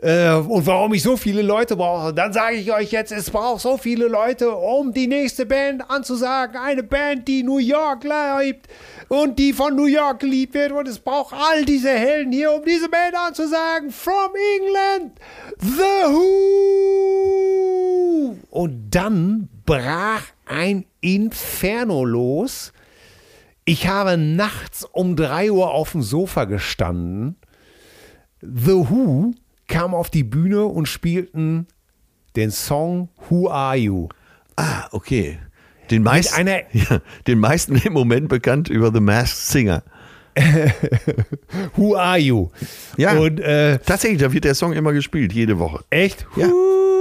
äh, 0.00 0.32
und 0.32 0.66
warum 0.66 0.94
ich 0.94 1.02
so 1.02 1.16
viele 1.16 1.42
Leute 1.42 1.76
brauche, 1.76 2.14
dann 2.14 2.32
sage 2.32 2.56
ich 2.56 2.72
euch 2.72 2.90
jetzt, 2.90 3.12
es 3.12 3.30
braucht 3.30 3.60
so 3.60 3.76
viele 3.76 4.08
Leute, 4.08 4.50
um 4.50 4.92
die 4.92 5.06
nächste 5.06 5.46
Band 5.46 5.88
anzusagen. 5.88 6.56
Eine 6.56 6.82
Band, 6.82 7.28
die 7.28 7.42
New 7.42 7.58
York 7.58 8.02
liebt 8.04 8.66
und 9.08 9.38
die 9.38 9.52
von 9.52 9.76
New 9.76 9.84
York 9.84 10.20
geliebt 10.20 10.54
wird. 10.54 10.72
Und 10.72 10.88
es 10.88 10.98
braucht 10.98 11.34
all 11.34 11.64
diese 11.64 11.90
Helden 11.90 12.32
hier, 12.32 12.50
um 12.50 12.64
diese 12.64 12.88
Band 12.88 13.14
anzusagen. 13.14 13.90
From 13.90 14.32
England, 14.58 15.12
The 15.60 16.08
Who. 16.08 17.42
Und 18.50 18.90
dann 18.90 19.48
brach 19.78 20.22
ein 20.46 20.84
Inferno 21.00 22.04
los. 22.04 22.72
Ich 23.64 23.86
habe 23.88 24.16
nachts 24.16 24.84
um 24.84 25.16
3 25.16 25.50
Uhr 25.52 25.70
auf 25.72 25.92
dem 25.92 26.02
Sofa 26.02 26.44
gestanden. 26.44 27.36
The 28.40 28.72
Who 28.90 29.34
kam 29.68 29.94
auf 29.94 30.10
die 30.10 30.24
Bühne 30.24 30.64
und 30.64 30.86
spielten 30.86 31.66
den 32.36 32.50
Song 32.50 33.08
Who 33.30 33.48
Are 33.48 33.76
You? 33.76 34.08
Ah, 34.56 34.88
okay. 34.90 35.38
Den 35.90 36.02
meisten, 36.02 36.34
einer- 36.34 36.62
ja, 36.72 37.00
den 37.26 37.38
meisten 37.38 37.76
im 37.76 37.92
Moment 37.92 38.28
bekannt 38.28 38.68
über 38.68 38.92
The 38.92 39.00
Masked 39.00 39.38
Singer. 39.38 39.82
Who 41.76 41.94
Are 41.96 42.18
You? 42.18 42.50
Ja. 42.96 43.18
Und 43.18 43.40
äh, 43.40 43.78
Tatsächlich, 43.78 44.20
da 44.20 44.32
wird 44.32 44.44
der 44.44 44.54
Song 44.54 44.72
immer 44.72 44.92
gespielt, 44.92 45.32
jede 45.32 45.58
Woche. 45.58 45.84
echt? 45.90 46.26
Ja. 46.36 46.48
Who 46.48 46.91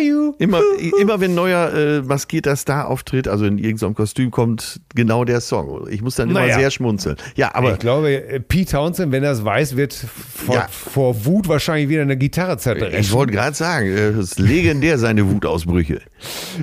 You? 0.00 0.34
Immer, 0.38 0.60
immer 1.00 1.20
wenn 1.20 1.32
ein 1.32 1.34
neuer 1.34 1.72
äh, 1.72 2.02
maskierter 2.02 2.56
Star 2.56 2.88
auftritt, 2.88 3.28
also 3.28 3.44
in 3.44 3.58
irgendeinem 3.58 3.94
Kostüm, 3.94 4.30
kommt 4.30 4.80
genau 4.94 5.24
der 5.24 5.40
Song. 5.40 5.86
Ich 5.90 6.02
muss 6.02 6.16
dann 6.16 6.30
immer 6.30 6.40
Naja. 6.40 6.58
sehr 6.58 6.70
schmunzeln. 6.70 7.16
Ja, 7.36 7.54
aber 7.54 7.72
ich 7.74 7.78
glaube, 7.78 8.10
äh, 8.26 8.40
Pete 8.40 8.72
Townsend, 8.72 9.12
wenn 9.12 9.22
er 9.24 9.32
es 9.32 9.44
weiß, 9.44 9.76
wird 9.76 9.92
vor, 9.94 10.54
Ja. 10.54 10.66
vor 10.68 11.24
Wut 11.24 11.48
wahrscheinlich 11.48 11.88
wieder 11.88 12.02
eine 12.02 12.16
Gitarre 12.16 12.56
zerbrechen. 12.58 12.98
ich 12.98 13.12
wollte 13.12 13.32
gerade 13.32 13.54
sagen, 13.56 13.86
äh, 13.86 14.08
es 14.08 14.32
ist 14.32 14.38
legendär 14.38 14.98
seine 14.98 15.30
Wutausbrüche. 15.30 16.00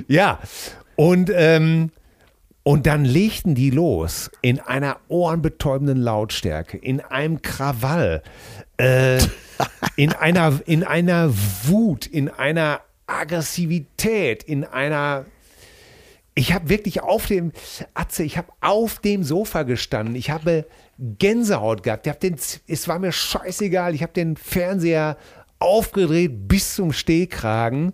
Ja, 0.08 0.38
und, 0.96 1.30
ähm, 1.34 1.90
und 2.64 2.86
dann 2.86 3.04
legten 3.04 3.54
die 3.54 3.70
los 3.70 4.30
in 4.42 4.60
einer 4.60 4.96
ohrenbetäubenden 5.08 5.96
Lautstärke, 5.98 6.76
in 6.76 7.00
einem 7.00 7.40
Krawall, 7.40 8.22
äh, 8.76 9.18
in, 9.96 10.12
einer, 10.12 10.60
in 10.66 10.84
einer 10.84 11.30
Wut, 11.64 12.06
in 12.06 12.28
einer 12.28 12.80
Aggressivität, 13.18 14.42
in 14.42 14.64
einer. 14.64 15.26
Ich 16.34 16.52
habe 16.52 16.68
wirklich 16.68 17.02
auf 17.02 17.26
dem, 17.26 17.52
Atze, 17.94 18.22
ich 18.22 18.38
habe 18.38 18.52
auf 18.60 19.00
dem 19.00 19.24
Sofa 19.24 19.64
gestanden. 19.64 20.14
Ich 20.14 20.30
habe 20.30 20.66
Gänsehaut 20.98 21.82
gehabt. 21.82 22.06
Ich 22.06 22.12
hab 22.12 22.20
den, 22.20 22.36
es 22.68 22.86
war 22.86 23.00
mir 23.00 23.10
scheißegal. 23.10 23.92
Ich 23.94 24.02
habe 24.02 24.12
den 24.12 24.36
Fernseher 24.36 25.16
aufgedreht 25.58 26.46
bis 26.46 26.76
zum 26.76 26.92
Stehkragen. 26.92 27.92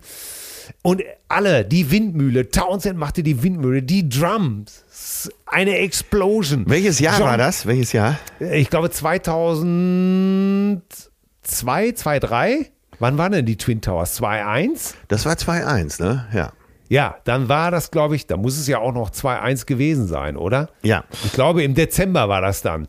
Und 0.83 1.01
alle, 1.27 1.65
die 1.65 1.89
Windmühle, 1.91 2.49
Townsend 2.49 2.97
machte 2.99 3.23
die 3.23 3.41
Windmühle, 3.41 3.81
die 3.83 4.07
Drums, 4.07 5.31
eine 5.47 5.77
Explosion. 5.79 6.65
Welches 6.67 6.99
Jahr 6.99 7.17
John- 7.19 7.27
war 7.27 7.37
das? 7.37 7.65
Welches 7.65 7.93
Jahr? 7.93 8.19
Ich 8.39 8.69
glaube 8.69 8.91
2002, 8.91 11.91
2003. 11.93 12.71
Wann 12.99 13.17
waren 13.17 13.31
denn 13.31 13.45
die 13.45 13.57
Twin 13.57 13.81
Towers? 13.81 14.21
2.1? 14.21 14.93
Das 15.07 15.25
war 15.25 15.33
2-1, 15.33 16.01
ne? 16.01 16.25
Ja. 16.33 16.51
Ja, 16.87 17.15
dann 17.23 17.49
war 17.49 17.71
das, 17.71 17.89
glaube 17.89 18.15
ich, 18.15 18.27
da 18.27 18.37
muss 18.37 18.57
es 18.59 18.67
ja 18.67 18.77
auch 18.77 18.93
noch 18.93 19.09
2-1 19.09 19.65
gewesen 19.65 20.05
sein, 20.07 20.37
oder? 20.37 20.69
Ja. 20.83 21.03
Ich 21.25 21.33
glaube, 21.33 21.63
im 21.63 21.73
Dezember 21.73 22.29
war 22.29 22.41
das 22.41 22.61
dann. 22.61 22.87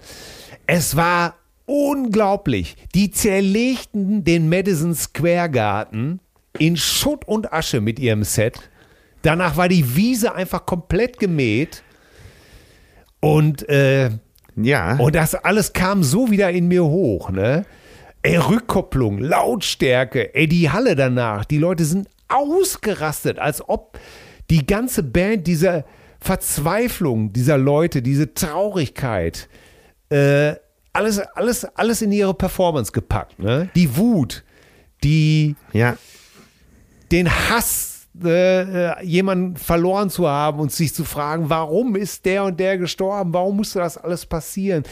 Es 0.66 0.97
war 0.97 1.35
unglaublich. 1.65 2.77
Die 2.95 3.11
zerlegten 3.11 4.23
den 4.23 4.49
Madison 4.51 4.95
Square 4.95 5.51
Garten 5.51 6.20
in 6.59 6.77
Schutt 6.77 7.27
und 7.27 7.53
Asche 7.53 7.81
mit 7.81 7.99
ihrem 7.99 8.23
Set. 8.23 8.59
Danach 9.23 9.57
war 9.57 9.69
die 9.69 9.97
Wiese 9.97 10.35
einfach 10.35 10.66
komplett 10.66 11.19
gemäht. 11.19 11.83
Und, 13.20 13.69
äh, 13.69 14.11
Ja. 14.57 14.97
und 14.97 15.15
das 15.15 15.35
alles 15.35 15.73
kam 15.73 16.03
so 16.03 16.31
wieder 16.31 16.51
in 16.51 16.69
mir 16.69 16.85
hoch, 16.85 17.31
ne? 17.31 17.65
Ey, 18.23 18.37
Rückkopplung, 18.37 19.19
Lautstärke, 19.19 20.35
ey, 20.35 20.49
die 20.49 20.71
Halle 20.71 20.97
danach, 20.97 21.45
die 21.45 21.59
Leute 21.59 21.85
sind 21.85 22.09
ausgerastet, 22.29 23.39
als 23.39 23.67
ob 23.69 23.99
die 24.51 24.67
ganze 24.67 25.03
Band, 25.03 25.47
diese 25.47 25.85
Verzweiflung 26.21 27.33
dieser 27.33 27.59
Leute, 27.59 28.03
diese 28.03 28.35
Traurigkeit, 28.35 29.49
äh, 30.09 30.55
alles, 30.93 31.19
alles, 31.19 31.65
alles 31.65 32.03
in 32.03 32.11
ihre 32.11 32.35
Performance 32.35 32.91
gepackt, 32.91 33.39
ne? 33.39 33.69
Die 33.75 33.97
Wut, 33.97 34.45
die, 35.05 35.55
ja. 35.73 35.97
den 37.13 37.31
Hass, 37.31 38.09
äh, 38.25 38.63
äh, 38.63 39.05
jemanden 39.05 39.57
verloren 39.57 40.09
zu 40.09 40.27
haben 40.27 40.59
und 40.59 40.73
sich 40.73 40.95
zu 40.95 41.05
fragen, 41.05 41.51
warum 41.51 41.97
ist 41.97 42.25
der 42.25 42.45
und 42.45 42.59
der 42.59 42.79
gestorben? 42.79 43.35
Warum 43.35 43.59
musste 43.59 43.81
das 43.81 43.99
alles 43.99 44.25
passieren? 44.25 44.85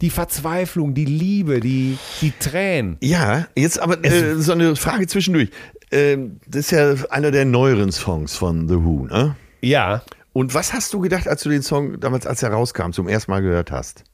Die 0.00 0.10
Verzweiflung, 0.10 0.94
die 0.94 1.04
Liebe, 1.04 1.60
die, 1.60 1.98
die 2.20 2.32
Tränen. 2.38 2.96
Ja, 3.02 3.46
jetzt 3.54 3.78
aber 3.78 4.02
äh, 4.04 4.36
so 4.36 4.52
eine 4.52 4.76
Frage 4.76 5.06
zwischendurch. 5.06 5.50
Ähm, 5.90 6.40
das 6.46 6.66
ist 6.66 6.70
ja 6.70 6.94
einer 7.10 7.30
der 7.30 7.44
neueren 7.44 7.92
Songs 7.92 8.36
von 8.36 8.68
The 8.68 8.76
Who, 8.76 9.06
ne? 9.06 9.36
Ja, 9.60 10.02
Und 10.32 10.54
was 10.54 10.72
hast 10.72 10.92
du 10.94 11.00
gedacht, 11.00 11.26
als 11.26 11.42
du 11.42 11.48
den 11.50 11.62
Song 11.62 11.98
damals, 12.00 12.26
als 12.26 12.42
er 12.42 12.50
rauskam, 12.50 12.92
zum 12.92 13.08
ersten 13.08 13.30
Mal 13.30 13.42
gehört 13.42 13.70
hast? 13.70 14.04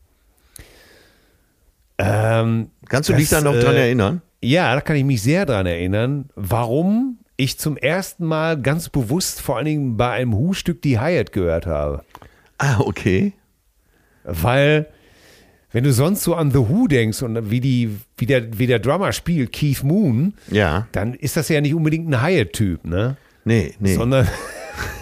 Ähm, 1.99 2.71
Kannst 2.89 3.09
du 3.09 3.13
das, 3.13 3.21
dich 3.21 3.29
da 3.31 3.41
noch 3.41 3.55
dran 3.55 3.75
äh, 3.75 3.87
erinnern? 3.87 4.23
Ja, 4.43 4.75
da 4.75 4.81
kann 4.81 4.97
ich 4.97 5.05
mich 5.05 5.23
sehr 5.23 5.47
dran 5.47 5.67
erinnern, 5.67 6.31
warum 6.35 7.19
ich 7.37 7.59
zum 7.59 7.77
ersten 7.77 8.25
Mal 8.25 8.61
ganz 8.61 8.89
bewusst 8.89 9.43
vor 9.43 9.57
allen 9.57 9.67
Dingen 9.67 9.97
bei 9.97 10.11
einem 10.11 10.35
Hu-Stück 10.35 10.81
die 10.83 10.99
Hyatt 10.99 11.33
gehört 11.33 11.67
habe. 11.67 12.03
Ah, 12.59 12.81
okay. 12.81 13.35
Weil, 14.25 14.87
wenn 15.77 15.85
du 15.85 15.93
sonst 15.93 16.23
so 16.23 16.35
an 16.35 16.51
The 16.53 16.71
Who 16.71 16.87
denkst 16.87 17.21
und 17.21 17.51
wie, 17.51 17.61
die, 17.61 17.99
wie, 18.17 18.25
der, 18.25 18.59
wie 18.59 18.67
der 18.67 18.79
Drummer 18.79 19.13
spielt, 19.13 19.53
Keith 19.53 19.83
Moon, 19.83 20.33
Ja. 20.51 20.89
dann 20.93 21.13
ist 21.13 21.37
das 21.37 21.51
ja 21.51 21.61
nicht 21.61 21.75
unbedingt 21.75 22.09
ein 22.09 22.23
Hyatt-Typ, 22.23 22.87
ne? 22.87 23.19
Nee, 23.45 23.75
nee. 23.79 23.93
Sondern 23.95 24.27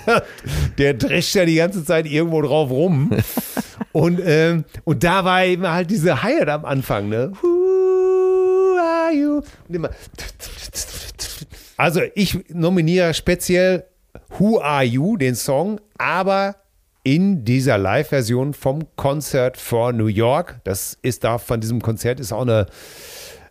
der 0.79 0.95
drescht 0.95 1.37
ja 1.37 1.45
die 1.45 1.55
ganze 1.55 1.85
Zeit 1.85 2.07
irgendwo 2.07 2.43
drauf 2.43 2.71
rum. 2.71 3.11
und, 3.93 4.21
ähm, 4.25 4.65
und 4.83 5.05
da 5.05 5.25
war 5.25 5.45
eben 5.45 5.65
halt 5.65 5.93
diese 5.93 6.25
Hyatt 6.25 6.49
am 6.49 6.65
Anfang, 6.65 7.09
ne? 7.09 7.31
Who 7.41 8.77
are 8.77 9.13
you? 9.13 9.43
Und 9.69 9.77
immer. 9.77 9.91
Also 11.77 12.01
ich 12.17 12.37
nominiere 12.53 13.15
speziell 13.15 13.85
Who 14.41 14.61
Are 14.61 14.83
You, 14.83 15.17
den 15.19 15.37
Song, 15.37 15.81
aber 15.99 16.57
in 17.05 17.45
dieser 17.45 17.79
Live-Version 17.79 18.55
vom 18.55 18.81
Concert 18.97 19.57
for 19.59 19.93
New 19.93 20.07
York. 20.07 20.61
Das 20.65 20.99
ist 21.03 21.23
da 21.23 21.39
von 21.39 21.61
diesem 21.61 21.81
Konzert 21.81 22.19
ist 22.19 22.33
auch 22.33 22.43
eine, 22.43 22.67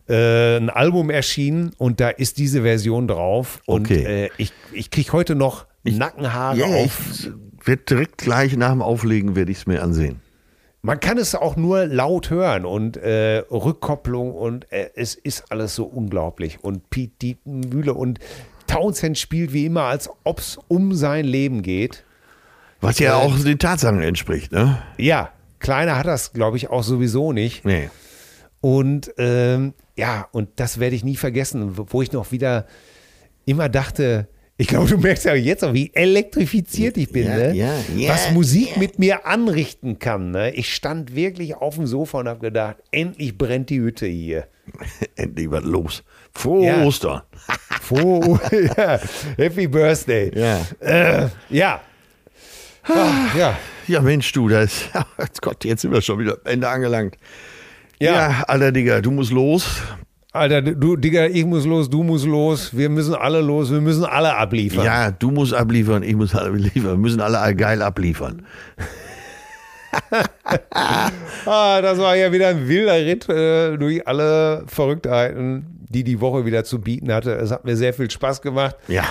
äh, 0.10 0.58
ein 0.58 0.70
Album 0.70 1.10
erschienen 1.10 1.72
und 1.78 2.00
da 2.02 2.10
ist 2.10 2.40
diese 2.40 2.64
Version 2.64 3.08
drauf. 3.08 3.62
Und 3.66 3.90
Okay. 3.90 4.26
äh, 4.26 4.30
ich, 4.38 4.52
ich 4.74 4.90
kriege 4.92 5.14
heute 5.14 5.36
noch 5.36 5.68
Nackenhaare 5.84 6.58
ja, 6.58 6.66
auf. 6.66 7.00
ich 7.12 7.30
werde 7.66 7.84
direkt 7.84 8.18
gleich 8.18 8.58
nach 8.58 8.72
dem 8.72 8.82
Auflegen 8.82 9.36
werde 9.36 9.52
ich 9.52 9.60
es 9.60 9.68
mir 9.68 9.82
ansehen. 9.84 10.20
Man 10.82 11.00
kann 11.00 11.18
es 11.18 11.34
auch 11.34 11.56
nur 11.56 11.86
laut 11.86 12.30
hören 12.30 12.66
und 12.66 12.98
äh, 12.98 13.44
Rückkopplung 13.50 14.34
und 14.34 14.70
äh, 14.72 14.90
es 14.96 15.16
ist 15.16 15.46
alles 15.50 15.76
so 15.76 15.86
unglaublich. 15.86 16.60
Und 16.62 16.90
Pete 16.90 17.14
Dietenmühle 17.22 17.94
und 17.94 18.20
Townsend 18.68 19.18
spielt 19.18 19.54
wie 19.54 19.66
immer, 19.66 19.84
als 19.84 20.10
ob 20.24 20.40
es 20.40 20.58
um 20.68 20.94
sein 20.94 21.24
Leben 21.26 21.62
geht. 21.62 22.04
Was 22.84 23.00
ja 23.00 23.16
auch 23.16 23.38
den 23.40 23.58
Tatsachen 23.60 24.02
entspricht, 24.02 24.52
ne? 24.52 24.82
Ja, 24.98 25.32
Kleiner 25.60 25.98
hat 25.98 26.06
das, 26.06 26.34
glaube 26.34 26.58
ich, 26.58 26.70
auch 26.70 26.84
sowieso 26.84 27.32
nicht. 27.32 27.64
Nee. 27.64 27.90
Und 28.60 29.14
ähm, 29.18 29.74
ja, 29.96 30.28
und 30.34 30.50
das 30.58 30.78
werde 30.80 30.96
ich 30.96 31.06
nie 31.06 31.16
vergessen, 31.16 31.72
wo 31.78 32.02
ich 32.02 32.12
noch 32.12 32.32
wieder 32.34 32.68
immer 33.46 33.70
dachte, 33.70 34.28
ich 34.58 34.68
glaube, 34.68 34.90
du 34.90 34.98
merkst 34.98 35.26
ja 35.26 35.34
jetzt 35.34 35.64
auch, 35.64 35.74
wie 35.74 35.92
elektrifiziert 35.94 36.98
ich 36.98 37.12
bin, 37.12 37.26
Ja, 37.28 37.36
ne? 37.38 37.54
ja, 37.56 37.74
ja, 37.96 38.10
was 38.10 38.32
Musik 38.32 38.78
mit 38.78 39.00
mir 39.00 39.26
anrichten 39.26 40.00
kann. 40.00 40.32
Ne? 40.32 40.52
Ich 40.54 40.76
stand 40.76 41.16
wirklich 41.16 41.56
auf 41.56 41.76
dem 41.76 41.88
Sofa 41.88 42.20
und 42.20 42.28
habe 42.28 42.40
gedacht, 42.42 42.78
endlich 42.92 43.38
brennt 43.38 43.70
die 43.70 43.80
Hütte 43.80 44.06
hier. 44.06 44.48
Endlich 45.16 45.50
was 45.50 45.64
los. 45.64 46.04
Frohe 46.34 46.66
Ja. 46.68 46.84
Ostern. 46.84 47.22
Froh, 47.82 48.38
ja, 48.78 49.00
Happy 49.38 49.68
Birthday. 49.68 50.32
Ja. 50.38 50.62
Äh, 50.80 51.30
ja. 51.50 51.82
Ach, 52.84 53.36
ja. 53.36 53.58
Ja, 53.88 54.02
Mensch, 54.02 54.32
du, 54.32 54.48
das 54.48 54.90
Gott, 55.42 55.66
jetzt 55.66 55.82
sind 55.82 55.92
wir 55.92 56.02
schon 56.02 56.20
wieder 56.20 56.34
am 56.34 56.52
Ende 56.52 56.68
angelangt. 56.70 57.18
Ja. 58.00 58.14
Ja, 58.14 58.44
alter 58.48 58.72
Digga, 58.72 59.02
du 59.02 59.12
musst 59.12 59.32
los. 59.32 59.82
Alter, 60.32 60.62
du, 60.62 60.96
Digga, 60.96 61.28
ich 61.28 61.46
muss 61.46 61.66
los, 61.66 61.90
du 61.90 62.02
musst 62.02 62.26
los, 62.26 62.76
wir 62.76 62.90
müssen 62.90 63.14
alle 63.14 63.42
los, 63.42 63.72
wir 63.72 63.82
müssen 63.82 64.04
alle 64.04 64.36
abliefern. 64.36 64.84
Ja, 64.84 65.12
du 65.12 65.30
musst 65.30 65.54
abliefern, 65.54 66.02
ich 66.02 66.16
muss 66.16 66.34
abliefern. 66.34 66.92
Wir 66.92 66.98
müssen 66.98 67.22
alle 67.22 67.56
geil 67.56 67.82
abliefern. 67.82 68.46
Ah, 71.46 71.82
das 71.82 72.00
war 72.00 72.16
ja 72.16 72.32
wieder 72.32 72.48
ein 72.48 72.68
wilder 72.68 72.96
Ritt 72.96 73.30
äh, 73.30 73.78
durch 73.78 74.08
alle 74.08 74.64
Verrücktheiten, 74.66 75.66
die 75.90 76.04
die 76.04 76.20
Woche 76.20 76.46
wieder 76.46 76.64
zu 76.64 76.80
bieten 76.82 77.14
hatte. 77.14 77.34
Es 77.36 77.52
hat 77.52 77.66
mir 77.66 77.76
sehr 77.76 77.94
viel 77.94 78.10
Spaß 78.10 78.42
gemacht. 78.42 78.76
Ja. 78.88 79.04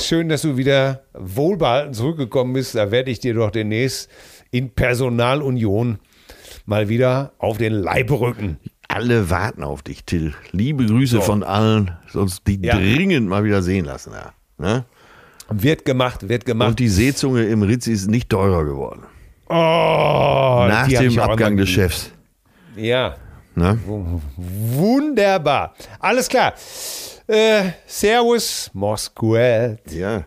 Schön, 0.00 0.28
dass 0.28 0.42
du 0.42 0.56
wieder 0.56 1.02
wohlbehalten 1.14 1.94
zurückgekommen 1.94 2.52
bist. 2.52 2.74
Da 2.74 2.90
werde 2.90 3.10
ich 3.10 3.20
dir 3.20 3.34
doch 3.34 3.50
demnächst 3.50 4.10
in 4.50 4.70
Personalunion 4.70 5.98
mal 6.66 6.88
wieder 6.88 7.32
auf 7.38 7.58
den 7.58 7.72
Leib 7.72 8.10
rücken. 8.10 8.58
Alle 8.88 9.28
warten 9.30 9.62
auf 9.62 9.82
dich, 9.82 10.04
Till. 10.04 10.34
Liebe 10.52 10.86
Grüße 10.86 11.20
von 11.20 11.42
allen, 11.42 11.90
sonst 12.08 12.46
die 12.46 12.58
Ja. 12.62 12.76
dringend 12.76 13.28
mal 13.28 13.44
wieder 13.44 13.62
sehen 13.62 13.84
lassen. 13.84 14.12
Ja. 14.12 14.32
Ne? 14.56 14.84
Wird 15.50 15.84
gemacht, 15.84 16.28
wird 16.28 16.44
gemacht. 16.46 16.70
Und 16.70 16.78
die 16.78 16.88
Seezunge 16.88 17.44
im 17.44 17.62
Ritz 17.62 17.86
ist 17.86 18.08
nicht 18.08 18.28
teurer 18.30 18.64
geworden. 18.64 19.02
oh, 19.48 19.54
Nach 20.68 20.88
dem 20.88 21.18
Abgang 21.18 21.56
des 21.56 21.68
Chefs. 21.68 22.10
Ja, 22.76 23.16
Ne? 23.54 23.76
wunderbar. 24.36 25.74
Alles 25.98 26.28
klar. 26.28 26.54
Äh, 27.28 27.72
servus, 27.86 28.70
Mosquet. 28.72 29.76
Ja. 29.90 30.24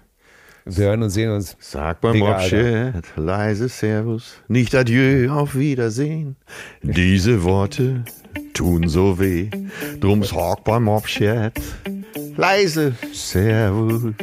Wir 0.66 0.86
hören 0.86 1.02
und 1.02 1.10
sehen 1.10 1.32
uns. 1.32 1.58
Sag 1.60 2.00
beim 2.00 2.20
Mobchat 2.20 3.04
leise 3.16 3.70
Servus, 3.70 4.36
nicht 4.48 4.76
Adieu, 4.76 5.32
auf 5.32 5.56
Wiedersehen. 5.56 6.36
Diese 6.84 7.44
Worte 7.44 8.06
tun 8.54 8.88
so 8.88 9.18
weh, 9.18 9.50
drum 10.00 10.24
sag 10.24 10.64
beim 10.64 10.84
Mobchat 10.84 11.60
leise 12.38 12.94
Servus. 13.12 14.14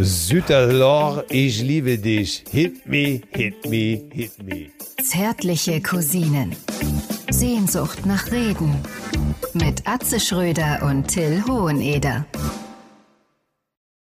Süderlor, 0.00 1.24
ich 1.28 1.60
liebe 1.60 1.98
dich. 1.98 2.44
Hit 2.52 2.86
me, 2.86 3.20
hit 3.30 3.68
me, 3.68 4.00
hit 4.12 4.30
me. 4.44 4.70
Zärtliche 5.02 5.80
Cousinen. 5.80 6.54
Sehnsucht 7.30 8.06
nach 8.06 8.30
Reden. 8.30 8.76
Mit 9.54 9.88
Atze 9.88 10.20
Schröder 10.20 10.84
und 10.84 11.08
Till 11.08 11.42
Hoheneder. 11.48 12.26